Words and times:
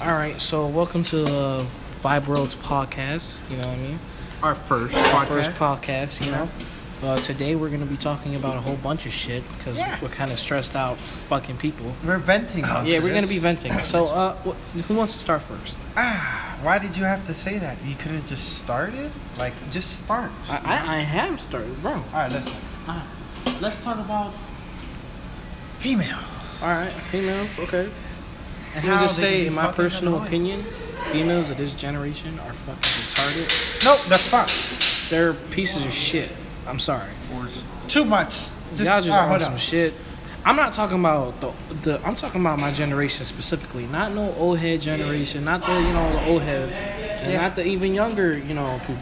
All 0.00 0.12
right, 0.12 0.40
so 0.40 0.66
welcome 0.66 1.04
to 1.04 1.16
the 1.24 1.66
Vibe 2.02 2.26
World's 2.26 2.54
podcast. 2.56 3.38
You 3.50 3.56
know 3.58 3.68
what 3.68 3.76
I 3.76 3.80
mean? 3.80 3.98
Our 4.42 4.54
first 4.54 4.96
Our 4.96 5.24
podcast. 5.24 5.28
first 5.28 5.50
podcast. 5.52 6.24
You 6.26 6.32
know. 6.32 6.48
Uh, 7.02 7.16
today 7.20 7.56
we're 7.56 7.68
gonna 7.70 7.84
be 7.86 7.96
talking 7.96 8.36
about 8.36 8.56
a 8.56 8.60
whole 8.60 8.76
bunch 8.76 9.06
of 9.06 9.12
shit 9.12 9.42
because 9.58 9.76
Yeah. 9.76 9.98
we're 10.00 10.08
kind 10.08 10.30
of 10.30 10.38
stressed 10.38 10.76
out, 10.76 10.98
fucking 11.28 11.56
people. 11.56 11.94
We're 12.04 12.18
venting 12.18 12.64
on 12.64 12.86
Yeah, 12.86 12.98
we're 12.98 13.08
this. 13.08 13.14
gonna 13.14 13.26
be 13.26 13.38
venting. 13.38 13.76
So, 13.80 14.06
uh, 14.08 14.34
wh- 14.44 14.80
who 14.82 14.94
wants 14.94 15.14
to 15.14 15.18
start 15.18 15.42
first? 15.42 15.76
Ah, 15.96 16.56
why 16.62 16.78
did 16.78 16.96
you 16.96 17.02
have 17.04 17.24
to 17.26 17.34
say 17.34 17.58
that? 17.58 17.78
You 17.84 17.94
could 17.96 18.12
have 18.12 18.28
just 18.28 18.58
started. 18.58 19.10
Like, 19.36 19.52
just 19.72 19.96
start. 19.98 20.30
I, 20.48 20.60
I, 20.64 20.96
I 20.96 21.00
have 21.00 21.40
started, 21.40 21.80
bro. 21.82 21.94
All 21.94 22.02
right, 22.12 22.30
listen. 22.30 22.54
Ah, 22.86 23.04
let's 23.60 23.82
talk 23.82 23.98
about. 23.98 24.32
Female. 25.80 26.18
All 26.62 26.68
right, 26.68 26.88
females. 27.10 27.48
Okay. 27.58 27.88
And 28.74 28.84
how 28.84 29.00
just 29.00 29.16
say, 29.16 29.46
in 29.46 29.54
my 29.54 29.70
personal 29.72 30.14
annoying. 30.14 30.26
opinion, 30.28 30.64
females 31.12 31.50
of 31.50 31.58
this 31.58 31.74
generation 31.74 32.38
are 32.40 32.52
fucking 32.52 32.80
retarded. 32.80 33.84
Nope, 33.84 34.00
they're 34.08 34.18
fucked. 34.18 35.10
They're 35.10 35.34
pieces 35.34 35.84
of 35.84 35.92
shit. 35.92 36.30
I'm 36.66 36.78
sorry. 36.78 37.10
Too 37.88 38.04
much. 38.04 38.30
Just, 38.76 38.84
Y'all 38.84 39.02
just 39.02 39.10
ah, 39.10 39.32
on 39.32 39.40
some 39.40 39.56
shit. 39.58 39.92
I'm 40.44 40.56
not 40.56 40.72
talking 40.72 40.98
about 40.98 41.40
the 41.40 41.52
the. 41.82 42.06
I'm 42.06 42.14
talking 42.16 42.40
about 42.40 42.58
my 42.58 42.72
generation 42.72 43.26
specifically, 43.26 43.86
not 43.86 44.12
no 44.12 44.34
old 44.34 44.58
head 44.58 44.80
generation, 44.80 45.44
not 45.44 45.64
the 45.64 45.72
you 45.72 45.92
know 45.92 46.12
the 46.12 46.26
old 46.26 46.42
heads, 46.42 46.78
and 46.78 47.32
Yeah. 47.32 47.42
not 47.42 47.54
the 47.56 47.64
even 47.64 47.94
younger 47.94 48.36
you 48.36 48.54
know 48.54 48.80
people. 48.80 48.96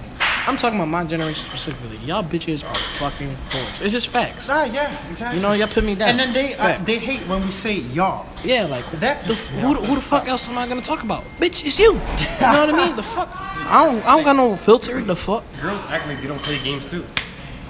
I'm 0.47 0.57
talking 0.57 0.79
about 0.79 0.89
my 0.89 1.05
generation 1.05 1.49
specifically. 1.49 1.97
Y'all 1.99 2.23
bitches 2.25 2.65
are 2.69 2.75
fucking 2.75 3.37
whores. 3.51 3.81
It's 3.83 3.93
just 3.93 4.09
facts. 4.09 4.49
Ah, 4.51 4.65
yeah, 4.65 4.91
exactly. 5.11 5.37
You 5.39 5.43
know, 5.43 5.53
y'all 5.53 5.69
put 5.69 5.85
me 5.85 5.95
down. 5.95 6.11
and 6.11 6.19
then 6.19 6.33
they 6.33 6.55
uh, 6.55 6.59
Facts. 6.59 6.85
they 6.85 6.99
hate 6.99 7.21
when 7.29 7.43
we 7.45 7.51
say 7.51 7.75
y'all. 7.75 8.27
yeah, 8.45 8.65
like 8.65 8.85
That- 9.01 9.25
the, 9.27 9.35
who, 9.35 9.75
the- 9.75 9.81
who 9.87 9.95
the 9.95 10.01
fuck 10.01 10.27
else 10.29 10.49
am 10.49 10.59
I 10.59 10.67
gonna 10.67 10.83
talk 10.83 11.03
about? 11.03 11.25
Bitch, 11.39 11.65
it's 11.65 11.79
you. 11.79 11.93
You 11.93 11.99
know 12.41 12.67
what 12.67 12.75
I 12.75 12.87
mean? 12.87 12.97
The 12.97 13.03
fuck. 13.03 13.29
I 13.35 13.85
don't. 13.85 14.05
I 14.05 14.17
don't 14.17 14.25
got 14.25 14.37
no 14.37 14.57
filter. 14.57 15.01
The 15.03 15.15
fuck. 15.17 15.45
Girls 15.61 15.81
act 15.89 16.07
like 16.09 16.21
they 16.21 16.27
don't 16.27 16.43
play 16.43 16.59
games 16.65 16.87
too. 16.91 17.05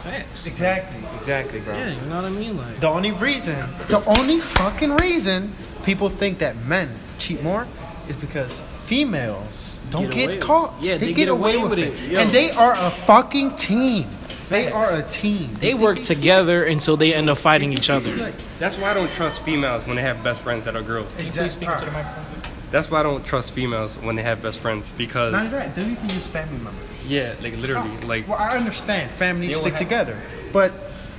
Facts. 0.02 0.46
Exactly, 0.46 0.98
exactly, 1.18 1.60
bro. 1.60 1.74
Yeah, 1.76 1.90
you 1.90 2.06
know 2.08 2.16
what 2.16 2.24
I 2.24 2.30
mean? 2.30 2.56
Like. 2.56 2.80
The 2.80 2.88
only 2.88 3.12
reason, 3.12 3.68
the 3.88 4.02
only 4.18 4.40
fucking 4.40 4.96
reason 4.96 5.52
people 5.82 6.08
think 6.08 6.38
that 6.38 6.56
men 6.64 6.88
cheat 7.18 7.42
more 7.42 7.66
is 8.08 8.16
because 8.16 8.62
females 8.86 9.69
don't 9.90 10.10
Get 10.10 10.30
get, 10.30 10.40
caught. 10.40 10.74
yeah, 10.80 10.96
they, 10.96 11.12
get, 11.12 11.28
away, 11.28 11.56
with 11.58 11.78
it. 11.78 11.98
Yo. 12.10 12.20
And 12.20 12.30
they 12.30 12.50
are 12.50 12.72
a 12.74 12.90
fucking 12.90 13.56
team. 13.56 14.08
They 14.48 14.70
are 14.70 14.92
a 14.96 15.02
team. 15.02 15.50
They 15.60 15.74
work 15.74 16.00
together 16.02 16.64
until 16.64 16.96
they 16.96 17.14
end 17.14 17.30
up 17.30 17.38
fighting 17.38 17.72
each 17.72 17.88
other. 17.90 18.32
That's 18.58 18.76
why 18.76 18.90
I 18.90 18.94
don't 18.94 19.10
trust 19.10 19.42
females 19.42 19.86
when 19.86 19.96
they 19.96 20.02
have 20.02 20.24
best 20.24 20.40
friends 20.42 20.64
that 20.64 20.74
are 20.74 20.82
girls. 20.82 21.14
Please 21.14 21.32
speak 21.52 21.68
into 21.68 21.84
the 21.84 21.90
microphone. 21.92 22.52
That's 22.72 22.90
why 22.90 23.00
I 23.00 23.02
don't 23.02 23.24
trust 23.24 23.52
females 23.52 23.96
when 23.96 24.14
they 24.16 24.22
have 24.22 24.42
best 24.42 24.60
friends 24.60 24.88
because 24.96 25.32
Not 25.32 25.50
that. 25.50 25.74
They 25.74 25.82
even 25.82 26.08
use 26.10 26.26
family 26.28 26.58
members. 26.58 26.74
yeah, 27.06 27.34
like 27.42 27.56
literally, 27.58 27.96
like 28.02 28.28
Well, 28.28 28.38
I 28.38 28.56
understand 28.56 29.10
families 29.10 29.56
stick 29.56 29.72
have- 29.74 29.78
together, 29.78 30.20
but 30.52 30.72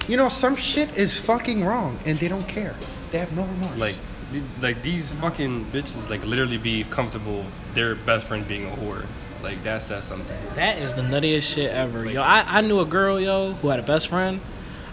you 0.07 0.15
know 0.17 0.29
some 0.29 0.55
shit 0.55 0.95
is 0.97 1.13
fucking 1.17 1.65
wrong, 1.65 1.99
and 2.05 2.17
they 2.19 2.29
don't 2.29 2.47
care. 2.47 2.73
They 3.11 3.17
have 3.19 3.33
no 3.35 3.43
remorse. 3.43 3.77
like 3.77 3.95
th- 3.95 4.05
like 4.61 4.81
these 4.81 5.09
fucking 5.09 5.65
bitches 5.65 6.09
like 6.09 6.23
literally 6.25 6.57
be 6.57 6.83
comfortable 6.85 7.37
with 7.37 7.73
their 7.73 7.95
best 7.95 8.27
friend 8.27 8.47
being 8.47 8.65
a 8.65 8.75
whore. 8.75 9.05
Like 9.43 9.63
that's 9.63 9.87
that's 9.87 10.05
something. 10.05 10.37
That 10.55 10.79
is 10.79 10.93
the 10.93 11.01
nuttiest 11.01 11.53
shit 11.53 11.71
ever, 11.71 12.05
yo. 12.09 12.21
I, 12.21 12.43
I 12.47 12.61
knew 12.61 12.79
a 12.79 12.85
girl, 12.85 13.19
yo, 13.19 13.53
who 13.53 13.69
had 13.69 13.79
a 13.79 13.83
best 13.83 14.07
friend, 14.07 14.39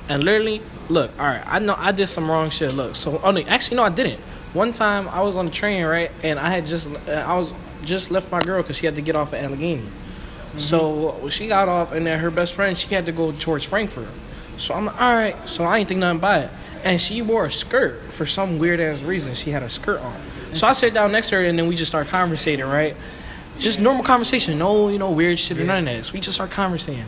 and 0.09 0.25
literally, 0.25 0.63
look, 0.89 1.11
all 1.19 1.27
right, 1.27 1.43
I 1.47 1.59
know 1.59 1.75
I 1.77 1.93
did 1.93 2.07
some 2.07 2.31
wrong 2.31 2.49
shit. 2.51 2.73
Look, 2.73 2.97
so 2.97 3.21
oh, 3.23 3.31
no, 3.31 3.41
actually, 3.43 3.77
no, 3.77 3.85
I 3.85 3.91
didn't. 3.91 4.21
One 4.55 4.73
time 4.73 5.09
I 5.09 5.21
was 5.23 5.37
on 5.37 5.47
the 5.47 5.51
train, 5.51 5.85
right, 5.85 6.11
and 6.23 6.39
I 6.39 6.49
had 6.49 6.67
just 6.67 6.89
I 7.07 7.37
was 7.37 7.53
just 7.85 8.11
left 8.11 8.33
my 8.33 8.41
girl 8.41 8.63
because 8.63 8.77
she 8.77 8.87
had 8.87 8.95
to 8.95 9.03
get 9.03 9.17
off 9.17 9.35
at 9.35 9.45
Allegheny. 9.45 9.83
Mm-hmm. 9.83 10.59
So 10.59 11.29
she 11.29 11.49
got 11.49 11.69
off, 11.69 11.93
and 11.93 12.07
then 12.07 12.19
her 12.21 12.31
best 12.31 12.55
friend 12.55 12.77
she 12.77 12.95
had 12.95 13.07
to 13.07 13.13
go 13.13 13.33
towards 13.33 13.65
Frankford. 13.65 14.09
So 14.57 14.75
I'm 14.75 14.87
like, 14.87 15.01
all 15.01 15.15
right. 15.15 15.49
So 15.49 15.65
I 15.65 15.79
ain't 15.79 15.89
think 15.89 16.01
nothing 16.01 16.19
about 16.19 16.45
it. 16.45 16.51
And 16.85 17.01
she 17.01 17.23
wore 17.23 17.47
a 17.47 17.53
skirt 17.53 18.01
for 18.13 18.27
some 18.27 18.59
weird 18.59 18.81
ass 18.81 19.01
reason. 19.01 19.35
She 19.35 19.51
had 19.51 19.63
a 19.63 19.71
skirt 19.71 20.01
on. 20.01 20.21
So 20.55 20.67
I 20.67 20.73
sat 20.73 20.95
down 20.95 21.13
next 21.13 21.29
to 21.31 21.37
her, 21.37 21.45
and 21.45 21.59
then 21.59 21.67
we 21.69 21.77
just 21.77 21.91
started 21.91 22.11
conversating, 22.11 22.65
right? 22.65 22.97
Just 23.59 23.81
normal 23.81 24.05
conversation, 24.05 24.57
no, 24.59 24.89
you 24.89 24.99
know, 24.99 25.11
weird 25.11 25.39
shit 25.39 25.59
or 25.59 25.65
none 25.65 25.89
of 25.89 26.13
we 26.13 26.21
just 26.21 26.37
start 26.37 26.51
conversating. 26.51 27.07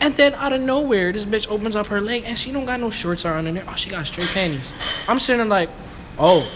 And 0.00 0.14
then 0.14 0.34
out 0.34 0.52
of 0.52 0.60
nowhere, 0.60 1.12
this 1.12 1.24
bitch 1.24 1.50
opens 1.50 1.76
up 1.76 1.88
her 1.88 2.00
leg 2.00 2.22
and 2.24 2.38
she 2.38 2.52
don't 2.52 2.64
got 2.64 2.80
no 2.80 2.90
shorts 2.90 3.24
on 3.24 3.46
in 3.46 3.54
there. 3.54 3.64
Oh, 3.68 3.74
she 3.74 3.90
got 3.90 4.06
straight 4.06 4.28
panties. 4.28 4.72
I'm 5.08 5.18
sitting 5.18 5.38
there 5.38 5.46
like, 5.46 5.68
oh, 6.18 6.50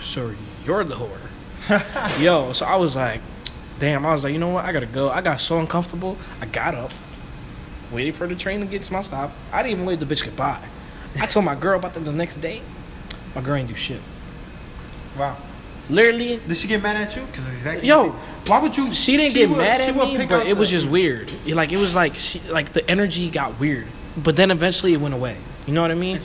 so 0.00 0.34
you're 0.64 0.84
the 0.84 0.96
whore. 0.96 2.20
Yo, 2.20 2.52
so 2.52 2.66
I 2.66 2.76
was 2.76 2.96
like, 2.96 3.20
damn, 3.78 4.04
I 4.06 4.12
was 4.12 4.24
like, 4.24 4.32
you 4.32 4.38
know 4.38 4.48
what? 4.48 4.64
I 4.64 4.72
gotta 4.72 4.86
go. 4.86 5.10
I 5.10 5.20
got 5.20 5.40
so 5.40 5.60
uncomfortable. 5.60 6.16
I 6.40 6.46
got 6.46 6.74
up, 6.74 6.90
waited 7.92 8.14
for 8.14 8.26
the 8.26 8.34
train 8.34 8.60
to 8.60 8.66
get 8.66 8.82
to 8.84 8.92
my 8.92 9.02
stop. 9.02 9.32
I 9.52 9.62
didn't 9.62 9.72
even 9.72 9.86
wait 9.86 10.00
the 10.00 10.06
bitch 10.06 10.24
goodbye. 10.24 10.62
I 11.20 11.26
told 11.26 11.44
my 11.44 11.54
girl 11.54 11.78
about 11.78 11.94
that 11.94 12.04
the 12.04 12.12
next 12.12 12.38
day. 12.38 12.62
My 13.34 13.40
girl 13.40 13.56
ain't 13.56 13.68
do 13.68 13.74
shit. 13.74 14.00
wow. 15.18 15.36
Literally, 15.90 16.38
Did 16.46 16.56
she 16.56 16.68
get 16.68 16.82
mad 16.82 16.96
at 16.96 17.16
you? 17.16 17.22
Because 17.24 17.48
exactly. 17.48 17.88
Yo, 17.88 18.10
why 18.46 18.58
would 18.60 18.76
you? 18.76 18.92
she 18.92 19.16
didn't 19.16 19.32
she 19.32 19.38
get 19.40 19.48
would- 19.48 19.56
mad 19.58 19.80
at 19.80 19.96
me, 19.96 20.26
but 20.26 20.46
it 20.46 20.54
was 20.56 20.68
just 20.70 20.86
weird. 20.86 21.30
It- 21.46 21.54
Like 21.54 21.72
it 21.72 21.78
was 21.78 21.94
like 21.94 22.14
she, 22.16 22.40
like 22.50 22.72
the 22.74 22.88
energy 22.90 23.30
got 23.30 23.58
weird, 23.58 23.86
but 24.16 24.36
then 24.36 24.50
eventually 24.50 24.92
it 24.92 24.98
went 25.00 25.14
away. 25.14 25.38
You 25.66 25.72
know 25.72 25.80
what 25.82 25.90
I 25.90 25.94
mean? 25.94 26.20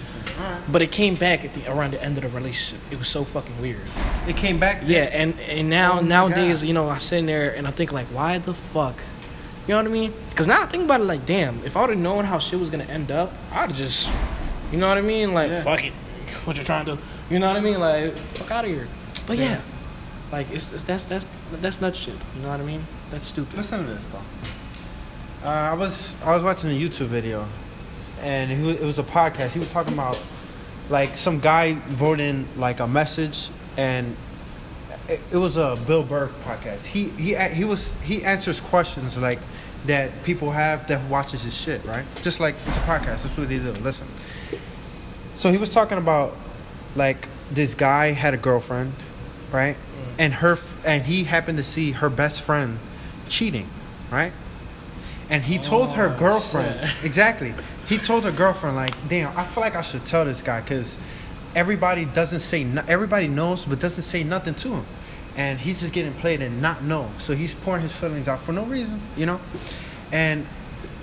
But 0.70 0.82
it 0.82 0.92
came 0.92 1.16
back 1.16 1.46
at 1.46 1.54
the 1.54 1.66
around 1.72 1.92
the 1.92 2.04
end 2.04 2.18
of 2.18 2.24
the 2.24 2.30
relationship. 2.30 2.80
It 2.92 3.00
was 3.00 3.08
so 3.08 3.24
fucking 3.24 3.62
weird. 3.62 3.82
It 4.28 4.36
came 4.36 4.60
back. 4.60 4.82
Yeah, 4.86 5.04
and 5.04 5.40
and 5.40 5.70
now 5.70 6.00
Oh 6.00 6.02
nowadays, 6.02 6.60
God. 6.62 6.68
you 6.68 6.74
know, 6.74 6.90
I 6.90 6.98
sit 6.98 7.20
in 7.20 7.26
there 7.26 7.56
and 7.56 7.66
I 7.66 7.72
think 7.72 7.94
like, 7.94 8.08
why 8.08 8.38
the 8.40 8.54
fuck? 8.54 8.96
You 9.68 9.76
know 9.76 9.78
what 9.78 9.86
I 9.86 9.90
mean? 9.94 10.14
Because 10.30 10.48
now 10.48 10.62
I 10.62 10.66
think 10.66 10.84
about 10.84 11.00
it 11.00 11.06
like, 11.06 11.26
damn, 11.26 11.64
if 11.64 11.78
I 11.78 11.82
would 11.82 11.92
have 11.92 12.00
known 12.00 12.26
how 12.26 12.38
shit 12.40 12.60
was 12.60 12.70
gonna 12.70 12.84
end 12.86 13.12
up, 13.12 13.32
I'd 13.52 13.70
have 13.70 13.76
just, 13.78 14.10
you 14.74 14.78
know 14.80 14.90
what 14.90 14.98
I 14.98 15.02
mean? 15.02 15.34
Like, 15.34 15.52
Yeah. 15.52 15.64
fuck 15.64 15.86
it, 15.86 15.94
what 16.46 16.58
you 16.58 16.64
trying 16.64 16.86
to 16.86 16.96
do? 16.96 17.02
You 17.30 17.40
know 17.40 17.48
what 17.48 17.56
I 17.58 17.62
mean? 17.62 17.80
Like, 17.80 18.16
fuck 18.36 18.52
out 18.52 18.66
of 18.66 18.72
here. 18.72 18.88
But 19.26 19.38
yeah, 19.38 19.62
like 20.32 20.52
it's, 20.52 20.74
it's 20.74 20.84
that's 20.84 21.06
that's 21.06 21.26
that's 21.62 21.80
nut 21.80 21.96
shit. 21.96 22.16
You 22.36 22.42
know 22.42 22.50
what 22.50 22.60
I 22.60 22.64
mean? 22.64 22.86
That's 23.12 23.28
stupid. 23.28 23.56
Listen 23.56 23.86
to 23.86 23.94
this, 23.94 24.04
bro. 24.06 24.20
Uh, 25.44 25.48
I 25.48 25.74
was 25.74 26.16
I 26.26 26.34
was 26.34 26.44
watching 26.44 26.70
a 26.72 26.74
YouTube 26.74 27.08
video, 27.08 27.48
and 28.22 28.52
he 28.52 28.72
it 28.72 28.82
was 28.82 29.00
a 29.00 29.04
podcast. 29.04 29.52
He 29.54 29.60
was 29.60 29.70
talking 29.70 29.94
about 29.94 30.18
like 30.90 31.16
some 31.16 31.40
guy 31.40 31.78
wrote 32.00 32.20
in 32.20 32.48
like 32.58 32.80
a 32.82 32.88
message, 32.88 33.50
and 33.78 34.16
it, 35.08 35.22
it 35.32 35.38
was 35.38 35.56
a 35.56 35.78
Bill 35.88 36.04
Burr 36.04 36.30
podcast. 36.44 36.86
He 36.88 37.10
he 37.12 37.36
he 37.36 37.64
was 37.64 37.94
he 38.04 38.24
answers 38.24 38.60
questions 38.60 39.18
like 39.18 39.40
that 39.86 40.24
people 40.24 40.52
have 40.52 40.88
that 40.88 41.10
watches 41.10 41.44
his 41.44 41.54
shit, 41.56 41.84
right? 41.86 42.06
Just 42.22 42.40
like 42.40 42.56
it's 42.68 42.78
a 42.78 42.82
podcast. 42.82 43.24
That's 43.24 43.38
what 43.38 43.48
they 43.48 43.60
do. 43.60 43.72
Listen. 43.74 44.08
So 45.36 45.52
he 45.52 45.58
was 45.58 45.74
talking 45.74 45.98
about 45.98 46.36
like 46.96 47.28
this 47.52 47.74
guy 47.74 48.12
had 48.12 48.34
a 48.34 48.38
girlfriend, 48.38 48.94
right? 49.52 49.76
Mm. 49.76 50.14
And 50.20 50.34
her 50.36 50.58
and 50.86 51.04
he 51.04 51.24
happened 51.26 51.58
to 51.58 51.64
see 51.64 51.92
her 51.92 52.10
best 52.10 52.42
friend 52.42 52.80
cheating, 53.30 53.68
right? 54.12 54.34
And 55.30 55.44
he 55.44 55.58
told 55.58 55.94
her 55.94 56.14
Oh, 56.14 56.18
girlfriend 56.18 56.90
shit. 56.90 57.04
exactly. 57.06 57.54
He 57.88 57.98
told 57.98 58.24
her 58.26 58.32
girlfriend 58.32 58.76
like, 58.76 58.94
"Damn, 59.10 59.36
I 59.38 59.44
feel 59.44 59.62
like 59.62 59.76
I 59.76 59.82
should 59.82 60.06
tell 60.06 60.26
this 60.26 60.42
guy 60.42 60.62
because 60.62 60.98
everybody 61.56 62.06
doesn't 62.06 62.40
say 62.42 62.64
no- 62.64 62.84
everybody 62.88 63.28
knows 63.28 63.66
but 63.66 63.80
doesn't 63.80 64.04
say 64.04 64.24
nothing 64.24 64.54
to 64.56 64.70
him, 64.70 64.86
and 65.36 65.60
he's 65.60 65.80
just 65.82 65.94
getting 65.94 66.14
played 66.14 66.42
and 66.42 66.62
not 66.62 66.84
know. 66.84 67.10
So 67.20 67.36
he's 67.36 67.54
pouring 67.56 67.82
his 67.82 67.92
feelings 67.92 68.28
out 68.28 68.40
for 68.42 68.52
no 68.54 68.64
reason, 68.66 69.02
you 69.18 69.26
know. 69.26 69.40
And 70.12 70.46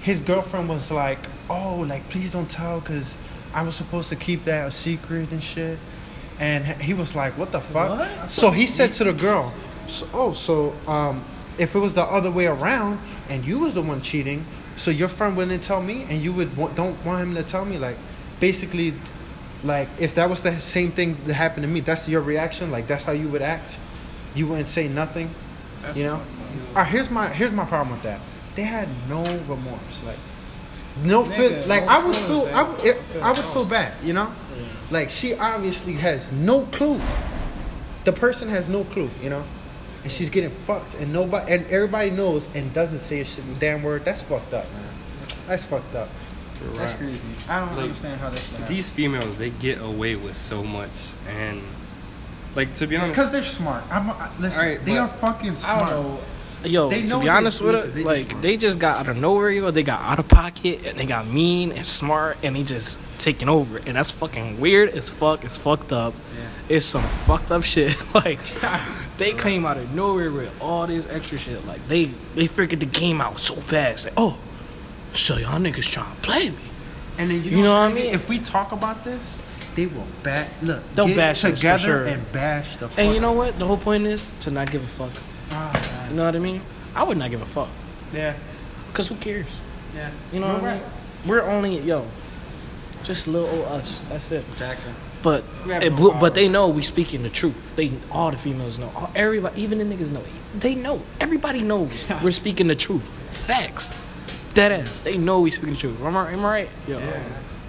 his 0.02 0.20
girlfriend 0.20 0.68
was 0.68 0.90
like, 0.90 1.18
"Oh, 1.48 1.84
like 1.86 2.08
please 2.10 2.30
don't 2.30 2.48
tell 2.48 2.80
because 2.80 3.16
I 3.54 3.62
was 3.62 3.74
supposed 3.74 4.08
to 4.10 4.16
keep 4.16 4.44
that 4.44 4.68
a 4.68 4.72
secret 4.72 5.30
and 5.30 5.42
shit." 5.42 5.78
And 6.38 6.64
he 6.64 6.94
was 6.94 7.14
like, 7.14 7.36
"What 7.36 7.52
the 7.52 7.60
fuck?" 7.60 7.98
What? 7.98 8.30
So 8.30 8.50
he 8.50 8.66
said 8.66 8.92
to 8.94 9.04
the 9.04 9.12
girl, 9.12 9.52
so, 9.88 10.08
"Oh, 10.14 10.32
so 10.32 10.74
um, 10.86 11.24
if 11.58 11.74
it 11.74 11.78
was 11.78 11.94
the 11.94 12.02
other 12.02 12.30
way 12.30 12.46
around 12.46 12.98
and 13.28 13.44
you 13.44 13.58
was 13.60 13.74
the 13.74 13.82
one 13.82 14.00
cheating, 14.00 14.44
so 14.76 14.90
your 14.90 15.08
friend 15.08 15.36
wouldn't 15.36 15.62
tell 15.62 15.82
me, 15.82 16.06
and 16.08 16.22
you 16.22 16.32
would 16.32 16.56
don't 16.74 17.04
want 17.04 17.22
him 17.22 17.34
to 17.34 17.42
tell 17.42 17.64
me, 17.64 17.76
like 17.78 17.96
basically, 18.40 18.94
like 19.62 19.88
if 19.98 20.14
that 20.14 20.30
was 20.30 20.42
the 20.42 20.58
same 20.60 20.90
thing 20.92 21.18
that 21.26 21.34
happened 21.34 21.64
to 21.64 21.68
me, 21.68 21.80
that's 21.80 22.08
your 22.08 22.22
reaction, 22.22 22.70
like 22.70 22.86
that's 22.86 23.04
how 23.04 23.12
you 23.12 23.28
would 23.28 23.42
act. 23.42 23.76
You 24.34 24.46
wouldn't 24.46 24.68
say 24.68 24.88
nothing, 24.88 25.28
you 25.94 26.04
know. 26.04 26.14
All 26.70 26.74
right, 26.76 26.86
here's 26.86 27.10
my 27.10 27.28
here's 27.28 27.52
my 27.52 27.64
problem 27.66 27.90
with 27.90 28.02
that. 28.04 28.20
They 28.54 28.62
had 28.62 28.88
no 29.08 29.22
remorse, 29.46 30.02
like 30.06 30.18
no 31.04 31.24
feel. 31.24 31.66
Like 31.66 31.84
no 31.84 31.88
I 31.90 32.04
would 32.06 32.16
feel, 32.16 32.48
I 32.52 32.62
would, 32.62 32.84
it, 32.84 33.02
I 33.22 33.28
would 33.32 33.44
feel 33.44 33.64
bad, 33.64 33.94
you 34.04 34.12
know. 34.12 34.32
Like 34.90 35.10
she 35.10 35.34
obviously 35.34 35.92
has 35.94 36.30
no 36.32 36.62
clue. 36.66 37.00
The 38.04 38.12
person 38.12 38.48
has 38.48 38.68
no 38.68 38.84
clue, 38.84 39.10
you 39.22 39.30
know, 39.30 39.44
and 40.02 40.10
she's 40.10 40.30
getting 40.30 40.50
fucked, 40.50 40.94
and 40.96 41.12
nobody, 41.12 41.52
and 41.52 41.66
everybody 41.66 42.10
knows, 42.10 42.48
and 42.54 42.72
doesn't 42.74 43.00
say 43.00 43.20
a 43.20 43.24
shit, 43.24 43.44
damn 43.60 43.82
word. 43.82 44.04
That's 44.04 44.22
fucked 44.22 44.52
up, 44.54 44.64
man. 44.72 44.84
That's 45.46 45.64
fucked 45.64 45.94
up. 45.94 46.08
That's 46.74 46.94
crazy. 46.94 47.20
I 47.48 47.60
don't 47.60 47.74
Like, 47.76 47.84
understand 47.84 48.20
how 48.20 48.28
that 48.30 48.38
should 48.38 48.50
happen. 48.58 48.74
These 48.74 48.90
females, 48.90 49.36
they 49.36 49.50
get 49.50 49.80
away 49.80 50.16
with 50.16 50.36
so 50.36 50.62
much, 50.62 50.90
and 51.28 51.62
Like 52.54 52.74
to 52.74 52.86
be 52.86 52.96
honest, 52.96 53.12
because 53.12 53.30
they're 53.32 53.42
smart. 53.42 53.84
I'm, 53.90 54.10
I, 54.10 54.28
listen, 54.40 54.60
Alright, 54.60 54.84
they 54.84 54.98
are 54.98 55.08
fucking 55.08 55.52
I 55.52 55.54
smart. 55.54 55.90
don't 55.90 56.02
know. 56.04 56.20
Yo, 56.64 56.90
They 56.90 57.06
to 57.06 57.20
be 57.20 57.28
honest 57.28 57.60
with 57.60 57.96
it, 57.96 58.04
like 58.04 58.40
they 58.42 58.56
just 58.56 58.78
got 58.78 58.98
out 58.98 59.08
of 59.08 59.16
nowhere, 59.16 59.50
yo. 59.50 59.70
They 59.70 59.82
got 59.82 60.00
out 60.00 60.18
of 60.18 60.28
pocket 60.28 60.86
and 60.86 60.98
they 60.98 61.06
got 61.06 61.26
mean 61.26 61.72
and 61.72 61.86
smart 61.86 62.36
and 62.42 62.54
they 62.54 62.62
just 62.64 63.00
taking 63.18 63.48
over, 63.48 63.78
and 63.78 63.96
that's 63.96 64.10
fucking 64.10 64.60
weird 64.60 64.90
as 64.90 65.10
fuck. 65.10 65.44
It's 65.44 65.56
fucked 65.56 65.92
up. 65.92 66.14
It's 66.68 66.86
some 66.86 67.08
fucked 67.26 67.50
up 67.50 67.64
shit. 67.64 67.96
like 68.14 68.40
they 69.16 69.32
came 69.32 69.64
out 69.64 69.76
of 69.76 69.94
nowhere 69.94 70.30
with 70.30 70.52
all 70.60 70.86
this 70.86 71.06
extra 71.08 71.38
shit. 71.38 71.66
Like 71.66 71.86
they 71.88 72.06
they 72.34 72.46
figured 72.46 72.80
the 72.80 72.86
game 72.86 73.20
out 73.20 73.38
so 73.38 73.54
fast. 73.54 74.04
Like, 74.04 74.14
oh, 74.16 74.38
so 75.14 75.36
y'all 75.38 75.58
niggas 75.58 75.90
trying 75.90 76.14
to 76.14 76.20
play 76.22 76.50
me. 76.50 76.56
And 77.18 77.30
then 77.30 77.42
you 77.42 77.50
know, 77.50 77.56
You 77.56 77.62
know 77.64 77.72
what 77.72 77.90
I 77.90 77.92
mean? 77.92 78.14
If 78.14 78.28
we 78.28 78.38
talk 78.38 78.72
about 78.72 79.04
this, 79.04 79.42
they 79.74 79.86
will 79.86 80.06
bash. 80.22 80.48
Look, 80.62 80.82
They'll 80.94 81.14
bash 81.14 81.40
together 81.40 81.78
sure. 81.78 82.04
and 82.04 82.30
bash 82.32 82.76
the. 82.76 82.88
Fuck 82.88 82.98
And 82.98 83.14
you 83.14 83.20
know 83.20 83.32
what? 83.32 83.58
The 83.58 83.66
whole 83.66 83.76
point 83.76 84.06
is 84.06 84.32
to 84.40 84.50
not 84.50 84.70
give 84.70 84.82
a 84.82 84.86
fuck. 84.86 85.10
Ah. 85.50 85.89
You 86.10 86.16
know 86.16 86.24
what 86.24 86.36
I 86.36 86.40
mean? 86.40 86.60
I 86.94 87.02
would 87.04 87.16
not 87.18 87.30
give 87.30 87.40
a 87.40 87.46
fuck. 87.46 87.68
Yeah, 88.12 88.34
Cause 88.92 89.08
who 89.08 89.14
cares? 89.16 89.46
yeah. 89.94 90.10
You 90.32 90.40
know 90.40 90.46
You're 90.48 90.60
what 90.60 90.64
I 90.70 90.74
mean? 90.74 90.84
We're 91.26 91.42
only 91.42 91.78
yo, 91.80 92.06
just 93.04 93.26
little 93.28 93.48
old 93.48 93.66
us. 93.66 94.00
That's 94.08 94.30
it. 94.32 94.44
Exactly. 94.52 94.92
But 95.22 95.44
it, 95.66 95.90
no 95.98 96.12
but, 96.18 96.34
they 96.34 96.48
know 96.48 96.68
we 96.68 96.82
speaking 96.82 97.22
the 97.22 97.28
truth. 97.28 97.54
They 97.76 97.92
all 98.10 98.30
the 98.30 98.38
females 98.38 98.78
know. 98.78 98.90
All, 98.96 99.10
everybody, 99.14 99.60
even 99.62 99.78
the 99.78 99.84
niggas 99.84 100.10
know. 100.10 100.22
They 100.58 100.74
know. 100.74 101.02
Everybody 101.20 101.60
knows 101.62 102.06
we're 102.22 102.30
speaking 102.30 102.68
the 102.68 102.74
truth. 102.74 103.04
Facts. 103.30 103.92
Dead 104.54 104.72
ass. 104.72 105.02
They 105.02 105.16
know 105.18 105.40
we 105.40 105.50
speaking 105.50 105.74
the 105.74 105.80
truth. 105.80 106.00
Am 106.00 106.16
I, 106.16 106.32
am 106.32 106.40
I 106.44 106.50
right? 106.50 106.68
Yo. 106.88 106.98
Yeah. 106.98 107.22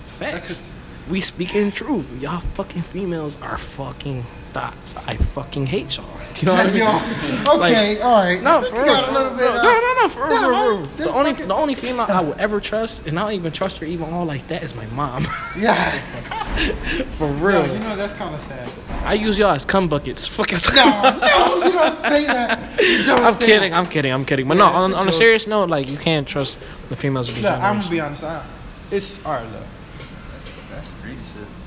Facts. 0.05 0.47
just- 0.47 0.63
We 1.09 1.19
speaking 1.21 1.65
the 1.65 1.71
truth. 1.71 2.19
Y'all 2.21 2.39
fucking 2.39 2.81
females 2.83 3.35
are 3.41 3.57
fucking 3.57 4.23
thoughts. 4.53 4.95
I 5.07 5.15
fucking 5.17 5.65
hate 5.67 5.95
y'all. 5.97 6.05
You 6.41 6.47
know 6.47 6.53
what 6.53 6.65
I 6.65 6.69
mean? 6.69 7.45
Yo, 7.45 7.55
okay, 7.57 8.01
all 8.01 8.23
right. 8.23 8.41
No, 8.41 8.61
for 8.61 8.75
real. 8.77 8.85
you 8.85 8.91
got 8.91 9.09
a 9.09 9.11
little 9.11 9.31
bit. 9.37 9.41
no, 9.53 9.59
uh, 9.59 9.63
no, 9.63 9.79
no, 9.81 10.01
no, 10.01 10.09
for 10.09 10.27
real, 10.27 10.41
for 10.41 10.49
real, 10.49 10.85
they're 10.95 11.05
The 11.07 11.13
only, 11.13 11.31
fucking- 11.31 11.47
the 11.49 11.53
only 11.53 11.75
female 11.75 12.05
I 12.09 12.21
would 12.21 12.37
ever 12.39 12.59
trust, 12.61 13.05
and 13.05 13.19
I 13.19 13.23
don't 13.23 13.33
even 13.33 13.51
trust 13.51 13.77
her 13.79 13.85
even 13.85 14.11
all 14.13 14.25
like 14.25 14.47
that, 14.47 14.63
is 14.63 14.73
my 14.73 14.85
mom. 14.87 15.27
Yeah. 15.57 15.91
for 17.17 17.27
real. 17.27 17.67
you 17.67 17.79
know 17.79 17.95
that's 17.95 18.13
kind 18.13 18.33
of 18.33 18.39
sad. 18.41 18.71
I 19.03 19.13
use 19.15 19.37
y'all 19.37 19.51
as 19.51 19.65
cum 19.65 19.87
buckets. 19.89 20.25
Fucking. 20.27 20.59
No, 20.73 21.01
no, 21.19 21.65
you 21.65 21.71
don't 21.73 21.97
say 21.97 22.25
that. 22.25 22.77
Don't 23.05 23.23
I'm 23.25 23.33
say 23.35 23.45
kidding. 23.45 23.71
that. 23.71 23.77
I'm 23.77 23.85
kidding. 23.87 24.13
I'm 24.13 24.25
kidding. 24.25 24.47
But 24.47 24.57
Yeah, 24.57 24.69
no, 24.71 24.75
on, 24.77 24.93
a 24.93 24.95
on 24.95 25.07
a 25.09 25.11
serious 25.11 25.47
note, 25.47 25.69
like 25.69 25.89
you 25.89 25.97
can't 25.97 26.27
trust 26.27 26.57
the 26.89 26.95
females 26.95 27.29
Look, 27.35 27.51
I'm 27.51 27.79
gonna 27.79 27.89
be 27.89 27.99
honest. 27.99 28.23
I, 28.23 28.43
it's 28.89 29.23
all 29.25 29.33
right. 29.33 29.43
Look, 29.51 29.51
that's 29.51 29.59
crazy 29.59 29.67
shit. 29.67 29.80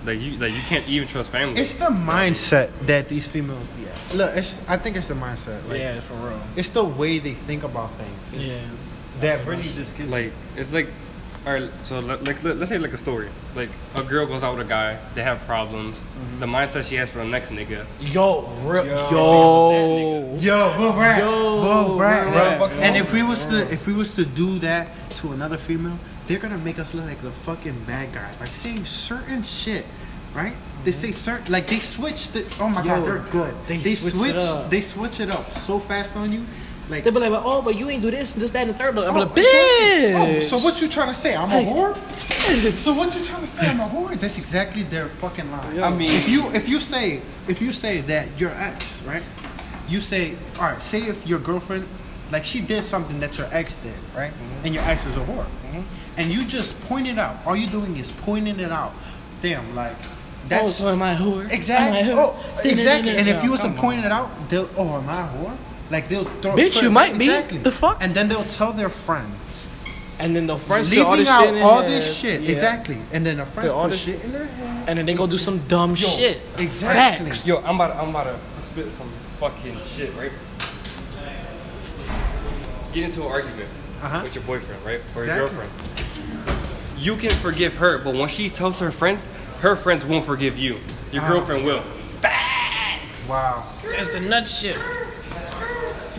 Like 0.04 0.20
you, 0.20 0.36
like 0.36 0.52
you 0.52 0.60
can't 0.62 0.86
even 0.88 1.08
trust 1.08 1.30
family. 1.30 1.60
it's 1.60 1.74
the 1.74 1.86
mindset 1.86 2.70
that 2.82 3.08
these 3.08 3.26
females 3.26 3.66
be 3.68 3.86
at. 3.86 4.14
Look, 4.14 4.36
it's. 4.36 4.60
I 4.68 4.76
think 4.76 4.96
it's 4.96 5.06
the 5.06 5.14
mindset. 5.14 5.66
Like, 5.68 5.78
yeah, 5.80 6.00
for 6.00 6.14
real. 6.14 6.40
It's 6.56 6.68
the 6.68 6.84
way 6.84 7.18
they 7.18 7.32
think 7.32 7.64
about 7.64 7.92
things. 7.94 8.32
It's, 8.32 8.52
Yeah. 8.52 8.68
That 9.20 9.46
really 9.46 9.62
just 9.62 9.96
gets 9.96 10.10
like 10.10 10.32
it's 10.56 10.72
like 10.72 10.88
all 11.46 11.52
right 11.52 11.70
so 11.82 12.00
let, 12.00 12.26
like 12.26 12.42
let, 12.42 12.56
us 12.56 12.68
say 12.68 12.78
like 12.78 12.92
a 12.94 12.98
story 12.98 13.28
like 13.54 13.68
a 13.94 14.02
girl 14.02 14.24
goes 14.26 14.42
out 14.42 14.56
with 14.56 14.66
a 14.66 14.68
guy 14.68 14.98
they 15.14 15.22
have 15.22 15.40
problems 15.40 15.96
mm-hmm. 15.96 16.40
the 16.40 16.46
mindset 16.46 16.88
she 16.88 16.96
has 16.96 17.10
for 17.10 17.18
the 17.18 17.24
next 17.24 17.50
nigga 17.50 17.84
Yo, 18.00 18.42
real, 18.62 18.86
Yo. 18.86 19.10
yo. 19.10 20.36
Yo, 20.38 20.78
Will 20.78 20.92
Rat. 20.94 21.18
Yo, 21.18 21.60
Will 21.60 21.98
Rat, 21.98 22.26
Will 22.26 22.32
bro. 22.32 22.42
Rat, 22.42 22.60
fucks 22.60 22.78
And 22.78 22.96
if 22.96 23.12
we 23.12 23.22
was 23.22 23.44
to 23.46 23.60
if 23.72 23.86
we 23.86 23.92
was 23.92 24.14
to 24.14 24.24
do 24.24 24.58
that 24.60 24.88
to 25.16 25.32
another 25.32 25.58
female, 25.58 25.98
they're 26.26 26.38
gonna 26.38 26.58
make 26.58 26.78
us 26.78 26.94
look 26.94 27.04
like 27.06 27.20
the 27.22 27.30
fucking 27.30 27.84
bad 27.84 28.12
guy 28.12 28.30
by 28.38 28.46
saying 28.46 28.84
certain 28.84 29.42
shit, 29.42 29.84
right? 30.34 30.54
They 30.84 30.90
mm-hmm. 30.90 31.00
say 31.00 31.12
certain 31.12 31.52
like 31.52 31.66
they 31.66 31.80
switch 31.80 32.28
the 32.28 32.46
oh 32.60 32.68
my 32.68 32.84
god, 32.84 33.06
they're 33.06 33.18
good. 33.30 33.54
they 33.66 33.78
They, 33.78 33.94
switch 33.94 34.30
it 34.30 34.36
up. 34.36 34.70
they 34.70 34.80
switch 34.80 35.20
it 35.20 35.30
up 35.30 35.50
so 35.58 35.78
fast 35.78 36.16
on 36.16 36.32
you. 36.32 36.44
Like 36.88 37.02
they'll 37.02 37.14
be 37.14 37.20
like, 37.20 37.32
oh, 37.44 37.62
but 37.62 37.76
you 37.76 37.88
ain't 37.88 38.02
do 38.02 38.10
this, 38.10 38.34
this, 38.34 38.50
that, 38.50 38.62
and 38.66 38.70
the 38.70 38.74
third. 38.74 38.94
But 38.94 39.08
I'm 39.08 39.16
Oh, 39.16 39.20
like, 39.20 39.30
bitch. 39.30 40.14
Oh, 40.36 40.40
so 40.40 40.58
what 40.58 40.82
you 40.82 40.88
trying 40.88 41.08
to 41.08 41.14
say? 41.14 41.34
I'm 41.34 41.50
a 41.50 41.54
whore? 41.70 41.96
so 42.76 42.92
what 42.92 43.14
you 43.16 43.24
trying 43.24 43.40
to 43.40 43.46
say? 43.46 43.66
I'm 43.66 43.80
a 43.80 43.88
whore? 43.88 44.18
That's 44.20 44.36
exactly 44.36 44.82
their 44.82 45.08
fucking 45.08 45.50
line. 45.50 45.82
I 45.82 45.88
mean- 45.88 46.10
if 46.10 46.28
you 46.28 46.50
if 46.52 46.68
you 46.68 46.80
say 46.80 47.22
if 47.48 47.62
you 47.62 47.72
say 47.72 48.02
that 48.02 48.38
your 48.38 48.50
ex, 48.50 49.00
right? 49.02 49.22
You 49.88 50.00
say, 50.02 50.34
all 50.56 50.64
right. 50.72 50.82
Say 50.82 51.02
if 51.04 51.26
your 51.26 51.38
girlfriend, 51.38 51.86
like 52.30 52.44
she 52.44 52.60
did 52.60 52.84
something 52.84 53.18
that 53.20 53.38
your 53.38 53.48
ex 53.50 53.76
did, 53.76 53.92
right? 54.14 54.32
Mm-hmm. 54.32 54.66
And 54.66 54.74
your 54.74 54.84
ex 54.84 55.06
is 55.06 55.16
a 55.16 55.20
whore, 55.20 55.44
mm-hmm. 55.46 55.80
And 56.16 56.30
you 56.32 56.44
just 56.44 56.78
point 56.82 57.06
it 57.06 57.18
out. 57.18 57.36
All 57.46 57.56
you're 57.56 57.70
doing 57.70 57.96
is 57.96 58.12
pointing 58.12 58.60
it 58.60 58.70
out. 58.72 58.92
Damn, 59.42 59.74
like 59.74 59.96
Oh, 59.96 60.48
that's 60.48 60.76
so 60.76 60.88
am 60.90 61.00
I 61.02 61.12
a 61.12 61.16
whore? 61.16 61.50
exactly. 61.50 61.98
Am 62.00 62.06
I 62.06 62.10
a 62.10 62.14
whore? 62.14 62.34
Oh, 62.36 62.60
exactly. 62.64 63.16
And 63.16 63.28
if 63.28 63.42
you 63.42 63.50
was 63.50 63.60
to 63.60 63.70
point 63.70 64.00
on. 64.00 64.04
it 64.06 64.12
out, 64.12 64.48
they'll, 64.50 64.68
oh, 64.76 64.98
am 64.98 65.08
I 65.08 65.22
a 65.26 65.28
whore? 65.32 65.56
Like 65.90 66.08
they'll 66.08 66.24
throw. 66.24 66.54
Bitch, 66.54 66.82
you 66.82 66.88
it- 66.88 66.92
might 66.92 67.16
be. 67.18 67.28
The 67.28 67.70
fuck? 67.70 67.98
And 68.02 68.14
then 68.14 68.28
they'll 68.28 68.44
tell 68.44 68.72
their 68.72 68.88
friends 68.90 69.70
And 70.18 70.34
then 70.36 70.46
the 70.46 70.56
friends 70.56 70.88
put 70.88 70.96
leaving 70.98 71.06
all 71.06 71.16
this 71.16 71.28
out 71.28 71.44
shit 71.44 71.54
in 71.56 71.62
all 71.62 71.80
their 71.80 71.88
this 71.90 72.04
head. 72.06 72.14
shit 72.14 72.42
Yeah. 72.42 72.50
exactly, 72.50 72.98
and 73.12 73.24
then 73.26 73.36
the 73.38 73.46
friends 73.46 73.70
put 73.70 73.76
all 73.76 73.84
put 73.84 73.90
this- 73.92 74.00
shit 74.00 74.22
in 74.24 74.32
their 74.32 74.46
head. 74.46 74.84
And 74.88 74.98
then 74.98 75.06
they 75.06 75.14
go 75.14 75.26
do 75.26 75.38
some 75.38 75.58
dumb 75.66 75.94
shit. 75.94 76.40
exactly. 76.58 77.30
Facts. 77.30 77.46
yo 77.48 77.56
i'm 77.64 77.74
about 77.76 77.88
to, 77.88 77.98
i'm 78.00 78.10
about 78.10 78.24
to 78.30 78.36
spit 78.62 78.90
some 78.90 79.10
fucking 79.40 79.76
shit 79.96 80.14
right 80.16 80.30
get 82.92 83.04
into 83.04 83.22
an 83.22 83.26
argument 83.28 83.68
Uh-huh. 84.04 84.20
with 84.22 84.34
your 84.34 84.44
boyfriend 84.44 84.84
right 84.84 85.00
or 85.16 85.24
your 85.24 85.34
Exactly. 85.34 85.66
girlfriend 85.66 86.98
you 86.98 87.16
can 87.16 87.30
forgive 87.30 87.74
her 87.76 87.98
but 87.98 88.14
when 88.14 88.28
she 88.28 88.48
tells 88.50 88.80
her 88.80 88.90
friends 88.90 89.26
her 89.60 89.74
friends 89.76 90.04
won't 90.04 90.24
forgive 90.26 90.58
you 90.58 90.78
your 91.12 91.22
Ah. 91.22 91.28
girlfriend 91.28 91.64
will 91.64 91.82
Facts. 92.20 93.28
Wow. 93.28 93.64
That's 93.90 94.10
the 94.12 94.20
nut 94.20 94.48
shit. 94.48 94.76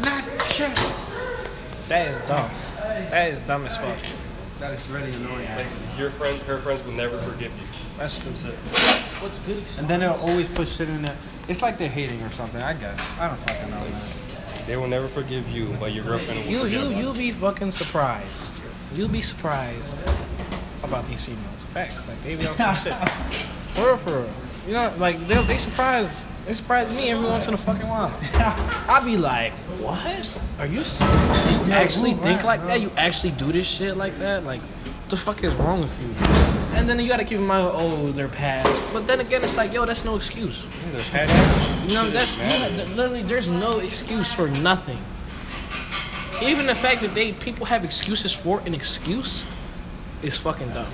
Not 0.03 0.23
shit. 0.51 0.75
That 1.87 2.07
is 2.09 2.21
dumb. 2.27 2.49
That 3.09 3.31
is 3.31 3.39
dumb 3.41 3.65
as 3.65 3.75
fuck. 3.77 3.97
That 4.59 4.73
is 4.73 4.87
really 4.87 5.11
annoying. 5.11 5.47
like 5.55 5.65
your 5.97 6.09
friend 6.11 6.39
her 6.43 6.57
friends 6.59 6.83
will 6.85 6.93
never 6.93 7.17
forgive 7.21 7.51
you 7.59 7.67
That's 7.97 8.13
some 8.13 8.35
shit. 8.35 8.53
What's 9.21 9.39
good? 9.39 9.63
And 9.79 9.87
then 9.87 9.99
they'll 10.01 10.13
always 10.13 10.47
put 10.49 10.67
shit 10.67 10.89
in 10.89 11.01
there. 11.03 11.17
It's 11.47 11.61
like 11.61 11.77
they're 11.77 11.89
hating 11.89 12.21
or 12.23 12.31
something. 12.31 12.61
I 12.61 12.73
guess. 12.73 12.99
I 13.19 13.27
don't 13.27 13.39
fucking 13.49 13.69
know. 13.71 13.77
Man. 13.79 14.01
They 14.67 14.75
will 14.77 14.88
never 14.88 15.07
forgive 15.07 15.47
you 15.50 15.75
but 15.79 15.94
your 15.94 16.03
girlfriend 16.03 16.45
will 16.45 16.51
You 16.51 16.59
forgive 16.63 16.81
you 16.81 16.89
you 16.89 16.97
you'll 16.97 17.13
be 17.13 17.31
fucking 17.31 17.71
surprised. 17.71 18.62
You'll 18.94 19.09
be 19.09 19.21
surprised 19.21 20.03
about 20.83 21.07
these 21.07 21.21
females. 21.23 21.63
Facts. 21.73 22.07
Like 22.07 22.21
they 22.23 22.35
be 22.35 22.47
on 22.47 22.56
some 22.56 22.75
shit. 22.75 22.94
For 23.75 23.88
real, 23.88 23.97
for 23.97 24.21
real. 24.21 24.29
You 24.67 24.73
know, 24.73 24.94
like 24.97 25.19
they 25.27 25.44
they 25.44 25.57
surprise 25.57 26.25
they 26.45 26.53
surprise 26.53 26.89
me 26.91 27.09
every 27.09 27.27
once 27.27 27.47
in 27.47 27.53
a 27.53 27.57
fucking 27.57 27.88
while. 27.88 28.13
I'll 28.88 29.03
be 29.03 29.17
like, 29.17 29.51
what? 29.81 30.30
Are 30.59 30.66
you 30.66 30.83
serious? 30.83 31.68
You 31.68 31.73
actually 31.73 32.13
think 32.13 32.44
like 32.44 32.66
that? 32.68 32.80
You 32.80 32.92
actually 32.95 33.31
do 33.31 33.51
this 33.51 33.66
shit 33.68 33.97
like 33.97 34.18
that? 34.19 34.45
Like, 34.45 34.61
what 34.61 35.09
the 35.09 35.18
fuck 35.18 35.44
is 35.44 35.54
wrong 35.56 35.81
with 35.81 35.99
you? 36.01 36.55
And 36.75 36.89
then 36.89 36.99
you 36.99 37.07
gotta 37.07 37.23
keep 37.23 37.39
in 37.39 37.45
mind, 37.45 37.71
oh, 37.73 38.11
they're 38.11 38.27
past. 38.27 38.83
But 38.94 39.07
then 39.07 39.21
again, 39.21 39.44
it's 39.44 39.57
like, 39.57 39.73
yo, 39.73 39.85
that's 39.85 40.03
no 40.03 40.15
excuse. 40.15 40.61
You 41.87 41.94
know, 41.94 42.09
that's 42.09 42.37
literally 42.95 43.23
there's 43.23 43.47
no 43.47 43.79
excuse 43.79 44.31
for 44.31 44.49
nothing. 44.49 44.99
Even 46.44 46.65
the 46.65 46.75
fact 46.75 47.01
that 47.01 47.15
they 47.15 47.31
people 47.31 47.65
have 47.65 47.85
excuses 47.85 48.33
for 48.33 48.59
an 48.61 48.73
excuse 48.73 49.45
is 50.21 50.37
fucking 50.37 50.69
dumb. 50.73 50.91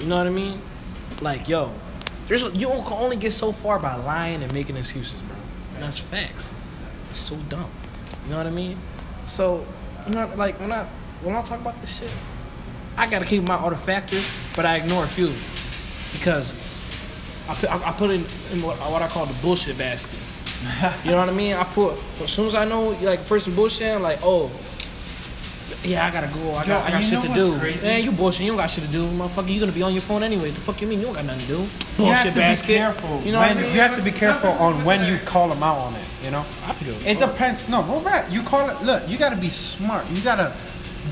You 0.00 0.06
know 0.06 0.16
what 0.16 0.26
I 0.26 0.30
mean? 0.30 0.60
Like, 1.20 1.46
yo, 1.48 1.72
there's 2.26 2.42
you 2.42 2.68
can 2.68 2.92
only 2.92 3.16
get 3.16 3.32
so 3.32 3.52
far 3.52 3.78
by 3.78 3.96
lying 3.96 4.42
and 4.42 4.52
making 4.52 4.76
excuses, 4.76 5.20
bro. 5.20 5.36
And 5.74 5.82
that's 5.82 5.98
facts. 5.98 6.52
It's 7.10 7.20
so 7.20 7.36
dumb. 7.48 7.70
You 8.24 8.30
know 8.30 8.38
what 8.38 8.46
I 8.46 8.50
mean? 8.50 8.78
So, 9.26 9.66
you 10.06 10.14
know, 10.14 10.32
like 10.36 10.58
when 10.58 10.72
I 10.72 10.86
when 11.22 11.36
I 11.36 11.42
talk 11.42 11.60
about 11.60 11.80
this 11.80 11.98
shit, 11.98 12.10
I 12.96 13.08
gotta 13.08 13.26
keep 13.26 13.42
my 13.42 13.56
other 13.56 13.76
factors, 13.76 14.24
but 14.54 14.64
I 14.64 14.76
ignore 14.76 15.04
a 15.04 15.08
few 15.08 15.32
because 16.12 16.52
I 17.48 17.54
put, 17.54 17.70
I, 17.70 17.92
put 17.92 18.10
it 18.10 18.20
in 18.52 18.62
what, 18.62 18.76
what 18.90 19.02
I 19.02 19.08
call 19.08 19.26
the 19.26 19.34
bullshit 19.42 19.78
basket. 19.78 20.18
you 21.04 21.10
know 21.10 21.18
what 21.18 21.28
I 21.28 21.32
mean? 21.32 21.54
I 21.54 21.64
put 21.64 21.94
as 22.22 22.32
soon 22.32 22.46
as 22.46 22.54
I 22.54 22.64
know 22.64 22.88
like 23.02 23.20
a 23.20 23.24
person 23.24 23.52
bullshitting, 23.52 24.00
like 24.00 24.20
oh. 24.22 24.50
Yeah, 25.84 26.06
I 26.06 26.10
gotta 26.10 26.28
go. 26.28 26.54
I 26.54 26.66
got, 26.66 26.66
Yo, 26.66 26.78
I 26.78 26.90
got 26.90 27.04
shit 27.04 27.22
to 27.22 27.34
do. 27.34 27.58
crazy? 27.58 27.86
Man, 27.86 28.02
you 28.02 28.10
bullshit. 28.10 28.42
You 28.42 28.52
don't 28.52 28.56
got 28.56 28.70
shit 28.70 28.84
to 28.84 28.90
do, 28.90 29.04
motherfucker. 29.10 29.52
You 29.52 29.60
gonna 29.60 29.72
be 29.72 29.82
on 29.82 29.92
your 29.92 30.02
phone 30.02 30.22
anyway. 30.22 30.50
The 30.50 30.60
fuck 30.60 30.80
you 30.80 30.86
mean? 30.86 31.00
You 31.00 31.06
don't 31.06 31.14
got 31.14 31.24
nothing 31.24 31.42
to 31.42 31.46
do. 31.46 31.56
Bullshit 31.56 31.98
you 31.98 32.04
have 32.12 32.24
to 32.24 32.40
basket. 32.40 32.66
be 32.66 32.74
careful. 32.74 33.20
You 33.20 33.32
know 33.32 33.40
when, 33.40 33.48
what 33.48 33.58
I 33.58 33.62
mean? 33.62 33.74
You 33.74 33.80
have 33.80 33.96
to 33.96 34.02
be 34.02 34.10
careful 34.10 34.50
on 34.50 34.84
when 34.84 35.04
you 35.04 35.18
call 35.24 35.48
them 35.48 35.62
out 35.62 35.78
on 35.78 35.94
it. 35.94 36.04
You 36.24 36.30
know. 36.30 36.40
I 36.40 36.72
feel 36.72 36.94
It 37.06 37.20
depends. 37.20 37.68
No, 37.68 37.82
well, 37.82 38.00
right. 38.00 38.28
You 38.30 38.42
call 38.42 38.70
it. 38.70 38.82
Look, 38.82 39.08
you 39.08 39.18
gotta 39.18 39.36
be 39.36 39.50
smart. 39.50 40.08
You 40.10 40.22
gotta 40.22 40.56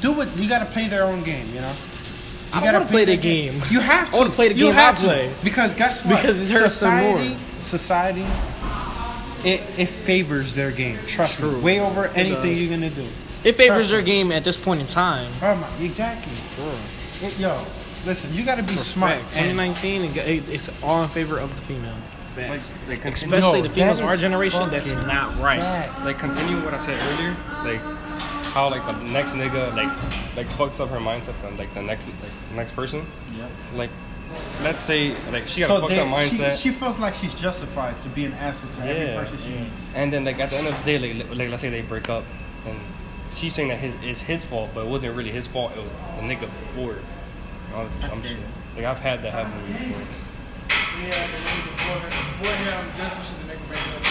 do 0.00 0.20
it. 0.20 0.28
You 0.36 0.48
gotta 0.48 0.66
play 0.66 0.88
their 0.88 1.04
own 1.04 1.22
game. 1.22 1.46
You 1.54 1.60
know. 1.60 1.72
You 1.72 2.60
I 2.60 2.64
gotta 2.64 2.78
wanna 2.78 2.90
play 2.90 3.04
the 3.04 3.16
game. 3.16 3.62
You 3.70 3.80
have 3.80 4.10
to. 4.10 4.16
I 4.16 4.18
wanna 4.18 4.30
play 4.30 4.48
the 4.48 4.54
You 4.54 4.64
game 4.66 4.72
You 4.72 4.72
have 4.78 4.98
to. 5.00 5.04
play. 5.04 5.32
Because 5.42 5.74
guess 5.74 6.04
what? 6.04 6.16
Because 6.16 6.50
it 6.50 6.52
hurts 6.54 6.78
them 6.80 7.02
more. 7.02 7.18
society, 7.62 8.22
Society. 8.22 8.26
It, 9.44 9.60
it 9.78 9.86
favors 9.88 10.54
their 10.54 10.70
game. 10.70 10.98
Trust 11.06 11.38
True. 11.38 11.52
me. 11.56 11.60
Way 11.60 11.80
over 11.80 12.06
anything 12.08 12.52
does. 12.52 12.60
you're 12.60 12.70
gonna 12.70 12.90
do. 12.90 13.06
It 13.44 13.56
favors 13.56 13.76
Trust 13.76 13.90
their 13.90 13.98
me. 14.00 14.04
game 14.06 14.32
at 14.32 14.42
this 14.44 14.56
point 14.56 14.80
in 14.80 14.86
time. 14.86 15.30
Oh 15.42 15.54
my, 15.56 15.84
exactly. 15.84 16.32
It, 17.22 17.38
yo, 17.38 17.62
listen. 18.06 18.32
You 18.32 18.44
gotta 18.44 18.62
be 18.62 18.76
smart. 18.76 19.18
Fact. 19.20 19.36
And 19.36 19.50
2019, 19.50 20.04
it- 20.04 20.16
it- 20.16 20.48
it's 20.48 20.70
all 20.82 21.02
in 21.02 21.08
favor 21.10 21.38
of 21.38 21.54
the 21.54 21.60
female. 21.62 21.92
Facts. 22.34 22.74
Like, 22.88 23.04
Especially 23.04 23.58
Yo, 23.58 23.62
the 23.62 23.68
females 23.70 24.00
of 24.00 24.06
our 24.06 24.16
generation, 24.16 24.68
that's 24.70 24.92
not 25.06 25.38
right. 25.38 25.60
fact. 25.62 26.04
like 26.04 26.18
continue 26.18 26.56
what 26.64 26.74
I 26.74 26.84
said 26.84 26.98
earlier. 27.12 27.36
Like 27.64 27.80
how 28.54 28.70
like 28.70 28.87
the 28.87 28.92
next 29.11 29.32
nigga 29.32 29.75
like 29.75 30.37
like 30.37 30.46
fucks 30.56 30.78
up 30.78 30.88
her 30.88 30.99
mindset 30.99 31.34
from 31.34 31.56
like 31.58 31.75
the 31.75 31.82
next 31.82 32.06
like 32.06 32.54
next 32.54 32.73
person. 32.73 33.04
Yeah. 33.37 33.49
Like 33.75 33.90
let's 34.62 34.80
say 34.80 35.16
like 35.32 35.49
she 35.49 35.61
got 35.61 35.68
So 35.68 35.76
a 35.76 35.80
fucked 35.80 35.90
they, 35.90 35.99
up 35.99 36.06
mindset. 36.06 36.56
she, 36.56 36.70
she 36.70 36.70
feels 36.70 37.00
like 37.00 37.14
she's 37.14 37.34
justified 37.34 37.99
to 38.00 38.08
be 38.11 38.25
an 38.26 38.32
asshole 38.34 38.70
to 38.70 38.80
every 38.87 39.16
person 39.16 39.38
she 39.38 39.50
yeah. 39.50 39.61
meets. 39.62 39.73
And 39.96 40.12
then 40.12 40.25
like 40.25 40.38
at 40.38 40.50
the 40.50 40.56
end 40.56 40.68
of 40.68 40.78
the 40.78 40.84
day, 40.84 40.99
like, 41.14 41.28
like 41.37 41.50
let's 41.50 41.62
say 41.62 41.68
they 41.68 41.82
break 41.82 42.08
up, 42.08 42.25
and 42.64 42.78
she's 43.32 43.52
saying 43.54 43.68
that 43.68 43.78
his 43.78 43.96
it's 44.02 44.20
his 44.20 44.44
fault, 44.44 44.70
but 44.73 44.87
it 44.87 44.88
wasn't 44.88 45.16
really 45.16 45.32
his 45.32 45.49
fault. 45.49 45.73
It 45.76 45.82
was 45.82 45.90
the 45.90 46.23
nigga 46.23 46.42
before. 46.42 46.92
And 47.66 47.75
all 47.75 47.84
this 47.87 47.96
dumb 47.99 48.23
shit. 48.23 48.38
Like 48.76 48.84
I've 48.84 49.00
had 49.00 49.20
that 49.23 49.32
happen 49.32 49.50
to 49.50 49.58
me 49.66 49.88
before. 49.88 50.06
Yeah, 51.02 51.26
the 51.26 51.38
nigga 51.42 51.64
before, 51.75 51.99
before 52.06 52.54
him, 52.62 52.87
just 52.99 53.16
some 53.16 53.25
shit 53.25 53.40
to 53.40 53.46
make 53.46 53.58
him 53.58 53.66
break 53.66 53.82
up. 53.82 54.02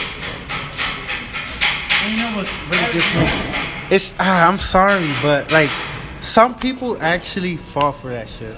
And 2.03 2.12
you 2.12 2.17
know 2.19 2.35
what's 2.35 2.51
really 2.67 2.91
gets 2.91 3.07
me? 3.15 3.82
It's 3.93 4.12
ah, 4.19 4.47
I'm 4.50 4.57
sorry, 4.57 5.07
but 5.21 5.51
like 5.51 5.69
some 6.19 6.55
people 6.55 6.97
actually 7.00 7.57
fall 7.57 7.91
for 7.91 8.09
that 8.09 8.27
shit. 8.27 8.55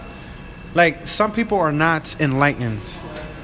Like 0.74 1.08
some 1.08 1.32
people 1.34 1.58
are 1.60 1.74
not 1.74 2.16
enlightened 2.22 2.80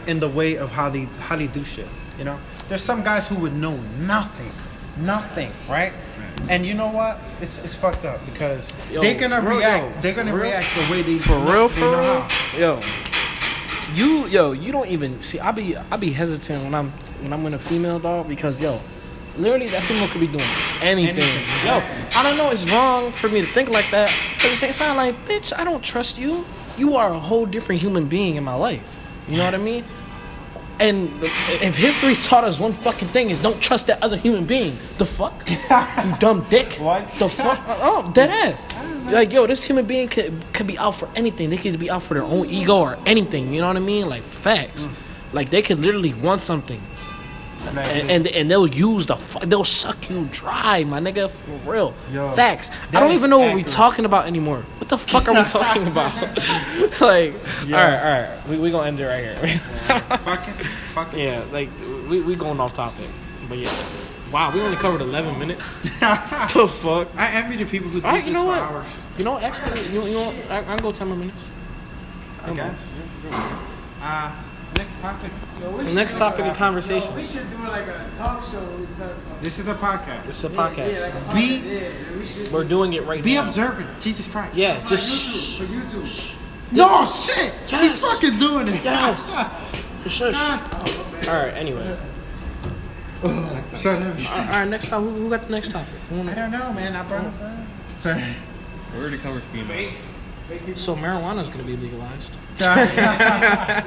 in 0.08 0.20
the 0.22 0.30
way 0.30 0.56
of 0.56 0.70
how 0.72 0.88
they 0.90 1.06
how 1.28 1.36
they 1.36 1.48
do 1.48 1.66
shit. 1.66 1.88
You 2.18 2.24
know, 2.24 2.40
there's 2.70 2.82
some 2.82 3.04
guys 3.04 3.28
who 3.28 3.36
would 3.44 3.54
know 3.56 3.76
nothing, 4.00 4.52
nothing, 4.98 5.52
right? 5.70 5.92
And 6.50 6.66
you 6.66 6.76
know 6.76 6.88
what? 6.88 7.20
It's 7.42 7.60
it's 7.60 7.76
fucked 7.76 8.06
up 8.06 8.24
because 8.26 8.72
Yo, 8.90 9.02
they're 9.02 9.20
gonna 9.20 9.42
real- 9.42 9.58
react. 9.60 9.96
yo, 9.96 10.02
they're 10.02 10.14
gonna 10.16 10.34
real- 10.34 10.44
react 10.46 10.68
the 10.76 10.92
way 10.92 11.02
they 11.02 11.18
For 11.18 11.32
know- 11.40 11.52
real, 11.52 11.68
for 11.70 11.92
real, 11.92 12.26
yo, 12.58 12.80
you, 13.94 14.28
yo, 14.28 14.54
you 14.54 14.72
don't 14.72 14.88
even 14.88 15.22
see. 15.22 15.40
I 15.42 15.52
be, 15.52 15.76
I 15.76 15.98
be 15.98 16.12
hesitant 16.12 16.64
when 16.64 16.74
I'm, 16.74 16.92
when 17.22 17.34
I'm 17.34 17.44
with 17.44 17.54
a 17.54 17.60
female 17.60 18.00
dog 18.00 18.28
because, 18.30 18.62
yo, 18.62 18.80
literally 19.42 19.68
that 19.70 19.84
female 19.84 20.08
could 20.08 20.22
be 20.22 20.28
doing 20.28 20.46
anything. 20.82 21.24
Anything. 21.24 21.66
Yo, 21.66 21.82
I 22.16 22.24
don't 22.24 22.38
know. 22.38 22.50
It's 22.50 22.70
wrong 22.72 23.12
for 23.12 23.30
me 23.30 23.42
to 23.42 23.48
think 23.48 23.70
like 23.70 23.90
that. 23.92 24.12
But 24.38 24.46
at 24.46 24.50
the 24.52 24.56
same 24.56 24.74
time, 24.74 24.98
like, 24.98 25.16
bitch, 25.28 25.52
I 25.58 25.64
don't 25.64 25.84
trust 25.84 26.18
you. 26.18 26.46
You 26.78 26.96
are 26.96 27.14
a 27.14 27.20
whole 27.20 27.46
different 27.46 27.82
human 27.82 28.08
being 28.08 28.36
in 28.36 28.44
my 28.44 28.54
life. 28.54 28.96
You 29.28 29.38
know 29.38 29.46
what 29.46 29.56
I 29.56 29.58
mean? 29.58 29.86
And 30.80 31.12
if 31.22 31.76
history's 31.76 32.26
taught 32.26 32.44
us 32.44 32.60
one 32.60 32.74
fucking 32.74 33.10
thing 33.10 33.30
is 33.30 33.40
don't 33.40 33.62
trust 33.62 33.86
that 33.88 34.02
other 34.02 34.18
human 34.18 34.46
being. 34.46 34.80
The 34.98 35.06
fuck? 35.06 35.48
you 35.50 36.18
dumb 36.18 36.46
dick. 36.50 36.74
What? 36.74 37.08
The 37.12 37.30
fuck? 37.30 37.60
Oh, 37.84 38.12
dead 38.14 38.32
ass. 38.32 38.66
Like, 39.12 39.32
yo, 39.32 39.46
this 39.46 39.64
human 39.64 39.86
being 39.86 40.08
could 40.08 40.44
could 40.54 40.66
be 40.66 40.78
out 40.80 40.96
for 40.96 41.08
anything. 41.16 41.52
They 41.52 41.58
could 41.58 41.78
be 41.80 41.92
out 41.92 42.02
for 42.02 42.16
their 42.16 42.24
own 42.24 42.48
ego 42.48 42.80
or 42.80 42.98
anything. 43.06 43.54
You 43.54 43.62
know 43.62 43.68
what 43.68 43.76
I 43.76 43.80
mean? 43.80 44.10
Like 44.10 44.24
facts. 44.24 44.88
Mm. 44.88 44.94
Like 45.34 45.50
they 45.50 45.62
could 45.62 45.80
literally 45.80 46.14
want 46.14 46.42
something, 46.42 46.82
and 47.68 48.12
and, 48.12 48.28
and 48.28 48.52
they'll 48.52 48.68
use 48.68 49.06
the 49.06 49.16
fu- 49.16 49.46
they'll 49.46 49.64
suck 49.64 50.10
you 50.10 50.28
dry, 50.32 50.84
my 50.84 51.00
nigga, 51.00 51.30
for 51.30 51.72
real. 51.72 51.94
Yo, 52.12 52.32
facts. 52.32 52.72
I 52.92 53.00
don't 53.00 53.12
even 53.12 53.30
know 53.30 53.40
what 53.40 53.56
we're 53.56 53.64
talking 53.64 54.06
about 54.06 54.28
anymore. 54.28 54.64
What 54.78 54.90
the 54.90 54.98
fuck 54.98 55.28
are 55.28 55.34
we 55.34 55.44
talking 55.50 55.88
about? 55.88 56.14
like, 57.02 57.34
all 57.34 57.72
right, 57.72 58.00
all 58.00 58.22
right, 58.22 58.48
we 58.48 58.58
we 58.58 58.72
gonna 58.72 58.88
end 58.88 59.00
it 59.00 59.06
right 59.06 59.24
here. 59.24 59.60
Fuck 59.60 60.48
it, 60.48 60.66
fuck 60.94 61.14
it. 61.14 61.20
Yeah, 61.20 61.44
like 61.52 61.70
we 62.10 62.22
we 62.22 62.36
going 62.36 62.60
off 62.60 62.74
topic, 62.74 63.08
but 63.48 63.58
yeah. 63.58 63.72
Wow, 64.32 64.50
we 64.54 64.62
only 64.62 64.78
covered 64.78 65.02
eleven 65.02 65.38
minutes. 65.38 65.78
the 65.84 66.68
fuck? 66.82 67.10
I 67.18 67.32
envy 67.34 67.58
the 67.58 67.66
people 67.66 67.90
who 67.90 68.00
do 68.00 68.08
right, 68.08 68.20
this 68.20 68.28
you 68.28 68.34
know 68.34 68.44
for 68.44 68.48
what? 68.48 68.60
hours. 68.60 68.88
You 69.18 69.26
know, 69.26 69.38
actually, 69.38 69.92
you, 69.92 70.06
you 70.06 70.14
know, 70.14 70.34
I, 70.50 70.60
I 70.60 70.64
can 70.64 70.78
go 70.78 70.94
ten 70.94 71.08
more 71.10 71.18
minutes. 71.18 71.38
I 72.44 72.54
guess. 72.54 72.80
Uh, 74.02 74.32
next 74.76 75.00
topic. 75.02 75.32
Yo, 75.60 75.72
we 75.72 75.94
Next 75.94 76.18
topic 76.18 76.46
of 76.46 76.58
conversation. 76.58 77.10
Yo, 77.12 77.16
we 77.18 77.26
should 77.26 77.50
do 77.50 77.58
like 77.68 77.88
a 77.88 78.10
talk 78.18 78.44
show. 78.44 78.60
where 78.60 78.78
we 78.78 78.86
talk 78.88 79.00
about- 79.12 79.42
This 79.42 79.60
is 79.60 79.68
a 79.68 79.74
podcast. 79.76 80.28
It's 80.30 80.44
a 80.44 80.48
Yeah, 80.50 80.56
podcast. 80.56 80.94
Yeah, 80.94 81.00
like 81.02 81.14
a 81.14 81.18
podcast. 81.18 81.34
Be- 81.36 81.74
yeah, 81.76 82.18
we 82.20 82.26
should 82.26 82.52
We're 82.52 82.64
doing 82.64 82.94
it 82.94 83.06
right 83.06 83.20
now. 83.20 83.24
Be 83.24 83.36
now. 83.36 83.48
observant. 83.48 84.02
Jesus 84.02 84.28
Christ. 84.28 84.56
Yeah, 84.56 84.80
for 84.82 84.88
just 84.90 85.30
YouTube. 85.30 85.42
shh. 85.42 85.58
For 85.60 85.66
YouTube. 85.66 86.36
No 86.72 87.06
shit. 87.08 87.54
He's 87.68 88.00
fucking 88.00 88.38
doing 88.38 88.68
it. 88.70 88.84
Yes. 88.84 89.46
Shush. 90.08 90.34
Ah. 90.36 90.84
All 91.28 91.34
right. 91.36 91.54
Anyway. 91.54 91.98
So 93.22 93.28
let 93.28 94.18
me- 94.18 94.28
All 94.28 94.38
right. 94.48 94.66
Next 94.68 94.88
time. 94.88 95.04
Who, 95.04 95.10
who 95.24 95.30
got 95.30 95.44
the 95.46 95.52
next 95.52 95.72
topic? 95.72 95.88
Who 96.10 96.16
I 96.16 96.18
wanna- 96.20 96.36
don't 96.36 96.52
know, 96.52 96.74
man. 96.74 96.96
I 96.96 97.04
brought 97.04 97.22
it 97.26 97.28
up. 97.28 97.34
Sorry. 98.00 98.24
We 98.94 99.00
already 99.00 99.18
covered 99.20 99.44
females. 99.44 99.94
So 100.76 100.96
marijuana 100.96 101.42
is 101.42 101.50
gonna 101.50 101.64
be 101.64 101.76
legalized. 101.78 102.36
yeah, 102.60 103.84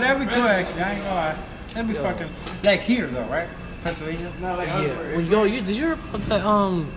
that'd 0.00 0.18
be 0.26 0.26
cool. 0.34 0.42
Actually, 0.44 0.82
I 0.82 0.92
ain't 0.94 1.02
gonna 1.04 1.14
lie. 1.14 1.38
That'd 1.74 1.88
be 1.88 1.94
fucking 1.94 2.28
like 2.64 2.80
here 2.80 3.06
though, 3.06 3.24
right? 3.26 3.48
Pennsylvania. 3.84 4.32
Not 4.40 4.58
like 4.58 4.68
Yeah. 4.68 4.96
Well, 5.12 5.20
yo, 5.20 5.44
you 5.44 5.60
did 5.62 5.76
you 5.76 5.82
hear 5.84 5.92
about 5.94 6.20
that? 6.22 6.44
Um, 6.44 6.92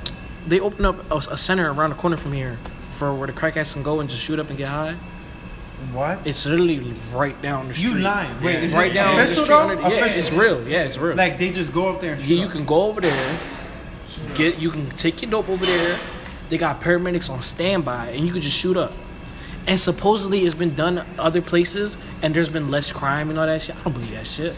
they 0.47 0.59
opened 0.59 0.85
up 0.85 1.11
a, 1.11 1.17
a 1.33 1.37
center 1.37 1.71
around 1.71 1.91
the 1.91 1.95
corner 1.95 2.17
from 2.17 2.33
here 2.33 2.57
for 2.91 3.13
where 3.13 3.27
the 3.27 3.33
crackheads 3.33 3.73
can 3.73 3.83
go 3.83 3.99
and 3.99 4.09
just 4.09 4.21
shoot 4.21 4.39
up 4.39 4.49
and 4.49 4.57
get 4.57 4.67
high. 4.67 4.95
What? 5.93 6.27
It's 6.27 6.45
literally 6.45 6.93
right 7.13 7.39
down 7.41 7.69
the 7.69 7.73
street. 7.73 7.93
You 7.93 7.99
lying? 7.99 8.41
Wait, 8.41 8.63
is 8.63 8.73
right 8.73 8.91
it 8.91 8.95
down 8.95 9.15
the 9.15 9.23
official 9.23 9.45
street. 9.45 9.55
though? 9.55 9.69
under 9.69 9.81
yeah, 9.95 10.05
Official? 10.05 10.19
it's 10.19 10.31
real. 10.31 10.67
Yeah, 10.67 10.83
it's 10.83 10.97
real. 10.97 11.15
Like 11.15 11.39
they 11.39 11.51
just 11.51 11.71
go 11.71 11.89
up 11.89 12.01
there 12.01 12.13
and 12.13 12.21
shoot 12.21 12.33
Yeah, 12.35 12.41
you 12.41 12.45
up. 12.47 12.51
can 12.51 12.65
go 12.65 12.81
over 12.83 12.99
there, 12.99 13.39
get 14.35 14.59
you 14.59 14.71
can 14.71 14.89
take 14.91 15.21
your 15.21 15.31
dope 15.31 15.47
over 15.49 15.65
there. 15.65 15.97
They 16.49 16.57
got 16.57 16.81
paramedics 16.81 17.29
on 17.29 17.41
standby, 17.41 18.09
and 18.09 18.25
you 18.25 18.33
could 18.33 18.41
just 18.41 18.57
shoot 18.57 18.75
up. 18.75 18.93
And 19.67 19.79
supposedly 19.79 20.45
it's 20.45 20.55
been 20.55 20.75
done 20.75 21.05
other 21.17 21.41
places, 21.41 21.97
and 22.21 22.35
there's 22.35 22.49
been 22.49 22.71
less 22.71 22.91
crime 22.91 23.29
and 23.29 23.37
all 23.37 23.45
that 23.45 23.61
shit. 23.61 23.75
I 23.75 23.83
don't 23.83 23.93
believe 23.93 24.11
that 24.11 24.25
shit. 24.25 24.55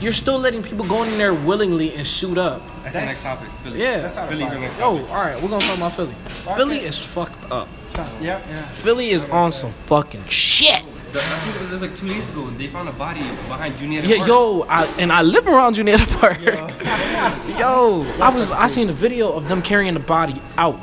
You're 0.00 0.12
still 0.12 0.38
letting 0.38 0.62
people 0.62 0.86
go 0.86 1.02
in 1.02 1.18
there 1.18 1.34
willingly 1.34 1.94
and 1.94 2.06
shoot 2.06 2.38
up. 2.38 2.62
That's, 2.82 2.94
the 2.94 3.00
next 3.00 3.22
topic. 3.22 3.48
Philly. 3.64 3.80
Yeah. 3.80 4.00
That's 4.02 4.14
not 4.14 4.26
a 4.26 4.28
Philly's 4.28 4.50
the 4.50 4.58
next 4.60 4.78
Yo, 4.78 4.98
topic. 4.98 5.10
all 5.10 5.16
right, 5.16 5.42
we're 5.42 5.48
gonna 5.48 5.60
talk 5.60 5.76
about 5.76 5.96
Philly. 5.96 6.14
Philly 6.56 6.78
is 6.78 6.98
fucked 6.98 7.50
up. 7.50 7.68
Yep. 7.96 8.20
Yeah. 8.20 8.68
Philly 8.68 9.10
is 9.10 9.24
on 9.24 9.50
some 9.50 9.72
fucking 9.86 10.24
shit. 10.26 10.84
The- 11.12 11.18
I 11.20 11.22
think 11.22 11.70
it 11.70 11.72
was 11.72 11.82
like 11.82 11.96
two 11.96 12.08
days 12.08 12.28
ago. 12.28 12.50
They 12.50 12.66
found 12.68 12.88
a 12.88 12.92
body 12.92 13.20
behind 13.48 13.76
Junior. 13.78 14.02
Yeah, 14.02 14.24
yo, 14.26 14.62
I, 14.68 14.84
and 14.98 15.12
I 15.12 15.22
live 15.22 15.46
around 15.46 15.74
Juniata 15.74 16.06
Park. 16.18 16.38
Yo, 17.58 18.02
I 18.20 18.30
was 18.34 18.50
I 18.50 18.66
seen 18.68 18.88
a 18.88 18.92
video 18.92 19.32
of 19.32 19.48
them 19.48 19.62
carrying 19.62 19.94
the 19.94 20.00
body 20.00 20.40
out. 20.56 20.78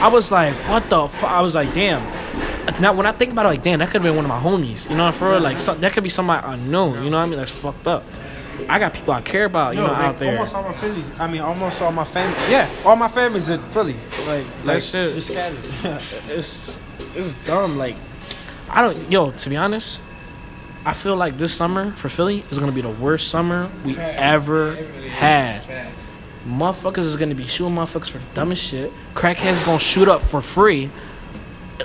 I 0.00 0.08
was 0.08 0.30
like, 0.30 0.54
what 0.68 0.88
the 0.90 1.08
fuck? 1.08 1.30
I 1.30 1.40
was 1.40 1.54
like, 1.54 1.72
damn. 1.74 2.02
Now 2.80 2.92
when 2.94 3.06
I 3.06 3.12
think 3.12 3.32
about 3.32 3.46
it, 3.46 3.50
like, 3.50 3.62
damn, 3.62 3.78
that 3.80 3.86
could 3.90 4.02
have 4.02 4.04
been 4.04 4.16
one 4.16 4.24
of 4.24 4.28
my 4.28 4.38
homies. 4.40 4.88
You 4.88 4.96
know, 4.96 5.04
what 5.04 5.08
I 5.08 5.10
mean? 5.10 5.18
for 5.18 5.30
real, 5.30 5.40
like, 5.40 5.58
some, 5.58 5.80
that 5.80 5.92
could 5.92 6.02
be 6.02 6.08
somebody 6.08 6.44
I 6.46 6.56
know. 6.56 6.94
You 7.00 7.10
know 7.10 7.18
what 7.18 7.26
I 7.26 7.28
mean? 7.28 7.38
That's 7.38 7.50
fucked 7.50 7.86
up. 7.88 8.04
I 8.68 8.78
got 8.78 8.94
people 8.94 9.12
I 9.12 9.20
care 9.22 9.44
about. 9.46 9.74
You 9.74 9.80
Yo, 9.80 9.86
know, 9.88 9.92
like, 9.92 10.02
out 10.04 10.18
there. 10.18 10.32
almost 10.32 10.54
all 10.54 10.62
my 10.62 10.72
Phillies. 10.74 11.06
I 11.18 11.26
mean, 11.26 11.40
almost 11.40 11.82
all 11.82 11.92
my 11.92 12.04
family. 12.04 12.36
Yeah, 12.50 12.70
all 12.84 12.96
my 12.96 13.08
family's 13.08 13.48
in 13.48 13.62
Philly. 13.66 13.94
Like 14.26 14.46
that 14.46 14.64
Like, 14.66 14.82
shit. 14.82 15.14
just 15.14 15.30
it's 16.28 16.78
it's 17.16 17.34
dumb. 17.46 17.76
Like 17.78 17.96
I 18.72 18.82
don't. 18.82 19.10
Yo, 19.12 19.30
to 19.30 19.50
be 19.50 19.56
honest, 19.56 20.00
I 20.84 20.92
feel 20.94 21.14
like 21.16 21.36
this 21.36 21.52
summer 21.54 21.92
for 21.92 22.08
Philly 22.08 22.44
is 22.50 22.58
gonna 22.58 22.72
be 22.72 22.80
the 22.80 22.88
worst 22.90 23.28
summer 23.28 23.70
we 23.84 23.96
ever 23.98 24.76
had. 25.10 25.62
Motherfuckers 26.48 26.98
is 27.04 27.16
gonna 27.16 27.34
be 27.34 27.46
shooting 27.46 27.74
motherfuckers 27.74 28.10
for 28.10 28.18
the 28.18 28.24
dumbest 28.34 28.64
shit. 28.64 28.92
Crackheads 29.14 29.52
is 29.52 29.62
gonna 29.62 29.78
shoot 29.78 30.08
up 30.08 30.20
for 30.22 30.40
free, 30.40 30.90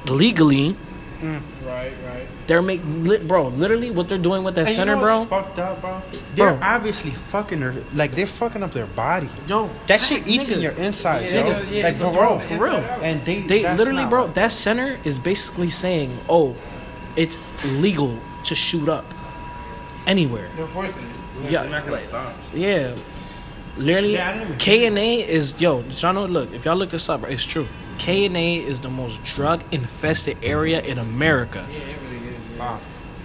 legally. 0.10 0.76
Right, 1.22 1.92
right. 2.06 2.28
They're 2.48 2.62
making, 2.62 3.04
li- 3.04 3.18
bro. 3.18 3.48
Literally, 3.50 3.92
what 3.92 4.08
they're 4.08 4.18
doing 4.18 4.44
with 4.44 4.56
that 4.56 4.62
And 4.62 4.70
you 4.70 4.76
center, 4.76 4.96
know 4.96 5.02
bro. 5.02 5.20
what's 5.20 5.30
fucked 5.30 5.60
up, 5.60 5.82
bro. 5.82 6.02
They're 6.36 6.54
Bro. 6.54 6.60
obviously 6.62 7.12
fucking 7.12 7.60
their 7.60 7.76
like 7.94 8.12
they're 8.14 8.26
fucking 8.28 8.64
up 8.64 8.72
their 8.72 8.86
body. 8.86 9.28
Yo, 9.48 9.70
That 9.88 10.00
shit 10.00 10.26
eats 10.28 10.50
in 10.50 10.62
your 10.62 10.72
insides, 10.74 11.32
Yeah, 11.34 11.46
yo. 11.46 11.54
nigga, 11.54 11.72
yeah, 11.72 11.84
like 11.84 11.92
it's 11.96 12.00
for 12.00 12.12
real. 12.12 12.40
For 12.40 12.58
real. 12.64 12.76
And 13.02 13.26
they, 13.26 13.42
They 13.42 13.76
literally, 13.76 14.06
bro. 14.06 14.26
right. 14.28 14.36
That 14.36 14.52
center 14.54 14.98
is 15.04 15.20
basically 15.20 15.70
saying, 15.70 16.18
"Oh, 16.30 16.56
it's 17.18 17.38
legal 17.66 18.18
to 18.46 18.56
shoot 18.56 18.88
up 18.88 19.06
anywhere." 20.06 20.50
They're 20.56 20.68
forcing 20.68 21.04
it. 21.04 21.52
Yeah, 21.52 21.62
They're 21.64 21.72
not 21.72 21.84
gonna 21.86 21.98
like- 21.98 22.06
stop. 22.06 22.34
Yeah. 22.54 22.94
Literally, 23.78 24.14
Yeah, 24.16 24.30
I 24.30 24.34
didn't 24.34 24.48
even 24.48 24.58
K 24.58 24.86
and 24.88 24.98
A 24.98 25.16
is 25.30 25.54
yo. 25.60 25.84
Did 25.84 26.02
y'all 26.02 26.14
know? 26.14 26.26
Look, 26.26 26.52
if 26.54 26.66
y'all 26.66 26.76
look 26.76 26.90
this 26.90 27.10
up, 27.10 27.24
it's 27.30 27.46
true. 27.46 27.68
K 28.00 28.26
and 28.26 28.36
A 28.36 28.56
is 28.56 28.80
the 28.82 28.90
most 28.90 29.24
drug 29.24 29.62
infested 29.72 30.38
area 30.42 30.82
in 30.82 30.98
America, 30.98 31.64
Yeah, 31.72 31.78
it 31.80 31.98
really 32.04 32.28
is. 32.28 32.36
Yeah. 32.56 32.60
Wow. 32.60 32.80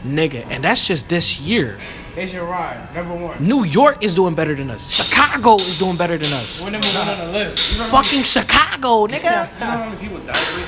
nigga, 0.05 0.45
and 0.51 0.63
that's 0.63 0.87
just 0.87 1.09
this 1.09 1.41
year. 1.41 1.79
It's 2.17 2.35
your 2.35 2.45
ride, 2.45 2.95
number 2.95 3.15
one. 3.15 3.37
New 3.41 3.65
York 3.65 4.03
is 4.05 4.15
doing 4.15 4.35
better 4.35 4.55
than 4.55 4.71
us. 4.71 4.91
Chicago 4.93 5.57
is 5.57 5.79
doing 5.79 5.97
better 5.97 6.19
than 6.19 6.31
us. 6.35 6.61
We're 6.63 6.69
number 6.71 6.87
one 6.89 7.09
on 7.09 7.19
the 7.19 7.33
list. 7.33 7.73
You 7.73 7.79
know 7.79 7.85
Fucking 7.85 8.23
Chicago, 8.25 9.07
nigga. 9.07 9.49
You 9.55 9.61
know 9.61 9.67
how 9.71 9.85
many 9.89 9.97
people 9.97 10.19
died 10.19 10.37
every 10.37 10.65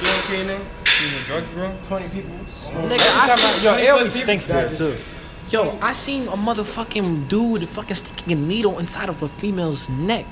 day 0.46 0.54
on 0.54 0.60
KNA? 0.98 1.04
Using 1.04 1.24
drugs, 1.24 1.50
bro? 1.52 1.76
20 1.82 2.08
people. 2.08 2.30
Nigga, 2.30 3.00
I 3.00 3.28
seen, 3.36 3.62
Yo, 3.64 3.74
it 3.76 3.88
always 3.90 4.14
stinks 4.14 4.46
there 4.46 4.74
too. 4.74 4.96
yo, 5.50 5.78
I 5.80 5.92
seen 5.92 6.28
a 6.28 6.36
motherfucking 6.36 7.28
dude 7.28 7.68
fucking 7.68 7.94
sticking 7.96 8.32
a 8.32 8.40
needle 8.40 8.78
inside 8.78 9.08
of 9.08 9.22
a 9.22 9.28
female's 9.28 9.88
neck 9.88 10.26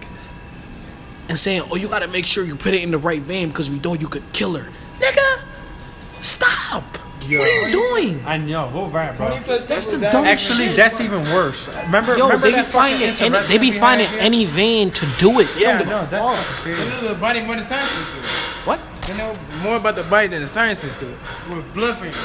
and 1.28 1.38
saying, 1.38 1.62
"Oh, 1.70 1.76
you 1.76 1.88
gotta 1.88 2.08
make 2.08 2.26
sure 2.26 2.44
you 2.44 2.56
put 2.56 2.74
it 2.74 2.82
in 2.82 2.90
the 2.90 2.98
right 2.98 3.22
vein 3.22 3.48
because 3.48 3.70
we 3.70 3.78
know 3.78 3.94
you 3.94 4.08
could 4.08 4.24
kill 4.32 4.54
her." 4.54 4.68
Nigga, 4.98 5.42
stop. 6.20 6.84
Yo, 7.28 7.38
What 7.38 7.48
are 7.48 7.68
you 7.68 7.72
doing? 7.72 8.22
I 8.26 8.36
know. 8.36 8.66
What 8.66 8.92
rap, 8.92 9.16
Tony 9.16 9.38
bro? 9.44 9.58
put 9.58 9.68
That's 9.68 9.86
the 9.86 9.96
that 9.98 10.10
dumbest 10.12 10.50
Actually, 10.50 10.66
shit. 10.68 10.76
that's 10.76 11.00
even 11.00 11.22
worse. 11.32 11.68
Remember, 11.68 12.16
Yo, 12.18 12.24
remember 12.26 12.46
they 12.46 12.50
be 12.50 12.56
that 12.56 12.66
finding 12.66 13.10
any, 13.10 13.46
they 13.46 13.58
be 13.58 13.70
finding 13.70 14.08
any 14.18 14.44
vein 14.44 14.90
to 14.90 15.06
do 15.18 15.38
it. 15.38 15.46
Yeah, 15.56 15.78
no, 15.82 16.04
that's 16.04 16.10
fuck. 16.10 16.44
crazy. 16.64 16.82
the 17.06 17.14
body 17.14 17.40
more 17.42 17.54
than 17.54 17.64
scientists 17.64 17.94
do. 17.94 18.18
What? 18.18 18.41
They 19.06 19.16
know 19.16 19.36
more 19.62 19.76
about 19.76 19.96
the 19.96 20.04
body 20.04 20.28
than 20.28 20.42
the 20.42 20.48
scientists 20.48 20.96
do. 20.96 21.16
With 21.50 21.74
blood 21.74 21.98
fingers. 21.98 22.16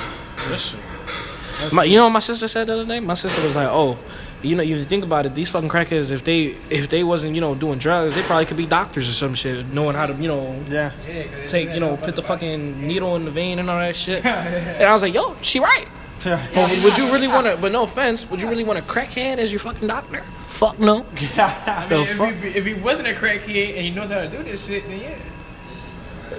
This 0.50 0.62
shit. 0.62 1.74
My, 1.74 1.84
you 1.84 1.98
know 1.98 2.03
what 2.03 2.12
my 2.12 2.19
sister 2.19 2.48
said 2.48 2.67
the 2.67 2.74
other 2.74 2.86
day? 2.86 3.00
My 3.00 3.15
sister 3.15 3.41
was 3.41 3.55
like, 3.55 3.67
"Oh, 3.67 3.98
you 4.43 4.55
know, 4.55 4.62
you 4.62 4.84
think 4.86 5.03
about 5.03 5.25
it, 5.25 5.34
these 5.34 5.50
fucking 5.50 5.69
crackheads, 5.69 6.12
if 6.12 6.24
they 6.24 6.55
if 6.69 6.88
they 6.89 7.03
wasn't, 7.03 7.34
you 7.34 7.41
know, 7.41 7.55
doing 7.55 7.79
drugs, 7.79 8.13
they 8.13 8.22
probably 8.22 8.46
could 8.46 8.57
be 8.57 8.67
doctors 8.67 9.10
or 9.10 9.13
some 9.13 9.34
shit, 9.34 9.65
knowing 9.74 9.96
how 9.96 10.05
to, 10.05 10.13
you 10.13 10.27
know, 10.27 10.63
Yeah. 10.69 10.91
Yeah, 11.07 11.24
'cause 11.24 11.31
they 11.34 11.48
take, 11.48 11.69
you 11.74 11.79
know, 11.79 11.98
put 11.98 12.15
the 12.15 12.22
fucking 12.22 12.86
needle 12.88 13.15
in 13.15 13.25
the 13.25 13.31
vein 13.31 13.57
and 13.57 13.69
all 13.72 13.79
that 13.79 13.96
shit." 13.96 14.24
And 14.25 14.84
I 14.84 14.93
was 14.93 15.01
like, 15.01 15.15
"Yo, 15.15 15.36
she 15.41 15.60
right." 15.60 15.86
Yeah. 16.24 16.46
But 16.53 16.79
would 16.84 16.98
you 16.98 17.12
really 17.12 17.27
want 17.27 17.48
to? 17.48 17.57
But 17.60 17.72
no 17.72 17.84
offense, 17.84 18.29
would 18.29 18.39
you 18.41 18.50
really 18.50 18.63
want 18.63 18.77
a 18.77 18.84
crackhead 18.84 19.38
as 19.38 19.51
your 19.51 19.60
fucking 19.60 19.88
doctor? 19.88 20.24
Fuck 20.48 20.77
no. 20.79 21.05
I 21.38 21.86
The 21.89 21.96
mean, 21.96 22.03
if 22.07 22.17
fuck? 22.17 22.34
he, 22.36 22.48
if 22.50 22.65
he 22.65 22.74
wasn't 22.75 23.07
a 23.07 23.13
crackhead 23.13 23.69
and 23.75 23.81
he 23.86 23.89
knows 23.89 24.10
how 24.10 24.19
to 24.22 24.27
do 24.27 24.43
this 24.43 24.67
shit, 24.67 24.88
then 24.88 25.00
yeah. 25.00 25.15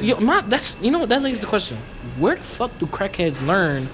Yo, 0.00 0.20
my 0.20 0.40
that's 0.42 0.76
you 0.80 0.90
know 0.90 0.98
what 1.00 1.08
that 1.08 1.22
leads 1.22 1.40
the 1.40 1.46
question: 1.46 1.78
Where 2.18 2.36
the 2.36 2.42
fuck 2.42 2.78
do 2.78 2.86
crackheads 2.86 3.44
learn 3.46 3.88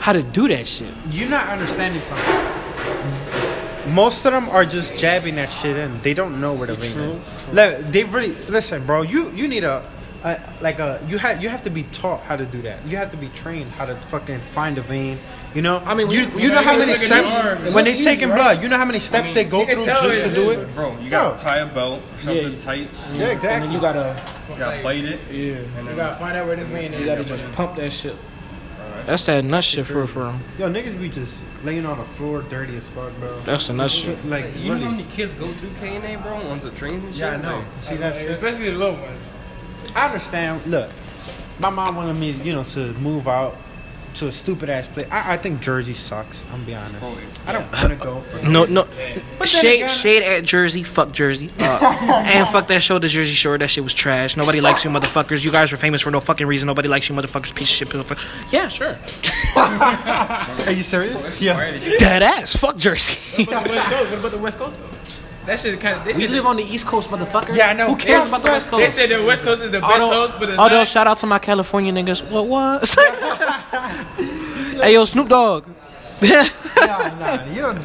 how 0.00 0.12
to 0.12 0.22
do 0.22 0.48
that 0.48 0.66
shit? 0.66 0.92
You're 1.10 1.28
not 1.28 1.48
understanding 1.48 2.00
something. 2.02 3.94
Most 3.94 4.24
of 4.24 4.32
them 4.32 4.48
are 4.48 4.64
just 4.64 4.96
jabbing 4.96 5.34
that 5.36 5.50
shit 5.50 5.76
in. 5.76 6.00
They 6.00 6.14
don't 6.14 6.40
know 6.40 6.54
where 6.54 6.66
the 6.66 6.74
vein 6.76 6.98
is. 7.52 7.90
They 7.90 8.04
really 8.04 8.32
listen, 8.48 8.86
bro. 8.86 9.02
You 9.02 9.30
you 9.32 9.46
need 9.48 9.64
a, 9.64 9.84
a 10.24 10.40
like 10.60 10.78
a 10.78 11.00
you 11.08 11.18
have 11.18 11.42
you 11.42 11.48
have 11.50 11.62
to 11.62 11.70
be 11.70 11.82
taught 11.84 12.20
how 12.22 12.34
to 12.36 12.46
do 12.46 12.62
that. 12.62 12.84
You 12.86 12.96
have 12.96 13.10
to 13.10 13.16
be 13.16 13.28
trained 13.28 13.68
how 13.70 13.84
to 13.86 13.94
fucking 13.96 14.40
find 14.40 14.78
a 14.78 14.82
vein. 14.82 15.18
You 15.54 15.62
know. 15.62 15.82
I 15.84 15.94
mean, 15.94 16.10
you 16.10 16.26
we- 16.34 16.42
you 16.42 16.48
we- 16.48 16.54
know 16.54 16.62
how 16.62 16.76
many 16.76 16.92
look 16.92 17.00
steps 17.02 17.72
when 17.74 17.84
they 17.84 17.94
It's 17.94 18.04
taking 18.04 18.28
easy, 18.30 18.34
blood. 18.36 18.62
You 18.62 18.68
know 18.68 18.78
how 18.78 18.84
many 18.86 18.98
steps 18.98 19.32
they 19.32 19.44
go 19.44 19.64
through 19.66 19.84
just 19.86 20.04
it 20.18 20.28
to 20.30 20.34
do 20.34 20.50
it. 20.50 20.74
Bro, 20.74 20.98
you 21.00 21.10
gotta 21.10 21.38
tie 21.42 21.58
a 21.58 21.66
belt 21.66 22.00
or 22.02 22.22
something 22.22 22.52
Yeah. 22.54 22.58
tight. 22.58 22.90
Yeah, 22.92 23.12
And 23.12 23.22
exactly. 23.32 23.66
then 23.68 23.72
you 23.72 23.80
gotta 23.80 24.16
You 24.50 24.56
gotta 24.58 24.74
Like- 24.76 24.82
bite 24.84 25.04
it. 25.04 25.20
yeah. 25.30 25.54
And 25.78 25.88
You 25.88 25.94
gotta 25.96 26.16
find 26.16 26.36
out 26.36 26.46
where 26.46 26.56
the 26.56 26.64
vein 26.64 26.92
is. 26.92 27.00
You 27.00 27.06
gotta 27.06 27.24
just 27.24 27.50
pump 27.52 27.76
that 27.76 27.92
shit. 27.92 28.16
That's 29.06 29.24
that 29.26 29.44
nut 29.44 29.62
shit 29.64 29.86
for 29.86 30.06
for 30.06 30.28
'em. 30.28 30.40
Yo, 30.58 30.68
niggas 30.70 30.98
be 31.00 31.08
just 31.10 31.34
laying 31.62 31.84
on 31.86 31.98
the 31.98 32.04
floor, 32.04 32.42
dirty 32.42 32.76
as 32.76 32.88
fuck, 32.88 33.12
bro. 33.20 33.38
That's 33.44 33.66
the 33.66 33.72
nut 33.74 33.90
shit. 33.90 34.24
Like 34.26 34.52
you 34.56 34.68
know 34.70 34.74
how 34.76 34.80
really. 34.80 34.90
many 34.92 35.04
kids 35.04 35.34
go 35.34 35.52
through 35.52 35.70
K 35.80 35.96
and 35.96 36.04
A, 36.06 36.16
bro, 36.22 36.36
on 36.36 36.60
the 36.60 36.70
trains 36.70 37.04
and 37.04 37.12
shit. 37.14 37.20
Yeah, 37.22 37.32
I 37.32 37.36
know. 37.36 37.56
Like, 37.56 37.64
See 37.82 37.96
that 37.96 38.14
shit? 38.16 38.30
Especially 38.30 38.70
the 38.70 38.78
low 38.78 38.92
ones. 38.92 39.22
I 39.94 40.06
understand. 40.06 40.66
Look, 40.66 40.90
my 41.58 41.70
mom 41.70 41.96
wanted 41.96 42.14
me, 42.14 42.32
you 42.32 42.52
know, 42.52 42.64
to 42.64 42.92
move 42.94 43.28
out 43.28 43.56
to 44.14 44.28
a 44.28 44.32
stupid 44.32 44.68
ass 44.68 44.86
place. 44.86 45.08
I, 45.10 45.32
I 45.34 45.36
think 45.36 45.60
Jersey 45.60 45.92
sucks. 45.94 46.44
I'm 46.44 46.50
gonna 46.52 46.64
be 46.66 46.74
honest. 46.76 47.00
Bro, 47.00 47.10
it's- 47.14 47.38
I 47.48 47.52
don't 47.52 47.70
want 47.72 47.88
to 47.88 47.96
go 47.96 48.20
for 48.20 48.46
No, 48.48 48.64
no. 48.64 48.86
But 49.40 49.48
Shade, 49.48 49.82
again- 49.82 49.88
shade 49.88 50.22
at 50.22 50.44
Jersey. 50.44 50.84
Fuck 50.84 51.10
Jersey. 51.10 51.50
Uh, 51.58 51.64
and 52.24 52.46
fuck 52.46 52.68
that 52.68 52.80
show, 52.80 53.00
the 53.00 53.08
Jersey 53.08 53.34
Shore. 53.34 53.58
That 53.58 53.70
shit 53.70 53.82
was 53.82 53.92
trash. 53.92 54.36
Nobody 54.36 54.60
likes 54.60 54.84
you, 54.84 54.90
motherfuckers. 54.90 55.44
You 55.44 55.50
guys 55.50 55.72
were 55.72 55.78
famous 55.78 56.00
for 56.02 56.12
no 56.12 56.20
fucking 56.20 56.46
reason. 56.46 56.68
Nobody 56.68 56.88
likes 56.88 57.08
you, 57.08 57.14
motherfuckers. 57.16 57.52
Piece 57.56 57.68
of 57.70 57.74
shit. 57.76 57.88
motherfucker. 57.88 58.52
Yeah, 58.52 58.68
sure. 58.68 58.96
Are 60.66 60.72
you 60.72 60.84
serious? 60.84 61.40
Yeah. 61.40 61.58
Dead 61.98 62.22
ass. 62.22 62.54
Fuck 62.54 62.76
Jersey. 62.76 63.44
What 63.46 63.48
about 63.48 63.64
the 63.64 63.70
West 63.72 63.88
Coast? 63.90 64.10
What 64.10 64.18
about 64.20 64.30
the 64.32 64.38
West 64.38 64.58
Coast 64.58 64.76
though? 64.78 64.93
That 65.46 65.60
shit 65.60 65.78
kind 65.80 65.96
of. 65.98 66.04
They 66.04 66.12
we 66.14 66.20
said 66.20 66.30
live 66.30 66.46
on 66.46 66.56
the 66.56 66.62
East 66.62 66.86
Coast, 66.86 67.10
motherfucker. 67.10 67.54
Yeah, 67.54 67.68
I 67.68 67.72
know. 67.74 67.88
Who 67.88 67.96
cares 67.96 68.20
Fuck 68.20 68.28
about 68.28 68.42
the 68.44 68.50
West 68.52 68.70
Coast? 68.70 68.82
They 68.82 68.88
said 68.90 69.10
the 69.10 69.22
West 69.24 69.42
Coast 69.42 69.62
is 69.62 69.70
the 69.72 69.80
best 69.80 69.92
Although, 70.00 70.26
coast, 70.26 70.38
but 70.38 70.48
it's 70.50 70.58
although 70.58 70.78
not. 70.78 70.88
shout 70.88 71.06
out 71.06 71.18
to 71.18 71.26
my 71.26 71.38
California 71.38 71.92
niggas. 71.92 72.28
What 72.30 72.48
was? 72.48 72.94
hey 74.80 74.94
yo, 74.94 75.04
Snoop 75.04 75.28
Dogg. 75.28 75.66
Nah, 76.22 77.08
nah, 77.18 77.44
you 77.46 77.60
don't. 77.60 77.76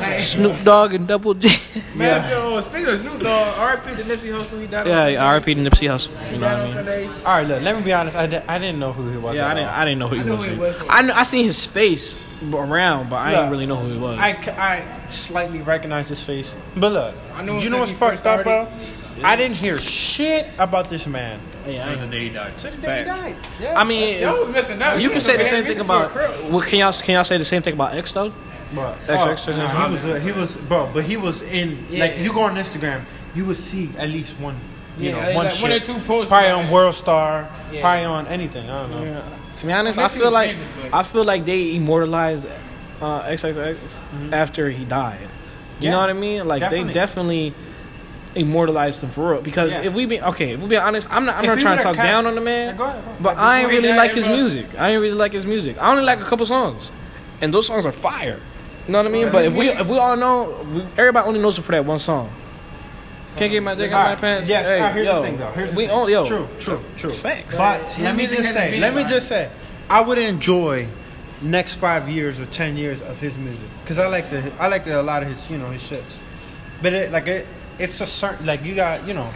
Like, 0.00 0.20
Snoop 0.20 0.62
Dogg 0.64 0.94
and 0.94 1.06
Double 1.06 1.34
J. 1.34 1.48
Man, 1.94 2.30
yo, 2.30 2.60
speaking 2.60 2.86
of 2.86 2.98
Snoop 2.98 3.20
Dogg, 3.20 3.58
R.I.P. 3.58 3.96
to 3.96 4.02
Nipsey 4.04 4.30
Hussle. 4.32 4.60
He 4.60 4.66
died. 4.66 4.86
yeah, 4.86 4.94
Sunday. 5.04 5.16
R.I.P. 5.16 5.54
to 5.54 5.60
Nipsey 5.60 5.88
Hussle. 5.88 6.10
You 6.26 6.30
He 6.32 6.38
know 6.38 6.46
what 6.46 6.56
I 6.56 6.60
on 6.60 6.64
mean? 6.66 6.74
Sunday. 6.74 7.06
All 7.06 7.22
right, 7.24 7.46
look. 7.46 7.62
Let 7.62 7.76
me 7.76 7.82
be 7.82 7.92
honest. 7.92 8.16
I, 8.16 8.26
di- 8.26 8.44
I 8.46 8.58
didn't 8.58 8.78
know 8.78 8.92
who 8.92 9.10
he 9.10 9.16
was. 9.18 9.36
Yeah, 9.36 9.46
I 9.46 9.50
at 9.50 9.54
didn't. 9.54 9.68
all. 9.68 9.74
I 9.74 9.84
didn't 9.84 9.98
know 9.98 10.08
who 10.08 10.14
he 10.16 10.20
I 10.30 10.34
was. 10.34 10.44
who 10.44 10.50
he 10.52 10.58
was. 10.58 10.76
I 10.88 11.02
kn- 11.02 11.10
I 11.10 11.22
seen 11.24 11.44
his 11.44 11.66
face 11.66 12.14
around, 12.52 13.08
but 13.10 13.16
I 13.16 13.30
Look, 13.30 13.36
didn't 13.40 13.50
really 13.52 13.66
know 13.66 13.76
who 13.76 13.92
he 13.92 13.98
was. 13.98 14.18
I, 14.18 14.30
I 14.30 15.10
slightly 15.10 15.60
recognize 15.60 16.08
his 16.08 16.22
face, 16.22 16.54
but 16.76 16.92
look, 16.92 17.14
I 17.34 17.42
know 17.42 17.58
you 17.58 17.70
know 17.70 17.78
what's 17.78 17.90
since 17.90 18.00
he 18.00 18.06
first 18.06 18.22
fucked 18.22 18.40
up, 18.40 18.44
bro? 18.44 18.64
started. 18.66 19.24
I 19.24 19.36
didn't 19.36 19.56
hear 19.56 19.78
shit 19.78 20.46
about 20.58 20.90
this 20.90 21.06
man. 21.06 21.40
Yeah, 21.66 21.90
I 21.90 21.94
Till 21.94 22.00
the 22.04 22.06
day 22.08 22.20
he 22.24 22.28
died. 22.28 22.58
Till 22.58 22.70
the 22.72 22.76
day 22.82 22.98
he 22.98 23.04
died. 23.04 23.36
Yeah. 23.60 23.80
I 23.80 23.84
mean, 23.84 24.20
Y'all 24.20 24.38
was 24.40 24.50
missing 24.52 24.80
out. 24.82 25.00
you 25.00 25.08
can 25.10 25.20
say 25.22 25.36
the 25.38 25.44
same 25.46 25.62
thing 25.64 25.72
is 25.72 25.86
for 25.86 25.92
a 25.94 25.96
about. 25.96 26.10
crow. 26.10 26.48
Well, 26.50 26.60
can 26.60 26.78
y'all 26.80 26.92
can 26.92 27.14
y'all 27.14 27.24
say 27.24 27.38
the 27.38 27.44
same 27.44 27.62
thing 27.62 27.74
about 27.74 27.94
X 27.94 28.12
though? 28.12 28.32
But 28.74 28.98
X, 29.08 29.22
oh, 29.24 29.30
X, 29.30 29.48
X, 29.48 29.56
nah, 29.56 29.64
X, 29.64 29.74
he 29.74 29.92
was 29.92 30.04
uh, 30.04 30.20
he 30.26 30.32
was 30.32 30.56
bro, 30.56 30.90
but 30.92 31.04
he 31.04 31.16
was 31.16 31.40
in 31.42 31.86
Yeah. 31.88 32.00
like 32.04 32.18
you 32.18 32.32
go 32.32 32.42
on 32.42 32.56
Instagram, 32.56 33.04
you 33.34 33.44
would 33.46 33.56
see 33.56 33.90
at 33.96 34.08
least 34.10 34.38
one, 34.40 34.58
you 34.98 35.10
Yeah, 35.10 35.12
know, 35.30 35.36
one 35.36 35.44
like 35.46 35.54
shit. 35.54 35.62
one 35.62 35.72
or 35.72 35.80
two 35.80 35.98
posts 36.00 36.30
probably 36.30 36.50
on. 36.50 36.70
World 36.70 36.94
Star, 36.94 37.48
Yeah. 37.72 37.80
probably 37.80 38.04
on 38.04 38.26
anything. 38.26 38.68
I 38.68 38.82
don't 38.82 38.90
know. 38.90 39.24
To 39.56 39.66
be 39.66 39.72
honest, 39.72 39.98
I 39.98 40.08
feel 40.08 40.30
like 40.30 40.56
famous, 40.56 40.92
I 40.92 41.02
feel 41.02 41.24
like 41.24 41.44
they 41.44 41.74
immortalized 41.76 42.46
uh, 43.00 43.22
XXX 43.24 44.32
after 44.32 44.70
he 44.70 44.84
died. 44.84 45.20
You 45.20 45.26
Mm-hmm. 45.26 45.84
Yeah, 45.84 45.90
know 45.90 45.98
what 46.00 46.10
I 46.10 46.12
mean? 46.14 46.48
Like 46.48 46.60
definitely. 46.60 46.86
they 46.88 46.92
definitely 46.94 47.54
immortalized 48.34 49.02
him 49.02 49.10
for 49.10 49.32
real. 49.32 49.42
Because 49.42 49.72
Yeah. 49.72 49.82
if 49.82 49.92
we 49.94 50.06
be 50.06 50.20
okay, 50.20 50.50
if 50.52 50.60
we 50.60 50.68
be 50.68 50.76
honest, 50.76 51.10
I'm 51.10 51.24
not 51.24 51.36
I'm 51.36 51.44
If 51.44 51.48
not 51.48 51.58
trying 51.60 51.76
to 51.78 51.82
talk 51.82 51.96
down 51.96 52.26
on 52.26 52.34
the 52.34 52.40
man. 52.40 52.76
go 52.76 52.84
ahead, 52.84 53.02
go 53.04 53.10
ahead. 53.10 53.22
But 53.22 53.36
I 53.38 53.60
ain't 53.60 53.68
really 53.70 53.92
like 53.92 54.12
his 54.14 54.28
music. 54.28 54.66
I 54.78 54.90
ain't 54.90 55.02
really 55.02 55.16
like 55.16 55.32
his 55.32 55.46
music. 55.46 55.76
I 55.80 55.90
only 55.90 56.02
like 56.04 56.20
a 56.20 56.24
couple 56.24 56.46
songs, 56.46 56.90
and 57.40 57.52
those 57.52 57.66
songs 57.66 57.84
are 57.86 57.92
fire. 57.92 58.40
You 58.86 58.92
know 58.92 58.98
what 58.98 59.06
I 59.06 59.10
mean? 59.10 59.24
Well, 59.24 59.32
But 59.32 59.44
if 59.46 59.54
we 59.54 59.68
if 59.68 59.88
we 59.88 59.98
all 59.98 60.16
know, 60.16 60.64
we, 60.72 60.80
everybody 60.96 61.26
only 61.28 61.40
knows 61.40 61.56
him 61.58 61.64
for 61.64 61.72
that 61.72 61.84
one 61.84 61.98
song. 61.98 62.30
Can't 63.36 63.50
get 63.52 63.62
my 63.62 63.74
dick 63.74 63.92
out 63.92 64.12
of 64.12 64.16
my 64.16 64.20
pants. 64.20 64.48
Yes, 64.48 64.66
Hey, 64.66 64.92
here's 64.92 65.06
yo, 65.06 65.16
the 65.16 65.22
thing 65.22 65.38
though. 65.38 65.52
Here's 65.52 65.70
the 65.70 65.76
we 65.76 65.86
thing. 65.86 65.94
own 65.96 66.08
yo. 66.10 66.26
True, 66.26 66.48
true, 66.58 66.82
true. 66.96 67.10
Facts. 67.10 67.56
But 67.56 67.98
let 67.98 68.16
me 68.16 68.26
just 68.26 68.52
say, 68.52 68.78
let 68.80 68.94
me 68.94 69.04
just 69.04 69.28
say, 69.28 69.50
I 69.90 70.00
would 70.00 70.18
enjoy 70.18 70.88
next 71.42 71.74
five 71.74 72.08
years 72.08 72.40
or 72.40 72.46
ten 72.46 72.76
years 72.76 73.00
of 73.02 73.20
his 73.20 73.36
music 73.36 73.68
because 73.82 73.98
I 73.98 74.06
like 74.08 74.30
the 74.30 74.50
I 74.58 74.68
like 74.68 74.84
the, 74.84 75.00
a 75.00 75.02
lot 75.02 75.22
of 75.22 75.28
his 75.28 75.50
you 75.50 75.58
know 75.58 75.70
his 75.70 75.82
shits. 75.82 76.18
But 76.82 76.92
it 76.94 77.12
like 77.12 77.26
it 77.28 77.46
it's 77.78 78.00
a 78.00 78.06
certain 78.06 78.46
like 78.46 78.64
you 78.64 78.74
got 78.74 79.06
you 79.06 79.12
know 79.14 79.30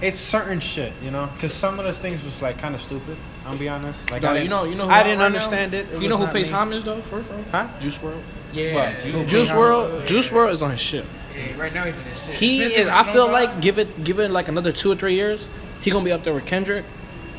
it's 0.00 0.18
certain 0.20 0.60
shit 0.60 0.92
you 1.02 1.10
know 1.10 1.28
because 1.34 1.52
some 1.52 1.78
of 1.78 1.84
those 1.84 1.98
things 1.98 2.22
was 2.22 2.40
like 2.40 2.58
kind 2.58 2.74
of 2.74 2.82
stupid. 2.82 3.16
I'll 3.46 3.56
be 3.58 3.68
honest. 3.68 4.10
Like 4.10 4.22
No, 4.22 4.28
I 4.30 4.32
you 4.32 4.38
didn't, 4.40 4.50
know, 4.50 4.64
you 4.64 4.74
know. 4.74 4.84
Who 4.86 4.90
I 4.90 5.02
didn't 5.02 5.18
right 5.18 5.22
now? 5.22 5.26
understand 5.26 5.74
it. 5.74 5.86
It 5.92 6.00
You 6.02 6.08
know 6.08 6.16
who 6.16 6.26
pays 6.28 6.48
me. 6.50 6.54
homage 6.56 6.84
though? 6.84 7.00
For, 7.02 7.22
for? 7.22 7.36
Huh? 7.52 7.68
Juice 7.80 7.98
WRLD. 7.98 8.22
Yeah. 8.52 8.74
What, 8.74 9.02
Juice 9.02 9.30
Juice 9.30 9.50
Homage? 9.50 9.58
World. 9.58 10.06
Juice 10.06 10.30
WRLD 10.30 10.52
is 10.52 10.62
on 10.62 10.70
his 10.70 10.80
shit. 10.80 11.04
Yeah, 11.36 11.56
right 11.56 11.74
now 11.74 11.84
he's 11.84 11.96
in 11.96 12.04
this 12.04 12.26
shit. 12.26 12.34
He 12.36 12.62
Especially 12.62 12.82
is. 12.90 12.96
I 12.96 13.12
feel 13.12 13.28
like 13.28 13.60
give 13.60 13.78
it 13.78 14.04
give 14.04 14.20
it 14.20 14.30
like 14.30 14.48
another 14.48 14.70
two 14.72 14.90
or 14.92 14.96
three 14.96 15.14
years. 15.14 15.48
He 15.80 15.90
gonna 15.90 16.04
be 16.04 16.12
up 16.12 16.22
there 16.24 16.32
with 16.32 16.46
Kendrick. 16.46 16.84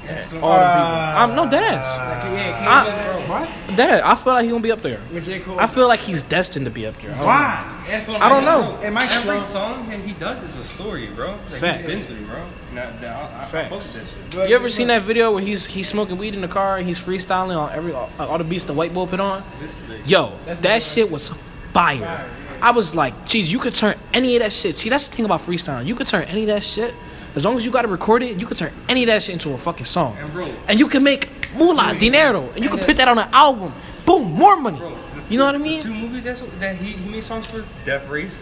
Yeah, 0.05 0.23
Snoop 0.23 0.43
All 0.43 0.51
Dogg. 0.51 0.61
them 0.61 0.71
people. 0.77 0.95
Uh, 0.95 1.21
I'm 1.21 1.35
no 1.35 1.49
dead 1.49 1.63
ass. 1.63 2.23
Like, 2.23 2.33
yeah, 2.33 2.69
I- 2.69 3.29
What? 3.29 3.75
Dead. 3.77 4.01
I 4.01 4.15
feel 4.15 4.33
like 4.33 4.43
he 4.45 4.49
gonna 4.51 4.61
be 4.61 4.71
up 4.71 4.81
there. 4.81 4.99
with 5.11 5.25
J. 5.25 5.39
Cole. 5.39 5.59
I 5.59 5.67
feel 5.67 5.87
like 5.87 5.99
he's 5.99 6.21
destined 6.21 6.65
to 6.65 6.71
be 6.71 6.85
up 6.85 6.95
there. 7.01 7.11
I 7.11 7.15
don't 7.15 7.19
know. 7.21 7.25
Why? 7.25 7.71
And 7.89 8.23
I 8.23 8.29
don't 8.29 8.45
know. 8.45 8.79
Am 8.83 8.97
I 8.97 9.03
Every 9.03 9.39
slow? 9.39 9.39
song 9.39 9.89
that 9.89 9.99
he 10.01 10.13
does 10.13 10.43
is 10.43 10.55
a 10.57 10.63
story, 10.63 11.07
bro. 11.07 11.37
That 11.49 11.59
Facts. 11.59 11.77
he's 11.87 11.87
been 11.95 12.05
through, 12.05 12.25
bro. 12.25 12.45
Now, 12.73 12.89
now, 13.01 13.29
I, 13.33 13.39
I, 13.39 13.43
I 13.43 13.45
fuck 13.69 13.69
that 13.69 13.81
shit. 13.83 14.03
But- 14.31 14.49
You 14.49 14.55
ever 14.55 14.69
seen 14.69 14.87
that 14.87 15.03
video 15.03 15.31
where 15.31 15.41
he's 15.43 15.65
he's 15.65 15.87
smoking 15.87 16.17
weed 16.17 16.33
in 16.35 16.41
the 16.41 16.47
car 16.47 16.77
and 16.77 16.87
he's 16.87 16.99
freestyling 16.99 17.57
on 17.57 17.71
every 17.73 17.93
all, 17.93 18.09
all 18.19 18.37
the 18.37 18.43
beats 18.43 18.63
the 18.65 18.73
white 18.73 18.93
boy 18.93 19.05
put 19.07 19.19
on? 19.19 19.43
This, 19.59 19.75
this, 19.87 20.09
Yo, 20.09 20.33
That's 20.45 20.61
that 20.61 20.81
shit 20.81 21.09
was 21.11 21.29
fire. 21.73 22.29
I 22.61 22.71
was 22.71 22.95
like, 22.95 23.27
geez, 23.27 23.51
you 23.51 23.59
could 23.59 23.75
turn 23.75 23.97
any 24.13 24.35
of 24.37 24.41
that 24.41 24.53
shit. 24.53 24.75
See, 24.77 24.89
that's 24.89 25.07
the 25.07 25.15
thing 25.15 25.25
about 25.25 25.41
freestyling. 25.41 25.85
You 25.85 25.95
could 25.95 26.07
turn 26.07 26.23
any 26.23 26.41
of 26.43 26.47
that 26.47 26.63
shit. 26.63 26.95
As 27.35 27.43
long 27.45 27.55
as 27.57 27.65
you 27.65 27.71
got 27.71 27.81
to 27.83 27.87
record 27.87 28.23
it, 28.23 28.39
you 28.39 28.45
can 28.47 28.55
turn 28.55 28.73
any 28.87 29.03
of 29.03 29.07
that 29.07 29.21
shit 29.23 29.33
into 29.33 29.51
a 29.53 29.57
fucking 29.57 29.85
song. 29.85 30.17
And 30.19 30.31
bro- 30.31 30.53
and 30.67 30.79
you 30.79 30.87
can 30.87 31.03
make 31.03 31.29
moolah, 31.55 31.95
dinero, 31.99 32.49
and 32.55 32.63
you 32.63 32.69
can 32.69 32.79
put 32.79 32.95
that 32.97 33.07
on 33.07 33.17
an 33.19 33.29
album. 33.33 33.73
Boom, 34.05 34.31
more 34.33 34.55
money. 34.55 34.77
Bro, 34.77 34.91
the 34.91 35.31
You 35.33 35.37
know 35.39 35.45
what 35.45 35.55
I 35.55 35.57
mean? 35.57 35.77
The 35.79 35.83
two 35.83 35.93
movies 35.93 36.23
that's, 36.23 36.41
that 36.59 36.75
he, 36.77 36.91
he 36.93 37.09
made 37.09 37.23
songs 37.23 37.47
for, 37.47 37.65
Death 37.83 38.07
Race 38.07 38.41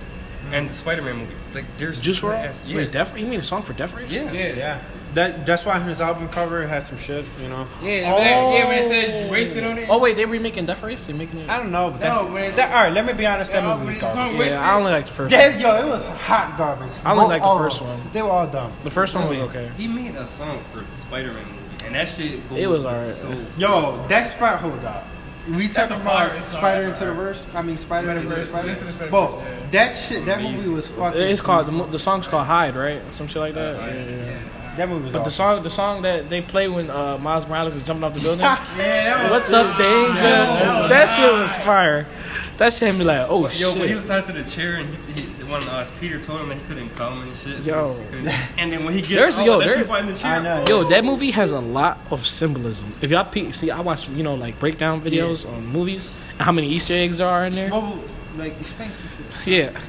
and 0.52 0.70
the 0.70 0.74
Spider-Man 0.74 1.18
movie. 1.18 1.34
Like, 1.54 1.66
there's 1.78 2.00
Juice 2.00 2.20
good 2.20 2.34
WRLD? 2.34 2.46
ass- 2.50 2.64
Yeah. 2.66 2.76
Wait, 2.78 2.92
Def, 2.92 3.18
you 3.18 3.26
mean 3.26 3.40
a 3.40 3.44
song 3.44 3.62
for 3.62 3.74
Death 3.74 3.94
Race? 3.96 4.12
yeah. 4.12 4.32
Yeah. 4.32 4.54
Yeah. 4.56 4.82
That 5.14 5.46
that's 5.46 5.64
why 5.66 5.80
his 5.80 6.02
album 6.02 6.28
cover 6.30 6.66
had 6.66 6.88
some 6.88 6.98
shit. 6.98 7.26
You 7.42 7.50
know. 7.50 7.68
Yeah, 7.84 8.14
when 8.14 8.24
that- 8.24 8.54
yeah, 8.54 8.68
when 8.68 8.78
it 8.80 8.84
says 8.86 9.26
oh. 9.28 9.32
wasted 9.32 9.64
on 9.64 9.78
it. 9.78 9.88
Oh 9.90 10.00
wait, 10.02 10.16
they 10.18 10.26
remaking 10.26 10.66
Death 10.66 10.82
Race? 10.82 11.06
They 11.06 11.14
making 11.14 11.40
it? 11.42 11.50
I 11.50 11.58
don't 11.58 11.72
know. 11.72 11.92
But 11.92 12.00
No, 12.02 12.24
that, 12.26 12.32
when 12.34 12.56
that, 12.56 12.72
all 12.74 12.84
right, 12.84 12.94
let 12.94 13.06
me 13.06 13.14
be 13.14 13.26
honest. 13.28 13.52
That 13.52 13.64
Yeah, 13.64 13.76
movie 13.78 13.80
was 13.80 13.86
when 13.86 14.00
the 14.00 14.08
song 14.08 14.16
garbage. 14.16 14.40
Wasted- 14.40 14.60
Yeah, 14.60 14.72
I 14.72 14.76
only 14.76 14.92
like 14.92 15.06
the 15.06 15.12
first. 15.14 15.36
one. 15.36 15.60
Yo, 15.60 15.76
it 15.76 15.86
was 15.86 16.04
hot 16.06 16.58
garbage. 16.58 16.92
I 17.06 17.12
only 17.12 17.24
Both- 17.24 17.30
like 17.30 17.42
the 17.44 17.58
first 17.64 17.82
one. 17.82 18.00
They 18.14 18.22
were 18.24 18.30
all 18.32 18.48
dumb. 18.48 18.72
The 18.84 18.90
first 18.90 19.14
one 19.16 19.28
was 19.30 19.38
okay. 19.40 19.70
He 19.78 19.88
made 19.88 20.16
a 20.16 20.26
song 20.26 20.64
for 20.72 20.80
the 20.80 21.02
Spider-Man 21.02 21.46
movie, 21.46 21.86
and 21.86 21.96
that 21.96 22.08
shit 22.10 22.40
It 22.56 22.68
was 22.68 22.86
alright. 22.86 23.12
So, 23.12 23.30
Yo, 23.58 24.06
that 24.08 24.26
spot. 24.28 24.60
Hold 24.62 24.84
up. 24.86 25.06
We 25.48 25.68
That's 25.68 25.90
talking 25.90 25.98
a 25.98 26.10
about. 26.10 26.44
Spider 26.44 26.84
into 26.88 27.06
the 27.06 27.12
verse. 27.14 27.46
I 27.54 27.62
mean, 27.62 27.78
Spider 27.78 28.12
into 28.12 28.30
the 28.30 28.46
Spider- 28.46 28.74
Spider. 28.76 28.76
Spider-Verse, 28.76 29.10
Bro, 29.12 29.44
that 29.72 29.92
shit. 29.94 30.26
That 30.26 30.42
movie 30.42 30.70
was 30.70 30.88
fucking. 30.88 31.22
It's 31.22 31.42
called 31.42 31.68
the, 31.68 31.84
the 31.92 32.00
song's 32.00 32.28
called 32.28 32.48
Hide, 32.48 32.76
right? 32.78 33.02
Some 33.14 33.28
shit 33.28 33.42
like 33.42 33.54
that. 33.56 33.76
Uh, 33.76 33.86
yeah, 33.88 33.94
yeah, 33.94 34.16
yeah. 34.26 34.38
That 34.78 34.90
movie 34.90 35.04
was 35.06 35.14
But 35.14 35.24
the 35.24 35.32
song, 35.32 35.62
the 35.64 35.70
song 35.70 36.02
that 36.02 36.30
they 36.30 36.42
play 36.42 36.68
when 36.68 36.90
uh, 36.90 37.18
Miles 37.18 37.48
Morales 37.48 37.76
is 37.76 37.84
jumping 37.84 38.04
off 38.04 38.14
the 38.14 38.20
building. 38.22 38.40
Yeah, 38.44 38.56
that 38.76 39.24
was 39.24 39.32
What's 39.32 39.54
up, 39.54 39.78
danger? 39.78 40.14
That 40.90 41.06
shit 41.16 41.32
was 41.32 41.56
fire. 41.58 42.08
That 42.58 42.74
shit 42.74 42.90
had 42.92 42.98
me 42.98 43.04
like, 43.06 43.28
oh 43.30 43.48
shit. 43.50 43.62
Yo, 43.62 43.80
when 43.80 43.88
he 43.90 43.96
was 43.96 44.04
tied 44.06 44.26
to 44.26 44.32
the 44.34 44.44
chair 44.44 44.78
and 44.78 44.90
he, 45.16 45.22
he, 45.22 45.28
when 45.44 45.64
uh, 45.68 45.88
Peter 46.00 46.20
told 46.20 46.42
him 46.42 46.50
that 46.50 46.58
he 46.58 46.64
couldn't 46.68 46.90
come 46.96 47.22
and 47.22 47.36
shit. 47.38 47.62
Yo. 47.64 48.00
And 48.58 48.72
then 48.72 48.84
when 48.86 48.94
he 48.94 49.02
gets 49.02 49.14
There's- 49.14 49.40
out, 49.40 49.46
yo, 49.46 49.60
that's 49.60 49.88
there- 49.88 50.04
the 50.06 50.14
chair. 50.16 50.32
I 50.32 50.42
know. 50.42 50.66
Yo, 50.68 50.84
that 50.90 51.04
movie 51.06 51.32
has 51.32 51.52
a 51.52 51.60
lot 51.60 52.00
of 52.12 52.26
symbolism. 52.26 52.94
If 53.02 53.12
y'all 53.12 53.26
pe- 53.26 53.52
see, 53.52 53.70
I 53.72 53.80
watch 53.82 54.08
you 54.10 54.24
know 54.24 54.36
like 54.36 54.60
breakdown 54.60 55.02
videos 55.02 55.48
on 55.48 55.66
movies 55.68 56.10
and 56.34 56.42
how 56.42 56.52
many 56.52 56.70
Easter 56.70 56.94
eggs 56.94 57.18
there 57.18 57.28
are 57.28 57.46
in 57.46 57.54
there. 57.54 57.70
Well, 57.70 58.00
like 58.38 58.60
explain. 58.62 58.92
Yeah. 59.46 59.80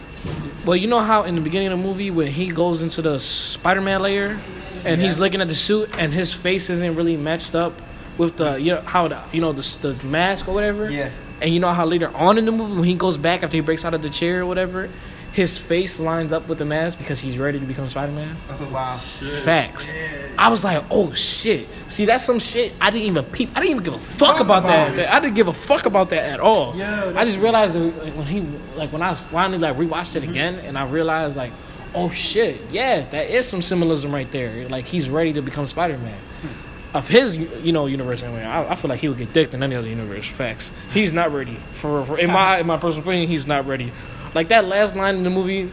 Well, 0.64 0.77
you 0.77 0.88
know 0.88 1.01
how 1.01 1.25
in 1.25 1.35
the 1.35 1.40
beginning 1.42 1.68
of 1.73 1.79
the 1.79 1.85
movie 1.85 2.11
when 2.11 2.29
he 2.29 2.49
goes 2.49 2.81
into 2.81 3.03
the 3.03 3.18
Spider-Man 3.20 4.01
layer 4.01 4.40
and 4.85 5.01
he's 5.01 5.18
looking 5.18 5.40
at 5.40 5.49
the 5.49 5.55
suit 5.55 5.90
and 5.99 6.12
his 6.12 6.33
face 6.35 6.70
isn't 6.70 6.94
really 6.94 7.16
matched 7.16 7.55
up 7.55 7.73
with 8.18 8.37
the 8.37 8.61
you 8.61 8.75
know 8.75 8.81
how 8.83 9.09
the 9.09 9.20
you 9.33 9.40
know 9.40 9.53
the, 9.53 9.62
the 9.88 10.07
mask 10.07 10.49
or 10.49 10.55
whatever. 10.55 10.90
Yeah. 10.90 11.11
And 11.40 11.53
you 11.53 11.61
know 11.61 11.73
how 11.73 11.85
later 11.85 12.09
on 12.16 12.38
in 12.38 12.44
the 12.44 12.53
movie 12.53 12.75
when 12.75 12.85
he 12.85 12.94
goes 12.94 13.16
back 13.16 13.42
after 13.42 13.57
he 13.57 13.61
breaks 13.61 13.85
out 13.85 13.92
of 13.94 14.03
the 14.03 14.09
chair 14.11 14.42
or 14.42 14.47
whatever, 14.47 14.88
his 15.33 15.59
face 15.59 15.99
lines 15.99 16.33
up 16.33 16.49
with 16.49 16.59
the 16.59 16.64
mask 16.64 16.97
because 16.97 17.20
he's 17.20 17.37
ready 17.37 17.59
to 17.59 17.66
become 17.66 17.88
Spider-Man. 17.88 18.37
Wow. 18.70 18.97
Facts. 18.97 19.92
I 20.38 20.49
was 20.49 20.62
like, 20.62 20.85
oh 20.90 21.12
shit. 21.12 21.66
See, 21.88 22.05
that's 22.05 22.25
some 22.25 22.38
shit 22.38 22.73
I 22.81 22.90
didn't 22.90 23.09
even 23.09 23.25
peep. 23.25 23.51
I 23.51 23.61
didn't 23.61 23.70
even 23.73 23.83
give 23.83 23.94
a 23.94 23.99
fuck 23.99 24.38
about 24.40 24.64
about 24.64 24.94
that. 24.97 25.12
I 25.12 25.18
didn't 25.20 25.35
give 25.35 25.49
a 25.49 25.53
fuck 25.53 25.87
about 25.87 26.11
that 26.11 26.25
at 26.33 26.38
all. 26.40 26.77
Yeah, 26.77 27.12
I 27.16 27.25
just 27.25 27.38
realized 27.40 27.75
that 27.75 28.16
when 28.16 28.27
he, 28.27 28.42
like 28.77 28.92
when 28.92 29.03
I 29.03 29.09
was 29.09 29.20
finally 29.20 29.59
like 29.59 29.77
rewatched 29.77 30.14
it 30.16 30.23
Mm-hmm. 30.23 30.31
again, 30.31 30.55
and 30.61 30.79
I 30.79 30.85
realized 30.88 31.37
like, 31.37 31.53
oh 31.94 32.11
shit, 32.11 32.61
yeah, 32.70 33.04
that 33.11 33.30
is 33.30 33.46
some 33.48 33.62
symbolism 33.62 34.12
right 34.12 34.30
there. 34.30 34.68
Like 34.68 34.85
he's 34.87 35.09
ready 35.09 35.33
to 35.35 35.42
become 35.42 35.66
Spider 35.66 35.98
Man. 35.98 36.18
Hmm. 36.42 36.48
Of 36.96 37.09
his, 37.09 37.37
you 37.37 37.72
know, 37.72 37.87
universe 37.87 38.22
anyway, 38.22 38.44
I, 38.44 38.68
I 38.70 38.74
feel 38.76 38.88
like 38.88 39.00
he 39.00 39.09
would 39.09 39.18
get 39.18 39.33
dicked 39.33 39.52
in 39.52 39.64
any 39.64 39.74
other 39.74 39.88
universe. 39.88 40.28
Facts. 40.28 40.70
He's 40.92 41.12
not 41.12 41.33
ready 41.33 41.57
for, 41.72 42.04
for 42.04 42.16
in 42.18 42.30
my 42.30 42.59
in 42.61 42.66
my 42.68 42.76
personal 42.76 43.09
opinion. 43.09 43.28
He's 43.28 43.48
not 43.48 43.66
ready. 43.66 43.92
Like 44.33 44.48
that 44.48 44.64
last 44.66 44.94
line 44.94 45.16
in 45.16 45.24
the 45.24 45.30
movie. 45.30 45.72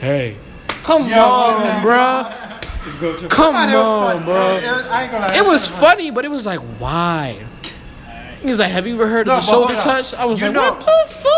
Hey, 0.00 0.36
come 0.68 1.06
Yo, 1.06 1.18
on, 1.22 1.82
bruh. 1.82 3.28
Come 3.28 3.56
on, 3.56 4.24
bro. 4.24 4.56
It, 4.56 4.62
it 4.64 4.70
was, 4.72 4.86
I 4.86 5.02
ain't 5.02 5.12
gonna 5.12 5.26
lie. 5.26 5.36
It 5.36 5.44
was 5.44 5.66
funny, 5.68 6.10
but 6.10 6.24
it 6.24 6.30
was 6.30 6.46
like, 6.46 6.60
why? 6.78 7.44
He's 8.42 8.58
like, 8.60 8.70
have 8.70 8.86
you 8.86 8.94
ever 8.94 9.08
heard 9.08 9.26
No, 9.26 9.36
of 9.36 9.44
the 9.44 9.50
shoulder 9.50 9.74
touch? 9.74 10.14
I 10.14 10.24
was 10.24 10.40
You 10.40 10.46
like, 10.46 10.54
know- 10.54 10.70
what 10.72 10.80
the 10.80 11.14
fuck? 11.14 11.32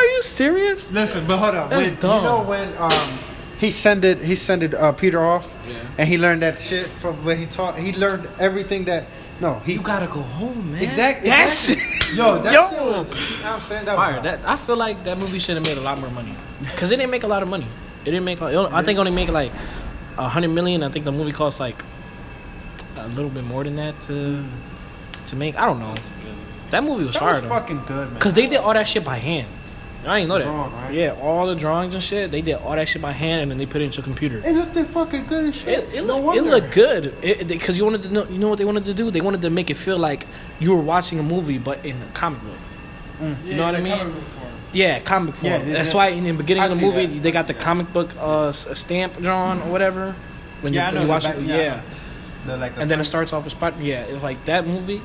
Are 0.00 0.06
you 0.06 0.22
serious? 0.22 0.90
Listen, 0.92 1.26
but 1.26 1.36
hold 1.38 1.54
up. 1.54 1.70
That's 1.70 1.90
when, 1.90 2.00
dumb. 2.00 2.16
You 2.24 2.28
know 2.30 2.42
when 2.42 2.76
um 2.78 3.18
he 3.58 3.70
sended 3.70 4.18
he 4.18 4.34
sended 4.34 4.74
uh, 4.74 4.92
Peter 4.92 5.22
off, 5.22 5.54
Yeah. 5.68 5.74
and 5.98 6.08
he 6.08 6.16
learned 6.16 6.40
that 6.42 6.58
shit 6.58 6.86
from 7.02 7.22
when 7.24 7.36
he 7.38 7.46
taught. 7.46 7.76
He 7.78 7.92
learned 7.92 8.28
everything 8.38 8.84
that. 8.86 9.06
No, 9.40 9.58
he 9.60 9.74
You 9.74 9.82
gotta 9.82 10.06
go 10.06 10.20
home, 10.22 10.72
man. 10.72 10.82
exactly. 10.82 11.28
That's 11.30 11.70
exactly. 11.70 12.16
Yo, 12.16 12.38
that 12.42 12.52
Yo. 12.52 12.68
shit 12.70 12.80
was. 12.82 13.08
You 13.14 13.20
know 13.20 13.42
what 13.44 13.52
I'm 13.54 13.60
saying 13.60 13.84
that 13.86 13.96
fire. 13.96 14.14
was- 14.16 14.22
That 14.24 14.40
I 14.46 14.56
feel 14.56 14.76
like 14.76 15.04
that 15.04 15.18
movie 15.18 15.38
should 15.38 15.56
have 15.56 15.64
made 15.66 15.78
a 15.78 15.80
lot 15.82 15.98
more 15.98 16.10
money 16.10 16.34
because 16.60 16.90
it 16.90 16.96
didn't 16.96 17.10
make 17.10 17.22
a 17.24 17.26
lot 17.28 17.42
of 17.42 17.48
money. 17.48 17.66
It 18.04 18.10
didn't 18.12 18.24
make. 18.24 18.40
Like, 18.40 18.54
I 18.54 18.82
think 18.82 18.98
only 18.98 19.10
make 19.12 19.28
like 19.30 19.52
a 20.16 20.28
hundred 20.28 20.48
million. 20.48 20.82
I 20.82 20.88
think 20.90 21.04
the 21.04 21.12
movie 21.12 21.32
cost 21.32 21.60
like 21.60 21.82
a 22.96 23.08
little 23.08 23.30
bit 23.30 23.44
more 23.44 23.64
than 23.64 23.76
that 23.76 24.00
to 24.08 24.44
to 25.28 25.36
make. 25.36 25.56
I 25.56 25.66
don't 25.66 25.78
know. 25.80 25.94
That 26.70 26.84
movie 26.84 27.04
was 27.04 27.14
that 27.14 27.20
fire 27.20 27.32
was 27.34 27.42
though. 27.42 27.48
fucking 27.48 27.82
good, 27.86 28.10
man. 28.12 28.20
Cause 28.20 28.32
they 28.32 28.46
did 28.46 28.58
all 28.58 28.72
that 28.74 28.86
shit 28.88 29.04
by 29.04 29.16
hand. 29.18 29.48
I 30.06 30.20
didn't 30.20 30.28
know 30.30 30.38
that. 30.38 30.44
Drawn, 30.44 30.72
right? 30.72 30.94
Yeah, 30.94 31.12
all 31.20 31.46
the 31.46 31.54
drawings 31.54 31.94
and 31.94 32.02
shit. 32.02 32.30
They 32.30 32.40
did 32.40 32.54
all 32.54 32.74
that 32.74 32.88
shit 32.88 33.02
by 33.02 33.12
hand, 33.12 33.42
and 33.42 33.50
then 33.50 33.58
they 33.58 33.66
put 33.66 33.82
it 33.82 33.84
into 33.84 34.00
a 34.00 34.04
computer. 34.04 34.38
It 34.44 34.52
looked 34.54 34.76
fucking 34.90 35.26
good 35.26 35.44
as 35.46 35.56
shit. 35.56 35.68
It, 35.90 35.94
it, 35.94 36.04
No 36.06 36.20
look, 36.20 36.36
it 36.36 36.42
looked 36.42 36.72
good 36.72 37.20
because 37.46 37.76
you 37.76 37.84
wanted 37.84 38.02
to 38.04 38.08
know. 38.10 38.24
You 38.24 38.38
know 38.38 38.48
what 38.48 38.58
they 38.58 38.64
wanted 38.64 38.86
to 38.86 38.94
do? 38.94 39.10
They 39.10 39.20
wanted 39.20 39.42
to 39.42 39.50
make 39.50 39.68
it 39.70 39.76
feel 39.76 39.98
like 39.98 40.26
you 40.58 40.70
were 40.74 40.80
watching 40.82 41.18
a 41.18 41.22
movie, 41.22 41.58
but 41.58 41.84
in 41.84 42.00
a 42.00 42.06
comic 42.14 42.40
book. 42.42 43.36
You 43.44 43.56
know 43.56 43.66
what 43.66 43.74
I 43.74 43.80
mean? 43.82 43.98
comic 43.98 44.14
book 44.14 44.24
form. 44.24 44.46
Yeah, 44.72 45.00
comic 45.00 45.34
form. 45.34 45.52
Yeah, 45.52 45.58
they- 45.58 45.72
That's 45.72 45.90
they- 45.90 45.96
why 45.96 46.08
in 46.08 46.24
the 46.24 46.32
beginning 46.32 46.62
I 46.62 46.66
of 46.66 46.74
the 46.76 46.80
movie 46.80 47.06
that. 47.06 47.22
they 47.22 47.30
got 47.32 47.46
the 47.46 47.54
comic 47.54 47.92
book 47.92 48.10
uh, 48.18 48.48
s- 48.48 48.66
stamp 48.78 49.18
drawn 49.20 49.60
or 49.62 49.70
whatever. 49.70 50.14
When 50.62 50.72
Yeah, 50.72 50.86
I 50.86 50.88
you, 50.88 50.94
know. 50.94 51.00
when 51.00 51.06
you 51.08 51.12
watch 51.12 51.24
back- 51.24 51.36
it, 51.36 51.42
yeah, 51.42 51.56
yeah. 51.56 51.80
The, 52.46 52.56
like 52.56 52.74
the 52.76 52.80
And 52.82 52.90
then 52.90 53.00
it 53.00 53.04
starts 53.04 53.32
off 53.34 53.44
with 53.44 53.52
Spider. 53.52 53.82
Yeah, 53.82 54.02
it's 54.02 54.22
like 54.22 54.42
that 54.46 54.66
movie, 54.66 55.02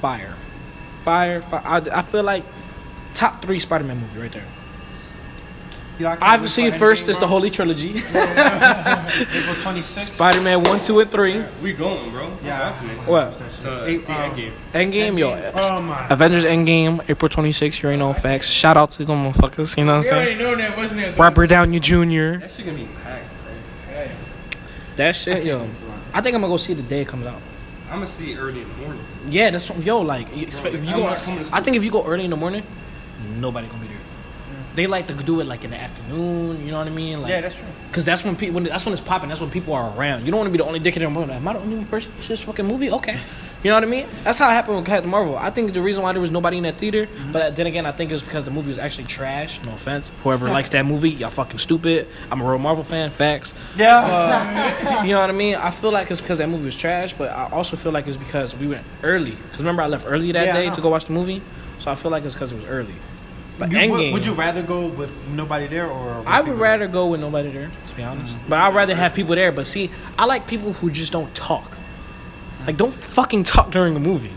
fire, 0.00 0.34
fire. 1.04 1.42
fire. 1.42 1.62
I, 1.64 1.98
I 1.98 2.02
feel 2.02 2.22
like 2.22 2.44
top 3.14 3.40
three 3.42 3.58
Spider-Man 3.58 3.98
movie 4.00 4.20
right 4.20 4.32
there. 4.32 4.44
I 5.96 6.02
can't 6.02 6.22
Obviously, 6.22 6.64
wait 6.64 6.72
for 6.72 6.78
first 6.80 7.04
Endgame, 7.04 7.08
is 7.10 7.18
the. 7.20 7.26
Holy 7.28 7.50
Trilogy: 7.50 7.90
April 7.90 9.54
26th. 9.62 10.00
Spider-Man 10.12 10.64
one, 10.64 10.80
two, 10.80 10.98
and 10.98 11.08
three. 11.10 11.44
We 11.62 11.72
going, 11.72 12.10
bro. 12.10 12.36
Yeah. 12.42 12.70
That's 12.70 12.82
next. 12.82 13.06
What? 13.06 13.32
To 13.62 13.86
Eight- 13.86 14.02
see 14.02 14.12
um, 14.12 14.32
Endgame. 14.34 14.52
Endgame, 14.72 15.18
yo. 15.18 15.52
Oh 15.54 15.80
my. 15.80 16.08
Avengers 16.08 16.42
Endgame, 16.42 17.00
April 17.08 17.28
26th. 17.28 17.80
You 17.80 17.86
already 17.86 17.98
know 18.00 18.12
facts. 18.12 18.48
Shout 18.48 18.76
out 18.76 18.90
to 18.92 19.04
them 19.04 19.24
motherfuckers. 19.24 19.76
You 19.76 19.84
know 19.84 19.98
what 19.98 20.06
I'm 20.06 20.10
We 20.10 20.16
already 20.16 20.30
saying? 20.32 20.38
know 20.38 20.56
that, 20.56 20.76
wasn't 20.76 21.00
it? 21.00 21.16
Robert 21.16 21.46
Downey 21.46 21.78
Jr. 21.78 21.94
That 22.40 22.50
shit 22.50 22.66
gonna 22.66 22.78
be 22.78 22.88
packed, 23.04 23.28
bro. 23.44 24.06
That 24.96 25.14
shit, 25.14 25.44
yo. 25.44 25.68
I 26.12 26.20
think 26.20 26.34
I'm 26.34 26.40
gonna 26.40 26.52
go 26.52 26.56
see 26.56 26.72
it 26.72 26.76
the 26.76 26.82
day 26.82 27.02
it 27.02 27.08
comes 27.08 27.24
out. 27.26 27.40
I'm 27.88 28.00
gonna 28.00 28.06
see 28.08 28.32
it 28.32 28.36
early 28.38 28.62
in 28.62 28.68
the 28.68 28.74
morning. 28.78 29.04
Yeah, 29.28 29.50
that's 29.50 29.70
what, 29.70 29.80
yo. 29.84 30.00
Like, 30.00 30.34
you 30.36 30.42
expect, 30.42 30.74
if 30.74 30.82
you 30.84 30.90
I'm 30.90 30.96
go, 30.96 31.06
not 31.06 31.18
coming 31.18 31.44
to 31.44 31.54
I 31.54 31.60
think 31.60 31.76
if 31.76 31.84
you 31.84 31.90
go 31.92 32.04
early 32.04 32.24
in 32.24 32.30
the 32.30 32.36
morning, 32.36 32.64
nobody 33.38 33.66
gonna 33.68 33.80
be 33.82 33.88
there. 33.88 33.96
Mm. 33.96 34.74
They 34.76 34.86
like 34.86 35.06
to 35.08 35.14
do 35.14 35.40
it 35.40 35.46
like 35.46 35.64
in 35.64 35.70
the 35.70 35.76
afternoon. 35.80 36.64
You 36.64 36.72
know 36.72 36.78
what 36.78 36.86
I 36.86 36.90
mean? 36.90 37.22
Like, 37.22 37.30
Yeah, 37.30 37.40
that's 37.40 37.54
true. 37.54 37.64
Cause 37.92 38.04
that's 38.04 38.24
when 38.24 38.36
people, 38.36 38.54
when 38.56 38.64
that's 38.64 38.84
when 38.84 38.92
it's 38.92 39.00
popping. 39.02 39.28
That's 39.28 39.40
when 39.40 39.50
people 39.50 39.72
are 39.74 39.96
around. 39.96 40.24
You 40.24 40.30
don't 40.30 40.38
want 40.40 40.48
to 40.48 40.52
be 40.52 40.58
the 40.58 40.64
only 40.66 40.80
dickhead 40.80 40.96
in 40.96 41.02
the 41.04 41.10
morning. 41.10 41.36
Am 41.36 41.46
I 41.48 41.52
the 41.54 41.60
only 41.60 41.84
person? 41.84 42.12
It's 42.18 42.28
this 42.28 42.42
fucking 42.42 42.66
movie. 42.66 42.90
Okay, 42.90 43.18
you 43.62 43.70
know 43.70 43.76
what 43.76 43.84
I 43.84 43.86
mean? 43.86 44.06
That's 44.24 44.38
how 44.38 44.48
it 44.50 44.52
happened 44.52 44.76
with 44.78 44.86
Captain 44.86 45.08
Marvel. 45.08 45.36
I 45.38 45.50
think 45.50 45.72
the 45.72 45.80
reason 45.80 46.02
why 46.02 46.10
there 46.12 46.20
was 46.20 46.32
nobody 46.32 46.56
in 46.58 46.64
that 46.64 46.76
theater, 46.78 47.06
Mm-hmm. 47.06 47.32
but 47.32 47.54
then 47.56 47.66
again, 47.68 47.86
I 47.86 47.92
think 47.92 48.10
it 48.10 48.14
was 48.14 48.22
because 48.22 48.44
the 48.44 48.50
movie 48.50 48.68
was 48.68 48.78
actually 48.78 49.04
trash. 49.04 49.62
No 49.62 49.72
offense, 49.74 50.10
whoever 50.24 50.48
likes 50.50 50.68
that 50.70 50.84
movie, 50.84 51.10
y'all 51.10 51.30
fucking 51.30 51.58
stupid. 51.58 52.08
I'm 52.32 52.40
a 52.40 52.44
real 52.44 52.58
Marvel 52.58 52.82
fan. 52.84 53.10
Facts. 53.12 53.54
Yeah. 53.78 53.98
Uh, 54.00 55.02
you 55.04 55.12
know 55.12 55.20
what 55.20 55.30
I 55.30 55.34
mean? 55.34 55.54
I 55.54 55.70
feel 55.70 55.92
like 55.92 56.10
it's 56.10 56.20
because 56.20 56.38
that 56.38 56.48
movie 56.48 56.64
was 56.64 56.76
trash, 56.76 57.12
but 57.14 57.30
I 57.30 57.48
also 57.50 57.76
feel 57.76 57.92
like 57.92 58.08
it's 58.08 58.16
because 58.16 58.54
we 58.56 58.66
went 58.66 58.84
early. 59.04 59.30
Because 59.32 59.58
remember, 59.60 59.82
I 59.82 59.86
left 59.86 60.04
early 60.06 60.32
that 60.32 60.46
Yeah, 60.48 60.52
day 60.52 60.66
uh-huh. 60.66 60.74
to 60.74 60.80
go 60.80 60.88
watch 60.90 61.04
the 61.04 61.12
movie, 61.12 61.40
so 61.84 61.90
I 61.90 61.94
feel 61.94 62.10
like 62.10 62.24
it's 62.24 62.34
because 62.34 62.50
it 62.52 62.56
was 62.56 62.64
early. 62.64 62.94
But 63.58 63.70
You- 63.70 63.90
would, 63.90 64.00
Endgame, 64.00 64.12
would 64.14 64.24
you 64.26 64.32
rather 64.32 64.62
go 64.62 64.86
with 64.86 65.10
nobody 65.28 65.66
there 65.68 65.86
or? 65.88 66.24
I 66.26 66.40
would 66.40 66.46
people 66.46 66.60
rather 66.60 66.86
go 66.88 67.06
with 67.08 67.20
nobody 67.20 67.50
there, 67.52 67.70
to 67.88 67.94
be 67.94 68.02
honest. 68.02 68.34
Mm-hmm. 68.34 68.48
But 68.48 68.58
I'd 68.58 68.74
rather 68.74 68.94
have 68.94 69.12
people 69.14 69.34
there. 69.36 69.52
But 69.52 69.66
see, 69.66 69.90
I 70.18 70.24
like 70.24 70.46
people 70.46 70.72
who 70.72 70.90
just 70.90 71.12
don't 71.12 71.32
talk. 71.34 71.70
Like, 72.66 72.76
don't 72.78 72.94
fucking 72.94 73.44
talk 73.44 73.70
during 73.70 73.94
a 73.96 74.00
movie. 74.00 74.32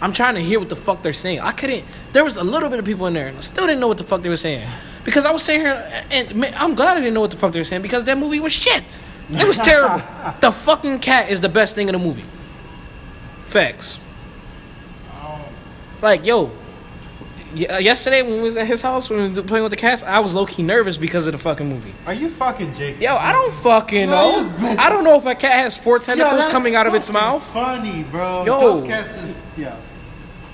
I'm 0.00 0.12
trying 0.12 0.34
to 0.36 0.40
hear 0.40 0.58
what 0.58 0.68
the 0.68 0.76
fuck 0.76 1.02
they're 1.02 1.12
saying. 1.12 1.40
I 1.40 1.52
couldn't. 1.52 1.84
There 2.12 2.24
was 2.24 2.36
a 2.36 2.42
little 2.44 2.68
bit 2.70 2.78
of 2.78 2.84
people 2.84 3.06
in 3.06 3.14
there, 3.14 3.28
and 3.28 3.38
I 3.38 3.40
still 3.40 3.66
didn't 3.66 3.80
know 3.80 3.88
what 3.88 3.98
the 3.98 4.04
fuck 4.04 4.22
they 4.22 4.28
were 4.28 4.36
saying. 4.36 4.68
Because 5.04 5.24
I 5.24 5.30
was 5.32 5.42
sitting 5.42 5.60
here, 5.60 6.04
and 6.10 6.34
man, 6.34 6.54
I'm 6.56 6.74
glad 6.74 6.96
I 6.96 7.00
didn't 7.00 7.14
know 7.14 7.20
what 7.20 7.30
the 7.30 7.36
fuck 7.36 7.52
they 7.52 7.60
were 7.60 7.64
saying 7.64 7.82
because 7.82 8.04
that 8.04 8.16
movie 8.18 8.40
was 8.40 8.52
shit. 8.52 8.82
It 9.30 9.46
was 9.46 9.58
terrible. 9.70 10.02
the 10.40 10.50
fucking 10.50 10.98
cat 11.00 11.28
is 11.30 11.40
the 11.40 11.48
best 11.48 11.74
thing 11.74 11.88
in 11.88 11.92
the 11.92 11.98
movie. 12.00 12.24
Facts. 13.46 13.98
Like, 16.00 16.24
yo, 16.26 16.44
y- 16.44 16.50
yesterday 17.54 18.22
when 18.22 18.34
we 18.34 18.40
was 18.40 18.56
at 18.56 18.66
his 18.66 18.82
house 18.82 19.08
when 19.10 19.32
we 19.34 19.40
were 19.40 19.46
playing 19.46 19.62
with 19.62 19.70
the 19.70 19.76
cats, 19.76 20.02
I 20.02 20.18
was 20.20 20.34
low 20.34 20.46
key 20.46 20.62
nervous 20.62 20.96
because 20.96 21.26
of 21.26 21.32
the 21.32 21.38
fucking 21.38 21.68
movie. 21.68 21.94
Are 22.06 22.14
you 22.14 22.30
fucking 22.30 22.74
Jake? 22.74 23.00
Yo, 23.00 23.16
I 23.16 23.32
don't 23.32 23.54
fucking 23.54 24.08
No, 24.08 24.42
know. 24.42 24.76
I 24.78 24.88
don't 24.90 25.04
know 25.04 25.16
if 25.16 25.26
a 25.26 25.34
cat 25.34 25.52
has 25.52 25.76
four 25.76 25.98
tentacles 25.98 26.40
that's 26.40 26.52
coming 26.52 26.74
out 26.74 26.86
of 26.86 26.94
its 26.94 27.10
mouth. 27.10 27.42
Funny, 27.52 28.02
bro. 28.04 28.44
Yo. 28.44 28.60
Those 28.60 28.86
cats 28.86 29.10
is 29.10 29.36
yeah. 29.56 29.76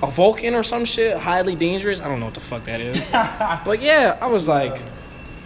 A 0.03 0.07
Vulcan 0.07 0.55
or 0.55 0.63
some 0.63 0.85
shit, 0.85 1.17
highly 1.17 1.57
dangerous. 1.57 2.01
I 2.01 2.07
don't 2.09 2.21
know 2.21 2.27
what 2.27 2.35
the 2.35 2.41
fuck 2.41 2.65
that 2.65 2.81
is. 2.81 3.11
but 3.65 3.83
yeah, 3.83 4.17
I 4.21 4.27
was 4.27 4.47
like, 4.47 4.81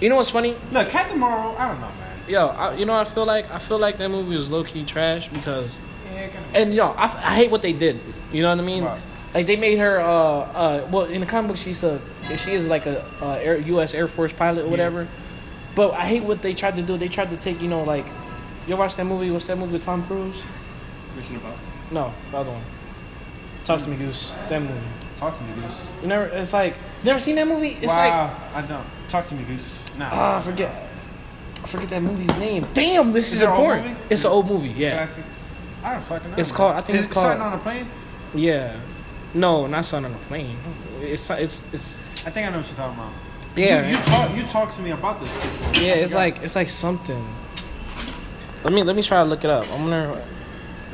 you 0.00 0.08
know 0.08 0.16
what's 0.16 0.30
funny? 0.30 0.56
Look, 0.72 0.88
Captain 0.88 1.18
Marvel. 1.18 1.56
I 1.56 1.68
don't 1.68 1.80
know, 1.80 1.86
man. 1.86 2.18
Yo, 2.28 2.46
I, 2.48 2.74
you 2.76 2.84
know 2.84 2.92
what 2.94 3.06
I 3.06 3.10
feel 3.10 3.24
like? 3.24 3.50
I 3.50 3.58
feel 3.58 3.78
like 3.78 3.98
that 3.98 4.08
movie 4.10 4.36
was 4.36 4.50
low 4.50 4.62
key 4.62 4.84
trash 4.84 5.28
because, 5.28 5.78
and 6.54 6.74
yo, 6.74 6.88
I, 6.88 7.04
I 7.04 7.34
hate 7.34 7.50
what 7.50 7.62
they 7.62 7.72
did. 7.72 7.98
You 8.30 8.42
know 8.42 8.50
what 8.50 8.60
I 8.60 8.62
mean? 8.62 8.84
Right. 8.84 9.00
Like 9.34 9.46
they 9.46 9.56
made 9.56 9.78
her, 9.78 10.00
uh, 10.00 10.04
uh, 10.06 10.88
well, 10.90 11.04
in 11.06 11.20
the 11.20 11.26
comic 11.26 11.48
book, 11.48 11.56
she's 11.56 11.82
a, 11.82 12.00
she 12.36 12.52
is 12.52 12.66
like 12.66 12.84
a, 12.86 13.02
uh 13.22 13.34
Air, 13.34 13.56
U.S. 13.58 13.94
Air 13.94 14.06
Force 14.08 14.32
pilot 14.32 14.64
or 14.66 14.68
whatever. 14.68 15.08
But 15.74 15.94
I 15.94 16.04
hate 16.04 16.22
what 16.22 16.42
they 16.42 16.52
tried 16.52 16.76
to 16.76 16.82
do. 16.82 16.98
They 16.98 17.08
tried 17.08 17.30
to 17.30 17.36
take, 17.38 17.62
you 17.62 17.68
know, 17.68 17.82
like, 17.82 18.06
you 18.66 18.74
ever 18.74 18.80
watch 18.82 18.96
that 18.96 19.04
movie? 19.06 19.30
What's 19.30 19.46
that 19.46 19.56
movie 19.56 19.72
with 19.72 19.84
Tom 19.84 20.04
Cruise? 20.06 20.36
Mission 21.16 21.36
Impossible. 21.36 21.66
No, 21.90 22.12
the 22.30 22.36
other 22.36 22.50
one. 22.50 22.62
Talk 23.64 23.80
to 23.82 23.88
me, 23.88 23.96
Goose. 23.96 24.32
That 24.48 24.60
movie. 24.60 24.74
Talk 25.16 25.36
to 25.38 25.42
me, 25.44 25.62
Goose. 25.62 25.86
You 26.02 26.08
never? 26.08 26.26
It's 26.26 26.52
like 26.52 26.76
never 27.04 27.18
seen 27.18 27.36
that 27.36 27.46
movie. 27.48 27.68
It's 27.80 27.86
wow, 27.86 28.36
I 28.54 28.62
don't. 28.62 28.84
Talk 29.08 29.28
to 29.28 29.34
me, 29.34 29.44
Goose. 29.44 29.78
Nah. 29.96 30.04
like 30.06 30.12
ah, 30.14 30.36
I 30.36 30.40
forget. 30.40 30.88
I 31.62 31.66
forget 31.66 31.88
that 31.90 32.02
movie's 32.02 32.36
name. 32.38 32.66
Damn, 32.74 33.12
this 33.12 33.28
Is 33.28 33.34
is, 33.36 33.42
it 33.42 33.46
an 33.46 33.52
old 33.52 33.60
important. 33.60 33.98
It's 34.10 34.24
an 34.24 34.30
old 34.30 34.46
movie. 34.48 34.70
Yeah, 34.70 35.06
Classic. 35.06 35.24
I 35.84 35.92
don't 35.94 36.02
fucking 36.04 36.30
know. 36.32 36.36
It's 36.38 36.50
called- 36.52 36.74
I 36.76 36.80
think 36.80 36.98
Is 36.98 37.04
it's 37.04 37.12
it 37.12 37.14
called- 37.14 37.24
Starting 37.26 37.42
on 37.42 37.52
a 37.52 37.58
plane. 37.58 37.88
yeah. 38.34 38.76
No, 39.34 39.66
not 39.66 39.84
Son 39.84 40.04
on 40.04 40.12
a 40.14 40.18
Plane. 40.28 40.58
It's 41.00 41.28
it's 41.30 41.64
it's 41.72 41.96
I 42.26 42.30
think 42.30 42.46
I 42.46 42.50
know 42.50 42.58
what 42.58 42.66
you're 42.68 42.76
talking 42.76 42.98
about. 42.98 43.12
yeah. 43.56 43.86
You, 43.90 43.96
you 43.96 44.02
talk. 44.04 44.36
You 44.36 44.42
talk 44.46 44.74
to 44.76 44.80
me 44.82 44.90
about 44.90 45.20
this. 45.20 45.32
before. 45.32 45.82
Yeah, 45.82 45.94
it's 45.94 46.14
like 46.14 46.38
it's 46.42 46.54
like 46.54 46.68
something. 46.68 47.24
Let 48.64 48.72
me 48.72 48.82
let 48.82 48.94
me 48.94 49.02
try 49.02 49.18
to 49.22 49.28
look 49.28 49.44
it 49.44 49.50
up. 49.50 49.64
I'm 49.72 49.84
gonna. 49.84 50.24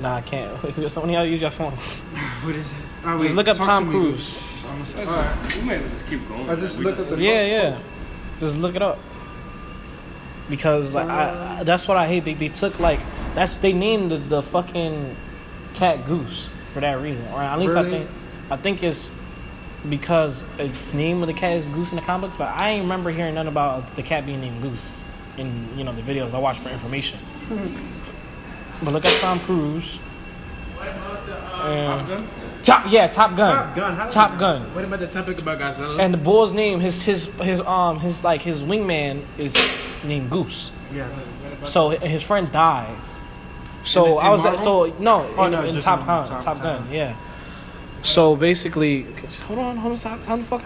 Nah, 0.01 0.17
I 0.17 0.21
can't. 0.21 0.57
Somebody 0.91 1.17
else 1.17 1.29
use 1.29 1.41
your 1.41 1.51
phone. 1.51 1.73
What 2.45 2.55
is 2.55 2.71
it? 2.71 2.77
Oh, 3.05 3.21
Just 3.21 3.35
look 3.35 3.49
up 3.49 3.57
Tom 3.57 3.85
to 3.87 3.91
Cruise. 3.91 4.13
Goose. 4.33 4.65
I'm 4.65 4.71
gonna 4.79 4.87
say- 4.87 5.05
That's 5.05 5.11
Alright. 5.11 5.57
We 5.57 5.63
might 5.63 5.91
just 5.91 6.07
keep 6.07 6.29
going. 6.29 6.49
I 6.49 6.55
just 6.55 6.79
We 6.79 6.85
looked 6.85 7.01
at 7.01 7.09
the- 7.11 7.21
Yeah, 7.21 7.45
yeah. 7.45 7.79
Just 8.39 8.57
look 8.57 8.77
it 8.77 8.83
up. 8.83 8.99
Because 10.49 10.95
like 10.95 11.09
I, 11.09 11.59
I, 11.59 11.63
that's 11.65 11.87
what 11.89 11.97
I 11.97 12.07
hate. 12.07 12.25
They 12.25 12.35
they 12.35 12.49
took 12.49 12.79
like 12.79 13.01
that's 13.35 13.55
they 13.55 13.73
named 13.73 14.11
the, 14.13 14.19
the 14.19 14.43
fucking 14.43 15.17
cat 15.75 16.07
Goose 16.07 16.49
for 16.73 16.81
that 16.81 17.01
reason, 17.03 17.27
or 17.29 17.43
at 17.43 17.59
least 17.59 17.77
I 17.77 17.89
think 17.89 18.09
I 18.51 18.57
think 18.57 18.83
it's 18.83 19.13
because 19.89 20.45
the 20.57 20.71
name 20.93 21.23
of 21.23 21.27
the 21.29 21.35
cat 21.35 21.53
is 21.53 21.69
Goose 21.69 21.91
in 21.91 21.97
the 21.97 22.03
comics. 22.03 22.37
But 22.37 22.49
I 22.61 22.71
ain't 22.71 22.83
remember 22.83 23.11
hearing 23.11 23.35
nothing 23.35 23.49
about 23.49 23.95
the 23.97 24.03
cat 24.03 24.27
being 24.27 24.41
named 24.41 24.63
Goose 24.63 25.03
in 25.37 25.69
you 25.79 25.85
know 25.85 25.93
the 25.93 26.03
videos 26.03 26.35
I 26.35 26.39
watch 26.39 26.59
for 26.59 26.69
information. 26.69 27.19
but 28.83 28.93
look 28.93 29.05
at 29.05 29.21
Tom 29.21 29.41
Cruise. 29.41 29.97
What 30.77 30.89
about 30.89 31.27
the 31.27 31.35
uh, 31.37 31.69
and- 31.69 32.09
Top 32.09 32.09
Gun? 32.09 32.29
Top 32.63 32.85
yeah, 32.91 33.07
Top 33.09 33.37
Gun. 33.37 33.55
Top 33.67 33.77
Gun, 33.77 33.97
how 33.97 34.09
Top 34.09 34.31
was 34.33 34.41
Gun. 34.41 34.75
What 34.75 34.85
about 34.85 34.99
the 35.01 35.07
topic 35.07 35.41
about 35.41 35.59
Godzilla? 35.59 36.01
And 36.01 36.13
the 36.13 36.19
bull's 36.19 36.53
name, 36.53 36.81
his 36.81 37.03
his 37.03 37.27
his 37.41 37.61
um 37.61 38.01
his 38.01 38.25
like 38.25 38.43
his 38.43 38.63
wingman 38.63 39.25
is 39.39 39.55
named 40.05 40.29
Goose. 40.31 40.71
Yeah. 40.93 41.09
So 41.63 41.91
hi- 41.91 42.07
his 42.07 42.23
friend 42.23 42.51
dies. 42.51 43.21
So 43.85 44.19
In- 44.19 44.27
I 44.27 44.31
was 44.31 44.43
Marvel? 44.43 44.59
so 44.59 44.97
no 44.99 45.35
Oh, 45.37 45.45
in, 45.47 45.53
no, 45.53 45.63
in 45.65 45.81
Top 45.81 46.01
in 46.01 46.07
Gun, 46.07 46.29
Top- 46.29 46.45
Top, 46.45 46.63
Gun, 46.63 46.83
Top. 46.85 46.93
yeah. 46.93 47.17
So 48.09 48.35
basically, 48.37 49.03
hold 49.47 49.59
on, 49.59 49.77
hold 49.77 49.93
on, 49.93 49.99
how, 49.99 50.17
how 50.25 50.37
the 50.37 50.45
fuck 50.45 50.65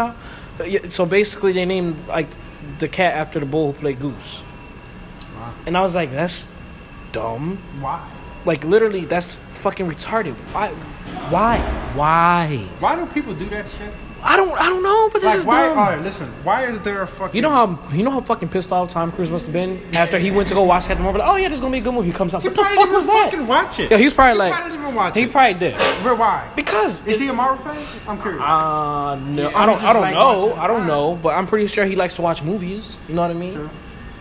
yeah, 0.65 0.89
So 0.89 1.05
basically, 1.07 1.53
they 1.53 1.65
named 1.65 1.97
like 2.07 2.29
the 2.79 2.87
cat 2.89 3.15
after 3.15 3.41
the 3.41 3.47
bull 3.47 3.73
who 3.73 3.79
played 3.81 3.99
Goose, 3.99 4.43
Wow. 5.35 5.53
and 5.67 5.77
I 5.77 5.81
was 5.81 5.97
like, 5.97 6.13
that's 6.13 6.47
dumb. 7.11 7.59
Why? 7.81 8.09
Like 8.45 8.63
literally, 8.65 9.05
that's 9.07 9.37
fucking 9.55 9.89
retarded. 9.91 10.35
Why? 10.55 10.69
Why? 11.31 11.59
Why? 11.95 12.69
Why 12.79 12.95
do 12.97 13.07
people 13.07 13.35
do 13.35 13.49
that 13.51 13.67
shit? 13.77 13.93
I 14.25 14.37
don't. 14.37 14.53
I 14.53 14.69
don't 14.69 14.83
know. 14.83 15.11
But 15.13 15.21
this 15.23 15.31
Like, 15.31 15.39
is 15.39 15.47
why? 15.47 15.69
dumb. 15.69 15.79
All 15.79 15.85
right, 15.91 16.01
listen. 16.01 16.29
Why 16.45 16.67
is 16.67 16.81
there 16.83 17.03
a 17.03 17.07
fucking? 17.07 17.35
You 17.35 17.43
know 17.43 17.51
how 17.51 17.79
you 17.93 18.05
know 18.05 18.11
how 18.13 18.21
fucking 18.21 18.51
pissed 18.51 18.71
off 18.71 18.89
Tom 18.89 19.11
Cruise 19.11 19.31
must 19.31 19.47
have 19.47 19.53
been 19.53 19.83
after 19.95 20.19
he 20.19 20.31
went 20.31 20.47
to 20.49 20.55
go 20.55 20.63
watch 20.63 20.87
Captain 20.87 21.03
Marvel. 21.03 21.21
Like, 21.21 21.29
oh 21.31 21.37
yeah, 21.37 21.49
this 21.49 21.57
is 21.59 21.61
gonna 21.61 21.73
be 21.73 21.79
a 21.79 21.83
good 21.83 21.93
movie. 21.95 22.13
Comes 22.13 22.33
out. 22.35 22.43
He 22.43 22.49
What 22.49 22.55
the 22.57 22.63
probably 22.63 22.77
fuck 22.77 22.85
didn't 22.87 22.95
was 22.95 23.07
that? 23.07 23.31
fucking 23.31 23.47
watch 23.49 23.79
it. 23.81 23.91
Yeah, 23.91 23.97
he's 23.99 24.13
probably 24.13 24.33
He 24.35 24.39
like 24.39 24.53
probably 24.53 24.71
didn't 24.73 24.83
even 24.85 24.95
watch 24.95 25.15
he 25.15 25.23
it. 25.23 25.33
probably 25.33 25.55
did 25.55 25.77
Bro, 26.03 26.15
why? 26.17 26.51
because 26.55 27.07
Is 27.07 27.19
he 27.21 27.29
a 27.29 27.33
Marvel 27.33 27.65
fan? 27.65 27.85
I'm 28.07 28.21
curious. 28.23 28.41
uh 28.43 29.17
no, 29.17 29.51
Yeah, 29.51 29.59
I 29.59 29.67
don't 29.67 29.83
I 29.83 29.93
don't 29.93 30.03
like 30.03 30.15
know 30.15 30.55
I 30.55 30.67
don't 30.69 30.87
know, 30.87 31.19
but 31.21 31.31
I'm 31.31 31.47
pretty 31.49 31.67
sure 31.67 31.85
he 31.85 31.97
likes 31.97 32.15
to 32.15 32.23
watch 32.23 32.43
movies. 32.45 32.97
You 33.09 33.15
know 33.17 33.23
what 33.23 33.31
I 33.33 33.35
mean? 33.35 33.55
True. 33.55 33.71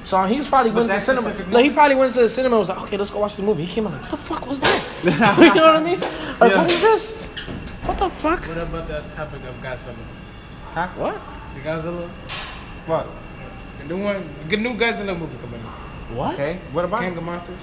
So 0.03 0.23
he 0.23 0.37
was 0.37 0.47
probably 0.49 0.71
But 0.71 0.87
went 0.87 0.89
to 0.89 0.95
the 0.95 1.01
cinema. 1.01 1.51
Like, 1.51 1.63
he 1.65 1.69
probably 1.69 1.95
went 1.95 2.11
to 2.13 2.21
the 2.21 2.29
cinema 2.29 2.55
and 2.55 2.59
was 2.61 2.69
like, 2.69 2.81
okay, 2.81 2.97
let's 2.97 3.11
go 3.11 3.19
watch 3.19 3.35
the 3.35 3.43
movie. 3.43 3.65
He 3.65 3.71
came 3.71 3.85
out 3.85 3.93
like, 3.93 4.01
what 4.01 4.09
the 4.11 4.17
fuck 4.17 4.47
was 4.47 4.59
that? 4.59 4.83
you 5.03 5.11
know 5.11 5.63
what 5.63 5.75
I 5.75 5.83
mean? 5.83 5.99
Like, 6.39 6.51
Yeah. 6.53 6.61
what 6.63 6.71
is 6.71 6.81
this? 6.81 7.15
What 8.01 8.09
the 8.09 8.15
fuck? 8.15 8.47
what 8.47 8.57
about 8.57 8.87
the 8.87 9.01
topic 9.15 9.43
of 9.43 9.53
Godzilla? 9.61 9.93
Huh? 10.73 10.87
What? 10.97 11.21
The 11.53 11.61
Godzilla, 11.61 12.09
what? 12.87 13.07
the 13.77 13.83
new 13.83 14.03
one, 14.03 14.27
the 14.47 14.57
new 14.57 14.73
Godzilla 14.73 15.15
movie 15.15 15.37
coming 15.37 15.61
out. 15.61 16.17
What? 16.17 16.33
Okay. 16.33 16.59
What 16.71 16.85
about? 16.85 17.01
King 17.01 17.15
of 17.15 17.23
Monsters. 17.23 17.59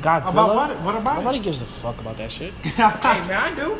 Godzilla? 0.00 0.30
About 0.30 0.54
what? 0.54 0.80
What 0.80 0.94
about? 0.94 1.16
Nobody 1.18 1.38
it? 1.38 1.42
gives 1.42 1.60
a 1.60 1.66
fuck 1.66 2.00
about 2.00 2.16
that 2.18 2.30
shit. 2.30 2.54
hey 2.62 2.78
man, 3.26 3.32
I 3.32 3.52
do. 3.56 3.74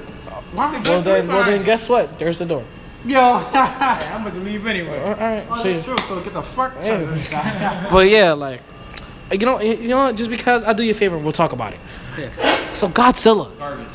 Why? 0.50 0.82
well 0.84 1.00
then, 1.02 1.28
well 1.28 1.44
then, 1.44 1.62
guess 1.62 1.88
what? 1.88 2.18
There's 2.18 2.38
the 2.38 2.46
door. 2.46 2.64
Yo. 3.04 3.38
Hey, 3.52 4.10
I'm 4.10 4.22
about 4.22 4.34
to 4.34 4.40
leave 4.40 4.66
anyway. 4.66 4.98
All 4.98 5.14
right. 5.14 5.46
Oh, 5.48 5.62
see 5.62 5.74
that's 5.74 5.86
you. 5.86 5.94
true. 5.94 6.08
So 6.08 6.24
get 6.24 6.34
the 6.34 6.42
fuck. 6.42 6.74
Yeah. 6.82 7.88
But 7.92 8.08
yeah, 8.08 8.32
like 8.32 8.62
you 9.30 9.38
know, 9.46 9.60
you 9.60 9.90
know, 9.90 10.10
just 10.10 10.28
because 10.28 10.64
I 10.64 10.72
do 10.72 10.82
you 10.82 10.90
a 10.90 10.94
favor, 10.94 11.16
we'll 11.16 11.30
talk 11.30 11.52
about 11.52 11.72
it. 11.72 11.78
So 12.74 12.88
Godzilla. 12.88 13.56
Garbage. 13.58 13.86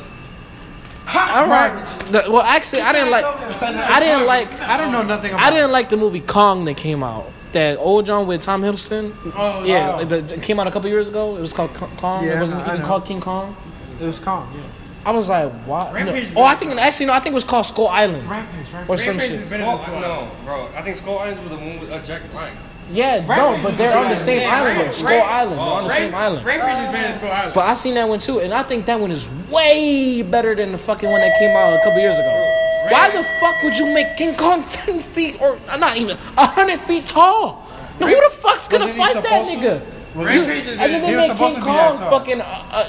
All 1.14 1.46
right. 1.48 1.84
The- 2.06 2.24
well, 2.30 2.42
actually, 2.42 2.82
I 2.82 2.92
didn't 2.92 3.10
like. 3.10 3.24
I 3.24 4.00
didn't 4.00 4.26
like. 4.26 4.60
I 4.60 4.76
don't 4.76 4.92
know 4.92 5.02
nothing 5.02 5.32
about. 5.32 5.42
I 5.46 5.50
didn't 5.50 5.72
like 5.72 5.88
the 5.88 5.96
movie 5.96 6.20
Kong 6.20 6.64
that 6.66 6.76
came 6.76 7.02
out. 7.02 7.30
That 7.52 7.76
old 7.78 8.06
John 8.06 8.26
with 8.26 8.40
Tom 8.42 8.62
Hiddleston. 8.62 9.14
Oh, 9.36 9.62
Yeah, 9.64 9.96
oh. 9.96 10.00
it 10.00 10.10
it 10.32 10.42
came 10.42 10.58
out 10.58 10.66
a 10.66 10.70
couple 10.70 10.88
years 10.88 11.08
ago. 11.08 11.36
It 11.36 11.40
was 11.40 11.52
called 11.52 11.74
K- 11.74 11.86
Kong. 11.98 12.24
Yeah, 12.24 12.36
it 12.38 12.40
wasn't 12.40 12.62
I 12.62 12.68
even 12.68 12.80
know. 12.80 12.86
called 12.86 13.04
King 13.04 13.20
Kong. 13.20 13.54
It 14.00 14.04
was 14.04 14.18
Kong. 14.18 14.50
Yeah. 14.56 14.62
I 15.04 15.10
was 15.10 15.28
like, 15.28 15.52
what? 15.66 15.92
Rampage 15.92 16.32
No. 16.32 16.40
Oh, 16.42 16.44
I 16.44 16.54
think 16.54 16.72
actually 16.76 17.06
no. 17.06 17.12
I 17.12 17.20
think 17.20 17.32
it 17.32 17.34
was 17.34 17.44
called 17.44 17.66
Skull 17.66 17.88
Island 17.88 18.28
Rampage. 18.30 18.72
Rampage. 18.72 18.88
or 18.88 18.96
some 18.96 19.18
Rampage 19.18 19.30
shit. 19.30 19.40
is 19.42 19.50
better 19.50 19.62
Skull, 19.64 19.76
than 19.78 19.86
Skull 19.86 20.00
no, 20.00 20.30
bro. 20.44 20.68
I 20.76 20.82
think 20.82 20.96
Skull 20.96 21.18
Islands 21.18 21.40
was 21.42 21.50
the 21.50 21.56
one 21.58 21.80
with 21.80 21.90
uh, 21.92 21.98
Jack 22.02 22.30
Black. 22.30 22.52
Yeah, 22.90 23.20
no, 23.20 23.26
Rampage 23.28 23.62
but 23.62 23.78
they're 23.78 23.96
on 23.96 24.10
the 24.10 24.16
same 24.16 24.40
Yeah, 24.42 24.54
island. 24.56 24.76
though. 24.78 24.82
Ramp- 24.82 24.94
Skull 24.94 25.08
Ramp- 25.10 25.30
Island. 25.30 25.52
They're 25.60 25.66
on 25.66 25.84
the 25.88 25.94
same 25.94 26.14
island. 26.14 26.46
Rampage 26.46 26.68
is 26.86 26.92
better 26.92 27.02
than 27.08 27.14
Skull 27.14 27.30
Island. 27.32 27.54
But 27.54 27.66
I 27.66 27.74
seen 27.74 27.94
that 27.94 28.08
one 28.08 28.18
too, 28.18 28.40
and 28.40 28.52
I 28.52 28.62
think 28.64 28.86
that 28.86 29.00
one 29.00 29.10
is 29.10 29.28
way 29.50 30.22
better 30.22 30.54
than 30.54 30.72
the 30.72 30.78
fucking 30.78 31.10
one 31.10 31.20
that 31.20 31.38
came 31.38 31.56
out 31.56 31.72
a 31.74 31.78
couple 31.84 32.00
years 32.00 32.16
ago. 32.18 32.48
Why 32.88 33.10
the 33.10 33.22
fuck 33.40 33.62
would 33.62 33.78
you 33.78 33.86
make 33.94 34.16
King 34.16 34.34
Kong 34.34 34.64
ten 34.68 34.98
feet 35.00 35.40
or 35.40 35.58
uh, 35.68 35.76
not 35.76 35.96
even 35.96 36.16
hundred 36.36 36.80
feet 36.80 37.06
tall? 37.06 37.66
Now 38.00 38.08
who 38.08 38.14
the 38.14 38.36
fuck's 38.36 38.68
gonna 38.68 38.86
Wasn't 38.86 38.98
he 39.00 39.12
fight 39.12 39.22
that 39.22 39.24
supposed 39.24 39.50
to? 39.50 39.56
nigga? 39.56 39.80
Was 40.16 40.34
You- 40.34 40.40
Rampage 40.42 40.62
is 40.64 40.68
and 40.68 40.80
then 40.80 41.04
He 41.04 41.10
they 41.10 41.16
was 41.16 41.28
make 41.28 41.36
supposed 41.36 41.54
King 41.54 41.64
to 41.64 41.70
be 41.70 41.72
that 41.76 41.88
Kong 41.90 41.98
tall. 41.98 42.10
fucking 42.18 42.40
uh, 42.40 42.44
uh, 42.44 42.88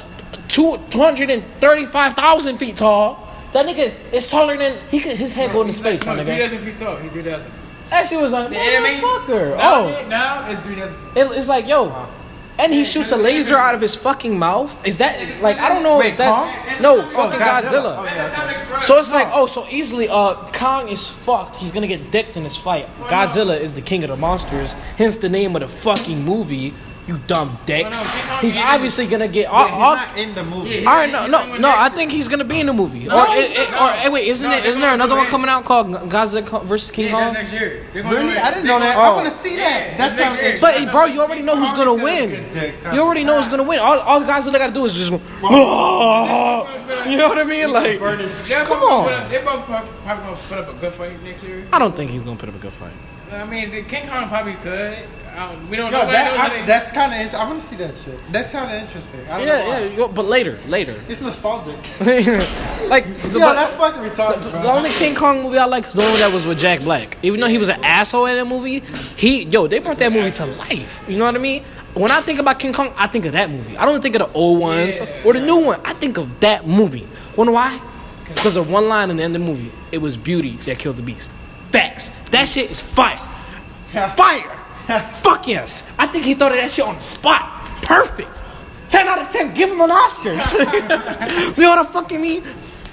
two 0.50 0.78
hundred 1.00 1.30
and 1.30 1.44
thirty-five 1.62 2.14
thousand 2.16 2.58
feet 2.58 2.76
tall. 2.76 3.20
That 3.54 3.68
nigga 3.68 3.94
is 4.12 4.30
taller 4.30 4.58
than 4.58 4.80
he 4.90 5.00
could. 5.00 5.16
His 5.16 5.32
head 5.34 5.52
go 5.54 5.62
into 5.62 5.74
space, 5.74 6.04
my 6.06 6.16
No, 6.16 6.26
three 6.26 6.34
nigga. 6.36 6.40
dozen 6.50 6.60
feet 6.60 6.78
tall. 6.78 6.96
He 6.98 7.08
three 7.10 7.22
dozen. 7.22 7.52
That 7.90 8.08
shit 8.08 8.20
was 8.20 8.32
like 8.32 8.50
motherfucker. 8.50 9.58
Now, 9.58 9.86
Oh, 9.86 10.08
now 10.08 10.50
it's 10.50 10.62
three 10.66 10.76
dozen. 10.76 10.96
it, 11.16 11.38
it's 11.38 11.48
like 11.48 11.68
yo. 11.68 12.08
And 12.56 12.72
he 12.72 12.86
shoots 12.86 13.12
a 13.12 13.18
laser 13.18 13.56
out 13.58 13.74
of 13.74 13.82
his 13.82 13.96
fucking 13.96 14.38
mouth. 14.38 14.76
Is 14.86 15.00
that 15.00 15.42
like 15.42 15.58
I 15.58 15.70
don't 15.70 15.82
know 15.82 15.98
Wait, 15.98 16.12
if 16.12 16.18
that's 16.18 16.32
Kong? 16.76 16.82
no 16.84 17.02
Oh, 17.02 17.10
fucking 17.12 17.40
Godzilla. 17.40 17.98
Oh, 17.98 18.04
yeah. 18.06 18.80
So 18.82 19.00
it's 19.00 19.12
like, 19.12 19.28
oh, 19.32 19.48
so 19.48 19.66
easily, 19.70 20.08
uh, 20.08 20.36
Kong 20.52 20.88
is 20.88 21.08
fucked. 21.08 21.56
He's 21.58 21.72
gonna 21.72 21.88
get 21.88 22.12
dicked 22.12 22.38
in 22.38 22.44
this 22.44 22.56
fight. 22.58 22.88
Godzilla 23.08 23.60
is 23.60 23.74
the 23.74 23.82
king 23.82 24.04
of 24.04 24.12
the 24.12 24.18
monsters, 24.18 24.74
hence 24.98 25.16
the 25.16 25.30
name 25.30 25.56
of 25.56 25.62
the 25.62 25.68
fucking 25.68 26.24
movie. 26.24 26.76
You 27.06 27.18
dumb 27.28 27.60
dicks. 27.66 28.02
No, 28.02 28.14
no, 28.16 28.40
King 28.40 28.52
He's 28.52 28.62
obviously 28.64 29.08
gonna 29.08 29.28
get. 29.28 29.48
Wait, 29.52 29.54
all, 29.54 29.66
he's 29.68 29.74
all, 29.76 29.96
not 29.98 30.18
in 30.18 30.34
the 30.36 30.44
movie. 30.44 30.70
Yeah, 30.70 30.90
all 30.90 30.96
right, 30.96 31.12
no, 31.12 31.24
he's 31.24 31.32
no, 31.32 31.58
no. 31.58 31.70
I 31.76 31.90
think 31.90 32.12
he's 32.14 32.30
gonna 32.30 32.46
be 32.46 32.62
in 32.62 32.68
the 32.68 32.74
movie. 32.74 33.04
No, 33.04 33.20
or, 33.20 33.26
it, 33.36 33.52
it- 33.52 33.74
or 33.74 33.90
hey, 33.92 34.08
wait, 34.10 34.26
isn't 34.30 34.50
No, 34.50 34.56
it? 34.56 34.62
they're 34.62 34.70
Isn't 34.70 34.82
there 34.82 34.94
another 34.94 35.16
one 35.18 35.28
coming 35.28 35.50
out 35.50 35.66
called 35.66 35.88
Godzilla 35.88 36.64
versus 36.64 36.92
King 36.92 37.08
Yeah, 37.08 37.12
Kong? 37.26 37.34
next 37.34 37.52
year. 37.52 37.86
Really? 37.94 38.38
I 38.38 38.52
didn't 38.52 38.68
know 38.68 38.80
that. 38.80 38.96
Oh. 38.98 39.02
I 39.02 39.10
want 39.16 39.28
to 39.28 39.36
see 39.36 39.58
that. 39.58 39.98
That 39.98 40.08
It's 40.12 40.18
sounds 40.18 40.36
next 40.38 40.44
year. 40.44 40.58
But 40.62 40.76
interesting. 40.76 40.92
bro, 40.92 41.06
you 41.06 41.22
already 41.22 41.42
know 41.42 41.58
who's 41.58 41.74
gonna 41.74 41.94
win. 41.94 42.30
You 42.94 43.02
already 43.02 43.26
know 43.26 43.36
who's 43.38 43.50
gonna 43.50 43.64
win. 43.64 43.80
All, 43.80 44.00
all 44.00 44.22
Godzilla 44.22 44.54
gotta 44.58 44.72
do 44.74 44.86
is 44.86 44.94
just 44.96 45.12
go. 45.12 45.18
You 47.10 47.18
know 47.18 47.28
what 47.28 47.38
I 47.38 47.44
mean? 47.44 47.72
Like, 47.74 48.00
Burn 48.00 48.20
his- 48.20 48.48
They're 48.48 48.64
Come 48.64 48.82
on. 48.82 49.30
They're 49.30 49.44
both 49.44 49.66
probably 49.66 49.92
gonna 50.06 50.38
put 50.48 50.58
up 50.58 50.70
a 50.70 50.74
good 50.80 50.94
fight 50.94 51.22
next 51.22 51.44
year. 51.44 51.68
I 51.74 51.80
don't 51.80 51.94
think 51.96 52.12
he's 52.12 52.22
gonna 52.22 52.38
put 52.38 52.48
up 52.48 52.56
a 52.56 52.60
good 52.60 52.72
fight. 52.72 52.94
I 53.36 53.46
mean, 53.46 53.72
the 53.72 53.82
King 53.84 54.08
Kong 54.08 54.28
probably 54.30 54.56
could. 54.56 54.98
I 55.36 55.48
don't, 55.52 55.68
we 55.68 55.78
don't 55.78 55.92
Yo, 55.92 55.98
know. 55.98 56.06
Nobody 56.06 56.18
knows 56.18 56.38
that, 56.38 56.50
they- 56.52 56.60
I, 56.62 56.66
that's 56.68 56.92
kind 56.92 57.12
of. 57.14 57.20
Int- 57.20 57.34
I 57.34 57.48
want 57.48 57.60
to 57.60 57.66
see 57.66 57.76
that 57.78 57.96
shit. 58.06 58.20
That's 58.32 58.52
kind 58.52 58.72
of 58.76 58.82
interesting. 58.84 59.20
I 59.28 59.38
don't 59.40 59.48
know 59.48 59.54
Yeah, 59.54 59.68
why. 59.80 59.96
yeah, 59.98 60.08
but 60.08 60.26
later, 60.26 60.60
later. 60.68 61.04
It's 61.10 61.22
nostalgic. 61.22 61.76
like, 62.88 63.06
Yo, 63.08 63.40
but- 63.40 63.54
that's 63.56 63.74
fucking 63.74 64.02
retarded, 64.02 64.44
The 64.44 64.52
bro. 64.52 64.70
only 64.70 64.92
King 64.92 65.16
Kong 65.16 65.42
movie 65.42 65.58
I 65.58 65.66
like 65.66 65.86
is 65.86 65.94
the 65.94 66.02
one 66.02 66.14
that 66.20 66.32
was 66.32 66.46
with 66.46 66.60
Jack 66.60 66.82
Black. 66.82 67.18
Even 67.24 67.40
though 67.40 67.48
he 67.48 67.58
was 67.58 67.70
an 67.70 67.84
asshole 67.84 68.28
in 68.28 68.36
that 68.38 68.46
movie, 68.46 68.82
he 69.18 69.44
yo 69.46 69.66
they 69.68 69.80
brought 69.80 69.98
that 69.98 70.12
movie 70.12 70.30
to 70.32 70.46
life. 70.46 71.04
You 71.08 71.18
know 71.18 71.26
what 71.26 71.34
I 71.36 71.40
mean? 71.40 71.64
When 71.96 72.12
I 72.12 72.22
think 72.22 72.40
about 72.40 72.60
King 72.60 72.74
Kong, 72.74 72.94
I 72.96 73.08
think 73.08 73.26
of 73.26 73.32
that 73.32 73.50
movie. 73.50 73.76
I 73.76 73.86
don't 73.86 74.02
think 74.02 74.16
of 74.16 74.20
the 74.32 74.32
old 74.38 74.60
ones 74.60 75.00
Yeah. 75.00 75.24
or 75.26 75.34
the 75.34 75.42
new 75.42 75.58
one. 75.58 75.82
I 75.84 75.94
think 75.94 76.18
of 76.18 76.40
that 76.42 76.68
movie. 76.68 77.08
Wanna 77.36 77.52
why? 77.54 77.82
Because 78.28 78.56
of 78.56 78.70
one 78.70 78.88
line 78.88 79.10
in 79.10 79.18
the 79.18 79.24
end 79.24 79.36
of 79.36 79.42
the 79.42 79.48
movie. 79.48 79.72
It 79.92 79.98
was 79.98 80.16
beauty 80.16 80.58
that 80.58 80.78
killed 80.78 80.98
the 80.98 81.02
beast. 81.04 81.32
Facts. 81.74 82.12
That 82.30 82.48
shit 82.48 82.70
is 82.70 82.80
fire. 82.80 83.18
Fire. 84.16 84.60
Fuck 85.24 85.48
yes. 85.48 85.84
I 85.98 86.06
think 86.06 86.24
he 86.24 86.36
thought 86.36 86.52
of 86.52 86.60
that 86.60 86.70
shit 86.70 86.86
on 86.86 86.96
the 86.96 87.02
spot. 87.02 87.66
Perfect. 87.82 88.30
10 88.90 89.08
out 89.08 89.26
of 89.26 89.32
10. 89.32 89.56
Give 89.56 89.72
him 89.72 89.82
an 89.82 89.90
Oscars. 89.90 90.54
you 91.58 91.64
know 91.64 91.70
what 91.72 91.80
I 91.80 91.86
fucking 91.86 92.22
mean? 92.22 92.44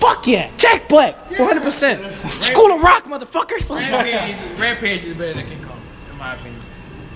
Fuck 0.00 0.26
yeah. 0.26 0.50
Jack 0.56 0.88
Black. 0.88 1.28
100%. 1.28 2.42
School 2.42 2.72
of 2.72 2.80
Rock, 2.80 3.04
motherfuckers. 3.04 3.68
Rampage, 3.68 4.58
Rampage 4.58 5.04
is 5.04 5.14
better 5.14 5.34
than 5.34 5.46
King 5.46 5.62
Kong, 5.62 5.80
in 6.10 6.16
my 6.16 6.34
opinion. 6.34 6.59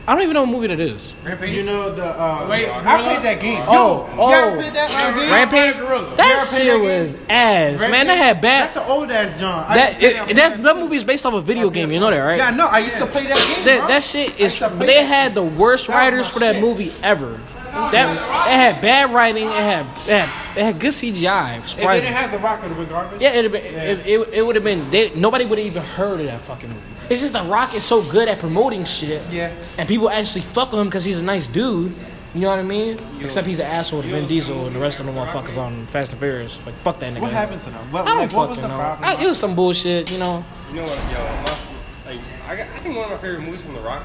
I 0.06 0.14
don't 0.14 0.22
even 0.22 0.34
know 0.34 0.42
what 0.42 0.50
movie 0.50 0.66
that 0.66 0.80
is. 0.80 1.14
Rampage. 1.24 1.56
You 1.56 1.62
know 1.62 1.94
the. 1.94 2.04
Uh, 2.04 2.46
Wait, 2.50 2.68
I 2.68 2.82
Gorilla? 2.82 3.08
played 3.08 3.22
that 3.24 3.40
game. 3.40 3.62
Oh, 3.66 3.72
Yo, 3.72 4.08
oh. 4.18 4.28
you 4.28 4.34
ever 4.34 4.56
played 4.56 4.74
that 4.74 4.90
uh, 4.90 5.18
game? 5.18 5.30
Rampage? 5.30 5.78
Gorilla. 5.78 6.16
That 6.16 6.26
You 6.26 6.34
ever 6.34 6.46
shit 6.46 6.82
that 6.82 7.02
was 7.02 7.16
ass. 7.30 7.80
Man, 7.90 8.06
that 8.08 8.14
had 8.18 8.40
bad. 8.42 8.64
That's 8.64 8.76
an 8.76 8.82
old 8.86 9.10
ass 9.10 9.40
John. 9.40 9.64
I 9.66 9.74
That, 9.74 10.02
used 10.02 10.16
to 10.16 10.24
play 10.24 10.32
it, 10.32 10.36
that, 10.36 10.62
that 10.62 10.76
movie 10.76 10.96
is 10.96 11.04
based 11.04 11.24
off 11.24 11.32
a 11.32 11.40
video 11.40 11.70
game. 11.70 11.90
You 11.90 12.00
know 12.00 12.10
that, 12.10 12.18
right? 12.18 12.36
Yeah, 12.36 12.50
no, 12.50 12.66
I 12.66 12.80
used 12.80 12.98
to 12.98 13.06
play 13.06 13.26
that 13.26 13.38
game. 13.48 13.64
That, 13.64 13.78
bro. 13.78 13.88
that 13.88 14.02
shit 14.02 14.38
is. 14.38 14.60
used 14.60 14.78
They 14.80 15.04
had 15.04 15.34
the 15.34 15.42
worst 15.42 15.88
writers 15.88 16.28
for 16.28 16.40
that 16.40 16.56
shit. 16.56 16.62
movie 16.62 16.92
ever. 17.02 17.40
That 17.72 18.16
it 18.16 18.52
had 18.56 18.80
bad 18.82 19.10
writing. 19.10 19.48
It 19.48 19.52
had 19.52 19.86
it 19.86 20.20
had, 20.20 20.58
it 20.58 20.64
had 20.64 20.78
good 20.80 20.92
CGI. 20.92 21.58
It 21.58 21.76
didn't 21.76 22.12
have 22.12 22.30
the 22.30 22.38
rock 22.38 22.62
of 22.62 22.76
the 22.76 22.84
garbage. 22.84 23.20
Yeah, 23.20 23.32
it'd 23.32 23.50
been, 23.50 23.64
it, 23.64 24.06
it, 24.06 24.28
it 24.32 24.42
would 24.42 24.54
have 24.54 24.64
been. 24.64 24.90
They, 24.90 25.12
nobody 25.14 25.44
would 25.44 25.58
have 25.58 25.66
even 25.66 25.82
heard 25.82 26.20
of 26.20 26.26
that 26.26 26.40
fucking 26.42 26.68
movie. 26.68 26.80
It's 27.10 27.20
just 27.20 27.32
The 27.32 27.42
Rock 27.42 27.74
is 27.74 27.84
so 27.84 28.02
good 28.02 28.28
at 28.28 28.38
promoting 28.38 28.84
shit. 28.84 29.22
Yeah. 29.30 29.52
And 29.78 29.88
people 29.88 30.08
actually 30.10 30.42
fuck 30.42 30.72
with 30.72 30.80
him 30.80 30.88
because 30.88 31.04
he's 31.04 31.18
a 31.18 31.22
nice 31.22 31.46
dude. 31.46 31.94
You 32.34 32.40
know 32.40 32.48
what 32.48 32.58
I 32.58 32.62
mean? 32.62 32.98
Except 33.20 33.46
he's 33.46 33.60
an 33.60 33.66
asshole 33.66 34.02
to 34.02 34.08
Vin 34.08 34.26
Diesel 34.26 34.66
and 34.66 34.74
the 34.74 34.80
rest 34.80 34.98
of 34.98 35.06
the 35.06 35.12
motherfuckers 35.12 35.56
on 35.56 35.86
Fast 35.86 36.10
and 36.10 36.18
Furious. 36.18 36.58
Like 36.66 36.74
fuck 36.76 36.98
that 36.98 37.12
nigga. 37.12 37.20
What 37.20 37.32
happened 37.32 37.62
to 37.62 37.70
them? 37.70 37.92
What, 37.92 38.02
I 38.02 38.08
don't 38.08 38.18
like, 38.18 38.32
what 38.32 38.48
was 38.50 38.58
fucking 38.58 38.70
the 38.70 38.76
know. 38.76 38.82
problem? 38.82 39.08
I, 39.08 39.22
it 39.22 39.26
was 39.26 39.38
some 39.38 39.54
bullshit, 39.54 40.10
you 40.10 40.18
know. 40.18 40.44
You 40.70 40.76
know 40.76 40.82
what, 40.82 40.98
yo, 41.12 41.24
my, 41.24 42.12
like 42.12 42.20
I, 42.48 42.56
got, 42.56 42.68
I 42.74 42.78
think 42.80 42.96
one 42.96 43.04
of 43.04 43.10
my 43.12 43.18
favorite 43.18 43.42
movies 43.42 43.62
from 43.62 43.74
The 43.74 43.80
Rock 43.80 44.02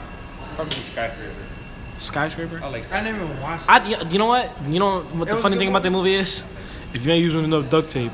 probably 0.55 0.75
Skyscraper. 0.83 1.33
Skyscraper. 1.97 2.62
I 2.63 2.67
like 2.67 2.83
Skyscraper. 2.83 2.88
I 2.88 3.01
Skyscraper. 3.01 3.03
never 3.03 3.23
even 3.23 3.41
watched. 3.41 3.63
I, 3.67 4.09
you 4.09 4.19
know 4.19 4.27
what? 4.27 4.51
You 4.67 4.79
know 4.79 5.01
what 5.01 5.27
It 5.27 5.31
the 5.31 5.38
funny 5.38 5.55
a 5.55 5.57
good 5.57 5.59
thing 5.59 5.69
about 5.69 5.83
the 5.83 5.89
movie. 5.89 6.12
movie 6.12 6.21
is? 6.21 6.43
If 6.93 7.05
you 7.05 7.12
ain't 7.12 7.23
using 7.23 7.43
enough 7.45 7.69
duct 7.69 7.89
tape. 7.89 8.12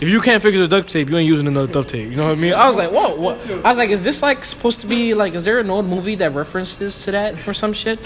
If 0.00 0.08
you 0.08 0.20
can't 0.20 0.42
figure 0.42 0.60
the 0.60 0.68
duct 0.68 0.88
tape, 0.88 1.08
you 1.08 1.16
ain't 1.16 1.26
using 1.26 1.46
another 1.46 1.72
duct 1.72 1.88
tape. 1.88 2.10
You 2.10 2.16
know 2.16 2.26
what 2.26 2.32
I 2.32 2.40
mean? 2.40 2.52
I 2.52 2.68
was 2.68 2.76
like, 2.76 2.90
whoa, 2.90 3.14
what? 3.14 3.38
I 3.64 3.68
was 3.68 3.78
like, 3.78 3.90
is 3.90 4.04
this 4.04 4.20
like 4.22 4.44
supposed 4.44 4.80
to 4.82 4.86
be 4.86 5.14
like? 5.14 5.34
Is 5.34 5.44
there 5.44 5.58
an 5.58 5.70
old 5.70 5.86
movie 5.86 6.16
that 6.16 6.34
references 6.34 7.02
to 7.04 7.12
that 7.12 7.48
or 7.48 7.54
some 7.54 7.72
shit? 7.72 7.98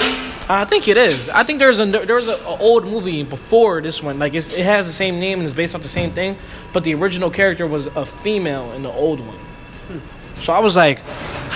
I 0.49 0.65
think 0.65 0.87
it 0.89 0.97
is. 0.97 1.29
I 1.31 1.43
think 1.43 1.59
there's 1.59 1.81
a 1.81 1.87
there's 1.87 2.29
a, 2.29 2.37
a 2.37 2.59
old 2.59 2.85
movie 2.85 3.23
before 3.23 3.81
this 3.81 4.03
one. 4.03 4.19
Like 4.19 4.35
it 4.35 4.45
has 4.51 4.87
the 4.87 4.93
same 4.93 5.19
name 5.19 5.41
and 5.41 5.49
it's 5.49 5.57
based 5.57 5.75
off 5.75 5.83
the 5.83 5.89
same 5.89 6.13
thing, 6.13 6.39
but 6.73 6.85
the 6.85 6.95
original 6.95 7.31
character 7.31 7.67
was 7.67 7.87
a 7.89 8.07
female 8.07 8.73
in 8.73 8.83
the 8.83 8.93
old 8.93 9.21
one. 9.21 9.39
So 10.41 10.53
I 10.53 10.61
was 10.61 10.77
like, 10.77 11.01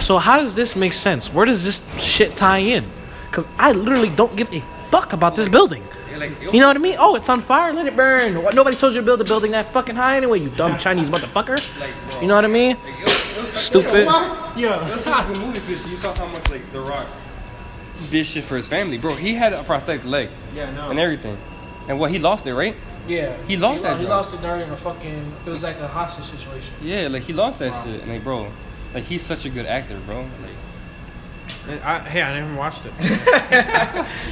so 0.01 0.19
how 0.19 0.41
does 0.41 0.55
this 0.55 0.77
make 0.77 0.93
sense? 0.93 1.33
Where 1.33 1.47
does 1.47 1.65
this 1.65 1.83
shit 1.99 2.37
tie 2.37 2.59
in? 2.59 2.85
Because 3.27 3.47
I 3.57 3.73
literally 3.73 4.11
don't 4.11 4.37
give 4.37 4.53
a 4.53 4.63
fuck 4.91 5.13
about 5.13 5.35
this 5.35 5.49
building. 5.49 5.83
Like, 6.19 6.41
You 6.41 6.61
know 6.61 6.69
what 6.69 6.77
I 6.77 6.81
mean? 6.81 6.97
Oh, 6.99 7.15
it's 7.17 7.29
on 7.29 7.41
fire. 7.41 7.73
Let 7.73 7.87
it 7.87 7.97
burn. 7.97 8.43
What, 8.43 8.55
nobody 8.55 8.77
told 8.77 8.95
you 8.95 9.01
to 9.01 9.05
build 9.05 9.21
a 9.21 9.25
building 9.25 9.53
that 9.53 9.73
fucking 9.73 9.97
high 9.97 10.17
anyway. 10.17 10.41
You 10.41 10.49
dumb 10.51 10.79
Chinese 10.79 11.11
motherfucker. 11.11 11.59
like, 11.81 11.93
bro, 12.11 12.21
You 12.21 12.27
know 12.29 12.35
what 12.37 12.45
I 12.45 12.49
mean? 12.49 12.77
Like, 12.85 12.99
it 13.01 13.05
was, 13.05 13.37
it 13.37 13.43
was 13.43 13.53
Stupid. 13.55 14.07
What? 14.07 14.57
It 14.57 14.61
Yeah. 14.61 14.91
was 14.95 15.03
such 15.05 15.37
a 15.37 15.39
movie 15.39 15.61
because 15.61 15.87
you 15.87 15.97
saw 15.97 16.15
how 16.15 16.27
much 16.27 16.49
like 16.51 16.71
The 16.73 16.81
Rock 16.81 17.07
did 18.11 18.27
shit 18.27 18.45
for 18.45 18.57
his 18.57 18.67
family, 18.69 18.99
bro. 18.99 19.15
He 19.15 19.35
had 19.35 19.53
a 19.53 19.63
prosthetic 19.65 20.05
leg 20.05 20.29
Yeah, 20.55 20.71
no. 20.73 20.91
and 20.91 20.99
everything, 20.99 21.39
and 21.89 21.99
what 21.99 22.11
he 22.11 22.19
lost 22.19 22.47
it, 22.47 22.55
right? 22.55 22.77
Yeah. 23.07 23.37
He 23.47 23.57
lost 23.57 23.83
that 23.83 23.97
He 23.99 24.05
job. 24.05 24.11
lost 24.11 24.35
it 24.35 24.41
during 24.43 24.69
a 24.71 24.77
fucking. 24.77 25.33
It 25.47 25.51
was 25.51 25.63
like 25.63 25.79
a 25.79 25.89
hostage 25.89 26.25
situation. 26.25 26.73
Yeah, 26.83 27.09
like 27.09 27.23
he 27.25 27.33
lost 27.33 27.59
that 27.61 27.73
shit, 27.85 28.03
and 28.03 28.11
like, 28.13 28.25
bro, 28.25 28.49
like 28.95 29.05
he's 29.05 29.23
such 29.23 29.45
a 29.45 29.51
good 29.51 29.67
actor, 29.67 29.99
bro. 30.07 30.21
Like, 30.21 30.29
I, 31.67 31.99
hey, 32.01 32.21
I 32.23 32.41
never 32.41 32.55
watched 32.57 32.85
it. 32.85 32.93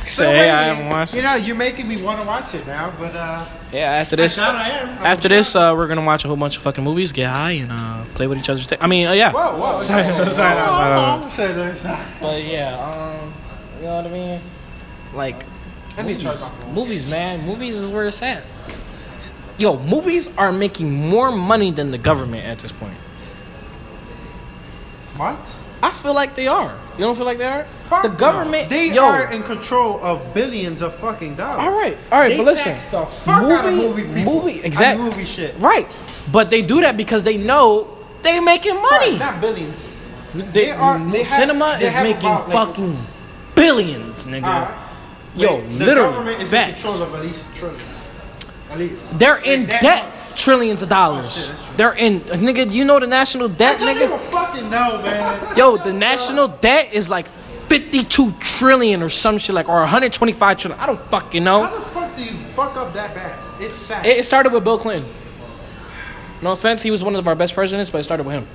Say 0.07 0.51
I 0.51 0.65
haven't 0.65 0.89
watched 0.91 1.15
it 1.15 1.17
You 1.17 1.21
it. 1.23 1.25
know, 1.25 1.35
you're 1.37 1.57
making 1.57 1.89
me 1.89 2.03
want 2.03 2.21
to 2.21 2.27
watch 2.27 2.55
it 2.55 2.67
now, 2.67 2.93
but 2.99 3.15
uh, 3.15 3.47
Yeah. 3.73 3.91
After 3.93 4.17
this. 4.17 4.37
I 4.39 4.45
thought 4.45 4.55
I 4.55 4.69
am. 4.69 4.89
After 5.07 5.29
this, 5.29 5.57
uh, 5.57 5.73
we're 5.75 5.89
gonna 5.89 6.05
watch 6.05 6.25
a 6.27 6.29
whole 6.29 6.37
bunch 6.37 6.57
of 6.59 6.63
fucking 6.63 6.85
movies, 6.85 7.11
get 7.13 7.31
high, 7.31 7.53
and 7.53 7.73
uh, 7.73 8.05
play 8.15 8.27
with 8.27 8.37
each 8.39 8.51
other's. 8.51 8.69
I 8.81 8.87
mean, 8.87 9.07
uh, 9.07 9.13
yeah. 9.13 9.33
Whoa, 9.33 9.57
whoa, 9.59 9.81
Sorry, 9.81 10.05
whoa, 10.05 10.25
whoa, 10.27 10.33
sorry, 10.33 10.57
no, 10.57 10.67
no, 10.67 11.31
no. 11.31 12.11
But 12.21 12.43
yeah, 12.45 12.77
um, 12.79 13.33
you 13.79 13.85
know 13.87 13.97
what 13.97 14.07
I 14.07 14.11
mean? 14.11 14.41
Like, 15.15 15.45
I 15.97 16.03
need 16.03 16.19
to 16.19 16.25
charge 16.25 16.37
movies, 16.39 16.43
my 16.43 16.49
phone. 16.65 16.75
movies, 16.75 17.11
man, 17.11 17.47
movies 17.47 17.77
is 17.77 17.91
where 17.91 18.07
it's 18.09 18.21
at. 18.21 18.43
Yo, 19.57 19.79
movies 19.79 20.29
are 20.37 20.53
making 20.53 20.93
more 20.93 21.31
money 21.33 21.71
than 21.71 21.93
the 21.93 21.99
government 21.99 22.45
at 22.47 22.59
this 22.59 22.73
point. 22.73 22.97
What? 25.17 25.39
I 25.83 25.91
feel 25.91 26.15
like 26.15 26.35
they 26.35 26.47
are. 26.47 26.79
You 26.99 27.05
don't 27.05 27.17
feel 27.17 27.25
like 27.25 27.39
they 27.39 27.45
are? 27.47 27.65
Fuck 27.89 28.03
the 28.03 28.09
no. 28.11 28.15
government, 28.17 28.69
They 28.69 28.93
yo, 28.93 29.03
are 29.05 29.33
in 29.33 29.43
control 29.43 29.99
of 30.05 30.35
billions 30.35 30.83
of 30.83 30.95
fucking 30.97 31.37
dollars. 31.37 31.61
All 31.61 31.73
right, 31.73 31.97
all 32.11 32.21
right, 32.21 32.29
They 32.29 32.37
but 32.37 32.45
listen, 32.47 32.75
the 32.91 33.07
fuck 33.07 33.43
out 33.45 33.67
of 33.67 33.75
movie 33.75 34.03
people. 34.05 34.35
movie, 34.35 34.61
exactly, 34.63 35.05
movie 35.07 35.25
shit. 35.25 35.55
right? 35.59 35.89
But 36.31 36.51
they 36.51 36.61
do 36.63 36.81
that 36.83 36.97
because 36.97 37.23
they 37.23 37.39
know 37.39 37.89
they 38.23 38.41
making 38.41 38.75
Sorry, 38.75 39.07
money. 39.07 39.19
not 39.19 39.41
billions. 39.41 39.87
They, 40.35 40.43
they 40.43 40.71
are- 40.71 40.99
they 41.11 41.19
have- 41.25 41.27
cinema 41.29 41.77
they 41.79 41.89
is 41.89 41.95
making 41.95 42.31
about, 42.31 42.49
like- 42.49 42.69
fucking 42.69 43.07
billions, 43.55 44.27
nigga. 44.27 44.71
Yo, 45.35 45.55
Like, 45.57 45.65
the 45.69 45.75
literally, 45.87 45.95
government 46.13 46.43
is 46.43 46.49
facts. 46.51 46.69
in 46.69 46.75
control 46.83 47.03
of 47.03 47.15
at 47.15 47.23
least 47.23 47.41
trillions. 47.55 47.83
At 48.71 48.79
least. 48.79 49.03
They're 49.19 49.37
in 49.39 49.67
debt. 49.67 50.12
Trillions 50.37 50.83
of 50.83 50.89
dollars. 50.89 51.51
Oh. 51.51 51.75
They're 51.77 51.95
in, 51.95 52.21
nigga. 52.21 52.71
You 52.71 52.85
know 52.85 52.99
the 53.01 53.07
national 53.07 53.49
debt, 53.49 53.81
I 53.81 53.95
nigga. 53.95 54.31
fucking 54.31 54.71
know, 54.71 55.01
man. 55.03 55.57
Yo, 55.57 55.77
the 55.77 55.93
national 55.93 56.49
debt 56.49 56.93
is 56.93 57.09
like 57.09 57.29
fifty-two 57.29 58.33
trillion 58.41 59.03
or 59.03 59.09
some 59.09 59.39
shit, 59.39 59.55
like 59.55 59.69
or 59.69 59.81
one 59.81 59.89
hundred 59.89 60.13
twenty-five 60.13 60.57
trillion. 60.59 60.81
I 60.81 60.87
don't 60.87 61.01
fucking 61.11 61.43
know. 61.45 61.63
How 61.65 61.75
the 61.79 61.85
fuck 61.87 62.17
do 62.17 62.23
you 62.23 62.33
fuck 62.55 62.77
up 62.77 62.93
that 62.95 63.15
bad? 63.15 63.39
It's 63.63 63.75
sad. 63.75 64.05
It, 64.07 64.19
it 64.19 64.25
started 64.25 64.53
with 64.53 64.65
Bill 64.65 64.79
Clinton. 64.79 65.11
No 66.43 66.51
offense, 66.53 66.83
he 66.83 66.91
was 66.91 67.05
one 67.05 67.15
of 67.15 67.29
our 67.29 67.37
best 67.37 67.55
presidents, 67.55 67.89
but 67.91 67.99
it 67.99 68.03
started 68.05 68.27
with 68.27 68.35
him. 68.35 68.47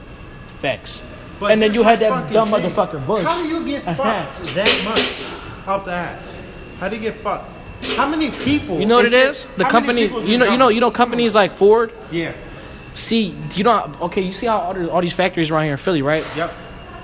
Facts. 0.59 1.01
But 1.39 1.51
and 1.51 1.61
then 1.61 1.73
you 1.73 1.83
had 1.83 1.99
that 2.01 2.31
dumb 2.33 2.49
thing. 2.49 2.61
motherfucker 2.69 3.05
Bush. 3.05 3.23
How 3.23 3.41
do 3.41 3.47
you 3.47 3.65
get 3.65 3.87
Uh-huh. 3.87 4.27
fucked 4.27 4.55
that 4.55 4.81
much 4.83 5.67
out 5.67 5.85
the 5.85 5.91
ass? 5.93 6.35
How 6.79 6.89
do 6.89 6.95
you 6.95 7.01
get 7.01 7.21
fucked? 7.23 7.49
How 7.95 8.07
many 8.07 8.31
people? 8.31 8.79
You 8.79 8.85
know 8.85 8.95
what 8.97 9.05
it 9.05 9.13
is? 9.13 9.47
The 9.57 9.63
how 9.65 9.69
companies, 9.71 10.11
you 10.27 10.37
know, 10.37 10.51
you 10.51 10.57
know, 10.57 10.69
you 10.69 10.79
know, 10.79 10.91
companies 10.91 11.33
like 11.35 11.51
Ford. 11.51 11.91
Yeah. 12.11 12.33
See, 12.93 13.35
you 13.55 13.63
know, 13.63 13.91
okay, 14.01 14.21
you 14.21 14.33
see 14.33 14.47
how 14.47 14.57
all, 14.59 14.73
the- 14.73 14.89
all 14.91 15.01
these 15.01 15.13
factories 15.13 15.51
around 15.51 15.63
here 15.63 15.71
in 15.73 15.77
Philly, 15.77 16.01
right? 16.01 16.25
Yep. 16.35 16.53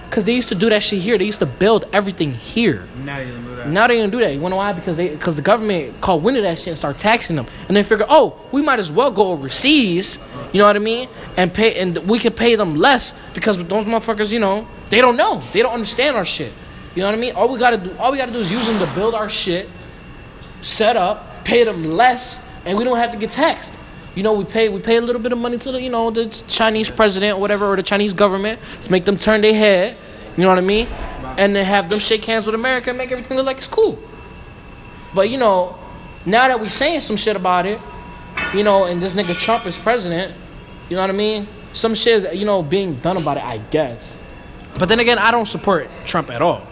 Because 0.09 0.25
they 0.25 0.35
used 0.35 0.49
to 0.49 0.55
do 0.55 0.69
that 0.69 0.83
shit 0.83 0.99
here. 1.01 1.17
They 1.17 1.25
used 1.25 1.39
to 1.39 1.47
build 1.47 1.85
everything 1.91 2.35
here. 2.35 2.87
Now 3.03 3.17
you 3.17 3.31
don't 3.31 3.43
do 3.45 3.55
that. 3.55 3.67
Now 3.69 3.87
they 3.87 3.97
don't 3.97 4.11
do 4.11 4.19
that. 4.19 4.33
You 4.33 4.39
wanna 4.39 4.53
know 4.53 4.57
why? 4.57 4.71
Because 4.73 4.95
they 4.97 5.09
because 5.09 5.35
the 5.35 5.41
government 5.41 5.99
caught 6.01 6.21
wind 6.21 6.37
of 6.37 6.43
that 6.43 6.59
shit 6.59 6.67
and 6.67 6.77
start 6.77 6.99
taxing 6.99 7.35
them, 7.35 7.47
and 7.67 7.75
they 7.75 7.81
figure, 7.81 8.05
oh, 8.07 8.39
we 8.51 8.61
might 8.61 8.77
as 8.77 8.91
well 8.91 9.09
go 9.11 9.29
overseas. 9.31 10.19
You 10.51 10.59
know 10.59 10.65
what 10.67 10.75
I 10.75 10.79
mean? 10.79 11.09
And 11.35 11.51
pay 11.51 11.79
and 11.79 11.97
we 12.07 12.19
can 12.19 12.33
pay 12.33 12.55
them 12.55 12.75
less 12.75 13.13
because 13.33 13.57
those 13.57 13.85
motherfuckers, 13.85 14.31
you 14.31 14.39
know, 14.39 14.67
they 14.91 15.01
don't 15.01 15.15
know. 15.17 15.41
They 15.51 15.63
don't 15.63 15.73
understand 15.73 16.15
our 16.15 16.25
shit. 16.25 16.51
You 16.93 17.01
know 17.01 17.07
what 17.07 17.15
I 17.15 17.21
mean? 17.21 17.33
All 17.35 17.49
we 17.49 17.57
gotta 17.57 17.77
do, 17.77 17.95
all 17.97 18.11
we 18.11 18.19
gotta 18.19 18.31
do 18.31 18.37
is 18.37 18.51
use 18.51 18.67
them 18.67 18.87
to 18.87 18.93
build 18.93 19.15
our 19.15 19.29
shit, 19.29 19.67
set 20.63 20.97
up, 20.97 21.45
pay 21.45 21.63
them 21.63 21.91
less, 21.91 22.39
and 22.65 22.77
we 22.77 22.83
don't 22.83 22.97
have 22.97 23.11
to 23.11 23.17
get 23.17 23.31
taxed. 23.31 23.73
You 24.15 24.23
know, 24.23 24.33
we 24.33 24.45
pay 24.45 24.69
we 24.69 24.79
pay 24.79 24.97
a 24.97 25.01
little 25.01 25.21
bit 25.21 25.31
of 25.31 25.37
money 25.37 25.57
to 25.57 25.71
the 25.71 25.81
you 25.81 25.89
know 25.89 26.11
the 26.11 26.27
Chinese 26.47 26.89
president 26.89 27.37
or 27.37 27.41
whatever 27.41 27.65
or 27.65 27.75
the 27.75 27.83
Chinese 27.83 28.13
government 28.13 28.59
to 28.83 28.91
make 28.91 29.05
them 29.05 29.17
turn 29.17 29.41
their 29.41 29.53
head. 29.53 29.97
You 30.37 30.43
know 30.43 30.49
what 30.49 30.57
I 30.57 30.61
mean? 30.61 30.87
And 31.37 31.55
then 31.55 31.65
have 31.65 31.89
them 31.89 31.99
shake 31.99 32.25
hands 32.25 32.45
with 32.45 32.55
America 32.55 32.89
and 32.89 32.97
make 32.97 33.11
everything 33.11 33.37
look 33.37 33.45
like 33.45 33.57
it's 33.57 33.67
cool. 33.67 33.99
But 35.13 35.29
you 35.29 35.37
know, 35.37 35.77
now 36.25 36.47
that 36.47 36.59
we're 36.59 36.69
saying 36.69 37.01
some 37.01 37.17
shit 37.17 37.35
about 37.35 37.65
it, 37.65 37.79
you 38.53 38.63
know, 38.63 38.85
and 38.85 39.01
this 39.01 39.15
nigga 39.15 39.35
Trump 39.39 39.65
is 39.65 39.77
president, 39.77 40.35
you 40.89 40.95
know 40.95 41.01
what 41.01 41.09
I 41.09 41.13
mean? 41.13 41.47
Some 41.73 41.95
shit 41.95 42.25
is, 42.25 42.39
you 42.39 42.45
know, 42.45 42.61
being 42.61 42.95
done 42.95 43.17
about 43.17 43.37
it, 43.37 43.43
I 43.43 43.57
guess. 43.57 44.13
But 44.77 44.89
then 44.89 44.99
again, 44.99 45.17
I 45.17 45.31
don't 45.31 45.47
support 45.47 45.89
Trump 46.05 46.29
at 46.29 46.41
all. 46.41 46.65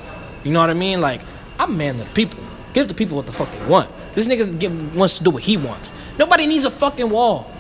You 0.43 0.51
know 0.51 0.59
what 0.59 0.69
I 0.69 0.73
mean? 0.73 1.01
Like, 1.01 1.21
I'm 1.59 1.77
man 1.77 1.99
of 1.99 2.07
the 2.07 2.13
people. 2.13 2.43
Give 2.73 2.87
the 2.87 2.93
people 2.93 3.17
what 3.17 3.25
the 3.25 3.31
fuck 3.31 3.51
they 3.51 3.65
want. 3.65 3.89
This 4.13 4.27
nigga 4.27 4.57
get, 4.57 4.71
wants 4.71 5.17
to 5.17 5.23
do 5.23 5.31
what 5.31 5.43
he 5.43 5.57
wants. 5.57 5.93
Nobody 6.17 6.47
needs 6.47 6.65
a 6.65 6.71
fucking 6.71 7.09
wall. 7.09 7.51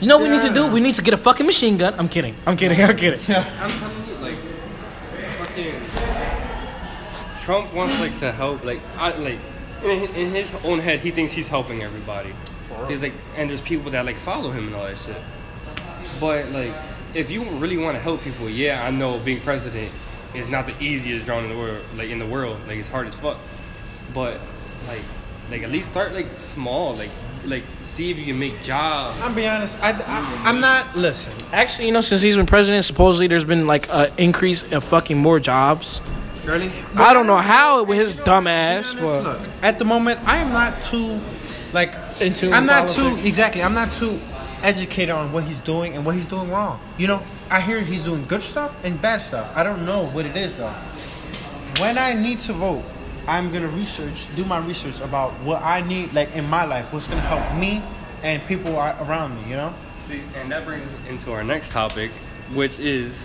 You 0.00 0.08
know 0.08 0.18
what 0.18 0.28
we 0.28 0.36
need 0.36 0.46
to 0.46 0.52
do? 0.54 0.66
We 0.66 0.80
need 0.80 0.94
to 0.96 1.02
get 1.02 1.14
a 1.14 1.18
fucking 1.18 1.46
machine 1.46 1.78
gun. 1.78 1.94
I'm 1.98 2.08
kidding. 2.08 2.36
I'm 2.46 2.56
kidding. 2.56 2.80
I'm 2.84 2.96
kidding. 2.96 3.20
I'm 3.34 3.70
telling 3.70 4.08
you, 4.08 4.14
like, 4.16 4.38
fucking 5.38 5.80
Trump 7.38 7.72
wants 7.72 7.98
like 8.00 8.18
to 8.18 8.32
help, 8.32 8.64
like, 8.64 8.80
I 8.98 9.16
like 9.16 9.40
in, 9.82 10.14
in 10.14 10.30
his 10.30 10.52
own 10.64 10.80
head, 10.80 11.00
he 11.00 11.10
thinks 11.10 11.32
he's 11.32 11.48
helping 11.48 11.82
everybody. 11.82 12.34
There's 12.88 13.02
like, 13.02 13.14
and 13.36 13.48
there's 13.48 13.62
people 13.62 13.90
that 13.92 14.04
like 14.04 14.18
follow 14.18 14.50
him 14.50 14.66
and 14.66 14.76
all 14.76 14.84
that 14.84 14.98
shit. 14.98 15.16
But 16.20 16.50
like, 16.50 16.74
if 17.14 17.30
you 17.30 17.44
really 17.44 17.76
want 17.76 17.96
to 17.96 18.00
help 18.00 18.22
people, 18.22 18.48
yeah, 18.48 18.84
I 18.84 18.90
know 18.90 19.18
being 19.18 19.40
president 19.40 19.92
is 20.34 20.48
not 20.48 20.66
the 20.66 20.78
easiest 20.82 21.26
job 21.26 21.44
in 21.44 21.50
the 21.50 21.56
world, 21.56 21.84
like 21.96 22.10
in 22.10 22.18
the 22.18 22.26
world, 22.26 22.60
like 22.66 22.78
it's 22.78 22.88
hard 22.88 23.06
as 23.06 23.14
fuck. 23.14 23.38
But 24.14 24.40
like, 24.86 25.02
like 25.50 25.62
at 25.62 25.70
least 25.70 25.90
start 25.90 26.14
like 26.14 26.38
small, 26.38 26.94
like, 26.94 27.10
like 27.44 27.64
see 27.82 28.10
if 28.10 28.18
you 28.18 28.24
can 28.26 28.38
make 28.38 28.62
jobs. 28.62 29.18
I'm 29.20 29.34
be 29.34 29.46
honest. 29.46 29.78
I, 29.80 29.90
I 29.90 29.92
mm-hmm. 29.92 30.46
I'm 30.46 30.60
not. 30.60 30.96
Listen. 30.96 31.32
Actually, 31.52 31.86
you 31.86 31.92
know, 31.92 32.00
since 32.00 32.22
he's 32.22 32.36
been 32.36 32.46
president, 32.46 32.84
supposedly 32.84 33.26
there's 33.26 33.44
been 33.44 33.66
like 33.66 33.88
an 33.90 34.12
increase 34.16 34.62
in 34.62 34.80
fucking 34.80 35.18
more 35.18 35.40
jobs. 35.40 36.00
Really? 36.46 36.72
I 36.94 37.12
don't 37.12 37.26
know 37.26 37.38
how 37.38 37.82
with 37.82 37.98
his 37.98 38.14
dumb 38.14 38.46
ass, 38.46 38.94
Be 38.94 39.00
honest, 39.00 39.24
but 39.24 39.40
Look, 39.40 39.48
at 39.62 39.80
the 39.80 39.84
moment, 39.84 40.20
I 40.28 40.36
am 40.36 40.52
not 40.52 40.80
too, 40.80 41.20
like, 41.72 41.96
Into 42.20 42.52
I'm 42.52 42.66
not 42.66 42.86
politics. 42.86 43.22
too 43.22 43.28
exactly. 43.28 43.64
I'm 43.64 43.74
not 43.74 43.90
too 43.90 44.20
educated 44.62 45.10
on 45.10 45.32
what 45.32 45.42
he's 45.42 45.60
doing 45.60 45.96
and 45.96 46.06
what 46.06 46.14
he's 46.14 46.26
doing 46.26 46.48
wrong. 46.50 46.80
You 46.98 47.08
know, 47.08 47.22
I 47.50 47.60
hear 47.60 47.80
he's 47.80 48.04
doing 48.04 48.26
good 48.26 48.42
stuff 48.42 48.76
and 48.84 49.00
bad 49.02 49.22
stuff. 49.22 49.50
I 49.56 49.64
don't 49.64 49.84
know 49.84 50.06
what 50.06 50.24
it 50.24 50.36
is 50.36 50.54
though. 50.54 50.72
When 51.80 51.98
I 51.98 52.14
need 52.14 52.38
to 52.40 52.52
vote, 52.52 52.84
I'm 53.26 53.52
gonna 53.52 53.68
research, 53.68 54.26
do 54.36 54.44
my 54.44 54.58
research 54.58 55.00
about 55.00 55.32
what 55.40 55.62
I 55.62 55.80
need, 55.80 56.12
like 56.12 56.34
in 56.34 56.48
my 56.48 56.64
life, 56.64 56.92
what's 56.92 57.08
gonna 57.08 57.20
help 57.20 57.54
me 57.58 57.82
and 58.22 58.44
people 58.46 58.78
a- 58.78 58.96
around 59.02 59.36
me. 59.42 59.50
You 59.50 59.56
know. 59.56 59.74
See, 60.06 60.22
and 60.36 60.50
that 60.52 60.64
brings 60.64 60.86
us 60.86 60.94
into 61.08 61.32
our 61.32 61.42
next 61.42 61.72
topic, 61.72 62.12
which 62.52 62.78
is 62.78 63.20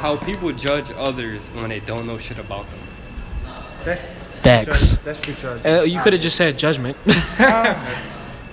how 0.00 0.16
people 0.16 0.52
judge 0.52 0.90
others 0.96 1.46
when 1.54 1.70
they 1.70 1.80
don't 1.80 2.06
know 2.06 2.18
shit 2.18 2.38
about 2.38 2.66
them. 2.70 2.80
That's 3.84 4.06
Facts. 4.42 4.98
That's 5.04 5.18
because 5.20 5.64
Uh, 5.66 5.82
you 5.82 6.00
could 6.00 6.12
have 6.12 6.22
just 6.22 6.36
said 6.36 6.56
judgment. 6.58 6.96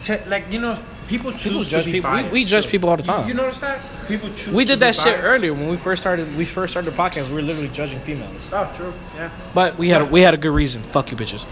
Check- 0.03 0.27
like 0.27 0.45
you 0.51 0.59
know 0.59 0.77
people 1.07 1.31
choose 1.31 1.43
People 1.43 1.63
to 1.63 1.69
judge 1.69 1.85
people. 1.85 2.09
We, 2.11 2.17
biased, 2.17 2.31
we 2.33 2.45
judge 2.45 2.65
too. 2.65 2.71
people 2.71 2.89
all 2.89 2.97
the 2.97 3.03
time. 3.03 3.27
You, 3.27 3.33
notice 3.33 3.59
that? 3.59 3.81
People 4.07 4.29
choose. 4.33 4.53
we 4.53 4.65
did 4.65 4.79
that 4.79 4.95
shit 4.95 5.19
earlier 5.23 5.53
when 5.53 5.67
we 5.69 5.77
first 5.77 6.01
started. 6.01 6.35
We 6.35 6.45
first 6.45 6.73
started 6.73 6.91
the 6.91 6.97
podcast. 6.97 7.27
We 7.29 7.35
were 7.35 7.41
literally 7.41 7.69
judging 7.69 7.99
females, 7.99 8.41
Oh, 8.51 8.71
true. 8.75 8.93
Yeah. 9.15 9.29
but 9.53 9.77
we 9.77 9.89
had 9.89 10.01
a, 10.01 10.05
we 10.05 10.21
had 10.21 10.33
a 10.33 10.37
good 10.37 10.51
reason. 10.53 10.81
Fuck 10.83 11.11
you, 11.11 11.17
bitches. 11.17 11.45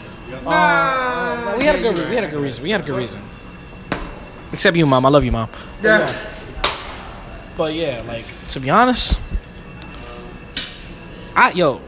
Nah, 0.43 1.57
We 1.57 1.65
had 1.65 1.75
a 1.75 1.81
good 1.81 2.09
we 2.09 2.15
had 2.15 2.23
a 2.23 2.27
good 2.29 2.41
reason. 2.41 2.63
We 2.63 2.71
had 2.71 2.81
a 2.81 2.83
good 2.83 2.97
reason. 2.97 3.21
Except 4.51 4.75
you, 4.75 4.85
mom. 4.85 5.05
I 5.05 5.09
love 5.09 5.23
you, 5.23 5.31
mom. 5.31 5.49
Yeah. 5.83 6.29
But 7.55 7.73
yeah, 7.75 8.01
like 8.07 8.25
to 8.49 8.59
be 8.59 8.69
honest, 8.71 9.19
I 11.35 11.51
yo, 11.51 11.81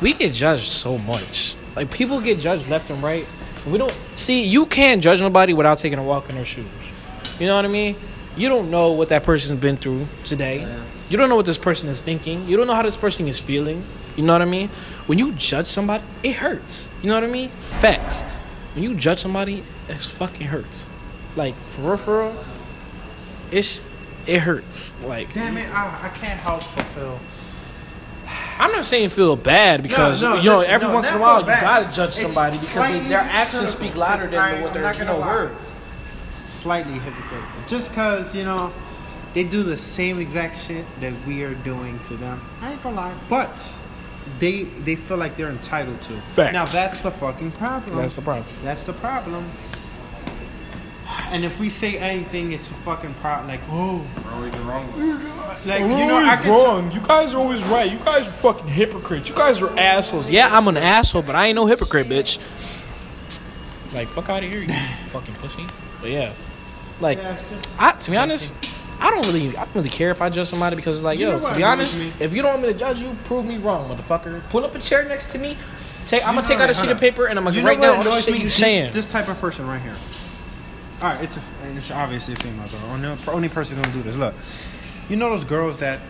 we 0.00 0.12
get 0.14 0.32
judged 0.32 0.70
so 0.70 0.96
much. 0.98 1.54
Like 1.74 1.90
people 1.90 2.20
get 2.20 2.38
judged 2.40 2.68
left 2.68 2.88
and 2.90 3.02
right. 3.02 3.26
We 3.66 3.78
don't 3.78 3.94
see 4.14 4.44
you 4.44 4.66
can't 4.66 5.02
judge 5.02 5.20
nobody 5.20 5.52
without 5.52 5.78
taking 5.78 5.98
a 5.98 6.02
walk 6.02 6.28
in 6.28 6.36
their 6.36 6.44
shoes. 6.44 6.66
You 7.38 7.46
know 7.46 7.56
what 7.56 7.64
I 7.64 7.68
mean? 7.68 7.96
You 8.36 8.48
don't 8.48 8.70
know 8.70 8.92
what 8.92 9.08
that 9.08 9.22
person's 9.24 9.58
been 9.60 9.76
through 9.76 10.06
today. 10.24 10.66
You 11.08 11.16
don't 11.16 11.28
know 11.28 11.36
what 11.36 11.46
this 11.46 11.58
person 11.58 11.88
is 11.88 12.00
thinking. 12.00 12.48
You 12.48 12.56
don't 12.56 12.66
know 12.66 12.74
how 12.74 12.82
this 12.82 12.96
person 12.96 13.28
is 13.28 13.38
feeling. 13.38 13.84
You 14.16 14.24
know 14.24 14.32
what 14.32 14.42
I 14.42 14.46
mean? 14.46 14.68
When 15.06 15.18
you 15.18 15.32
judge 15.32 15.66
somebody, 15.66 16.04
it 16.22 16.36
hurts. 16.36 16.88
You 17.02 17.08
know 17.08 17.14
what 17.14 17.24
I 17.24 17.28
mean? 17.28 17.50
Facts. 17.58 18.22
When 18.74 18.82
you 18.84 18.94
judge 18.94 19.20
somebody, 19.20 19.62
it 19.88 20.00
fucking 20.00 20.48
hurts. 20.48 20.86
Like 21.34 21.58
for 21.58 21.82
real, 21.82 21.96
for 21.96 22.18
real, 22.18 22.44
it's 23.50 23.82
it 24.26 24.40
hurts. 24.40 24.92
Like 25.02 25.32
Damn 25.34 25.56
it! 25.56 25.68
I, 25.72 26.06
I 26.06 26.08
can't 26.10 26.40
help 26.40 26.62
but 26.74 26.84
feel. 26.86 27.20
I'm 28.58 28.72
not 28.72 28.84
saying 28.84 29.10
feel 29.10 29.36
bad 29.36 29.82
because 29.82 30.22
No, 30.22 30.34
no, 30.34 30.40
you 30.40 30.48
know 30.50 30.58
listen, 30.58 30.72
every 30.72 30.88
no, 30.88 30.94
once 30.94 31.08
in 31.08 31.14
a 31.14 31.18
while 31.18 31.40
you 31.40 31.46
gotta 31.46 31.92
judge 31.92 32.08
It's 32.10 32.20
somebody 32.22 32.58
because 32.58 33.02
they, 33.02 33.08
their 33.08 33.20
actions 33.20 33.70
speak 33.70 33.96
louder 33.96 34.26
than 34.26 34.38
I- 34.40 34.62
what 34.62 34.72
their 34.72 34.92
you 34.96 35.04
know 35.04 35.20
words. 35.20 35.54
Slightly 36.60 36.94
hypocritical. 36.94 37.60
Just 37.68 37.92
cause 37.92 38.34
you 38.34 38.44
know 38.44 38.72
they 39.34 39.44
do 39.44 39.62
the 39.62 39.76
same 39.76 40.18
exact 40.18 40.58
shit 40.58 40.84
that 41.00 41.12
we 41.26 41.42
are 41.42 41.54
doing 41.54 41.98
to 42.00 42.16
them. 42.16 42.40
I 42.60 42.72
ain't 42.72 42.82
gonna 42.82 42.96
lie, 42.96 43.14
but 43.28 43.62
they 44.38 44.64
they 44.64 44.96
feel 44.96 45.16
like 45.18 45.36
they're 45.36 45.50
entitled 45.50 46.00
to. 46.02 46.20
Facts. 46.34 46.52
Now 46.52 46.64
that's 46.66 47.00
the 47.00 47.10
fucking 47.10 47.52
problem. 47.52 47.96
That's 47.96 48.14
the 48.14 48.22
problem. 48.22 48.46
That's 48.64 48.84
the 48.84 48.94
problem. 48.94 49.52
And 51.30 51.44
if 51.44 51.58
we 51.60 51.68
say 51.68 51.98
anything, 51.98 52.52
it's 52.52 52.66
a 52.68 52.72
fucking 52.74 53.14
problem. 53.14 53.48
Like, 53.48 53.60
oh, 53.70 54.04
We're 54.24 54.32
always 54.32 54.52
the 54.52 54.58
wrong 54.60 54.90
one. 54.92 55.26
like 55.66 55.80
you 55.80 55.88
know, 55.88 56.16
I 56.24 56.36
can 56.36 56.44
tell- 56.44 56.92
You 56.92 57.00
guys 57.00 57.34
are 57.34 57.38
always 57.38 57.62
right. 57.64 57.90
You 57.90 57.98
guys 57.98 58.26
are 58.26 58.32
fucking 58.32 58.68
hypocrites. 58.68 59.28
You 59.28 59.34
guys 59.34 59.60
are 59.60 59.78
assholes. 59.78 60.30
Yeah, 60.30 60.48
I'm 60.56 60.68
an 60.68 60.76
asshole, 60.76 61.22
but 61.22 61.34
I 61.34 61.46
ain't 61.46 61.56
no 61.56 61.66
hypocrite, 61.66 62.08
bitch. 62.08 62.38
Like 63.92 64.08
fuck 64.08 64.28
out 64.28 64.44
of 64.44 64.50
here, 64.50 64.62
you 64.62 64.74
fucking 65.10 65.34
pussy. 65.34 65.66
But 66.00 66.10
yeah, 66.10 66.32
like 67.00 67.18
Yeah, 67.18 67.32
it's 67.32 67.50
just- 67.50 67.68
I 67.80 67.92
to 67.92 68.10
be 68.10 68.16
honest, 68.16 68.52
I 69.00 69.10
don't 69.10 69.26
really 69.26 69.48
I 69.56 69.64
don't 69.64 69.74
really 69.74 69.88
care 69.90 70.10
if 70.10 70.20
I 70.22 70.28
judge 70.28 70.48
somebody 70.48 70.76
because 70.76 70.96
it's 70.98 71.04
like 71.04 71.18
You 71.18 71.26
yo, 71.26 71.32
know 71.32 71.38
to 71.38 71.44
what 71.44 71.56
be 71.56 71.62
annoys 71.62 71.72
honest, 71.94 71.96
me? 71.98 72.12
if 72.20 72.32
you 72.34 72.42
don't 72.42 72.52
want 72.52 72.62
me 72.66 72.72
to 72.72 72.78
judge 72.78 73.00
you, 73.00 73.16
prove 73.24 73.44
me 73.46 73.56
wrong, 73.58 73.88
motherfucker. 73.94 74.42
Pull 74.50 74.64
up 74.64 74.74
a 74.74 74.78
chair 74.80 75.04
next 75.04 75.30
to 75.32 75.38
me. 75.38 75.56
Take 76.06 76.22
I'm 76.26 76.34
You 76.34 76.40
gonna 76.42 76.48
take 76.48 76.60
out 76.60 76.70
a 76.70 76.74
hold 76.74 76.84
sheet 76.84 76.90
of 76.92 76.96
up. 76.98 77.00
paper 77.00 77.26
and 77.26 77.38
I'm 77.38 77.44
gonna 77.44 77.56
You 77.56 77.66
write 77.66 77.78
know 77.78 77.94
down 77.94 77.98
what 77.98 78.06
all 78.06 78.12
the 78.12 78.18
annoys 78.18 78.24
shit 78.24 78.32
me? 78.34 78.38
you 78.40 78.44
This- 78.44 78.54
saying. 78.56 78.92
This 78.92 79.06
type 79.06 79.28
of 79.28 79.38
person 79.40 79.66
right 79.66 79.80
here. 79.80 79.94
All 81.02 81.12
right, 81.12 81.22
it's 81.22 81.36
a, 81.36 81.40
it's 81.74 81.90
obviously 81.90 82.34
a 82.34 82.36
female 82.38 82.66
though. 82.68 82.88
Only, 82.88 83.18
only 83.28 83.48
person 83.48 83.80
gonna 83.80 83.92
do 83.92 84.02
this. 84.02 84.16
Look, 84.16 84.34
you 85.08 85.16
know 85.16 85.30
those 85.30 85.44
girls 85.44 85.78
that 85.78 86.00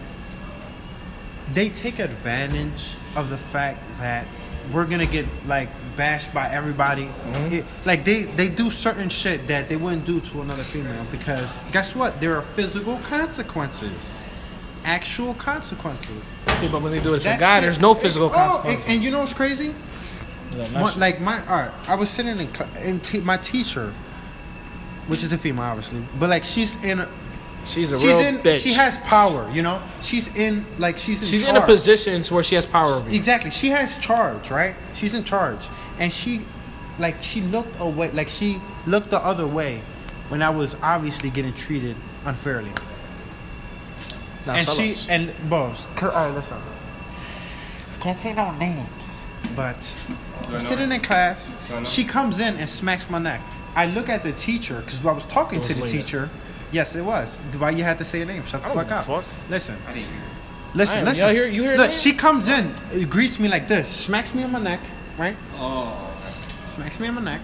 they 1.53 1.69
take 1.69 1.99
advantage 1.99 2.97
of 3.15 3.31
the 3.31 3.39
fact 3.39 3.83
that 3.99 4.27
we're 4.73 4.87
gonna 4.87 5.07
get 5.07 5.27
like 5.47 5.69
bashed 5.97 6.33
by 6.33 6.49
everybody. 6.49 7.07
Mm-hmm. 7.07 7.55
It, 7.55 7.65
like 7.85 8.05
they 8.05 8.23
they 8.23 8.49
do 8.49 8.71
certain 8.71 9.09
shit 9.09 9.47
that 9.49 9.69
they 9.69 9.77
wouldn't 9.77 10.05
do 10.05 10.21
to 10.21 10.41
another 10.41 10.63
female 10.63 11.05
because 11.11 11.63
guess 11.73 11.95
what? 11.97 12.21
There 12.21 12.37
are 12.37 12.43
physical 12.43 12.99
consequences, 12.99 14.23
actual 14.85 15.35
consequences. 15.35 16.25
See, 16.61 16.69
but 16.69 16.81
when 16.81 16.93
they 16.93 17.01
do 17.01 17.15
it 17.15 17.21
to 17.21 17.35
a 17.35 17.39
guy, 17.39 17.61
there's 17.61 17.81
no 17.81 17.95
physical 17.95 18.29
oh, 18.29 18.33
consequences. 18.33 18.85
and, 18.85 18.95
and 18.95 19.05
you 19.05 19.11
know 19.11 19.21
what's 19.21 19.35
crazy? 19.35 19.75
Yeah, 20.55 20.81
One- 20.81 20.99
like 20.99 21.21
my 21.21 21.45
art, 21.47 21.73
I 21.87 21.97
was 21.97 22.09
sitting 22.09 22.39
in, 22.39 22.49
in 22.81 23.01
te- 23.01 23.21
my 23.21 23.37
teacher, 23.37 23.93
which 25.07 25.23
is 25.23 25.33
a 25.33 25.39
female, 25.39 25.65
obviously, 25.65 26.03
but 26.19 26.31
like 26.31 26.45
she's 26.45 26.77
in, 26.85 27.01
a, 27.01 27.09
she's 27.67 27.93
a 27.93 27.97
she's 27.97 28.07
real 28.07 28.19
in, 28.21 28.39
bitch. 28.39 28.59
she 28.61 28.73
has 28.73 28.99
power, 29.01 29.51
you 29.51 29.63
know. 29.63 29.83
She's 30.01 30.29
in, 30.37 30.67
like 30.79 30.99
she's 30.99 31.21
in 31.21 31.29
She's 31.29 31.45
in 31.45 31.57
a 31.57 31.65
position 31.65 32.23
where 32.25 32.43
she 32.43 32.55
has 32.55 32.67
power 32.67 32.95
over 32.95 33.09
you. 33.11 33.17
Exactly, 33.17 33.51
she 33.51 33.69
has 33.69 33.97
charge, 33.99 34.51
right? 34.51 34.75
She's 34.95 35.15
in 35.15 35.25
charge, 35.25 35.69
and 35.99 36.13
she, 36.13 36.45
like, 36.99 37.23
she 37.23 37.41
looked 37.41 37.79
away, 37.81 38.11
like 38.13 38.29
she 38.29 38.61
looked 38.87 39.11
the 39.11 39.19
other 39.19 39.47
way, 39.47 39.83
when 40.29 40.43
I 40.43 40.51
was 40.51 40.77
obviously 40.83 41.31
getting 41.31 41.55
treated 41.55 41.97
unfairly, 42.25 42.73
Now 44.47 44.55
and 44.55 44.69
she 44.69 44.93
us. 44.93 45.07
and 45.09 45.33
boss. 45.49 45.87
All 46.03 46.09
right, 46.09 46.35
listen. 46.35 46.57
Can't 48.01 48.19
say 48.19 48.33
no 48.35 48.53
names. 48.53 48.89
But 49.55 49.95
I 50.49 50.55
I'm 50.57 50.61
sitting 50.61 50.91
in 50.93 51.01
class. 51.01 51.55
Do 51.69 51.75
I 51.75 51.81
know 51.81 51.89
She 51.89 52.05
comes 52.05 52.41
in 52.41 52.57
and 52.57 52.69
smacks 52.69 53.09
my 53.09 53.19
neck. 53.19 53.41
I 53.77 53.87
look 53.87 54.09
at 54.09 54.23
the 54.23 54.33
teacher 54.33 54.81
because 54.81 55.05
I 55.05 55.13
was 55.13 55.25
talking 55.27 55.61
It 55.61 55.65
to 55.65 55.75
the 55.75 55.83
later. 55.83 55.97
teacher. 55.99 56.31
Yes, 56.73 56.97
it 56.97 57.03
was. 57.05 57.39
Why 57.59 57.71
you 57.71 57.85
had 57.85 57.99
to 57.99 58.05
say 58.05 58.23
a 58.23 58.25
name? 58.25 58.43
Shut 58.47 58.63
the 58.63 58.69
I 58.69 58.75
don't 58.75 58.79
fuck 58.79 58.87
give 58.89 58.97
a 59.09 59.15
up. 59.17 59.25
fuck. 59.25 59.51
Listen, 59.51 59.77
I 59.87 59.93
didn't 59.93 60.09
hear. 60.11 60.23
listen, 60.75 60.99
I 60.99 61.03
listen. 61.03 61.25
y'all 61.27 61.35
hear- 61.35 61.47
you 61.47 61.63
hear 61.63 61.77
Look, 61.77 61.91
she 61.93 62.13
comes 62.13 62.49
in, 62.49 62.75
uh, 62.93 63.05
greets 63.09 63.39
me 63.39 63.49
like 63.49 63.69
this, 63.69 63.89
smacks 63.89 64.35
me 64.35 64.43
on 64.43 64.51
my 64.51 64.59
neck, 64.59 64.81
right? 65.19 65.37
Oh. 65.57 65.95
Smacks 66.67 66.99
me 66.99 67.07
on 67.09 67.15
my 67.15 67.21
neck. 67.21 67.43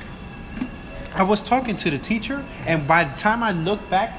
I 1.14 1.22
was 1.22 1.42
talking 1.42 1.76
to 1.76 1.90
the 1.90 1.98
teacher, 1.98 2.44
and 2.66 2.88
by 2.88 3.04
the 3.04 3.16
time 3.18 3.42
I 3.42 3.52
looked 3.52 3.88
back, 3.90 4.18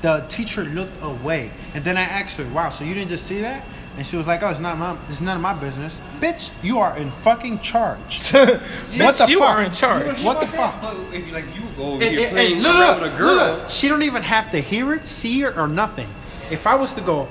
the 0.00 0.24
teacher 0.28 0.64
looked 0.64 1.02
away. 1.02 1.50
And 1.74 1.84
then 1.84 1.96
I 1.98 2.02
asked 2.02 2.38
her, 2.38 2.44
"Wow, 2.48 2.70
so 2.70 2.84
you 2.84 2.94
didn't 2.94 3.10
just 3.10 3.26
see 3.26 3.40
that?" 3.42 3.62
And 3.96 4.06
she 4.06 4.16
was 4.16 4.26
like, 4.26 4.42
"Oh, 4.42 4.50
it's 4.50 4.60
not 4.60 4.76
my, 4.76 4.96
it's 5.08 5.20
none 5.22 5.36
of 5.36 5.42
my 5.42 5.54
business, 5.54 6.02
bitch. 6.20 6.50
You 6.62 6.80
are 6.80 6.96
in 6.98 7.10
fucking 7.10 7.60
charge. 7.60 8.30
what 8.32 8.60
Bitch, 8.90 9.24
the 9.24 9.30
you 9.30 9.38
fuck? 9.38 9.48
are 9.48 9.62
in 9.62 9.72
charge. 9.72 10.22
What 10.22 10.40
the 10.40 10.46
fuck?" 10.46 10.74
If 11.12 11.26
you 11.26 11.32
like 11.32 11.46
you 11.56 11.62
go 11.76 11.92
over 11.92 12.02
And- 12.04 12.12
here 12.14 12.26
and- 12.28 12.30
playing 12.36 12.52
and 12.54 12.62
look, 12.62 12.76
around 12.76 13.00
look, 13.00 13.02
with 13.04 13.14
a 13.14 13.16
girl, 13.18 13.34
look, 13.36 13.70
she 13.70 13.88
don't 13.88 14.02
even 14.02 14.22
have 14.22 14.50
to 14.50 14.60
hear 14.60 14.92
it, 14.92 15.06
see 15.06 15.42
it, 15.42 15.56
or 15.56 15.66
nothing. 15.66 16.08
If 16.50 16.66
I 16.66 16.74
was 16.74 16.92
to 16.92 17.00
go, 17.00 17.28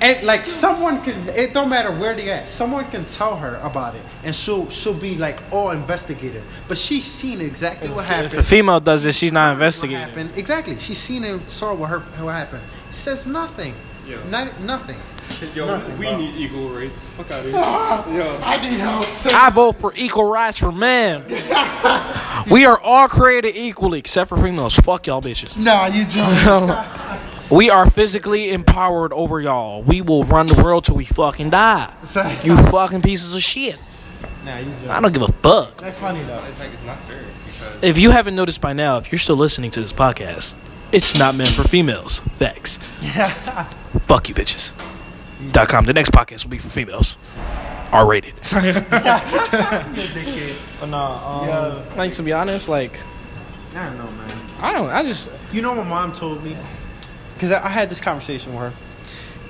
and 0.00 0.26
like 0.26 0.44
someone 0.44 1.02
can, 1.02 1.28
it 1.28 1.54
don't 1.54 1.68
matter 1.68 1.90
where 1.92 2.14
they 2.16 2.30
at. 2.30 2.48
Someone 2.48 2.90
can 2.90 3.04
tell 3.04 3.36
her 3.36 3.56
about 3.62 3.94
it, 3.94 4.02
and 4.24 4.34
she'll 4.34 4.68
she'll 4.70 4.92
be 4.92 5.16
like 5.16 5.40
all 5.52 5.70
investigative. 5.70 6.42
But 6.66 6.78
she's 6.78 7.04
seen 7.04 7.40
exactly 7.40 7.88
what 7.90 8.04
happened. 8.06 8.26
If 8.32 8.38
a 8.38 8.42
female 8.42 8.80
does 8.80 9.04
this, 9.04 9.16
she's 9.16 9.32
not 9.32 9.52
investigating. 9.52 9.96
happened 10.00 10.32
exactly? 10.36 10.78
She's 10.80 10.98
seen 10.98 11.22
and 11.24 11.48
saw 11.48 11.72
what 11.74 11.90
her 11.90 12.00
what 12.00 12.32
happened. 12.34 12.62
She 12.90 12.98
says 12.98 13.24
nothing. 13.24 13.74
Yeah. 14.06 14.16
Not 14.28 14.60
nothing. 14.60 14.98
Yo, 15.54 15.66
Nothing, 15.66 15.98
we 15.98 16.06
bro. 16.06 16.16
need 16.18 16.34
equal 16.36 16.68
rights. 16.70 17.06
Fuck 17.16 17.30
out 17.30 17.44
of 17.46 17.50
here. 17.50 17.54
yo, 18.22 18.38
I 18.42 18.56
need 18.70 18.78
help. 18.78 19.06
I 19.34 19.50
vote 19.50 19.72
for 19.76 19.92
equal 19.96 20.24
rights 20.30 20.58
for 20.58 20.72
men. 20.72 21.24
we 22.50 22.64
are 22.64 22.78
all 22.80 23.08
created 23.08 23.56
equally, 23.56 23.98
except 23.98 24.28
for 24.28 24.36
females. 24.36 24.74
Fuck 24.76 25.06
y'all 25.06 25.20
bitches. 25.22 25.56
Nah, 25.56 25.86
you 25.86 26.04
joking. 26.06 26.76
We 27.50 27.68
are 27.68 27.88
physically 27.88 28.50
empowered 28.50 29.12
over 29.12 29.38
y'all. 29.38 29.82
We 29.82 30.00
will 30.00 30.24
run 30.24 30.46
the 30.46 30.60
world 30.62 30.86
till 30.86 30.96
we 30.96 31.04
fucking 31.04 31.50
die. 31.50 31.92
You 32.42 32.56
fucking 32.56 33.02
pieces 33.02 33.34
of 33.34 33.42
shit. 33.42 33.76
nah, 34.46 34.56
you 34.58 34.64
joking. 34.64 34.88
I 34.88 34.98
don't 35.00 35.12
give 35.12 35.22
a 35.22 35.28
fuck. 35.28 35.76
That's 35.76 35.98
funny 35.98 36.22
though. 36.22 36.42
it's 36.48 36.58
like 36.58 36.72
it's 36.72 36.82
not 36.84 37.04
fair 37.04 37.22
because 37.44 37.82
If 37.82 37.98
you 37.98 38.10
haven't 38.12 38.34
noticed 38.34 38.62
by 38.62 38.72
now, 38.72 38.96
if 38.96 39.12
you're 39.12 39.18
still 39.18 39.36
listening 39.36 39.70
to 39.72 39.80
this 39.80 39.92
podcast, 39.92 40.54
it's 40.90 41.18
not 41.18 41.34
meant 41.34 41.50
for 41.50 41.64
females. 41.64 42.20
Facts. 42.20 42.78
Fuck 44.04 44.30
you, 44.30 44.34
bitches. 44.34 44.72
Dot 45.52 45.68
com. 45.68 45.84
The 45.84 45.92
next 45.92 46.10
podcast 46.12 46.44
will 46.44 46.50
be 46.50 46.58
for 46.58 46.68
females. 46.68 47.16
R 47.92 48.06
rated. 48.06 48.34
But 50.80 50.86
no, 50.88 50.96
um, 50.98 51.48
Yeah. 51.48 51.82
like 51.96 52.12
to 52.12 52.22
be 52.22 52.32
honest, 52.32 52.68
like 52.68 52.98
I 53.74 53.86
don't 53.86 53.98
know, 53.98 54.10
man. 54.10 54.40
I 54.60 54.72
don't. 54.72 54.90
I 54.90 55.02
just 55.02 55.30
You 55.52 55.62
know 55.62 55.70
what 55.74 55.84
my 55.84 55.90
mom 55.90 56.12
told 56.12 56.42
me? 56.44 56.56
Because 57.34 57.50
I, 57.52 57.64
I 57.64 57.68
had 57.68 57.90
this 57.90 58.00
conversation 58.00 58.52
with 58.54 58.72
her. 58.72 58.72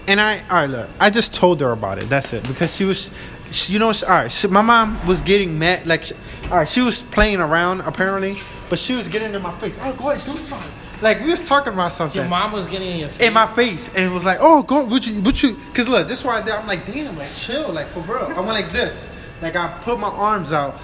And 0.06 0.20
I, 0.20 0.38
all 0.50 0.56
right, 0.56 0.68
look, 0.68 0.90
I 1.00 1.08
just 1.10 1.32
told 1.32 1.60
her 1.60 1.70
about 1.72 1.98
it. 2.02 2.08
That's 2.10 2.32
it. 2.34 2.46
Because 2.46 2.74
she 2.76 2.84
was, 2.84 3.10
she, 3.50 3.72
you 3.72 3.78
know, 3.78 3.92
she, 3.94 4.04
all 4.04 4.12
right, 4.12 4.30
she, 4.32 4.48
my 4.48 4.60
mom 4.60 5.04
was 5.06 5.22
getting 5.22 5.58
mad. 5.58 5.86
Like, 5.86 6.04
she, 6.04 6.14
all 6.50 6.58
right, 6.58 6.68
she 6.68 6.82
was 6.82 7.02
playing 7.02 7.40
around 7.40 7.80
apparently, 7.82 8.36
but 8.68 8.78
she 8.78 8.94
was 8.94 9.08
getting 9.08 9.32
in 9.34 9.40
my 9.40 9.50
face. 9.52 9.78
Oh, 9.80 9.94
go 9.94 10.10
ahead, 10.10 10.24
do 10.26 10.36
something. 10.42 10.72
Like, 11.04 11.20
we 11.20 11.30
was 11.30 11.46
talking 11.46 11.74
about 11.74 11.92
something 11.92 12.18
your 12.18 12.28
mom 12.28 12.50
was 12.52 12.66
getting 12.66 12.88
in 12.92 12.98
your 13.00 13.08
face. 13.10 13.28
in 13.28 13.32
my 13.34 13.46
face 13.46 13.90
and 13.94 14.12
was 14.14 14.24
like, 14.24 14.38
"Oh, 14.40 14.62
go, 14.62 14.84
what 14.84 15.06
you, 15.06 15.20
what 15.20 15.42
you?" 15.42 15.52
Because 15.66 15.86
look, 15.86 16.08
this 16.08 16.20
is 16.20 16.24
why 16.24 16.38
I 16.38 16.42
did. 16.42 16.54
I'm 16.54 16.66
like, 16.66 16.86
"Damn, 16.86 17.18
like 17.18 17.28
chill, 17.36 17.68
like 17.70 17.88
for 17.88 18.00
real." 18.00 18.32
I 18.34 18.40
went 18.40 18.48
like 18.48 18.72
this, 18.72 19.10
like 19.42 19.54
I 19.54 19.68
put 19.82 20.00
my 20.00 20.08
arms 20.08 20.50
out, 20.52 20.80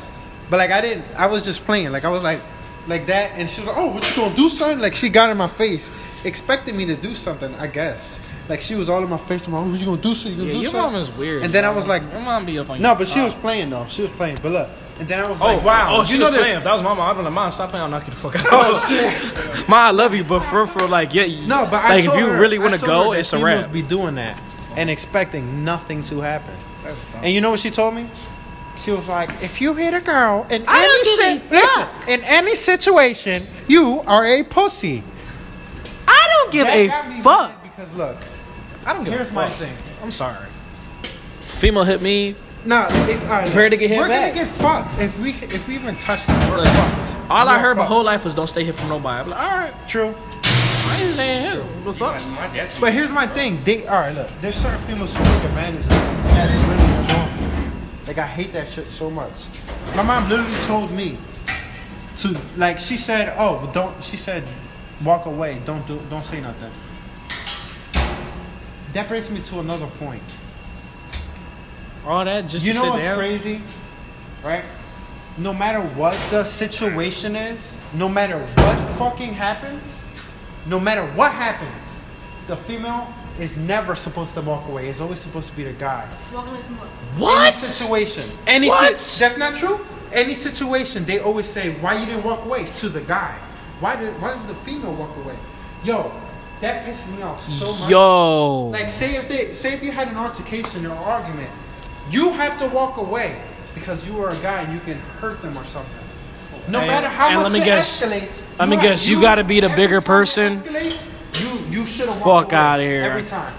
but 0.51 0.59
like 0.59 0.71
I 0.71 0.83
didn't. 0.83 1.07
I 1.16 1.25
was 1.27 1.47
just 1.47 1.64
playing, 1.64 1.91
like 1.93 2.05
I 2.05 2.11
was 2.11 2.23
like, 2.23 2.41
like 2.87 3.07
that, 3.07 3.31
and 3.37 3.49
she 3.49 3.62
was 3.62 3.68
like, 3.68 3.79
"Oh, 3.79 3.87
what 3.95 4.09
you 4.11 4.14
gonna 4.23 4.37
do, 4.37 4.51
son?" 4.51 4.81
Like 4.81 4.93
she 4.93 5.09
got 5.09 5.31
in 5.31 5.39
my 5.39 5.49
face, 5.49 5.91
expecting 6.25 6.77
me 6.77 6.85
to 6.85 6.97
do 6.97 7.14
something. 7.14 7.55
I 7.55 7.66
guess. 7.66 8.21
Like 8.47 8.61
she 8.61 8.75
was 8.75 8.91
all 8.91 9.03
in 9.03 9.09
my 9.09 9.16
face. 9.16 9.47
I'm 9.47 9.55
like, 9.55 9.62
"Oh, 9.64 9.71
what 9.71 9.81
you 9.81 9.87
gonna 9.87 10.03
do, 10.03 10.14
son? 10.14 10.33
You 10.33 10.37
gonna 10.39 10.49
yeah, 10.49 10.55
do 10.55 10.61
your 10.61 10.71
something?" 10.73 10.93
mom 10.93 11.03
is 11.03 11.11
weird. 11.16 11.45
And 11.45 11.55
then 11.55 11.64
I 11.64 11.71
was 11.71 11.87
like, 11.87 12.03
your 12.03 12.21
mom 12.21 12.45
be 12.45 12.59
up 12.59 12.68
on 12.68 12.83
No, 12.83 12.91
your 12.91 12.99
but 12.99 13.09
she 13.09 13.21
was 13.21 13.35
playing 13.35 13.71
though. 13.71 13.87
She 13.89 14.03
was 14.03 14.11
playing. 14.11 14.39
But 14.43 14.53
look, 14.53 14.68
And 15.01 15.09
then 15.09 15.18
I 15.18 15.28
was 15.30 15.40
Oh, 15.40 15.46
like, 15.46 15.64
wow, 15.64 15.96
Oh, 15.96 16.05
she 16.05 16.12
you 16.12 16.18
know 16.18 16.26
was 16.26 16.34
this. 16.34 16.42
playing. 16.42 16.59
If 16.59 16.64
that 16.64 16.72
was 16.74 16.82
my 16.82 16.90
mom, 16.94 17.01
I'd 17.01 17.16
be 17.16 17.22
like, 17.24 17.32
mom, 17.32 17.51
stop 17.53 17.70
playing. 17.70 17.82
I'll 17.84 17.88
knock 17.88 18.07
you 18.07 18.11
the 18.12 18.16
fuck 18.16 18.36
out. 18.36 18.46
Oh 18.51 18.86
shit. 19.57 19.68
Ma, 19.68 19.88
I 19.88 19.90
love 19.92 20.14
you, 20.14 20.22
but 20.24 20.40
for 20.40 20.66
for 20.66 20.86
like, 20.86 21.14
yeah, 21.14 21.24
you- 21.24 21.46
No, 21.46 21.64
but 21.64 21.82
I 21.84 21.88
like 21.96 22.05
if 22.05 22.14
you 22.14 22.26
her- 22.26 22.38
really 22.40 22.59
want 22.59 22.78
to 22.78 22.84
go, 22.86 23.05
her 23.05 23.11
that 23.14 23.20
it's 23.20 23.32
a 23.32 23.36
females 23.38 23.64
wrap. 23.64 23.72
Be 23.72 23.82
doing 23.82 24.14
that 24.16 24.38
and 24.76 24.88
expecting 24.90 25.64
nothing 25.64 26.03
to 26.05 26.20
happen. 26.20 26.55
And 27.22 27.32
you 27.32 27.40
know 27.40 27.51
what 27.51 27.61
she 27.61 27.70
told 27.70 27.94
me? 27.94 28.11
She 28.84 28.90
was 28.92 29.07
like, 29.09 29.42
"If 29.42 29.61
you 29.61 29.74
hit 29.74 29.92
a 29.94 30.01
girl 30.01 30.46
in 30.51 30.64
I 30.66 30.78
any 30.84 31.05
don't 31.05 31.40
si- 31.40 31.48
listen, 31.55 31.86
in 32.09 32.22
any 32.24 32.57
situation, 32.57 33.46
you 33.68 34.03
are 34.07 34.24
a 34.26 34.42
pussy." 34.42 35.03
I 36.09 36.26
don't 36.34 36.53
give 36.53 36.66
That 36.66 37.07
a 37.18 37.22
fuck. 37.22 37.62
Because 37.62 37.92
look, 37.94 38.16
I 38.86 38.92
don't 38.94 39.05
give 39.05 39.12
here's 39.14 39.28
a 39.28 39.32
fuck. 39.32 39.48
Here's 39.48 39.61
my 39.61 39.66
thing. 39.66 39.76
I'm 40.03 40.11
sorry. 40.11 40.46
Female 41.40 41.84
hit 41.84 42.01
me. 42.01 42.36
No, 42.64 42.86
it, 42.86 43.20
all 43.22 43.28
right, 43.28 43.44
Prepare 43.46 43.70
to 43.70 43.76
get 43.76 43.88
hit 43.90 43.98
We're 43.98 44.08
back. 44.08 44.34
gonna 44.34 44.46
get 44.46 44.54
fucked 44.56 44.98
if 45.00 45.18
we 45.18 45.32
if 45.32 45.66
we 45.66 45.74
even 45.76 45.96
touch 45.96 46.26
them. 46.26 46.50
We're 46.50 46.58
Look, 46.58 46.66
fucked. 46.68 47.16
All 47.30 47.48
I 47.48 47.56
We're 47.56 47.61
heard 47.61 47.76
my 47.78 47.86
whole 47.86 48.04
life 48.04 48.24
was 48.24 48.34
don't 48.34 48.48
stay 48.48 48.64
here 48.64 48.74
from 48.74 48.88
nobody. 48.90 49.22
I'm 49.22 49.30
like, 49.30 49.40
all 49.40 49.56
right, 49.58 49.88
True. 49.88 50.14
I 50.44 51.02
ain't 51.02 51.14
saying 51.16 51.42
hit. 51.52 51.62
What 51.62 51.84
the 51.84 51.94
fuck? 51.94 52.26
My. 52.28 52.68
But 52.80 52.92
here's 52.92 53.11
my 53.11 53.26
thing. 53.26 53.62
They 53.64 53.86
all 53.86 54.00
right. 54.00 54.14
Look, 54.14 54.28
there's 54.42 54.56
certain 54.56 54.80
females 54.80 55.16
who 55.16 55.24
take 55.24 55.44
advantage 55.44 55.82
of 55.84 55.88
that. 55.90 56.24
That's 56.34 57.08
really 57.08 57.14
wrong. 57.14 57.72
Like 58.06 58.18
I 58.18 58.26
hate 58.26 58.52
that 58.52 58.68
shit 58.68 58.86
so 58.86 59.08
much. 59.08 59.32
My 59.96 60.02
mom 60.02 60.28
literally 60.28 60.54
told 60.66 60.90
me 60.90 61.16
to 62.18 62.36
like. 62.58 62.78
She 62.78 62.96
said, 62.98 63.34
"Oh, 63.38 63.61
but 63.64 63.72
don't." 63.72 64.04
She 64.04 64.16
said, 64.18 64.44
"Walk 65.02 65.24
away. 65.26 65.62
Don't 65.64 65.86
do. 65.86 65.98
Don't 66.11 66.26
say 66.26 66.40
nothing." 66.40 66.72
That 68.92 69.08
brings 69.08 69.30
me 69.30 69.40
to 69.42 69.61
another 69.61 69.86
point. 69.86 70.22
All 72.07 72.24
that 72.24 72.48
just 72.48 72.64
you 72.64 72.72
to 72.72 72.78
know 72.78 72.84
sit 72.84 72.90
what's 72.92 73.05
down. 73.05 73.18
crazy, 73.18 73.62
right? 74.42 74.64
No 75.38 75.53
matter 75.53 75.80
what 75.80 76.14
the 76.30 76.44
situation 76.44 77.36
is, 77.36 77.76
no 77.94 78.09
matter 78.09 78.38
what 78.38 78.88
fucking 78.98 79.34
happens, 79.34 80.05
no 80.66 80.80
matter 80.80 81.05
what 81.14 81.32
happens, 81.32 81.84
the 82.46 82.57
female 82.57 83.12
is 83.38 83.57
never 83.57 83.94
supposed 83.94 84.34
to 84.34 84.40
walk 84.40 84.66
away. 84.68 84.88
It's 84.88 85.01
always 85.01 85.18
supposed 85.20 85.48
to 85.48 85.57
be 85.57 85.64
the 85.64 85.72
guy. 85.72 86.07
Walk 86.34 86.46
away 86.48 86.61
from 86.62 86.78
what? 86.78 86.88
What? 87.18 87.48
Any 87.55 87.57
situation. 87.57 88.30
Any 88.46 88.68
What? 88.68 88.98
si- 88.98 89.20
that's 89.20 89.36
not 89.38 89.55
true. 89.57 89.84
Any 90.12 90.34
situation, 90.34 91.05
they 91.05 91.20
always 91.20 91.46
say, 91.46 91.70
"Why 91.80 91.94
you 91.98 92.07
didn't 92.07 92.24
walk 92.24 92.44
away?" 92.44 92.64
To 92.80 92.88
the 92.88 93.01
guy. 93.03 93.34
Why 93.78 93.96
did? 93.96 94.20
Why 94.20 94.32
does 94.32 94.44
the 94.46 94.55
female 94.57 94.92
walk 94.92 95.16
away? 95.16 95.36
Yo, 95.84 96.12
that 96.61 96.84
pisses 96.84 97.14
me 97.16 97.22
off 97.22 97.42
so 97.42 97.72
much. 97.72 97.88
Yo. 97.90 98.64
Like 98.72 98.90
say 98.90 99.14
if 99.16 99.28
they 99.28 99.55
say 99.55 99.72
if 99.74 99.82
you 99.82 99.92
had 99.92 100.09
an 100.09 100.16
altercation 100.16 100.84
or 100.86 100.96
argument, 100.96 101.48
you 102.11 102.32
have 102.32 102.58
to 102.58 102.66
walk 102.66 102.96
away 102.96 103.40
because 103.74 104.06
you 104.06 104.22
are 104.22 104.30
a 104.30 104.36
guy 104.38 104.62
and 104.62 104.72
you 104.72 104.80
can 104.80 104.98
hurt 105.20 105.40
them 105.42 105.56
or 105.56 105.64
something. 105.64 105.94
No 106.68 106.80
And- 106.80 106.88
matter 106.88 107.08
how 107.08 107.30
much 107.30 107.44
let 107.44 107.52
me 107.52 107.61
it 107.62 107.64
guess- 107.64 108.00
escalates. 108.00 108.42
let 108.58 108.68
me 108.68 108.76
guess, 108.76 109.06
you 109.06 109.20
gotta 109.20 109.44
be 109.44 109.61
the 109.61 109.68
bigger 109.70 110.00
person. 110.00 110.62
you 110.74 111.48
you 111.70 111.86
should 111.86 112.08
have 112.08 112.18
Fuck 112.22 112.52
outta 112.52 112.82
here. 112.82 113.02
every 113.04 113.22
time. 113.22 113.52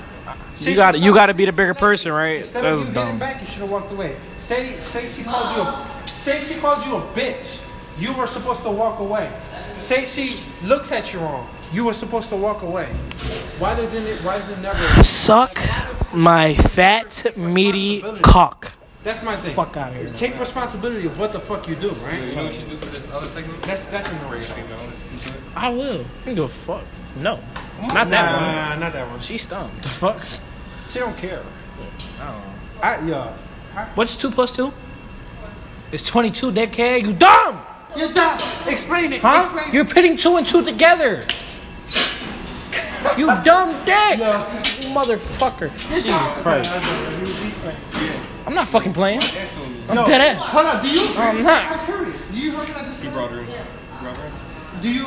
You 0.60 0.76
got 0.76 1.00
you 1.00 1.12
got 1.14 1.26
to 1.28 1.34
be 1.34 1.46
the 1.46 1.52
bigger 1.52 1.74
person, 1.74 2.12
right? 2.12 2.38
Instead 2.42 2.64
That's 2.64 2.82
of 2.82 2.88
you 2.90 2.94
getting 2.94 3.10
dumb. 3.12 3.20
back, 3.20 3.42
you 3.42 3.48
should 3.48 3.62
have 3.62 3.72
walked 3.72 3.92
away. 3.92 4.16
Say 4.38 4.78
say 4.82 5.10
she 5.10 5.24
calls 5.24 5.56
you 5.56 5.62
a 5.64 5.86
say 6.24 6.40
she 6.44 6.54
calls 6.60 6.86
you 6.86 6.98
a 6.98 7.02
bitch. 7.16 7.58
You 7.98 8.14
were 8.14 8.28
supposed 8.28 8.62
to 8.64 8.70
walk 8.70 9.00
away. 9.00 9.32
Say 9.74 10.06
she 10.06 10.40
looks 10.62 10.92
at 10.92 11.12
you 11.14 11.20
wrong. 11.20 11.48
You 11.74 11.86
were 11.86 11.96
supposed 11.96 12.30
to 12.30 12.36
walk 12.36 12.62
away. 12.62 12.86
Why 13.58 13.74
doesn't 13.74 14.06
it? 14.06 14.22
Why 14.24 14.38
does 14.38 14.50
it 14.50 14.60
never? 14.60 15.04
Suck 15.04 15.58
my 16.14 16.54
fat 16.56 17.34
meaty 17.38 18.02
cock. 18.22 18.72
That's 19.04 19.24
my 19.24 19.36
thing. 19.36 19.56
Fuck 19.56 19.76
outta 19.78 19.96
here. 19.96 20.14
Take 20.14 20.40
responsibility 20.40 21.08
of 21.08 21.18
what 21.18 21.34
the 21.34 21.40
fuck 21.40 21.68
you 21.68 21.76
do, 21.76 21.90
right? 22.06 22.22
You 22.22 22.36
know 22.36 22.46
what 22.46 22.54
you 22.54 22.66
do 22.68 22.78
for 22.78 22.86
this 22.88 23.10
other 23.10 23.28
segment? 23.30 23.64
That's 23.64 23.86
that's 23.88 24.08
Bring 24.08 24.22
annoying. 24.22 24.42
a 24.42 24.46
female 24.46 24.80
into 25.12 25.30
it. 25.30 25.42
I 25.56 25.70
will. 25.70 26.06
I 26.22 26.24
can 26.24 26.36
do 26.36 26.44
a 26.44 26.48
fuck. 26.48 26.84
No, 27.18 27.40
not 27.82 28.10
that 28.12 28.32
one. 28.34 28.42
Nah, 28.42 28.76
not 28.86 28.94
that 28.94 29.10
one. 29.10 29.20
She's 29.20 29.42
stumped. 29.42 29.82
The 29.82 29.90
fuck. 29.90 30.22
She 30.90 31.00
don't 31.00 31.18
care. 31.18 31.44
I 32.20 32.26
don't 32.26 32.38
know. 32.38 32.54
I 32.84 33.08
yeah. 33.08 33.88
What's 33.96 34.16
two 34.16 34.30
plus 34.30 34.52
two? 34.52 34.72
It's 35.92 36.06
twenty-two. 36.06 36.52
Dickhead. 36.52 37.02
You 37.02 37.14
dumb. 37.14 37.66
You're 37.98 38.14
dumb. 38.14 38.38
Explain 38.68 39.14
it. 39.14 39.22
Huh? 39.22 39.42
Explain 39.42 39.74
You're 39.74 39.86
putting 39.86 40.16
two 40.16 40.38
and 40.38 40.46
two 40.48 40.64
together. 40.64 41.24
You 43.18 43.28
dumb 43.44 43.70
dick. 43.86 44.20
Yo. 44.20 44.32
Motherfucker. 44.94 45.72
Jesus 45.90 46.44
Christ. 46.44 46.72
I'm 48.46 48.54
not 48.56 48.68
fucking 48.68 48.94
playing. 48.94 49.22
I'm 49.90 49.96
No. 49.96 50.06
dead 50.06 50.22
ass. 50.22 50.42
Hold 50.50 50.66
on. 50.66 50.82
Do 50.84 50.90
you? 50.90 51.08
I'm 51.18 51.44
not. 51.44 51.72
I'm 51.72 51.86
curious. 51.86 52.22
Do 52.32 52.38
you 52.40 52.52
hear 52.52 52.60
what 52.60 52.78
I 52.78 52.84
just 52.90 53.02
He 53.04 53.10
brought 53.10 53.32
her 53.32 53.40
in. 53.40 53.46
Brought 53.46 54.18
her 54.18 54.26
in. 54.28 54.82
Do 54.82 54.90
you? 54.90 55.06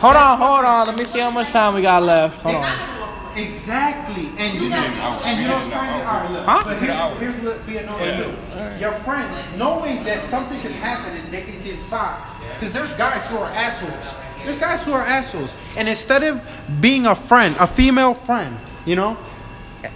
Hold 0.00 0.16
on, 0.16 0.38
hold 0.38 0.64
on. 0.64 0.86
Let 0.86 0.98
me 0.98 1.04
see 1.04 1.18
how 1.20 1.30
much 1.30 1.50
time 1.50 1.74
we 1.74 1.82
got 1.82 2.02
left. 2.02 2.42
Hold 2.42 2.56
on. 2.56 2.98
Exactly. 3.36 4.30
And 4.36 4.54
you 4.54 4.68
hit 4.70 4.72
and 4.72 5.36
you 5.38 5.42
You 5.44 5.48
know 5.48 5.58
hit 5.58 5.64
what's 5.64 5.66
an 5.66 5.72
hour. 5.72 6.04
All 6.04 6.34
right. 6.34 6.44
Huh? 6.46 6.62
But 6.64 6.76
hit 6.78 6.90
here's, 6.90 7.18
here's 7.36 7.44
what 7.44 7.66
be 7.66 7.76
annoying 7.78 8.04
Yeah. 8.04 8.74
too. 8.74 8.80
Your 8.80 8.92
friends, 8.92 9.38
knowing 9.56 10.02
that 10.04 10.22
something 10.24 10.60
can 10.60 10.72
happen 10.72 11.16
and 11.16 11.32
they 11.32 11.42
can 11.42 11.62
get 11.62 11.78
socked. 11.78 12.30
Because 12.58 12.72
there's 12.72 12.92
guys 12.94 13.24
who 13.28 13.38
are 13.38 13.50
assholes. 13.50 14.14
There's 14.48 14.58
guys 14.60 14.82
who 14.82 14.94
are 14.94 15.02
assholes. 15.02 15.54
And 15.76 15.90
instead 15.90 16.22
of 16.22 16.40
being 16.80 17.04
a 17.04 17.14
friend, 17.14 17.54
a 17.60 17.66
female 17.66 18.14
friend, 18.14 18.56
you 18.86 18.96
know, 18.96 19.18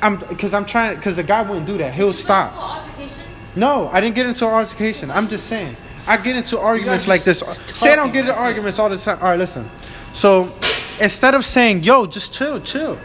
I'm 0.03 0.17
because 0.17 0.53
I'm 0.53 0.67
trying 0.67 0.97
because 0.97 1.17
the 1.17 1.23
guy 1.23 1.41
wouldn't 1.41 1.65
do 1.67 1.79
that. 1.79 1.95
He'll 1.95 2.13
stop. 2.13 2.53
Altercation? 2.55 3.23
No, 3.57 3.89
I 3.91 4.03
didn't 4.03 4.15
get 4.15 4.27
into 4.27 4.47
an 4.47 4.53
altercation. 4.53 5.11
I'm 5.11 5.27
just 5.27 5.47
saying. 5.47 5.75
I 6.07 6.19
get 6.19 6.37
into 6.37 6.59
arguments 6.59 7.09
like 7.09 7.25
this. 7.25 7.41
s- 7.41 7.79
Say 7.79 7.95
I 7.95 7.97
don't 7.97 8.13
get 8.13 8.27
into 8.27 8.35
arguments 8.39 8.79
all 8.79 8.91
the 8.91 8.99
time. 8.99 9.19
All 9.23 9.31
right, 9.31 9.39
listen. 9.39 9.71
So 10.13 10.55
instead 11.01 11.35
of 11.35 11.47
saying, 11.47 11.85
yo, 11.85 12.05
just 12.05 12.35
chill, 12.35 12.61
chill, 12.61 12.99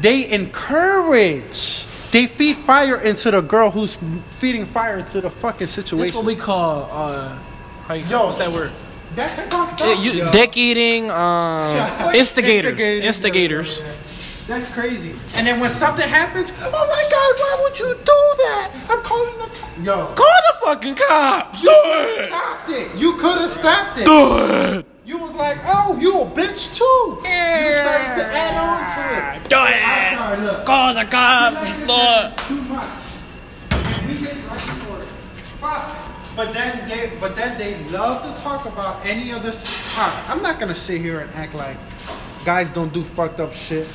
they 0.00 0.30
encourage. 0.30 1.84
They 2.12 2.28
feed 2.28 2.54
fire 2.58 3.00
into 3.00 3.32
the 3.32 3.40
girl 3.40 3.72
who's 3.72 3.98
feeding 4.30 4.66
fire 4.66 4.98
into 4.98 5.20
the 5.20 5.30
fucking 5.30 5.66
situation. 5.66 5.98
This 5.98 6.08
situation. 6.10 6.14
what 6.14 6.24
we 6.26 6.36
call 6.36 6.88
uh, 6.92 7.36
how 7.86 7.94
you 7.94 8.04
Yo. 8.06 8.26
what's 8.26 8.38
that 8.38 8.52
word? 8.52 8.70
That's 9.16 9.40
fucked 9.52 9.80
Yeah, 9.80 9.86
up. 9.92 9.98
you, 10.04 10.10
yo. 10.12 10.30
dick 10.30 10.56
eating, 10.56 11.10
um, 11.10 12.14
instigators, 12.14 12.72
Instigators. 12.78 13.04
instigators. 13.04 13.82
That's 14.46 14.68
crazy. 14.70 15.10
And 15.34 15.46
then 15.46 15.58
when 15.58 15.70
something 15.70 16.08
happens, 16.08 16.52
oh 16.60 16.70
my 16.70 17.04
god, 17.10 17.32
why 17.40 17.58
would 17.62 17.78
you 17.78 17.94
do 17.94 18.20
that? 18.44 18.70
I'm 18.88 19.02
calling 19.02 19.34
the 19.38 19.82
yo. 19.82 20.06
Call 20.14 20.14
the 20.48 20.54
fucking 20.64 20.94
cops. 20.94 21.62
Do 21.62 21.68
it. 21.72 22.28
stopped 22.28 22.70
it. 22.70 22.94
You 22.96 23.16
could 23.16 23.38
have 23.40 23.50
stopped 23.50 23.98
it. 23.98 24.04
Do 24.04 24.38
it. 24.78 24.86
You 25.04 25.18
was 25.18 25.34
like, 25.34 25.58
oh, 25.64 25.96
you 26.00 26.20
a 26.20 26.26
bitch 26.26 26.74
too. 26.76 27.18
You 27.26 27.72
started 27.72 28.14
to 28.20 28.24
add 28.26 28.54
on 28.56 28.80
to 28.94 29.40
it. 29.44 29.48
Do 29.48 29.56
I'm 29.56 30.12
it. 30.12 30.18
sorry, 30.18 30.40
look. 30.46 30.66
Call 30.66 30.94
the 30.94 31.04
cops. 31.06 31.76
Look. 31.78 32.32
It's 32.32 32.48
too 32.48 32.60
much. 32.62 32.88
And 33.72 34.06
we 34.08 34.18
get 34.20 34.34
right 34.46 34.60
for 34.60 34.98
it. 35.02 35.08
Fuck. 35.60 35.96
But 36.36 36.52
then 36.52 36.86
they, 36.86 37.16
but 37.18 37.34
then 37.34 37.56
they 37.56 37.82
love 37.90 38.22
to 38.22 38.42
talk 38.42 38.66
about 38.66 39.04
any 39.06 39.32
other. 39.32 39.50
right, 39.50 40.24
I'm 40.28 40.42
not 40.42 40.60
gonna 40.60 40.74
sit 40.74 41.00
here 41.00 41.20
and 41.20 41.30
act 41.34 41.54
like 41.54 41.78
guys 42.44 42.70
don't 42.70 42.92
do 42.92 43.02
fucked 43.02 43.40
up 43.40 43.54
shit. 43.54 43.92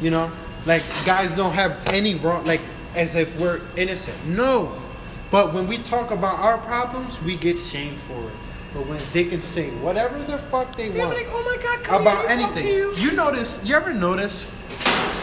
You 0.00 0.10
know, 0.10 0.30
like 0.66 0.82
guys 1.04 1.34
don't 1.34 1.52
have 1.52 1.80
any 1.86 2.16
wrong, 2.16 2.44
like 2.44 2.60
as 2.96 3.14
if 3.14 3.38
we're 3.38 3.60
innocent. 3.76 4.26
No. 4.26 4.82
But 5.30 5.54
when 5.54 5.68
we 5.68 5.78
talk 5.78 6.10
about 6.10 6.40
our 6.40 6.58
problems, 6.58 7.22
we 7.22 7.36
get 7.36 7.58
shamed 7.58 7.98
for 8.00 8.20
it. 8.28 8.34
But 8.74 8.86
when 8.88 9.00
they 9.12 9.24
can 9.24 9.40
say 9.40 9.70
whatever 9.70 10.18
the 10.18 10.38
fuck 10.38 10.74
they 10.74 10.90
want 10.90 11.14
like, 11.14 11.28
oh 11.30 11.42
my 11.44 11.56
God, 11.62 12.00
about 12.00 12.28
here, 12.28 12.28
let 12.28 12.38
talk 12.40 12.56
anything, 12.56 12.66
you. 12.66 12.96
you 12.96 13.12
notice? 13.12 13.60
You 13.64 13.76
ever 13.76 13.94
notice? 13.94 14.50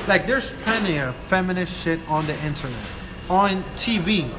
Like 0.07 0.26
there's 0.26 0.51
plenty 0.64 0.97
of 0.97 1.14
feminist 1.16 1.84
shit 1.84 1.99
on 2.07 2.26
the 2.26 2.34
internet, 2.43 2.88
on 3.30 3.64
TV. 3.76 4.34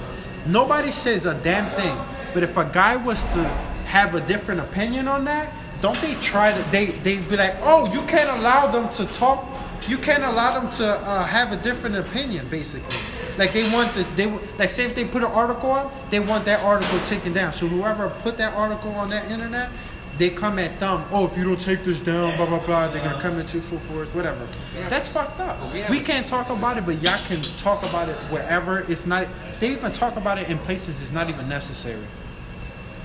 Nobody 0.46 0.90
says 0.90 1.26
a 1.26 1.34
damn 1.34 1.70
thing. 1.70 2.13
But 2.34 2.42
if 2.42 2.56
a 2.56 2.64
guy 2.64 2.96
was 2.96 3.22
to 3.22 3.44
have 3.86 4.14
a 4.14 4.20
different 4.20 4.60
opinion 4.60 5.08
on 5.08 5.24
that, 5.24 5.52
don't 5.80 6.00
they 6.02 6.14
try 6.16 6.52
to? 6.52 6.70
They 6.70 6.86
they 6.86 7.20
be 7.20 7.36
like, 7.36 7.56
oh, 7.62 7.92
you 7.92 8.02
can't 8.02 8.30
allow 8.38 8.70
them 8.70 8.92
to 8.94 9.06
talk. 9.14 9.46
You 9.88 9.98
can't 9.98 10.24
allow 10.24 10.58
them 10.58 10.70
to 10.72 10.86
uh, 10.86 11.24
have 11.24 11.52
a 11.52 11.56
different 11.56 11.96
opinion, 11.96 12.48
basically. 12.48 12.98
Like 13.38 13.52
they 13.52 13.70
want 13.72 13.92
the 13.94 14.04
they 14.16 14.26
like 14.58 14.68
say 14.70 14.84
if 14.84 14.94
they 14.94 15.04
put 15.04 15.22
an 15.22 15.30
article 15.30 15.70
up, 15.72 16.10
they 16.10 16.20
want 16.20 16.44
that 16.46 16.60
article 16.62 16.98
taken 17.00 17.32
down. 17.32 17.52
So 17.52 17.66
whoever 17.66 18.08
put 18.10 18.36
that 18.38 18.54
article 18.54 18.92
on 18.92 19.10
that 19.10 19.30
internet, 19.30 19.70
they 20.18 20.30
come 20.30 20.58
at 20.58 20.78
them. 20.80 21.04
Oh, 21.10 21.26
if 21.26 21.36
you 21.36 21.44
don't 21.44 21.60
take 21.60 21.84
this 21.84 22.00
down, 22.00 22.36
blah 22.36 22.46
blah 22.46 22.60
blah, 22.64 22.88
they're 22.88 23.04
gonna 23.04 23.20
come 23.20 23.38
at 23.40 23.52
you 23.52 23.60
full 23.60 23.80
force, 23.80 24.08
whatever. 24.14 24.46
That's 24.88 25.08
fucked 25.08 25.40
up. 25.40 25.58
We 25.90 26.00
can't 26.00 26.26
talk 26.26 26.48
about 26.50 26.78
it, 26.78 26.86
but 26.86 27.02
y'all 27.02 27.18
can 27.26 27.42
talk 27.58 27.84
about 27.84 28.08
it 28.08 28.16
wherever. 28.30 28.80
It's 28.90 29.04
not. 29.06 29.26
They 29.60 29.72
even 29.72 29.92
talk 29.92 30.16
about 30.16 30.38
it 30.38 30.48
in 30.48 30.58
places 30.60 31.02
it's 31.02 31.12
not 31.12 31.28
even 31.28 31.48
necessary, 31.48 32.04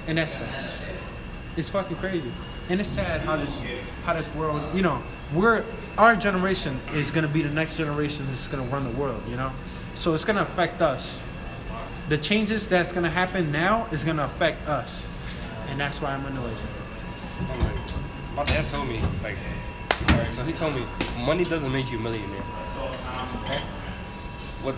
and 0.08 0.18
that's 0.18 0.36
facts. 0.36 0.74
It's 1.58 1.70
fucking 1.70 1.98
crazy, 1.98 2.32
and 2.70 2.80
it's 2.80 2.90
sad 2.90 3.22
how 3.22 3.38
this 3.38 3.62
how 4.06 4.14
this 4.14 4.34
world. 4.36 4.64
You 4.76 4.82
know, 4.82 5.02
we're 5.34 5.64
our 5.98 6.16
generation 6.16 6.80
is 6.94 7.12
gonna 7.12 7.28
be 7.28 7.42
the 7.42 7.50
next 7.50 7.78
generation 7.78 8.26
that's 8.28 8.48
gonna 8.48 8.64
run 8.64 8.84
the 8.86 8.98
world. 8.98 9.22
You 9.30 9.38
know, 9.38 9.52
so 9.96 10.14
it's 10.14 10.26
gonna 10.26 10.42
affect 10.44 10.82
us. 10.82 11.22
the 12.10 12.18
changes 12.18 12.68
that's 12.68 12.92
gonna 12.92 13.10
happen 13.10 13.52
now 13.52 13.88
is 13.92 14.04
gonna 14.04 14.24
affect 14.24 14.68
us, 14.68 15.08
and 15.68 15.80
that's 15.80 16.02
why 16.02 16.12
I'm 16.12 16.26
annoyed. 16.26 16.58
I'm 17.50 17.60
like, 17.60 17.76
my 18.36 18.44
dad 18.44 18.66
told 18.68 18.88
me, 18.88 19.00
like, 19.24 19.38
alright, 20.12 20.34
so 20.34 20.44
he 20.44 20.52
told 20.52 20.76
me, 20.76 20.86
money 21.18 21.46
doesn't 21.46 21.72
make 21.72 21.92
you 21.92 22.00
a 22.00 22.02
millionaire. 22.02 22.44
Okay? 23.46 23.62
What 24.64 24.76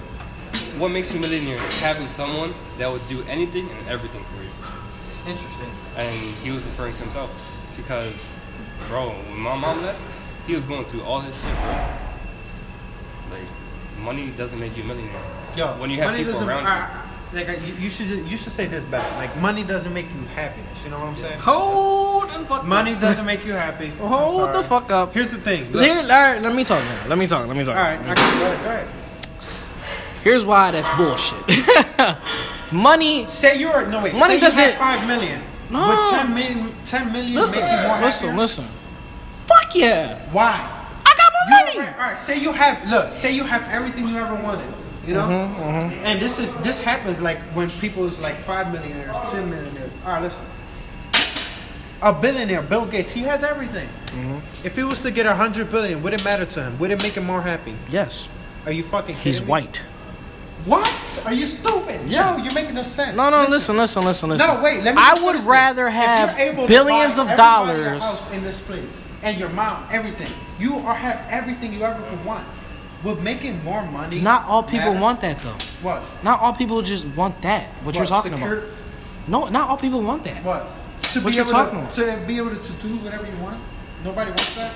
what 0.77 0.89
makes 0.89 1.11
you 1.11 1.19
a 1.19 1.21
millionaire 1.21 1.57
is 1.67 1.79
having 1.79 2.07
someone 2.07 2.53
that 2.77 2.91
would 2.91 3.07
do 3.07 3.23
anything 3.23 3.69
and 3.69 3.87
everything 3.87 4.23
for 4.25 4.40
you. 4.40 4.40
Interesting. 5.27 5.69
And 5.97 6.13
he 6.13 6.51
was 6.51 6.61
referring 6.63 6.93
to 6.93 7.01
himself. 7.03 7.29
Because, 7.77 8.13
bro, 8.87 9.09
when 9.11 9.37
my 9.39 9.55
mom 9.55 9.81
left, 9.81 9.99
he 10.47 10.55
was 10.55 10.63
going 10.63 10.85
through 10.85 11.03
all 11.03 11.21
this 11.21 11.35
shit, 11.41 11.55
bro. 11.55 11.87
Like, 13.31 13.47
money 13.99 14.31
doesn't 14.31 14.59
make 14.59 14.75
you 14.75 14.83
a 14.83 14.85
millionaire. 14.87 15.21
Yo, 15.55 15.67
When 15.79 15.89
you 15.89 15.97
have 15.97 16.07
money 16.11 16.19
people 16.19 16.33
doesn't- 16.33 16.49
around 16.49 16.63
you. 16.63 16.69
uh, 16.69 17.07
like 17.33 17.47
uh, 17.47 17.53
you, 17.65 17.73
you 17.75 17.89
should 17.89 18.07
you 18.29 18.35
should 18.35 18.51
say 18.51 18.65
this 18.65 18.83
back. 18.83 19.09
Like 19.15 19.37
money 19.37 19.63
doesn't 19.63 19.93
make 19.93 20.07
you 20.13 20.19
happiness. 20.35 20.83
You 20.83 20.89
know 20.89 20.99
what 20.99 21.07
I'm 21.07 21.15
saying? 21.17 21.39
Hold 21.39 22.29
the 22.29 22.45
fuck 22.45 22.65
Money 22.65 22.93
doesn't 22.95 23.25
make 23.25 23.45
you 23.45 23.53
happy. 23.53 23.87
Hold 24.01 24.53
the 24.53 24.61
fuck 24.63 24.91
up. 24.91 25.13
Here's 25.13 25.31
the 25.31 25.37
thing. 25.37 25.71
Look. 25.71 25.81
Here, 25.81 25.95
all 26.01 26.07
right, 26.07 26.41
let 26.41 26.53
me 26.53 26.65
talk 26.65 26.83
now. 26.83 27.07
Let 27.07 27.17
me 27.17 27.27
talk. 27.27 27.47
Let 27.47 27.55
me 27.55 27.63
talk. 27.63 27.77
All 27.77 27.83
right, 27.83 27.99
I 28.01 28.15
can, 28.15 28.39
go 28.39 28.45
ahead. 28.51 28.63
Go 28.63 28.69
ahead. 28.69 28.87
Here's 30.25 30.43
why 30.43 30.71
that's 30.71 30.89
bullshit. 30.97 31.39
Money. 32.71 33.27
Say 33.27 33.57
you're 33.59 33.87
no 33.87 34.01
wait. 34.03 34.15
Money 34.15 34.35
say 34.35 34.39
doesn't- 34.39 34.63
You 34.65 34.71
five 34.73 35.07
million. 35.07 35.41
No. 35.69 35.87
Would 35.87 36.09
10 36.19 36.33
million, 36.33 36.75
10 36.85 37.11
million 37.13 37.35
Listen, 37.35 37.61
make 37.61 37.71
you 37.71 37.87
more 37.87 38.01
listen, 38.01 38.27
happier? 38.27 38.41
listen. 38.41 38.65
Fuck 39.47 39.75
yeah. 39.75 40.19
Why? 40.31 40.51
I 41.05 41.13
got 41.15 41.31
more 41.33 41.59
You- 41.59 41.65
money. 41.65 41.77
All 41.79 41.83
right, 41.85 41.95
all 42.01 42.07
right, 42.09 42.17
say 42.17 42.37
you 42.37 42.51
have 42.51 42.89
look. 42.89 43.11
Say 43.11 43.31
you 43.31 43.43
have 43.45 43.63
everything 43.69 44.07
you 44.07 44.17
ever 44.17 44.35
wanted. 44.35 44.67
You 45.07 45.15
know. 45.15 45.21
Mm-hmm, 45.27 46.05
And 46.05 46.21
this 46.21 46.37
is 46.39 46.53
this 46.57 46.77
happens 46.77 47.21
like 47.21 47.39
when 47.53 47.69
people 47.71 48.05
is 48.05 48.19
like 48.19 48.39
five 48.41 48.71
millionaires, 48.71 49.15
ten 49.31 49.49
millionaires. 49.49 49.91
All 50.05 50.13
right, 50.13 50.23
listen. 50.23 50.39
A 52.03 52.11
billionaire, 52.13 52.63
Bill 52.63 52.85
Gates, 52.85 53.11
he 53.11 53.21
has 53.21 53.43
everything. 53.43 53.87
Mm-hmm. 54.07 54.39
If 54.65 54.75
he 54.75 54.83
was 54.83 55.01
to 55.03 55.11
get 55.11 55.25
a 55.27 55.35
hundred 55.35 55.69
billion, 55.69 56.01
would 56.01 56.13
it 56.13 56.23
matter 56.23 56.45
to 56.45 56.63
him? 56.63 56.79
Would 56.79 56.89
it 56.91 57.01
make 57.03 57.13
him 57.13 57.25
more 57.25 57.41
happy? 57.43 57.75
Yes. 57.89 58.27
Are 58.65 58.71
you 58.71 58.83
fucking 58.83 59.15
kidding 59.15 59.23
He's 59.23 59.41
me? 59.41 59.47
white. 59.47 59.81
What? 60.65 61.21
Are 61.25 61.33
you 61.33 61.47
stupid? 61.47 62.07
Yeah. 62.07 62.35
No, 62.37 62.43
you're 62.43 62.53
making 62.53 62.75
no 62.75 62.83
sense. 62.83 63.15
No, 63.17 63.29
no, 63.29 63.47
listen, 63.47 63.75
listen, 63.77 64.03
listen, 64.03 64.29
listen. 64.29 64.47
No, 64.47 64.61
wait. 64.61 64.83
Let 64.83 64.95
me. 64.95 65.01
I 65.03 65.13
would 65.23 65.43
rather 65.43 65.87
If 65.87 65.93
have 65.93 66.39
you're 66.39 66.67
billions 66.67 67.17
of 67.17 67.27
dollars. 67.35 68.03
in 68.31 68.43
this 68.43 68.59
place 68.61 68.85
and 69.23 69.37
your 69.39 69.49
mom, 69.49 69.87
everything. 69.91 70.31
You 70.59 70.77
are 70.77 70.93
have 70.95 71.25
everything 71.29 71.73
you 71.73 71.81
ever 71.83 72.01
could 72.09 72.23
want. 72.25 72.45
Would 73.03 73.23
making 73.23 73.63
more 73.63 73.83
money? 73.83 74.21
Not 74.21 74.45
all 74.45 74.61
people 74.61 74.91
matter? 74.93 74.99
want 74.99 75.21
that 75.21 75.39
though. 75.39 75.57
What? 75.81 76.03
Not 76.23 76.39
all 76.41 76.53
people 76.53 76.83
just 76.83 77.05
want 77.07 77.41
that. 77.41 77.69
What, 77.83 77.95
you're 77.95 78.05
talking 78.05 78.33
secure- 78.33 78.59
about? 78.59 78.69
No, 79.27 79.47
not 79.47 79.69
all 79.69 79.77
people 79.77 80.01
want 80.03 80.23
that. 80.25 80.43
What? 80.43 80.67
To 81.13 81.19
What 81.21 81.29
be 81.31 81.35
you 81.35 81.41
able 81.41 81.51
talking 81.51 81.87
to, 81.87 82.05
about? 82.05 82.21
to 82.21 82.27
be 82.27 82.37
able 82.37 82.55
to 82.55 82.73
do 82.73 82.89
whatever 82.97 83.25
you 83.25 83.35
want. 83.41 83.59
Nobody 84.03 84.29
wants 84.29 84.53
that. 84.55 84.73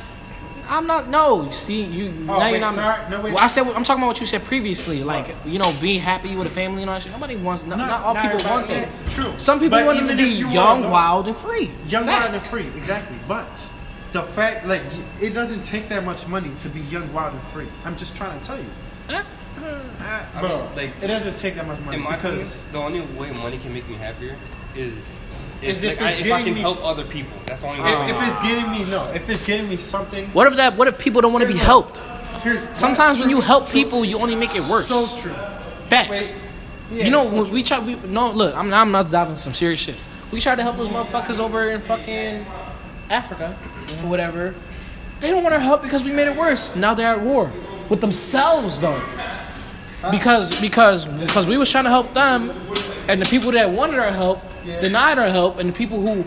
I'm 0.70 0.88
not. 0.88 1.10
No, 1.10 1.50
see, 1.52 1.82
you 1.84 2.12
now 2.12 2.36
Oh, 2.36 2.40
wait, 2.42 2.52
you're 2.52 2.60
not. 2.62 2.76
sorry. 2.76 3.10
No, 3.10 3.22
wait. 3.22 3.34
Well, 3.34 3.44
I 3.44 3.48
said 3.48 3.66
I'm 3.68 3.84
talking 3.84 4.02
about 4.04 4.08
what 4.08 4.20
you 4.20 4.26
said 4.26 4.44
previously. 4.44 5.04
Like 5.04 5.36
you 5.46 5.60
know, 5.60 5.74
being 5.82 6.02
happy 6.02 6.36
with 6.36 6.48
a 6.48 6.50
family 6.50 6.82
and 6.84 6.90
all 6.90 6.96
that 6.98 7.04
shit. 7.04 7.12
Nobody 7.12 7.36
wants. 7.36 7.64
Not, 7.66 7.78
not 7.78 8.02
all 8.04 8.14
people 8.16 8.30
everybody- 8.32 8.50
want 8.54 8.68
that. 8.70 8.90
yeah, 8.90 9.10
True. 9.10 9.34
Some 9.38 9.60
people 9.60 9.78
But 9.80 9.86
want 9.86 10.00
to 10.10 10.16
be 10.16 10.24
you 10.24 10.48
young, 10.50 10.84
are- 10.86 10.92
wild, 10.92 11.28
and 11.28 11.36
free. 11.36 11.72
Young, 11.88 12.06
Facts. 12.06 12.22
wild, 12.22 12.34
and 12.34 12.42
free. 12.42 12.68
Exactly. 12.78 13.18
But 13.28 13.48
the 14.12 14.24
fact, 14.24 14.66
like, 14.68 14.82
it 15.22 15.34
doesn't 15.34 15.64
take 15.64 15.90
that 15.90 16.04
much 16.06 16.28
money 16.28 16.52
to 16.60 16.70
be 16.70 16.82
young, 16.82 17.12
wild, 17.14 17.34
and 17.34 17.44
free. 17.44 17.68
I'm 17.84 17.96
just 17.96 18.16
trying 18.16 18.40
to 18.40 18.46
tell 18.46 18.58
you. 18.58 18.66
Eh? 19.10 19.22
Ah, 20.02 20.26
I 20.36 20.42
bro, 20.42 20.66
mean, 20.66 20.76
like, 20.76 20.92
it 21.02 21.08
doesn't 21.08 21.38
take 21.38 21.56
that 21.56 21.66
much 21.68 21.80
money 21.80 21.98
In 21.98 22.04
my 22.04 22.16
opinion, 22.16 22.40
because 22.40 22.62
the 22.72 22.78
only 22.78 23.02
way 23.02 23.32
money 23.32 23.58
can 23.58 23.74
make 23.74 23.88
me 23.88 23.96
happier 23.96 24.36
is 24.76 24.94
Is 24.94 25.04
if, 25.66 25.84
if 25.84 25.98
like, 25.98 26.02
I, 26.02 26.12
it's 26.12 26.28
if 26.28 26.34
I 26.34 26.38
getting 26.40 26.46
can 26.46 26.54
me- 26.56 26.62
help 26.62 26.84
other 26.84 27.04
people. 27.06 27.38
That's 27.46 27.62
the 27.62 27.68
only 27.68 27.82
way. 27.82 27.92
if, 27.92 28.16
if 28.16 28.28
it's 28.28 28.48
getting 28.48 28.72
me 28.72 28.84
no, 28.90 29.06
if 29.12 29.30
it's 29.30 29.46
getting 29.46 29.70
me 29.70 29.78
something. 29.78 30.28
What 30.32 30.48
if 30.48 30.56
that? 30.56 30.76
What 30.78 30.88
if 30.88 30.98
people 30.98 31.22
don't 31.22 31.34
want 31.34 31.44
to 31.46 31.52
be 31.52 31.58
helped? 31.58 31.98
Here's 32.42 32.62
Sometimes 32.78 33.20
when 33.20 33.30
true, 33.30 33.38
you 33.38 33.42
help 33.42 33.66
true, 33.66 33.74
people, 33.74 34.06
you 34.06 34.20
only 34.20 34.36
make 34.36 34.56
it 34.56 34.62
worse. 34.70 34.88
So 34.88 35.20
true. 35.20 35.34
Facts. 35.90 36.10
Wait, 36.10 36.36
yeah, 36.92 37.06
you 37.06 37.12
know, 37.12 37.28
so 37.28 37.52
we 37.52 37.64
try. 37.64 37.80
We, 37.80 37.96
no, 37.96 38.32
look, 38.32 38.56
I'm, 38.56 38.72
I'm 38.74 38.92
not 38.92 39.10
diving 39.10 39.36
some 39.36 39.54
serious 39.54 39.80
shit. 39.80 39.96
We 40.32 40.40
tried 40.40 40.56
to 40.56 40.64
help 40.64 40.78
those 40.78 40.90
motherfuckers 40.90 41.40
over 41.40 41.70
in 41.72 41.82
fucking 41.82 42.46
Africa 43.10 43.58
or 44.04 44.10
whatever. 44.10 44.54
They 45.20 45.32
don't 45.32 45.44
want 45.44 45.56
our 45.56 45.62
help 45.62 45.82
because 45.82 46.04
we 46.04 46.12
made 46.12 46.28
it 46.28 46.36
worse. 46.36 46.76
Now 46.76 46.94
they're 46.94 47.08
at 47.08 47.22
war 47.22 47.52
with 47.90 48.02
themselves, 48.02 48.80
though. 48.80 49.02
Because 50.12 50.60
because 50.62 51.06
because 51.06 51.48
we 51.48 51.58
was 51.58 51.72
trying 51.72 51.86
to 51.86 51.90
help 51.90 52.14
them, 52.14 52.52
and 53.08 53.20
the 53.20 53.26
people 53.26 53.52
that 53.54 53.72
wanted 53.72 53.98
our 53.98 54.12
help 54.12 54.44
denied 54.66 55.20
our 55.20 55.30
help, 55.30 55.58
and 55.60 55.70
the 55.70 55.74
people 55.74 56.02
who 56.02 56.26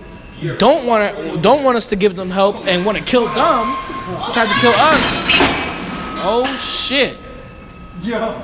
don't 0.57 0.87
want 0.87 1.15
to, 1.17 1.41
don't 1.41 1.65
want 1.65 1.77
us 1.77 1.89
to 1.89 1.97
give 1.97 2.17
them 2.17 2.31
help 2.31 2.67
and 2.67 2.87
want 2.87 2.97
to 2.99 3.05
kill 3.05 3.27
them 3.27 3.77
tried 4.33 4.49
to 4.49 4.61
kill 4.61 4.73
us. 4.73 5.03
Oh 6.21 6.45
shit! 6.59 7.17
Yo, 8.03 8.41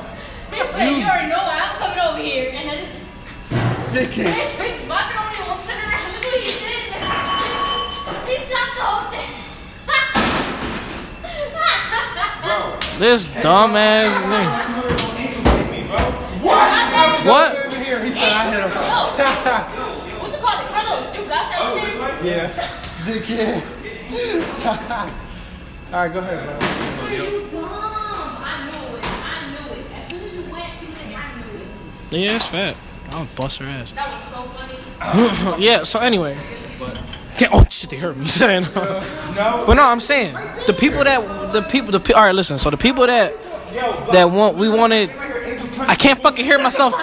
He 0.51 0.57
said, 0.57 0.89
you 0.91 1.05
already 1.05 1.29
know 1.29 1.41
I'm 1.41 1.79
coming 1.79 1.99
over 1.99 2.19
here. 2.19 2.51
And 2.53 2.69
then 2.69 2.89
dickhead. 3.91 4.25
this 4.25 4.53
bitch 4.59 4.89
bucking 4.89 5.17
on 5.17 5.29
me, 5.33 5.39
I'm 5.39 5.59
around. 5.69 6.13
Look 6.15 6.25
what 6.25 6.35
he 6.35 6.45
did. 6.45 6.81
He 8.29 8.37
dropped 8.51 8.75
the 8.77 8.83
whole 8.83 9.11
thing. 9.11 9.31
This 12.99 13.29
dumbass 13.29 14.15
nigga. 14.31 14.55
What? 17.25 17.67
Over 17.67 17.83
here, 17.83 18.05
he 18.05 18.11
said 18.11 18.33
I 18.33 18.51
hit 18.53 18.61
him. 19.79 19.84
That 21.35 21.61
over 21.61 22.23
there? 22.23 22.25
Yeah, 22.25 22.49
dickhead. 23.05 23.63
All 25.93 26.01
right, 26.01 26.13
go 26.13 26.19
ahead, 26.21 26.41
bro. 26.47 27.09
You 27.11 27.51
dumb. 27.51 27.65
I 27.67 28.71
knew 28.71 28.97
it. 28.97 29.05
I 29.05 29.07
knew 29.51 29.67
it. 29.75 29.87
As 29.93 30.11
soon 30.11 30.23
as 30.23 30.33
you 30.33 30.43
went, 30.53 30.71
you 30.81 30.89
did, 30.89 31.15
I 31.15 31.19
knew 31.37 32.19
it. 32.19 32.25
Yeah, 32.25 32.37
it's 32.37 32.47
fat. 32.47 32.77
I'll 33.11 33.29
bust 33.37 33.59
her 33.61 33.67
ass. 33.67 33.93
That 33.93 34.09
was 34.11 34.33
so 34.33 34.43
funny. 34.55 35.63
yeah, 35.65 35.83
so 35.85 35.99
anyway. 36.01 36.39
Can't, 37.37 37.53
oh 37.53 37.65
shit, 37.69 37.91
they 37.91 37.97
heard 37.97 38.17
me 38.17 38.29
saying. 38.29 38.67
No. 39.35 39.65
but 39.67 39.75
no, 39.75 39.83
I'm 39.83 39.99
saying 39.99 40.35
the 40.69 40.73
people 40.73 41.03
that 41.03 41.53
the 41.53 41.63
people 41.63 41.91
the 41.91 41.99
pe- 41.99 42.13
all 42.13 42.23
right. 42.23 42.33
Listen, 42.33 42.57
so 42.57 42.71
the 42.71 42.77
people 42.77 43.05
that 43.09 43.35
that 44.13 44.31
want 44.31 44.57
we 44.57 44.69
wanted. 44.69 45.11
I 45.77 45.97
can't 45.97 46.23
fucking 46.23 46.45
hear 46.45 46.61
myself. 46.63 46.95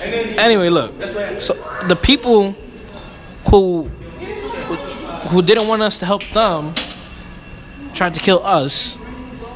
Anyway, 0.00 0.68
look. 0.68 0.92
So 1.40 1.54
the 1.88 1.96
people 1.96 2.54
who 3.50 3.84
who 5.28 5.42
didn't 5.42 5.68
want 5.68 5.82
us 5.82 5.98
to 5.98 6.06
help 6.06 6.24
them 6.30 6.74
tried 7.94 8.14
to 8.14 8.20
kill 8.20 8.44
us, 8.44 8.96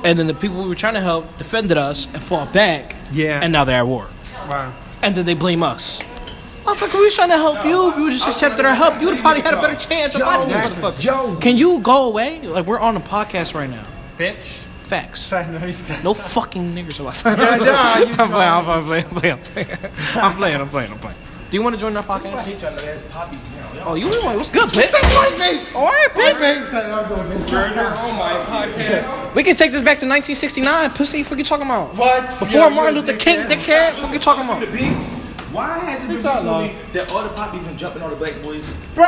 and 0.05 0.19
then 0.19 0.27
the 0.27 0.35
people 0.35 0.63
we 0.63 0.69
were 0.69 0.75
trying 0.75 0.95
to 0.95 1.01
help 1.01 1.37
defended 1.39 1.79
us 1.79 2.07
and 2.13 2.23
fought 2.23 2.53
back. 2.53 2.95
Yeah. 3.13 3.41
And 3.43 3.53
now 3.53 3.65
they're 3.65 3.77
at 3.77 3.87
war. 3.87 4.09
Wow. 4.49 4.75
And 5.03 5.15
then 5.15 5.27
they 5.27 5.35
blame 5.35 5.63
us. 5.63 6.03
Oh, 6.67 6.75
fuck, 6.75 6.95
we 6.95 7.05
was 7.05 7.15
trying 7.15 7.29
to 7.29 7.37
help 7.37 7.65
you. 7.67 7.91
If 7.91 7.97
you 7.99 8.11
just 8.11 8.27
accepted 8.27 8.65
our 8.65 8.75
help, 8.75 8.99
you 9.01 9.07
would 9.07 9.17
have 9.17 9.23
probably 9.23 9.43
had 9.43 9.53
a 9.53 9.61
better 9.61 9.77
chance 9.77 10.15
of 10.15 10.23
finding 10.23 10.49
these 10.49 10.67
motherfuckers. 10.67 11.05
Yo. 11.05 11.37
Can 11.37 11.59
you 11.59 11.81
go 11.81 12.07
away? 12.07 12.41
Like, 12.41 12.65
we're 12.65 12.81
on 12.81 12.97
a 12.97 13.01
podcast 13.01 13.55
right 13.55 13.69
now. 13.69 13.87
Bitch. 14.17 14.64
Facts. 14.85 15.33
I 15.33 15.51
know 15.51 15.59
he's 15.59 15.81
done. 15.87 16.03
No 16.05 16.15
fucking 16.15 16.75
niggers 16.75 17.01
are 17.01 17.09
outside. 17.09 17.39
Yeah, 17.45 17.57
nah, 17.57 17.99
you 17.99 18.15
I'm 18.19 18.31
playing, 18.31 18.53
I'm 18.53 18.85
playing, 18.85 19.05
I'm 19.05 19.11
playing, 19.11 19.33
I'm 19.35 19.39
playing, 19.41 19.69
I'm 20.17 20.37
playing, 20.37 20.61
I'm 20.61 20.69
playing, 20.69 20.93
I'm 20.93 20.99
playing. 20.99 21.17
Do 21.51 21.57
you 21.59 21.63
want 21.63 21.75
to 21.75 21.81
join 21.81 21.97
our 21.97 22.03
podcast? 22.03 22.45
Oh, 23.87 23.95
you 23.95 24.09
want? 24.09 24.37
What's 24.37 24.51
good, 24.51 24.69
bitch? 24.71 25.75
All 25.75 25.85
right, 25.87 26.09
bitch. 26.13 27.51
Burner 27.51 27.87
on 27.87 28.17
my 28.19 28.33
podcast. 28.45 29.35
We 29.35 29.43
can 29.45 29.55
take 29.55 29.71
this 29.73 29.83
back 29.83 29.99
to 29.99 30.07
1969. 30.07 30.91
Pussy, 30.91 31.23
what 31.23 31.39
you 31.39 31.45
talking 31.45 31.67
about? 31.67 31.95
What? 31.95 32.23
Before 32.27 32.49
Yo, 32.49 32.71
Martin 32.71 32.95
Luther 32.97 33.17
King, 33.17 33.41
dickhead. 33.43 33.91
dickhead. 33.91 34.03
What 34.03 34.13
you 34.13 34.19
talking 34.21 34.45
about? 34.45 34.63
Why 35.55 35.79
has 35.79 36.03
it 36.03 36.09
been 36.09 36.17
It's 36.17 36.27
all 36.27 36.61
recently 36.63 36.93
that 36.93 37.13
all 37.13 37.23
the 37.23 37.29
poppies 37.31 37.63
been 37.63 37.79
jumping 37.79 38.03
on 38.03 38.11
the 38.11 38.17
black 38.17 38.43
boys? 38.43 38.69
Bro, 38.95 39.05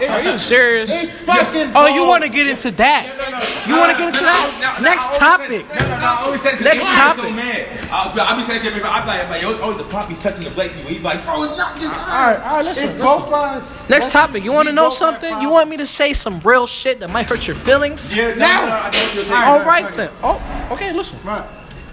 Are 0.00 0.22
you 0.22 0.38
serious? 0.38 0.90
it's 0.90 1.20
fucking. 1.20 1.72
Oh, 1.74 1.86
you 1.86 2.06
want 2.06 2.24
to 2.24 2.30
get 2.30 2.46
into 2.46 2.70
that? 2.72 3.04
You 3.68 3.76
want 3.76 3.92
to 3.92 3.98
get 3.98 4.08
into 4.08 4.20
that? 4.24 4.80
Next 4.80 5.18
topic. 5.18 5.68
No, 5.68 5.74
no, 5.74 5.98
no. 5.98 6.04
I 6.06 6.22
always 6.24 6.40
said 6.40 6.54
it 6.54 6.56
'cause 6.56 6.64
Next 6.64 6.84
Adrian 6.88 7.04
topic. 7.04 7.24
So 7.24 7.30
mad. 7.32 7.90
I'll, 7.90 8.20
I'll 8.20 8.36
be 8.38 8.42
saying 8.44 8.60
shit. 8.62 8.72
Maybe 8.72 8.84
I'm 8.84 9.06
like, 9.06 9.20
I'm 9.24 9.30
like, 9.30 9.42
yo, 9.42 9.60
always 9.60 9.76
the 9.78 9.84
poppies 9.84 10.18
touching 10.18 10.44
the 10.44 10.50
black 10.50 10.72
people. 10.72 10.90
He's 10.90 11.02
like, 11.02 11.22
bro, 11.24 11.42
it's 11.44 11.56
not 11.58 11.78
just. 11.78 11.92
All 11.92 12.06
right, 12.06 12.40
all 12.40 12.56
right, 12.56 12.64
listen. 12.64 12.88
It's 12.88 12.98
both 12.98 13.30
us. 13.30 13.88
Next 13.90 14.10
topic. 14.10 14.42
You 14.42 14.52
want 14.52 14.68
to 14.68 14.72
know 14.74 14.88
something? 14.90 15.40
You 15.42 15.50
want 15.50 15.68
me 15.68 15.76
to 15.76 15.86
say 15.86 16.12
some 16.14 16.40
real 16.40 16.66
shit 16.66 17.00
that 17.00 17.10
might 17.10 17.28
hurt 17.28 17.46
your 17.46 17.56
feelings? 17.56 18.14
Yeah, 18.16 18.28
no, 18.28 18.34
no, 18.34 18.38
no, 18.38 18.46
I 18.46 18.56
know 18.56 18.84
what 18.86 19.14
you're 19.14 19.24
saying. 19.24 19.44
All 19.44 19.60
right 19.64 19.96
then. 19.96 20.10
Oh, 20.22 20.68
okay. 20.72 20.92
Listen. 20.92 21.18
Right. 21.24 21.44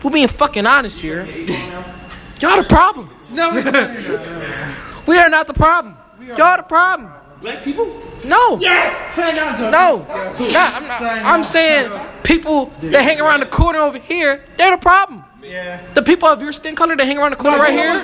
We're 0.02 0.12
being 0.12 0.28
fucking 0.30 0.66
honest 0.66 1.00
here, 1.00 1.26
y'all 2.40 2.62
the 2.62 2.66
problem. 2.68 3.10
No, 3.36 3.52
no, 3.52 3.62
no, 3.62 3.72
no. 3.72 4.76
We 5.08 5.18
are 5.18 5.30
not 5.30 5.48
the 5.48 5.54
problem. 5.54 5.98
Y'all 6.22 6.58
the 6.58 6.64
problem. 6.64 7.12
Black 7.42 7.64
people? 7.64 7.88
No. 8.24 8.58
Yes. 8.60 9.16
Say 9.16 9.34
down, 9.34 9.58
Joe. 9.58 9.70
No. 9.72 9.98
Nah, 10.08 10.78
I'm 10.78 10.88
not. 10.88 11.02
I'm 11.02 11.44
saying 11.44 11.92
people 12.24 12.72
that 12.82 13.02
hang 13.04 13.20
around 13.20 13.40
the 13.40 13.48
corner 13.48 13.80
over 13.80 13.98
here, 13.98 14.44
they're 14.58 14.72
the 14.72 14.78
problem. 14.82 15.24
Yeah. 15.42 15.82
The 15.96 16.04
people 16.04 16.28
of 16.28 16.42
your 16.42 16.54
skin 16.54 16.76
color 16.76 16.96
that 16.96 17.06
hang 17.06 17.18
around 17.18 17.32
the 17.32 17.38
corner 17.38 17.58
right 17.58 17.74
here, 17.74 18.04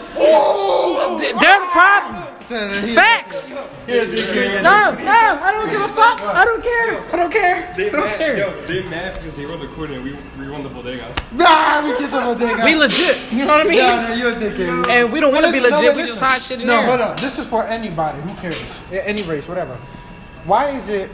th- 1.19 1.36
they're 1.39 1.59
the 1.59 1.67
problem. 1.71 2.23
Facts. 2.48 3.50
Yeah, 3.50 4.06
dickhead. 4.06 4.64
No, 4.64 4.91
no, 5.04 5.12
I 5.12 5.52
don't 5.52 5.70
give 5.70 5.82
a 5.82 5.88
fuck. 5.89 6.22
I 6.22 6.45
don't 6.45 6.64
care. 6.64 7.14
I 7.14 7.16
don't 7.18 7.32
care. 7.32 7.70
I 7.74 7.78
They 7.78 7.89
don't 7.89 8.02
mad, 8.06 8.18
care. 8.18 8.38
yo, 8.38 8.66
they 8.66 8.84
mad 8.84 9.16
because 9.16 9.36
they 9.36 9.45
run 9.45 9.60
the 9.60 9.68
corner 9.68 9.95
and 9.95 10.04
we, 10.04 10.14
we 10.39 10.45
run 10.48 10.64
the 10.64 10.70
bodegas. 10.70 11.14
Nah, 11.34 11.84
we 11.84 11.89
get 12.00 12.10
the 12.12 12.20
bodega. 12.22 12.64
We 12.64 12.76
legit. 12.76 13.32
You 13.32 13.39
know 13.45 13.48
what 13.58 13.66
I 13.68 13.70
mean? 13.70 13.80
No, 13.80 14.08
no, 14.08 14.14
you're 14.14 14.32
a 14.32 14.36
dickhead. 14.36 14.88
And 14.88 15.12
we 15.12 15.20
don't 15.20 15.34
want 15.34 15.45
to 15.45 15.52
be 15.52 15.60
Listen, 15.60 15.72
no, 15.72 15.78
legit. 15.80 15.95
we 15.95 16.02
just 16.04 16.14
listen. 16.22 16.28
hide 16.30 16.41
shit 16.41 16.62
in 16.62 16.68
No, 16.68 16.78
there. 16.78 16.86
hold 16.88 17.02
up. 17.02 17.20
This 17.20 17.38
is 17.38 17.48
for 17.50 17.64
anybody. 17.66 18.22
Who 18.22 18.34
cares? 18.36 18.84
Any 18.91 19.24
race, 19.24 19.48
whatever. 19.48 19.76
Why 20.45 20.70
is 20.70 20.88
it? 20.89 21.10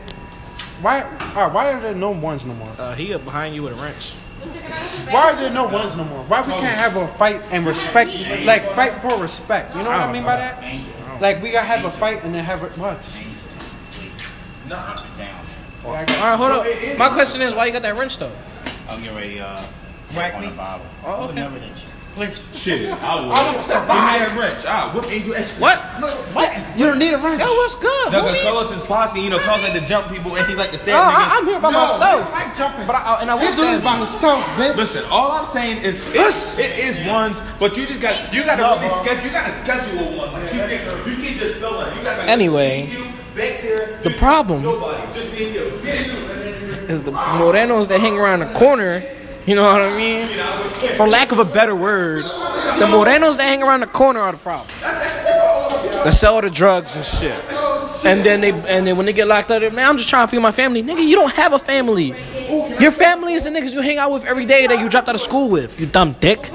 Why? 0.82 1.02
All 1.36 1.46
right, 1.48 1.54
why 1.54 1.74
are 1.74 1.82
there 1.82 1.96
no 1.96 2.12
ones 2.12 2.46
no 2.46 2.54
more? 2.54 2.70
Uh, 2.78 2.94
he 2.94 3.14
up 3.14 3.24
behind 3.26 3.56
you 3.56 3.64
with 3.64 3.74
a 3.78 3.82
wrench. 3.82 4.14
Why 5.10 5.32
are 5.32 5.36
there 5.38 5.52
no 5.52 5.66
ones 5.66 5.96
no 5.96 6.04
more? 6.04 6.24
Why 6.26 6.42
we 6.42 6.52
can't 6.52 6.66
have 6.78 6.98
a 6.98 7.08
fight 7.08 7.42
and 7.52 7.66
respect? 7.66 8.12
Like 8.44 8.70
fight 8.72 9.02
for 9.02 9.18
respect. 9.20 9.74
You 9.76 9.84
know 9.84 9.90
what 9.90 10.02
I 10.02 10.12
mean 10.12 10.24
by 10.24 10.36
that? 10.36 10.62
Like 11.24 11.41
we 11.41 11.51
gotta 11.51 11.65
have 11.65 11.86
a 11.86 11.91
fight 11.91 12.26
and 12.26 12.36
then 12.36 12.43
have 12.43 12.63
a 12.63 12.67
what? 12.78 13.01
Down. 14.67 14.97
All 15.86 15.93
right, 15.93 16.09
hold 16.36 16.51
up. 16.51 16.97
My 16.97 17.07
question 17.07 17.41
is, 17.41 17.53
why 17.53 17.65
you 17.65 17.71
got 17.71 17.84
that 17.84 17.95
wrench 17.95 18.17
though? 18.17 18.32
I'll 18.89 18.99
get 18.99 19.15
ready, 19.15 19.39
uh, 19.39 19.63
Whack 20.13 20.34
on 20.34 20.41
me. 20.41 20.49
the 20.49 20.55
Bible. 20.55 20.86
Oh, 21.05 21.11
I 21.13 21.21
would 21.21 21.63
okay. 21.63 21.74
Never 22.16 22.26
hit 22.32 22.38
you. 22.38 22.49
Please. 22.51 22.59
Shit, 22.61 22.91
I 22.91 23.16
would. 23.26 23.38
I 23.38 23.55
would 23.55 23.66
survive. 23.66 24.38
wrench. 24.38 24.66
I 24.66 24.93
whip 24.93 25.05
Angel 25.11 25.36
extra. 25.36 25.59
What? 25.61 25.78
What? 26.34 26.78
You 26.78 26.86
don't 26.86 26.97
need 26.99 27.14
a 27.14 27.18
wrench. 27.18 27.39
Yo, 27.41 27.45
what's 27.45 27.76
good? 27.76 28.11
No, 28.11 28.22
homie? 28.22 28.32
because 28.32 28.41
Carlos 28.43 28.72
is 28.72 28.82
posse, 28.82 29.20
you 29.22 29.30
know, 29.30 29.39
Carlos 29.39 29.64
like 29.64 29.74
to 29.80 29.86
jump 29.86 30.07
people 30.11 30.36
and 30.36 30.47
he 30.47 30.55
like 30.55 30.72
to 30.72 30.78
stab 30.78 30.89
Oh, 30.95 30.97
niggas. 30.97 31.28
I, 31.32 31.38
I'm 31.38 31.45
here 31.45 31.59
by 31.59 31.72
myself. 31.72 32.34
I 32.34 32.45
like 32.45 32.57
jumping. 32.57 32.88
But 32.88 32.95
I, 32.95 33.22
and 33.22 33.30
I 33.32 33.36
will 33.36 33.41
He's 33.47 33.55
doing 33.55 33.76
it 33.76 33.84
by 33.84 33.97
himself, 33.97 34.43
bitch. 34.57 34.76
Listen, 34.76 35.03
all 35.05 35.32
I'm 35.34 35.45
saying 35.45 35.84
is 35.84 35.95
it's, 36.14 36.57
it 36.57 36.80
is 36.80 37.07
ones, 37.07 37.41
but 37.59 37.78
you 37.78 37.86
just 37.86 38.01
got 38.01 38.34
you 38.34 38.43
got 38.43 38.55
to 38.57 38.64
really 38.82 38.89
schedule. 39.03 39.26
You 39.26 39.32
got 39.32 39.45
to 39.47 39.53
schedule 39.53 40.18
one. 40.18 40.34
Like 40.34 40.43
you 40.53 40.59
can't, 40.59 41.07
you 41.07 41.16
can't 41.18 41.39
just 41.39 41.59
fill 41.59 41.82
it. 41.82 41.95
You 41.95 42.03
got 42.03 42.16
to 42.18 42.24
Anyway, 42.24 42.88
you 42.91 43.03
back 43.36 43.61
there. 43.61 43.99
the 44.03 44.11
you- 44.11 44.18
problem- 44.18 44.64
Nobody, 44.64 45.11
just 45.14 45.32
me 45.34 45.45
and 45.45 45.55
you. 45.55 45.61
is 46.88 47.03
the 47.03 47.11
morenos 47.11 47.88
that 47.89 47.99
hang 47.99 48.18
around 48.18 48.39
the 48.39 48.53
corner. 48.53 49.03
You 49.46 49.56
know 49.56 49.64
what 49.64 49.82
I 49.82 49.98
mean? 49.98 50.96
For 50.96 51.08
lack 51.08 51.32
of 51.32 51.39
a 51.39 51.46
better 51.46 51.76
word, 51.76 52.24
the 52.24 52.88
morenos 52.88 53.38
that 53.38 53.44
hang 53.44 53.62
around 53.62 53.82
the 53.82 53.88
corner 53.88 54.20
are 54.22 54.32
the 54.32 54.38
problem. 54.38 54.68
They 56.04 56.12
sell 56.12 56.41
the 56.41 56.50
drugs 56.50 56.96
and 56.96 57.04
shit. 57.06 57.36
And 58.06 58.24
then 58.26 58.41
they 58.41 58.52
and 58.52 58.86
then 58.86 58.98
when 58.98 59.06
they 59.06 59.14
get 59.14 59.28
locked 59.28 59.52
up, 59.52 59.62
man, 59.74 59.88
I'm 59.89 59.98
just 59.98 60.10
trying 60.10 60.28
to 60.28 60.32
feed 60.32 60.39
my 60.39 60.52
family. 60.52 60.82
Nigga, 60.84 61.06
you 61.06 61.16
don't 61.16 61.32
have 61.34 61.54
a 61.54 61.60
family. 61.60 62.14
Your 62.80 62.91
family 62.91 63.34
is 63.34 63.44
the 63.46 63.50
niggas 63.50 63.74
you 63.74 63.82
hang 63.82 63.98
out 63.98 64.12
with 64.12 64.26
every 64.26 64.46
day 64.46 64.68
that 64.68 64.80
you 64.80 64.89
dropped 64.89 65.08
out 65.10 65.16
of 65.16 65.22
school 65.22 65.50
with. 65.50 65.80
You 65.80 65.86
dumb 65.88 66.14
dick. 66.20 66.50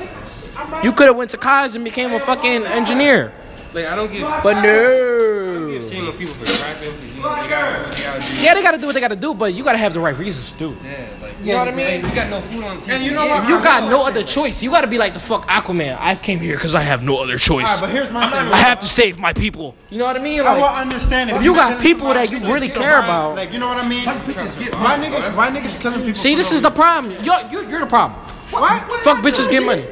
You 0.83 0.93
could 0.93 1.07
have 1.09 1.17
went 1.17 1.31
to 1.31 1.37
college 1.39 1.75
and 1.75 1.85
became 1.85 2.13
a 2.13 2.21
fucking 2.21 2.65
engineer, 2.65 3.33
Like, 3.73 3.87
I 3.87 3.95
don't 3.97 4.13
get 4.13 4.23
but 4.43 4.61
no. 4.61 5.81
shame 5.89 6.07
on 6.09 6.13
people 6.19 6.35
for 6.35 6.45
trapping. 6.47 6.93
'cause, 6.93 7.03
You 7.17 7.23
know, 7.23 7.43
they 7.43 7.49
gotta, 7.49 7.97
they 7.97 8.03
gotta. 8.05 8.35
Yeah, 8.43 8.55
they 8.55 8.63
gotta 8.63 8.79
do 8.79 8.87
what 8.87 8.93
they 8.95 9.01
gotta 9.01 9.17
do, 9.17 9.33
but 9.35 9.55
you 9.55 9.65
gotta 9.65 9.79
have 9.79 9.95
the 9.95 10.01
right 10.01 10.17
reasons 10.19 10.53
to 10.53 10.59
do. 10.59 10.77
Yeah, 10.85 11.07
like, 11.23 11.28
You 11.41 11.53
know 11.53 11.59
what 11.59 11.69
I 11.69 11.71
mean? 11.71 11.87
Hey, 11.87 12.03
we 12.03 12.11
got 12.11 12.29
no 12.31 12.41
food 12.41 12.65
on 12.65 12.77
the 12.77 12.83
table. 12.83 12.97
And 12.97 13.05
you 13.05 13.13
know 13.13 13.27
what? 13.27 13.45
If 13.45 13.49
you 13.49 13.63
got 13.63 13.89
no 13.89 14.03
other 14.03 14.25
choice, 14.25 14.61
you 14.63 14.71
gotta 14.71 14.87
be 14.89 14.99
like 14.99 15.15
the 15.15 15.21
fuck 15.21 15.47
Aquaman. 15.47 15.97
I 16.01 16.17
came 16.17 16.41
here 16.41 16.57
because 16.57 16.75
I 16.75 16.83
have 16.83 17.03
no 17.03 17.19
other 17.19 17.39
choice. 17.39 17.67
right, 17.67 17.81
but 17.81 17.91
here's 17.91 18.11
my 18.11 18.29
thing. 18.29 18.53
I 18.53 18.57
have 18.57 18.81
to 18.81 18.87
save 18.87 19.19
my 19.19 19.33
people. 19.33 19.75
You 19.91 19.99
know 19.99 20.07
what 20.07 20.17
I 20.17 20.21
mean? 20.21 20.41
I 20.41 20.55
will 20.55 20.63
Like, 20.63 20.77
understand 20.79 21.31
if 21.31 21.43
you 21.43 21.55
got 21.55 21.81
people 21.81 22.09
that 22.09 22.31
you 22.31 22.39
really 22.41 22.69
care 22.69 22.97
mine. 23.01 23.05
about. 23.05 23.37
Like 23.37 23.53
you 23.53 23.59
know 23.61 23.69
what 23.69 23.79
I 23.79 23.89
mean? 23.89 24.05
Bitches 24.05 24.59
get 24.59 24.73
Why 24.75 24.99
niggas? 24.99 25.37
My 25.37 25.51
niggas 25.51 25.81
killing 25.81 26.01
people? 26.01 26.15
see, 26.15 26.35
this 26.35 26.51
is 26.51 26.61
the 26.61 26.71
problem. 26.71 27.15
You're, 27.25 27.41
you're, 27.51 27.65
you're 27.71 27.81
the 27.81 27.87
problem. 27.87 28.19
What? 28.51 29.03
Fuck 29.03 29.19
bitches 29.19 29.49
get 29.51 29.63
money. 29.65 29.87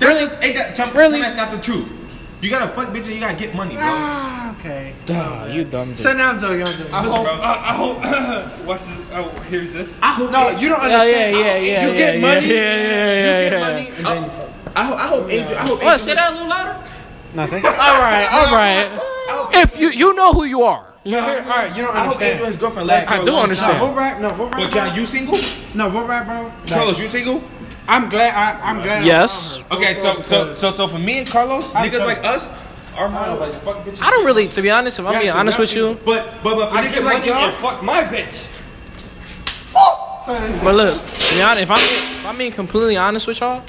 Really? 0.00 0.22
Ain't 0.42 0.56
that 0.56 0.94
Really? 0.94 1.20
That's 1.20 1.36
not 1.36 1.52
the 1.52 1.58
truth. 1.58 1.92
You 2.42 2.50
gotta 2.50 2.68
fuck 2.74 2.88
bitches. 2.88 3.14
You 3.14 3.20
gotta 3.20 3.36
get 3.38 3.54
money, 3.54 3.74
bro. 3.76 3.84
Ah, 3.86 4.56
okay. 4.58 4.94
Duh, 5.06 5.46
you 5.52 5.62
dumb 5.64 5.96
So 5.96 6.08
dude. 6.10 6.16
now 6.18 6.30
I'm 6.32 6.40
joking. 6.40 6.62
I'm 6.66 6.76
joking. 6.76 6.92
I 6.92 7.02
hope, 7.06 7.26
I, 7.28 7.54
I 7.70 7.74
hope, 8.42 8.64
what's 8.66 8.84
this? 8.84 8.98
Oh, 9.12 9.28
here's 9.48 9.70
this. 9.72 9.94
I 10.02 10.12
hope. 10.14 10.30
No, 10.32 10.50
you 10.50 10.68
don't 10.68 10.80
Yeah, 10.82 10.98
understand. 10.98 11.36
yeah, 11.36 11.40
yeah, 11.40 11.56
yeah, 11.56 11.86
You 11.86 11.92
yeah, 11.92 11.96
get 11.98 12.14
yeah, 12.14 12.20
money. 12.20 12.46
yeah, 12.48 12.54
yeah, 12.54 12.82
yeah, 12.82 13.44
You 13.44 13.50
get 13.50 13.52
yeah. 13.52 13.60
money, 13.60 13.86
and 13.96 14.06
then 14.06 14.24
you 14.24 14.30
fuck. 14.30 14.50
I 14.74 14.84
hope. 14.84 14.98
I 14.98 15.06
hope 15.06 15.30
Angel. 15.30 15.56
I 15.56 15.60
hope. 15.60 15.70
What? 15.70 15.82
Angel 15.84 15.98
Say 16.00 16.14
that 16.14 16.30
a 16.30 16.32
little 16.34 16.48
louder. 16.48 16.88
Nothing. 17.34 17.64
All 17.64 17.72
right, 17.72 18.28
all 18.32 18.52
right. 18.52 19.62
If 19.62 19.78
you 19.78 19.88
you 19.90 20.12
know 20.14 20.32
who 20.32 20.44
you 20.44 20.62
are. 20.62 20.84
No, 21.04 21.18
all 21.18 21.26
right, 21.26 21.74
you 21.76 21.82
don't 21.82 21.96
I 21.96 22.04
hope 22.06 22.20
Angel 22.20 22.22
and 22.22 22.54
his 22.54 22.56
understand. 22.56 22.60
girlfriend 22.60 22.88
last 22.88 23.08
I 23.08 23.16
for 23.16 23.22
a 23.22 23.24
do 23.24 23.32
long 23.32 23.42
understand. 23.44 23.78
No, 23.78 23.86
time. 23.86 23.94
what 23.94 23.98
rap? 23.98 24.20
No, 24.20 24.28
what 24.34 24.50
rap? 24.54 24.60
But? 24.60 24.70
John, 24.72 24.96
you 24.96 25.06
single? 25.06 25.38
No, 25.74 25.88
what 25.88 26.08
rap, 26.08 26.26
bro? 26.26 26.42
Like, 26.44 26.66
Carlos, 26.68 27.00
you 27.00 27.08
single? 27.08 27.42
I'm 27.88 28.08
glad. 28.08 28.34
I, 28.34 28.70
I'm 28.70 28.82
glad. 28.82 29.04
Yes. 29.04 29.56
found 29.58 29.70
her. 29.70 29.76
Okay, 29.76 29.94
so 30.00 30.22
so 30.22 30.54
so 30.54 30.70
so 30.70 30.88
for 30.88 30.98
me 30.98 31.18
and 31.18 31.26
Carlos, 31.28 31.74
I'm 31.74 31.88
niggas 31.88 31.92
telling 31.98 32.16
like 32.16 32.24
us, 32.24 32.48
our 32.96 33.08
motto 33.08 33.38
like 33.40 33.54
fuck 33.62 33.84
bitches. 33.84 34.00
I 34.02 34.10
don't 34.10 34.24
really, 34.24 34.48
to 34.48 34.62
be 34.62 34.70
honest, 34.70 34.98
if 34.98 35.06
I'm 35.06 35.12
Yeah, 35.14 35.18
being 35.20 35.30
honest 35.32 35.58
with 35.58 35.74
you. 35.74 35.88
with 35.88 36.04
But 36.04 36.42
but 36.44 36.56
but 36.56 36.68
for 36.70 36.76
I 36.76 36.86
niggas 36.86 36.94
get 36.94 37.04
like 37.04 37.18
money 37.20 37.30
and 37.32 37.40
y'all, 37.40 37.52
fuck 37.52 37.82
my 37.82 38.04
bitch. 38.04 38.46
But 40.62 40.74
look, 40.76 41.04
to 41.04 41.34
be 41.34 41.42
honest, 41.42 41.62
if 41.62 41.70
I'm 41.70 41.78
if 41.78 42.26
I'm 42.26 42.38
being 42.38 42.52
completely 42.52 42.96
honest 42.96 43.26
with 43.26 43.40
y'all, 43.40 43.62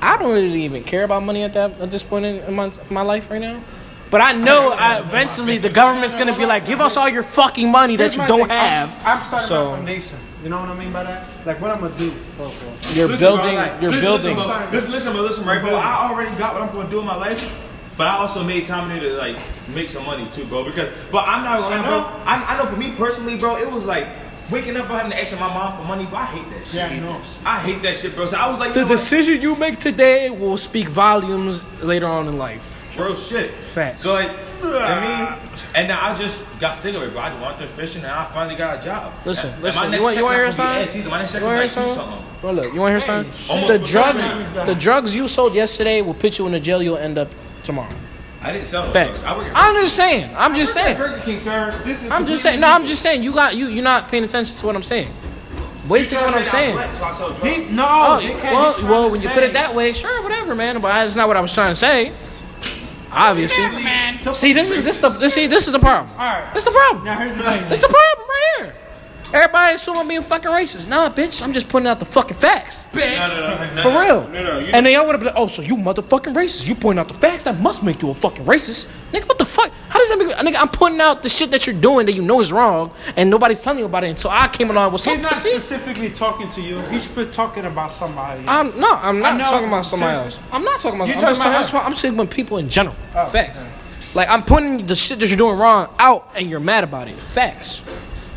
I 0.00 0.16
don't 0.16 0.32
really 0.32 0.62
even 0.62 0.82
care 0.84 1.04
about 1.04 1.22
money 1.22 1.42
at 1.42 1.52
that 1.52 1.78
at 1.80 1.90
this 1.90 2.02
point 2.02 2.24
in, 2.24 2.36
in 2.44 2.54
my, 2.54 2.66
in 2.66 2.72
my 2.88 3.02
life 3.02 3.30
right 3.30 3.40
now. 3.40 3.62
But 4.10 4.22
I 4.22 4.32
know 4.32 4.70
I, 4.72 5.00
eventually 5.00 5.58
the 5.58 5.68
government's 5.68 6.14
gonna 6.14 6.34
be 6.36 6.46
like, 6.46 6.64
give 6.64 6.80
us 6.80 6.96
all 6.96 7.10
your 7.10 7.22
fucking 7.22 7.70
money 7.70 7.96
that 7.96 8.16
you 8.16 8.26
don't 8.26 8.48
thing. 8.48 8.50
I'm- 8.52 8.88
have. 8.88 9.06
I'm, 9.06 9.22
starting 9.22 9.48
So- 9.48 9.70
my 9.72 9.76
foundation. 9.76 10.18
You 10.42 10.48
know 10.50 10.60
what 10.60 10.68
I 10.68 10.78
mean 10.78 10.92
by 10.92 11.02
that? 11.02 11.26
Like 11.44 11.60
what 11.60 11.70
I'm 11.72 11.80
gonna 11.80 11.98
do. 11.98 12.10
For, 12.10 12.48
for. 12.48 12.94
You're 12.94 13.08
Listen, 13.08 13.26
bro, 13.26 13.36
building. 13.38 13.54
like, 13.56 13.82
you're 13.82 13.90
listen, 13.90 14.00
building. 14.04 14.36
Listen, 14.36 14.48
bro, 14.60 14.70
listen, 14.70 14.90
listen, 14.92 15.12
bro, 15.12 15.22
listen, 15.22 15.44
right, 15.44 15.60
bro. 15.60 15.74
I 15.74 16.08
already 16.10 16.36
got 16.36 16.54
what 16.54 16.62
I'm 16.62 16.72
gonna 16.74 16.88
do 16.90 17.00
in 17.00 17.06
my 17.06 17.16
life, 17.16 17.52
but 17.96 18.06
I 18.06 18.16
also 18.18 18.44
made 18.44 18.66
time 18.66 18.88
in 18.90 19.00
there 19.00 19.10
to 19.10 19.16
like 19.16 19.36
make 19.74 19.88
some 19.88 20.06
money 20.06 20.28
too, 20.30 20.44
bro. 20.44 20.64
Because, 20.64 20.94
but 21.10 21.26
I'm 21.26 21.42
not 21.42 21.58
gonna 21.60 21.76
lie, 21.76 21.88
bro. 21.88 21.98
I, 22.24 22.54
I 22.54 22.58
know 22.58 22.66
for 22.70 22.76
me 22.76 22.92
personally, 22.94 23.36
bro, 23.36 23.56
it 23.56 23.68
was 23.70 23.84
like 23.84 24.06
waking 24.50 24.76
up 24.76 24.84
and 24.88 24.92
having 24.92 25.10
to 25.10 25.20
ask 25.20 25.32
my 25.34 25.52
mom 25.52 25.76
for 25.76 25.84
money. 25.84 26.06
Bro, 26.06 26.18
I 26.18 26.24
hate 26.26 26.50
that 26.50 26.66
shit. 26.66 26.74
Yeah, 26.74 26.86
I 26.86 26.98
know. 27.00 27.20
I 27.44 27.58
hate 27.58 27.82
that 27.82 27.96
shit, 27.96 28.14
bro. 28.14 28.26
So 28.26 28.36
I 28.36 28.48
was 28.48 28.60
like, 28.60 28.68
you 28.68 28.74
the 28.74 28.80
know 28.82 28.86
what? 28.86 28.92
decision 28.98 29.42
you 29.42 29.56
make 29.56 29.80
today 29.80 30.30
will 30.30 30.56
speak 30.56 30.88
volumes 30.88 31.64
later 31.82 32.06
on 32.06 32.28
in 32.28 32.38
life. 32.38 32.80
bro, 32.96 33.16
shit. 33.16 33.50
Facts. 33.74 34.02
So 34.02 34.14
like, 34.14 34.30
I 34.62 35.00
mean, 35.00 35.50
and 35.74 35.90
then 35.90 35.96
I 35.98 36.14
just 36.14 36.44
got 36.58 36.74
sick 36.74 36.94
of 36.94 37.02
it, 37.02 37.12
bro. 37.12 37.20
I 37.20 37.28
just 37.30 37.40
wanted 37.40 37.58
to 37.60 37.66
fishing, 37.68 38.02
and 38.02 38.10
I 38.10 38.24
finally 38.26 38.56
got 38.56 38.80
a 38.80 38.84
job. 38.84 39.12
Listen, 39.24 39.52
And 39.54 39.62
listen. 39.62 39.80
my 39.80 39.84
You 39.86 39.90
next 39.92 40.02
want, 40.02 40.16
you 40.16 40.24
want 40.24 40.34
to 40.34 40.36
hear 40.38 40.46
not 40.46 40.56
gonna 40.56 40.80
be 40.80 40.86
something? 40.86 40.88
ass 40.88 40.96
either. 40.96 41.08
My 41.10 41.18
next 41.18 41.32
check 41.32 41.40
You 41.40 41.46
want 41.46 41.56
to 41.58 41.80
hear 41.80 41.84
be 41.84 41.86
like 41.86 41.88
two 41.88 41.94
something? 41.94 42.18
something. 42.24 42.42
Well, 42.42 42.54
look, 42.54 42.74
you 42.74 42.80
want 42.80 43.00
to 43.00 43.06
hear 43.06 43.24
something? 43.26 43.50
Almost 43.56 43.72
The 43.72 43.78
drugs, 43.90 44.26
the 44.66 44.74
drugs 44.74 45.14
you 45.14 45.28
sold 45.28 45.54
yesterday 45.54 46.02
will 46.02 46.14
put 46.14 46.38
you 46.38 46.46
in 46.46 46.52
the 46.52 46.60
jail. 46.60 46.82
You'll 46.82 46.98
end 46.98 47.18
up 47.18 47.32
tomorrow. 47.64 47.94
I 48.40 48.52
didn't 48.52 48.66
sell 48.68 48.86
no 48.86 48.92
Facts. 48.92 49.22
I 49.24 49.36
work 49.36 49.48
at 49.48 49.52
I'm 49.56 49.74
just 49.82 49.96
saying. 49.96 50.34
I'm 50.36 50.54
just 50.54 50.76
I 50.76 50.80
work 50.80 50.86
at 50.90 50.96
saying. 51.02 51.10
Burger 51.12 51.22
King, 51.24 51.40
sir. 51.40 51.82
This 51.84 52.04
is 52.04 52.10
I'm 52.10 52.24
just 52.26 52.42
saying. 52.42 52.60
No, 52.60 52.68
I'm 52.68 52.86
just 52.86 53.02
saying. 53.02 53.22
You 53.24 53.32
got 53.32 53.56
you. 53.56 53.66
You're 53.68 53.82
not 53.82 54.08
paying 54.08 54.22
attention 54.22 54.56
to 54.56 54.66
what 54.66 54.76
I'm 54.76 54.82
saying. 54.84 55.12
Wasting 55.88 56.20
what 56.20 56.34
I'm 56.34 56.44
saying. 56.44 56.76
He, 57.42 57.64
no, 57.74 57.84
Oh, 57.88 58.20
well, 58.42 58.82
well, 58.90 59.10
when 59.10 59.20
to 59.22 59.26
you 59.28 59.32
put 59.34 59.42
it 59.42 59.54
that 59.54 59.74
way, 59.74 59.92
sure, 59.94 60.22
whatever, 60.22 60.54
man. 60.54 60.80
But 60.80 60.88
that's 60.88 61.16
not 61.16 61.28
what 61.28 61.36
I 61.36 61.40
was 61.40 61.52
trying 61.54 61.72
to 61.72 61.76
say. 61.76 62.12
Obviously. 63.10 63.64
See, 64.34 64.52
this 64.52 64.70
is 64.70 64.84
this 64.84 64.98
the 64.98 65.08
this, 65.08 65.34
see 65.34 65.46
this 65.46 65.66
is 65.66 65.72
the 65.72 65.78
problem. 65.78 66.10
Alright. 66.18 66.54
This 66.54 66.64
the 66.64 66.70
problem. 66.70 67.04
Now 67.04 67.18
here's 67.18 67.36
the 67.36 67.42
thing. 67.42 67.68
That's 67.68 67.80
the 67.80 67.88
problem 67.88 68.28
right 68.28 68.54
here. 68.58 68.74
Everybody 69.32 69.74
assume 69.74 69.98
I'm 69.98 70.08
being 70.08 70.22
fucking 70.22 70.50
racist. 70.50 70.88
Nah, 70.88 71.10
bitch, 71.10 71.42
I'm 71.42 71.52
just 71.52 71.68
putting 71.68 71.86
out 71.86 71.98
the 71.98 72.06
fucking 72.06 72.36
facts. 72.38 72.86
Bitch. 72.92 73.16
no, 73.16 73.66
no, 73.66 73.74
no, 73.74 73.82
For 73.82 73.90
no, 73.90 74.00
real. 74.00 74.28
No, 74.28 74.42
no, 74.42 74.58
you 74.60 74.70
and 74.72 74.86
they 74.86 74.94
all 74.96 75.04
would 75.04 75.12
have 75.12 75.20
been 75.20 75.26
like, 75.26 75.36
oh, 75.36 75.48
so 75.48 75.60
you 75.60 75.76
motherfucking 75.76 76.34
racist. 76.34 76.66
You 76.66 76.74
point 76.74 76.98
out 76.98 77.08
the 77.08 77.14
facts, 77.14 77.42
that 77.42 77.60
must 77.60 77.82
make 77.82 78.00
you 78.00 78.08
a 78.08 78.14
fucking 78.14 78.46
racist. 78.46 78.86
Nigga, 79.12 79.28
what 79.28 79.38
the 79.38 79.44
fuck? 79.44 79.70
How 79.88 79.98
does 79.98 80.08
that 80.08 80.18
make 80.18 80.54
Nigga, 80.54 80.60
I'm 80.60 80.68
pointing 80.68 81.00
out 81.02 81.22
the 81.22 81.28
shit 81.28 81.50
that 81.50 81.66
you're 81.66 81.78
doing 81.78 82.06
that 82.06 82.12
you 82.12 82.22
know 82.22 82.40
is 82.40 82.52
wrong, 82.52 82.90
and 83.16 83.28
nobody's 83.28 83.62
telling 83.62 83.80
you 83.80 83.84
about 83.84 84.04
it 84.04 84.08
until 84.10 84.30
I 84.30 84.48
came 84.48 84.70
along 84.70 84.92
with 84.92 85.02
something. 85.02 85.22
He's 85.22 85.30
something. 85.30 85.52
not 85.52 85.62
specifically 85.62 86.10
talking 86.10 86.50
to 86.52 86.62
you. 86.62 86.80
He's 86.86 87.04
spe- 87.04 87.30
talking 87.30 87.66
about 87.66 87.92
somebody. 87.92 88.44
I'm 88.48 88.78
no, 88.80 88.88
I'm 88.94 89.20
not 89.20 89.38
talking 89.40 89.68
about 89.68 89.84
somebody 89.84 90.16
Seriously. 90.16 90.40
else. 90.42 90.52
I'm 90.54 90.64
not 90.64 90.80
talking 90.80 90.98
about. 90.98 91.08
You 91.08 91.14
I'm 91.14 91.20
talking 91.20 91.40
about 91.40 91.62
talking. 91.64 91.86
I'm 91.86 91.94
talking 91.94 92.14
about 92.14 92.30
people 92.30 92.58
in 92.58 92.68
general. 92.70 92.96
Oh, 93.14 93.26
Facts. 93.26 93.60
okay. 93.60 93.70
Like 94.14 94.28
I'm 94.30 94.42
putting 94.42 94.86
the 94.86 94.96
shit 94.96 95.18
that 95.18 95.28
you're 95.28 95.36
doing 95.36 95.58
wrong 95.58 95.88
out, 95.98 96.30
and 96.34 96.48
you're 96.48 96.60
mad 96.60 96.82
about 96.84 97.08
it. 97.08 97.12
Facts. 97.14 97.82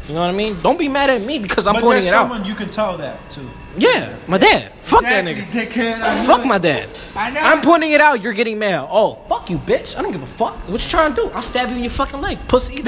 You 0.08 0.16
know 0.16 0.22
what 0.22 0.30
I 0.30 0.34
mean? 0.34 0.60
Don't 0.62 0.80
be 0.80 0.88
mad 0.90 1.10
at 1.10 1.22
me 1.22 1.38
because 1.40 1.68
I'm 1.68 1.76
but 1.76 1.84
pointing 1.84 2.08
it 2.08 2.12
someone 2.12 2.42
out. 2.42 2.48
you 2.48 2.56
can 2.56 2.70
tell 2.70 2.98
that 2.98 3.30
to. 3.32 3.42
Yeah, 3.78 4.18
my 4.28 4.38
dad. 4.38 4.72
Fuck 4.82 5.04
that 5.04 5.24
nigga. 5.24 5.44
Dickhead. 5.46 6.02
I 6.02 6.26
Fuck 6.26 6.42
know. 6.42 6.48
my 6.48 6.58
dad. 6.58 6.90
I 7.16 7.30
know. 7.30 7.40
I'm 7.40 7.62
pointing 7.62 7.92
it 7.92 8.02
out. 8.02 8.22
You're 8.22 8.34
getting 8.34 8.60
mad. 8.60 8.88
Oh, 8.90 9.22
fuck 9.30 9.50
you, 9.50 9.58
bitch. 9.58 9.98
I 9.98 10.02
don't 10.02 10.12
give 10.12 10.24
a 10.24 10.26
fuck. 10.28 10.56
What 10.68 10.84
you 10.84 10.90
trying 10.90 11.14
to 11.16 11.22
do? 11.22 11.32
I'll 11.32 11.42
stab 11.42 11.70
you 11.70 11.76
in 11.78 11.84
your 11.84 11.92
fucking 11.92 12.20
leg, 12.20 12.40
pussy. 12.48 12.82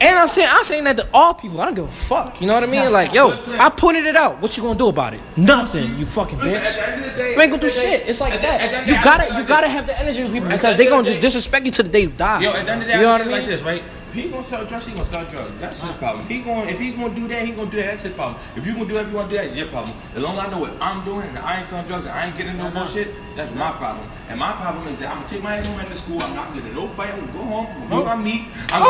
And 0.00 0.16
I'm 0.16 0.28
saying, 0.28 0.46
I'm 0.48 0.62
saying 0.62 0.84
that 0.84 0.96
to 0.98 1.08
all 1.12 1.34
people. 1.34 1.60
I 1.60 1.64
don't 1.64 1.74
give 1.74 1.84
a 1.88 1.90
fuck. 1.90 2.40
You 2.40 2.46
know 2.46 2.54
what 2.54 2.62
I 2.62 2.66
mean? 2.66 2.92
Like, 2.92 3.12
yo, 3.12 3.32
I 3.58 3.68
pointed 3.68 4.06
it 4.06 4.14
out. 4.14 4.40
What 4.40 4.56
you 4.56 4.62
gonna 4.62 4.78
do 4.78 4.86
about 4.86 5.12
it? 5.14 5.20
Nothing. 5.36 5.98
You 5.98 6.06
fucking 6.06 6.38
Listen, 6.38 6.52
bitch. 6.52 6.78
at 6.78 6.86
the 6.86 6.92
end 6.92 7.04
of 7.04 7.10
the 7.10 7.16
day- 7.18 7.34
You 7.34 7.40
ain't 7.40 7.50
gonna 7.50 7.60
do 7.62 7.66
at 7.66 7.72
the 7.72 7.80
end 7.80 7.86
of 7.86 7.90
the 7.90 7.90
shit. 7.98 8.04
day- 8.04 8.08
It's 8.10 8.20
like 8.20 8.32
at 8.34 8.40
the- 8.42 8.46
the 8.46 8.72
that. 8.72 8.86
You 8.86 8.86
the 8.86 8.92
day, 8.92 8.96
I 8.98 9.02
gotta, 9.02 9.24
you 9.26 9.30
like 9.32 9.48
gotta 9.48 9.66
this. 9.66 9.72
have 9.74 9.86
the 9.88 9.98
energy 10.00 10.22
with 10.22 10.32
people 10.32 10.48
because 10.50 10.76
they 10.76 10.86
gonna 10.86 11.02
just 11.02 11.20
disrespect 11.20 11.66
you 11.66 11.72
to 11.72 11.82
the 11.82 11.88
day 11.88 12.00
you 12.02 12.10
die. 12.10 12.42
Yo, 12.42 12.50
at 12.52 12.64
the 12.66 12.70
end 12.70 12.82
of 12.82 12.86
the 12.86 12.92
day, 12.92 12.98
you 13.00 13.02
know 13.06 13.10
what 13.12 13.20
I 13.22 13.24
mean? 13.24 13.32
like 13.32 13.46
this, 13.46 13.62
right? 13.62 13.82
If 14.08 14.14
he 14.14 14.30
gonna 14.30 14.42
sell 14.42 14.64
drugs, 14.64 14.86
he 14.86 14.92
gonna 14.92 15.04
sell 15.04 15.26
drugs. 15.26 15.52
That's 15.60 15.82
his 15.82 15.90
problem. 15.96 16.26
He 16.26 16.40
going 16.40 16.66
if 16.70 16.78
he 16.78 16.92
gonna 16.92 17.14
do 17.14 17.28
that, 17.28 17.44
he 17.44 17.52
gonna 17.52 17.70
do 17.70 17.76
that. 17.76 17.86
That's 17.92 18.04
his 18.04 18.14
problem. 18.14 18.40
If 18.56 18.64
you 18.64 18.72
gonna 18.72 18.86
do 18.86 18.94
whatever 18.94 19.10
you 19.10 19.16
wanna 19.16 19.28
do, 19.28 19.36
that's 19.36 19.54
your 19.54 19.66
problem. 19.68 19.94
As 20.14 20.22
long 20.22 20.38
as 20.38 20.46
I 20.46 20.50
know 20.50 20.58
what 20.60 20.72
I'm 20.80 21.04
doing 21.04 21.28
and 21.28 21.38
I 21.38 21.58
ain't 21.58 21.66
selling 21.66 21.86
drugs 21.86 22.06
and 22.06 22.14
I 22.14 22.26
ain't 22.26 22.36
getting 22.36 22.56
no 22.56 22.70
bullshit, 22.70 23.08
uh-huh. 23.08 23.36
that's 23.36 23.52
my 23.52 23.70
problem. 23.72 24.08
And 24.30 24.40
my 24.40 24.52
problem 24.52 24.88
is 24.88 24.98
that 25.00 25.10
I'm 25.10 25.18
gonna 25.18 25.28
take 25.28 25.42
my 25.42 25.56
ass 25.58 25.66
home 25.66 25.78
after 25.78 25.94
school. 25.94 26.22
I'm 26.22 26.34
not 26.34 26.54
gonna 26.54 26.72
no 26.72 26.88
fight. 26.88 27.12
I'm 27.12 27.20
gonna 27.20 27.32
go 27.32 27.38
home. 27.40 27.66
I'm 27.66 27.88
gonna 27.90 27.90
do 27.90 27.96
oh. 27.96 28.04
my 28.04 28.16
meat. 28.16 28.44
I'm 28.72 28.82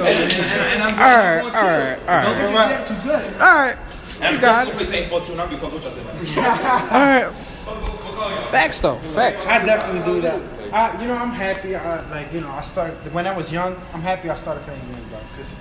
Oh, 0.00 0.04
and 0.04 0.82
I'm 0.82 0.92
Alright, 0.98 1.42
going 1.42 1.54
to 1.54 1.60
alright, 1.60 1.98
alright. 2.00 2.24
Don't 2.24 2.34
get 2.34 2.50
your 2.50 2.68
jack 2.68 2.88
too 2.88 2.94
good. 3.02 3.40
All 3.40 3.54
right, 3.54 3.76
And 4.20 4.34
You 4.34 4.40
got 4.40 4.66
I'm 4.66 4.72
gonna 4.72 4.84
play 4.84 5.00
Tank 5.00 5.10
4 5.10 5.24
2 5.24 5.32
and 5.32 5.40
I'll 5.40 5.48
be 5.48 5.56
fucking 5.56 5.74
with 5.74 6.36
y'all. 6.36 6.44
all 6.44 7.00
right. 7.00 8.48
Facts 8.50 8.80
though, 8.80 8.98
facts. 9.14 9.48
I 9.48 9.64
definitely 9.64 10.12
do 10.12 10.20
that. 10.22 10.57
I, 10.72 11.00
you 11.00 11.08
know, 11.08 11.14
I'm 11.16 11.30
happy. 11.32 11.74
I, 11.76 12.08
like, 12.10 12.32
you 12.32 12.40
know, 12.40 12.50
I 12.50 12.60
started 12.62 13.12
when 13.12 13.26
I 13.26 13.36
was 13.36 13.50
young. 13.52 13.76
I'm 13.92 14.00
happy 14.02 14.28
I 14.30 14.34
started 14.34 14.62
playing 14.64 14.80
games, 14.80 15.08
bro. 15.10 15.18
'cause- 15.36 15.54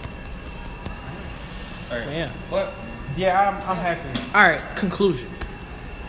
Yeah. 2.12 2.30
But 2.50 2.74
yeah, 3.16 3.50
I'm, 3.50 3.70
I'm 3.70 3.78
happy. 3.78 4.22
All 4.36 4.42
right. 4.48 4.62
Conclusion. 4.76 5.30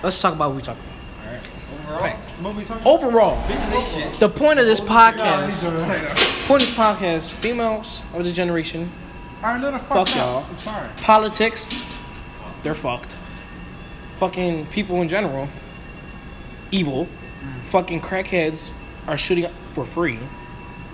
Let's 0.03 0.21
talk 0.21 0.35
about 0.35 0.51
what 0.51 0.57
we 0.57 0.63
talked 0.63 0.81
about. 0.81 1.27
All 1.27 1.33
right. 1.33 1.43
overall, 1.85 2.01
Facts. 2.01 2.29
What 2.41 2.55
we 2.57 2.65
talking? 2.65 2.87
Overall, 2.87 3.43
bitches 3.49 3.75
ain't 3.75 3.89
shit. 4.13 4.21
the 4.21 4.29
point 4.29 4.59
of 4.59 4.67
this 4.67 4.81
podcast, 4.81 5.65
All 5.65 6.47
point 6.47 6.63
of 6.63 6.69
this 6.69 6.75
podcast, 6.77 7.33
females 7.33 8.03
of 8.15 8.25
the 8.25 8.33
generation, 8.33 8.91
right, 9.43 9.61
let 9.63 9.73
her 9.73 9.79
Fuck 9.79 10.09
fuck 10.09 10.17
y'all. 10.17 10.45
I'm 10.51 10.59
sorry. 10.59 10.89
politics, 11.03 11.75
they're 12.63 12.75
fucked. 12.75 13.17
Fucking 14.17 14.67
people 14.67 15.01
in 15.03 15.09
general, 15.09 15.49
evil. 16.73 17.07
Mm. 17.07 17.63
Fucking 17.63 18.01
crackheads 18.01 18.71
are 19.09 19.19
shooting 19.19 19.47
up 19.47 19.53
for 19.73 19.85
free. 19.85 20.19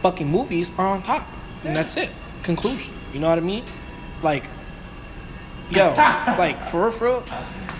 Fucking 0.01 0.29
movies 0.29 0.71
are 0.79 0.87
on 0.87 1.03
top. 1.03 1.27
And 1.65 1.75
that's 1.75 1.97
it. 1.97 2.11
Conclusion. 2.43 2.95
You 3.13 3.21
know 3.21 3.29
what 3.29 3.39
I 3.39 3.43
mean? 3.43 3.65
Like, 4.23 4.45
yo, 5.71 5.89
like 6.39 6.63
for 6.63 6.83
real, 6.83 6.91
for 6.91 7.05
real. 7.07 7.25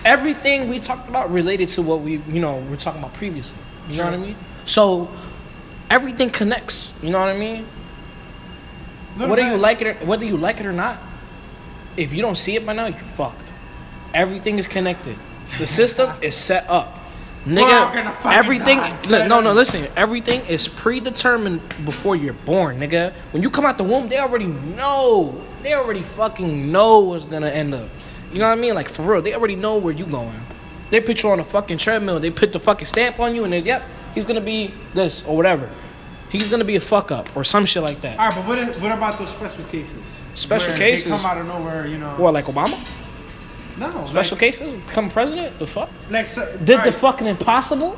Everything 0.03 0.69
we 0.69 0.79
talked 0.79 1.09
about 1.09 1.31
related 1.31 1.69
to 1.69 1.81
what 1.81 2.01
we, 2.01 2.17
you 2.27 2.39
know, 2.39 2.57
we're 2.57 2.75
talking 2.75 2.99
about 2.99 3.13
previously. 3.13 3.57
You 3.89 3.97
know 3.97 4.05
what 4.05 4.13
I 4.13 4.17
mean? 4.17 4.35
So 4.65 5.09
everything 5.89 6.29
connects. 6.29 6.93
You 7.01 7.11
know 7.11 7.19
what 7.19 7.29
I 7.29 7.37
mean? 7.37 7.67
Little 9.17 9.35
whether 9.35 9.49
you 9.49 9.57
like 9.57 9.81
it, 9.81 9.87
or, 9.87 10.05
whether 10.05 10.25
you 10.25 10.37
like 10.37 10.59
it 10.59 10.65
or 10.65 10.73
not, 10.73 10.99
if 11.95 12.13
you 12.13 12.21
don't 12.21 12.37
see 12.37 12.55
it 12.55 12.65
by 12.65 12.73
now, 12.73 12.87
you're 12.87 12.99
fucked. 12.99 13.53
Everything 14.13 14.59
is 14.59 14.67
connected. 14.67 15.17
The 15.57 15.65
system 15.65 16.11
is 16.21 16.35
set 16.35 16.69
up. 16.69 16.99
Nigga, 17.45 18.25
everything. 18.25 18.79
no, 19.27 19.39
no, 19.39 19.53
listen. 19.53 19.87
Everything 19.95 20.41
is 20.47 20.67
predetermined 20.67 21.61
before 21.85 22.15
you're 22.15 22.33
born, 22.33 22.79
nigga. 22.79 23.13
When 23.31 23.43
you 23.43 23.51
come 23.51 23.65
out 23.65 23.77
the 23.77 23.83
womb, 23.83 24.09
they 24.09 24.17
already 24.17 24.47
know. 24.47 25.39
They 25.61 25.75
already 25.75 26.01
fucking 26.01 26.71
know 26.71 26.99
what's 26.99 27.25
gonna 27.25 27.49
end 27.49 27.75
up. 27.75 27.89
You 28.33 28.39
know 28.39 28.47
what 28.47 28.57
I 28.57 28.61
mean? 28.61 28.73
Like 28.73 28.89
for 28.89 29.03
real, 29.03 29.21
they 29.21 29.35
already 29.35 29.55
know 29.55 29.77
where 29.77 29.93
you 29.93 30.05
going. 30.05 30.41
They 30.89 31.01
put 31.01 31.21
you 31.21 31.29
on 31.29 31.39
a 31.39 31.43
fucking 31.43 31.77
treadmill. 31.77 32.19
They 32.19 32.31
put 32.31 32.51
the 32.51 32.59
fucking 32.59 32.87
stamp 32.87 33.19
on 33.19 33.35
you, 33.35 33.43
and 33.43 33.53
they, 33.53 33.59
yep, 33.59 33.83
he's 34.15 34.25
gonna 34.25 34.41
be 34.41 34.73
this 34.95 35.23
or 35.23 35.35
whatever. 35.35 35.69
He's 36.29 36.49
gonna 36.49 36.65
be 36.65 36.75
a 36.75 36.79
fuck 36.79 37.11
up 37.11 37.35
or 37.35 37.43
some 37.43 37.67
shit 37.67 37.83
like 37.83 38.01
that. 38.01 38.17
All 38.17 38.27
right, 38.27 38.35
but 38.35 38.47
what, 38.47 38.81
what 38.81 38.91
about 38.91 39.19
those 39.19 39.29
special 39.29 39.63
cases? 39.65 39.93
Special 40.33 40.69
Where 40.69 40.77
cases? 40.77 41.05
They 41.05 41.11
come 41.11 41.25
out 41.25 41.37
of 41.37 41.45
nowhere, 41.45 41.85
you 41.85 41.99
know. 41.99 42.15
What, 42.17 42.33
like 42.33 42.45
Obama? 42.45 43.04
No. 43.77 44.05
Special 44.07 44.35
like, 44.35 44.39
cases? 44.39 44.73
Become 44.73 45.09
president? 45.09 45.59
The 45.59 45.67
fuck? 45.67 45.89
Like, 46.09 46.27
so, 46.27 46.45
Did 46.63 46.83
the 46.83 46.91
fucking 46.91 47.27
impossible? 47.27 47.97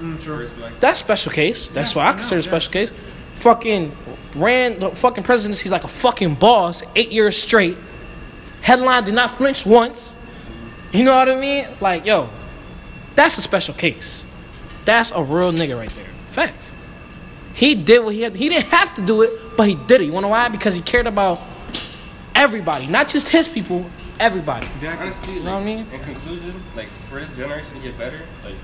Mm, 0.00 0.20
true. 0.20 0.50
That's 0.80 0.98
special 0.98 1.32
case. 1.32 1.68
That's 1.68 1.92
Yeah, 1.92 1.98
what 1.98 2.04
I 2.06 2.08
I 2.08 2.10
know, 2.12 2.16
consider 2.18 2.40
yeah. 2.40 2.46
special 2.46 2.72
case. 2.72 2.92
Fucking 3.34 3.96
ran 4.36 4.78
the 4.80 4.90
fucking 4.90 5.24
presidency 5.24 5.68
like 5.68 5.84
a 5.84 5.88
fucking 5.88 6.34
boss, 6.34 6.82
eight 6.94 7.10
years 7.10 7.40
straight. 7.40 7.76
Headline 8.60 9.04
did 9.04 9.14
not 9.14 9.30
flinch 9.30 9.64
once. 9.64 10.16
You 10.92 11.04
know 11.04 11.14
what 11.14 11.28
I 11.28 11.34
mean? 11.36 11.66
Like, 11.80 12.04
yo, 12.06 12.28
that's 13.14 13.38
a 13.38 13.40
special 13.40 13.74
case. 13.74 14.24
That's 14.84 15.10
a 15.10 15.22
real 15.22 15.52
nigga 15.52 15.76
right 15.78 15.90
there. 15.94 16.06
Facts. 16.26 16.72
He 17.54 17.74
did 17.74 18.04
what 18.04 18.14
he 18.14 18.22
had. 18.22 18.34
He 18.36 18.48
didn't 18.48 18.66
have 18.66 18.94
to 18.94 19.02
do 19.02 19.22
it, 19.22 19.30
but 19.56 19.68
he 19.68 19.74
did 19.74 20.00
it. 20.00 20.04
You 20.04 20.12
wanna 20.12 20.26
know 20.26 20.30
why? 20.32 20.48
Because 20.48 20.74
he 20.74 20.82
cared 20.82 21.06
about 21.06 21.40
everybody, 22.34 22.86
not 22.86 23.08
just 23.08 23.28
his 23.28 23.48
people, 23.48 23.86
everybody. 24.20 24.66
Honestly, 24.86 25.34
You 25.34 25.40
like, 25.40 25.44
know 25.46 25.52
what 25.54 25.60
I 25.60 25.64
mean? 25.64 25.86
in 25.92 26.00
conclusion, 26.00 26.62
like 26.76 26.88
for 27.08 27.20
this 27.20 27.34
generation 27.36 27.74
to 27.74 27.80
get 27.80 27.96
better, 27.98 28.20
like, 28.44 28.54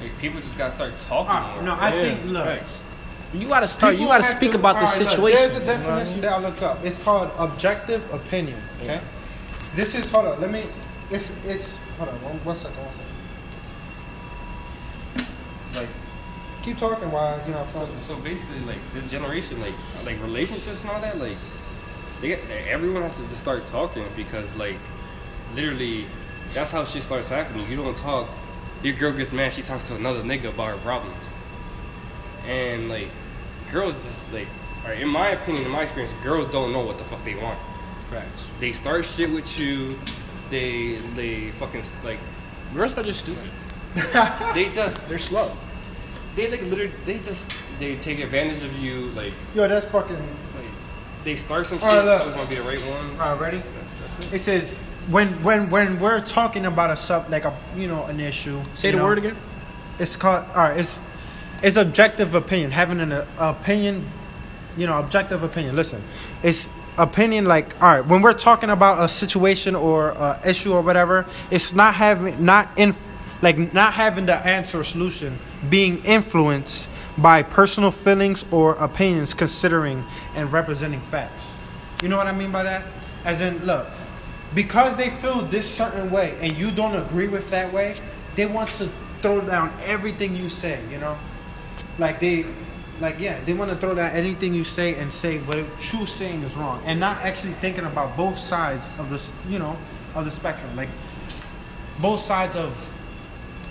like 0.00 0.18
people 0.18 0.40
just 0.40 0.56
gotta 0.58 0.74
start 0.74 0.96
talking 0.98 1.30
All 1.30 1.40
right, 1.40 1.54
more. 1.54 1.62
no, 1.64 1.74
I 1.74 1.94
Yeah. 1.94 2.02
think, 2.02 2.24
look. 2.26 2.44
Facts. 2.44 2.70
You 3.34 3.46
gotta 3.48 3.68
start. 3.68 3.96
You 3.96 4.06
gotta 4.06 4.24
speak 4.24 4.52
to- 4.52 4.58
about 4.58 4.76
the 4.76 4.86
alright, 4.86 5.00
look, 5.00 5.08
situation. 5.10 5.38
There's 5.40 5.56
a 5.56 5.60
you 5.60 5.66
know 5.66 5.72
I 5.72 5.76
definition 5.76 6.12
mean? 6.14 6.20
that 6.22 6.32
I 6.32 6.38
look 6.38 6.62
up. 6.62 6.84
It's 6.84 6.98
called 7.02 7.30
objective 7.38 8.02
opinion. 8.14 8.62
Okay. 8.82 9.00
This 9.74 9.94
is 9.94 10.10
hold 10.10 10.26
on. 10.26 10.40
Let 10.40 10.50
me. 10.50 10.62
It's 11.10 11.28
it's 11.44 11.76
hold 11.98 12.08
on. 12.10 12.22
One, 12.22 12.40
one 12.44 12.56
second. 12.56 12.76
One 12.78 12.92
second. 12.92 13.12
Like, 15.74 15.88
Keep 16.62 16.78
talking 16.78 17.10
while 17.10 17.40
you 17.46 17.52
know. 17.52 17.66
so, 17.72 17.88
so 17.98 18.16
basically, 18.16 18.60
like 18.60 18.78
this 18.94 19.08
generation, 19.10 19.60
like, 19.60 19.74
like 20.04 20.20
relationships 20.22 20.80
and 20.82 20.90
all 20.90 21.00
that, 21.00 21.18
like, 21.18 21.36
they 22.20 22.28
get, 22.28 22.40
everyone 22.68 23.02
has 23.02 23.16
to 23.16 23.22
just 23.22 23.38
start 23.38 23.66
talking 23.66 24.04
because, 24.16 24.52
like, 24.56 24.78
literally, 25.54 26.06
that's 26.54 26.70
how 26.72 26.84
shit 26.84 27.02
starts 27.02 27.28
happening. 27.28 27.70
You 27.70 27.76
don't 27.76 27.96
talk. 27.96 28.28
Your 28.82 28.94
girl 28.94 29.12
gets 29.12 29.32
mad. 29.32 29.54
She 29.54 29.62
talks 29.62 29.84
to 29.88 29.96
another 29.96 30.22
nigga 30.22 30.50
about 30.50 30.68
her 30.68 30.76
problems. 30.78 31.22
And 32.46 32.88
like, 32.88 33.08
girls 33.70 33.94
just 33.94 34.32
like, 34.32 34.48
or 34.86 34.92
in 34.92 35.08
my 35.08 35.28
opinion, 35.28 35.64
in 35.66 35.70
my 35.70 35.82
experience, 35.82 36.14
girls 36.22 36.50
don't 36.50 36.72
know 36.72 36.80
what 36.80 36.98
the 36.98 37.04
fuck 37.04 37.24
they 37.24 37.34
want. 37.34 37.58
Facts. 38.10 38.42
They 38.60 38.72
start 38.72 39.04
shit 39.04 39.30
with 39.30 39.58
you. 39.58 39.98
They 40.50 40.96
they 41.14 41.50
fucking 41.52 41.82
like 42.04 42.18
Girls 42.72 42.94
are 42.94 43.02
just 43.02 43.20
stupid. 43.20 43.50
they 44.54 44.70
just 44.70 45.08
They're 45.08 45.18
slow. 45.18 45.54
they 46.36 46.50
like 46.50 46.62
literally 46.62 46.92
they 47.04 47.18
just 47.18 47.52
they 47.78 47.96
take 47.96 48.20
advantage 48.20 48.62
of 48.64 48.72
you 48.78 49.08
like 49.10 49.34
Yo, 49.54 49.68
that's 49.68 49.86
fucking. 49.86 50.22
They 51.28 51.36
start 51.36 51.66
some 51.66 51.78
shit. 51.78 52.04
Look. 52.04 52.26
It's 52.26 52.36
gonna 52.36 52.48
be 52.48 52.56
the 52.56 52.62
right 52.62 52.80
one. 52.80 53.20
All 53.20 53.32
right, 53.32 53.40
ready? 53.40 53.58
That's, 53.58 53.92
that's 54.00 54.26
it. 54.26 54.34
It 54.34 54.40
says 54.40 54.74
when 55.08 55.42
when 55.42 55.68
when 55.68 56.00
we're 56.00 56.20
talking 56.20 56.64
about 56.64 56.90
a 56.90 56.96
sub 56.96 57.28
like 57.30 57.44
a 57.44 57.54
you 57.76 57.86
know 57.86 58.04
an 58.06 58.18
issue. 58.18 58.62
Say 58.74 58.90
the 58.90 58.96
know, 58.96 59.04
word 59.04 59.18
again. 59.18 59.36
It's 59.98 60.16
called. 60.16 60.46
All 60.48 60.62
right. 60.62 60.80
It's 60.80 60.98
it's 61.62 61.76
objective 61.76 62.34
opinion. 62.34 62.70
Having 62.70 63.00
an 63.00 63.12
uh, 63.12 63.26
opinion. 63.38 64.06
You 64.76 64.86
know, 64.86 64.98
objective 64.98 65.42
opinion. 65.42 65.76
Listen, 65.76 66.02
it's 66.42 66.68
opinion 66.96 67.44
like 67.44 67.80
all 67.80 67.88
right 67.88 68.06
when 68.06 68.22
we're 68.22 68.32
talking 68.32 68.70
about 68.70 69.04
a 69.04 69.08
situation 69.08 69.76
or 69.76 70.10
a 70.10 70.40
issue 70.44 70.72
or 70.72 70.82
whatever 70.82 71.24
it's 71.48 71.72
not 71.72 71.94
having 71.94 72.44
not 72.44 72.68
in 72.76 72.92
like 73.40 73.72
not 73.72 73.92
having 73.92 74.26
the 74.26 74.34
answer 74.44 74.80
or 74.80 74.84
solution 74.84 75.38
being 75.70 76.04
influenced 76.04 76.87
by 77.18 77.42
personal 77.42 77.90
feelings 77.90 78.44
or 78.50 78.74
opinions 78.76 79.34
considering 79.34 80.04
and 80.34 80.52
representing 80.52 81.00
facts. 81.00 81.54
You 82.02 82.08
know 82.08 82.16
what 82.16 82.28
i 82.28 82.32
mean 82.32 82.52
by 82.52 82.62
that? 82.62 82.84
As 83.24 83.40
in 83.40 83.64
look 83.66 83.88
because 84.54 84.96
they 84.96 85.10
feel 85.10 85.42
this 85.42 85.68
certain 85.68 86.10
way 86.10 86.36
and 86.40 86.56
you 86.56 86.70
don't 86.70 86.94
agree 86.94 87.28
with 87.28 87.50
that 87.50 87.70
way 87.72 88.00
they 88.34 88.46
want 88.46 88.70
to 88.70 88.88
throw 89.20 89.40
down 89.42 89.76
everything 89.84 90.34
you 90.36 90.48
say 90.48 90.80
you 90.90 90.98
know? 90.98 91.18
Like 91.98 92.20
they 92.20 92.46
like 93.00 93.18
yeah 93.18 93.40
they 93.44 93.52
want 93.52 93.70
to 93.70 93.76
throw 93.76 93.94
down 93.94 94.10
anything 94.12 94.54
you 94.54 94.64
say 94.64 94.94
and 94.94 95.12
say 95.12 95.38
what 95.38 95.58
you 95.92 96.06
saying 96.06 96.42
is 96.42 96.54
wrong 96.56 96.80
and 96.84 97.00
not 97.00 97.18
actually 97.18 97.54
thinking 97.54 97.84
about 97.84 98.16
both 98.16 98.38
sides 98.38 98.88
of 98.98 99.10
the 99.10 99.20
you 99.50 99.58
know 99.58 99.76
of 100.14 100.24
the 100.24 100.30
spectrum. 100.30 100.74
Like 100.76 100.88
both 101.98 102.20
sides 102.20 102.54
of 102.54 102.94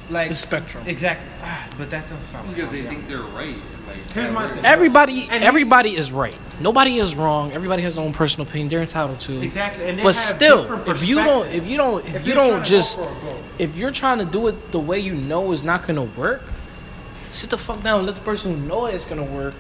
like 0.10 0.30
The 0.30 0.36
spectrum. 0.36 0.84
exactly 0.88 1.28
Ah, 1.42 1.68
but 1.78 1.90
that 1.90 2.04
doesn't 2.04 2.26
sound 2.28 2.54
Because 2.54 2.72
they 2.72 2.84
think 2.84 3.08
they're 3.08 3.18
right. 3.20 3.56
Like, 3.88 4.12
Here's 4.12 4.34
my 4.34 4.50
thing. 4.54 4.66
Everybody, 4.66 5.28
everybody 5.32 5.96
is 5.96 6.12
right. 6.12 6.36
Nobody 6.60 6.98
is 6.98 7.16
wrong. 7.16 7.52
Everybody 7.54 7.84
has 7.84 7.96
their 7.96 8.04
own 8.04 8.14
personal 8.14 8.48
opinion. 8.48 8.70
They're 8.70 8.82
entitled 8.82 9.20
to. 9.22 9.42
exactly 9.42 9.86
and 9.88 9.98
they 10.00 10.04
But 10.04 10.16
have 10.16 10.36
still, 10.36 10.90
if 10.90 11.06
you 11.06 11.16
don't, 11.16 11.48
if 11.48 11.68
you 11.68 11.78
don't, 11.78 12.06
if, 12.06 12.16
If 12.16 12.28
you 12.28 12.34
don't 12.34 12.66
just, 12.66 12.96
for 12.98 13.04
a 13.04 13.22
goal. 13.22 13.44
if 13.60 13.76
you're 13.78 13.92
trying 13.92 14.18
to 14.20 14.26
do 14.26 14.48
it 14.48 14.72
the 14.72 14.80
way 14.80 15.00
you 15.00 15.14
know 15.16 15.52
is 15.54 15.64
not 15.64 15.86
gonna 15.88 16.04
work, 16.04 16.42
sit 17.32 17.50
the 17.50 17.58
fuck 17.58 17.82
down. 17.84 18.00
and 18.00 18.06
Let 18.08 18.16
the 18.16 18.22
person 18.22 18.54
who 18.60 18.68
know 18.68 18.86
it's 18.88 19.06
gonna 19.06 19.24
work 19.24 19.56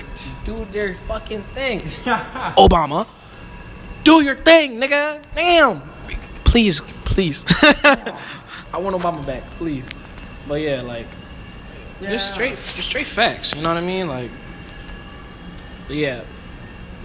do 0.45 0.65
their 0.71 0.95
fucking 1.07 1.43
thing. 1.53 1.79
Obama, 2.57 3.07
do 4.03 4.21
your 4.23 4.35
thing, 4.35 4.79
nigga. 4.79 5.21
Damn. 5.35 5.81
Please, 6.43 6.79
please. 7.05 7.45
I 8.73 8.79
want 8.79 8.95
Obama 8.95 9.25
back, 9.25 9.49
please. 9.51 9.85
But 10.47 10.55
yeah, 10.61 10.81
like 10.81 11.07
just 12.01 12.33
straight, 12.33 12.51
just 12.55 12.83
straight 12.83 13.07
facts. 13.07 13.53
You 13.55 13.61
know 13.61 13.69
what 13.73 13.77
I 13.77 13.85
mean? 13.85 14.07
Like, 14.07 14.31
but 15.87 15.95
yeah, 15.95 16.21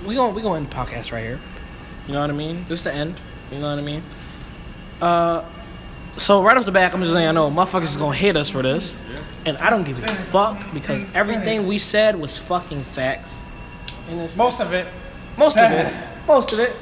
we 0.05 0.15
gonna 0.15 0.33
we 0.33 0.43
gonna 0.43 0.59
end 0.59 0.71
the 0.71 0.75
podcast 0.75 1.13
right 1.13 1.25
here. 1.25 1.41
You 2.07 2.15
know 2.15 2.21
what 2.21 2.31
I 2.31 2.35
mean? 2.35 2.67
This 2.69 2.79
is 2.81 2.85
the 2.85 2.93
end. 2.93 3.17
You 3.51 3.59
know 3.59 3.71
what 3.71 3.79
I 3.79 3.83
mean? 3.83 4.03
Uh, 5.01 5.45
so 6.17 6.43
right 6.43 6.57
off 6.57 6.65
the 6.65 6.73
back, 6.73 6.95
I'm 6.95 7.01
just 7.01 7.13
saying, 7.13 7.27
I 7.27 7.33
know 7.33 7.51
motherfuckers 7.51 7.85
is 7.85 7.97
gonna 7.97 8.15
hate 8.17 8.37
us 8.37 8.49
for 8.51 8.63
this. 8.63 8.99
and 9.47 9.57
I 9.59 9.71
don't 9.71 9.85
give 9.85 10.03
a 10.03 10.07
fuck 10.07 10.73
because 10.73 11.05
everything 11.15 11.67
we 11.67 11.79
said 11.79 12.17
was 12.21 12.39
fucking 12.39 12.83
facts. 12.85 13.43
And 14.09 14.21
it's 14.21 14.37
Most 14.37 14.61
of 14.61 14.73
it. 14.73 14.87
most 15.37 15.57
of 15.59 15.71
it, 15.73 15.93
most 16.29 16.53
of 16.53 16.59
it. 16.61 16.75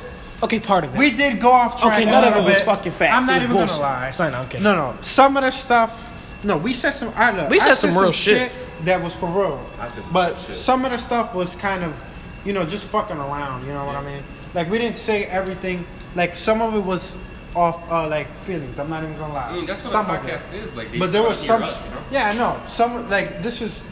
Okay, 0.42 0.58
part 0.58 0.84
of 0.84 0.94
it. 0.94 0.98
We 0.98 1.10
did 1.10 1.38
go 1.40 1.50
off 1.52 1.80
track. 1.80 1.92
okay, 1.94 2.02
a 2.04 2.06
none 2.06 2.24
of 2.24 2.30
little 2.30 2.42
it 2.44 2.48
was 2.50 2.54
bit. 2.58 2.64
fucking 2.64 2.92
facts. 2.92 3.12
I'm 3.22 3.26
not 3.26 3.42
even 3.42 3.50
bullshit. 3.54 3.68
gonna 3.68 3.80
lie. 3.82 4.10
Sign 4.10 4.34
out, 4.34 4.46
okay. 4.46 4.58
No, 4.62 4.74
no. 4.74 4.98
Some 5.02 5.36
of 5.36 5.42
the 5.42 5.50
stuff. 5.50 6.09
No, 6.44 6.56
we 6.56 6.72
said 6.74 6.92
some. 6.92 7.12
I 7.16 7.30
look, 7.32 7.50
We 7.50 7.60
I 7.60 7.64
said 7.64 7.74
some 7.74 7.96
real 7.98 8.12
shit. 8.12 8.50
that 8.84 9.02
was 9.02 9.14
for 9.14 9.28
real. 9.28 9.60
I 9.78 9.88
said 9.90 10.04
some 10.04 10.12
but 10.12 10.38
shit. 10.38 10.56
some 10.56 10.84
of 10.84 10.90
the 10.92 10.98
stuff 10.98 11.34
was 11.34 11.54
kind 11.56 11.84
of, 11.84 12.02
you 12.44 12.52
know, 12.52 12.64
just 12.64 12.86
fucking 12.86 13.16
around. 13.16 13.66
You 13.66 13.72
know 13.72 13.84
what 13.84 13.96
I 13.96 14.02
mean? 14.02 14.22
Like 14.54 14.70
we 14.70 14.78
didn't 14.78 14.96
say 14.96 15.24
everything. 15.26 15.86
Like 16.14 16.36
some 16.36 16.62
of 16.62 16.74
it 16.74 16.80
was 16.80 17.16
off, 17.54 17.88
uh, 17.90 18.08
like 18.08 18.34
feelings. 18.46 18.78
I'm 18.78 18.88
not 18.88 19.02
even 19.02 19.16
gonna 19.18 19.34
lie. 19.34 19.48
I 19.48 19.52
mean, 19.52 19.66
that's 19.66 19.82
what 19.84 19.92
some 19.92 20.06
a 20.08 20.18
podcast 20.18 20.52
is. 20.52 20.72
Like, 20.74 20.90
they 20.90 20.98
But 20.98 21.12
there 21.12 21.22
was 21.22 21.38
some. 21.38 21.62
us, 21.62 21.84
you 21.84 21.90
know? 21.90 22.02
Yeah, 22.10 22.28
I 22.30 22.34
know. 22.34 22.60
Some 22.68 23.08
like 23.08 23.42
this 23.42 23.60
is, 23.60 23.82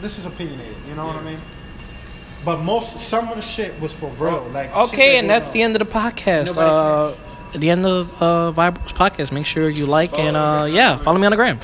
this 0.00 0.16
is 0.18 0.26
opinionated. 0.26 0.76
You 0.88 0.94
know 0.94 1.06
what 1.06 1.16
I 1.16 1.22
mean? 1.22 1.40
But 2.44 2.58
most, 2.60 2.98
some 3.00 3.28
of 3.28 3.36
the 3.36 3.42
shit 3.42 3.78
was 3.80 3.92
for 3.92 4.08
real. 4.12 4.48
Like 4.54 4.74
Okay, 4.74 5.18
and 5.18 5.28
that's 5.28 5.48
on. 5.48 5.54
the 5.54 5.62
end 5.62 5.76
of 5.76 5.80
the 5.86 5.92
podcast. 5.98 6.46
Nobody 6.46 6.70
Uh, 6.70 7.10
at 7.10 7.29
the 7.52 7.70
end 7.70 7.86
of 7.86 8.10
uh, 8.22 8.52
Vibros 8.54 8.92
podcast. 8.92 9.32
Make 9.32 9.46
sure 9.46 9.68
you 9.68 9.86
like 9.86 10.18
and 10.18 10.36
uh, 10.36 10.66
yeah, 10.70 10.96
follow 10.96 11.18
me 11.18 11.26
on 11.26 11.30
the 11.30 11.36
gram. 11.36 11.58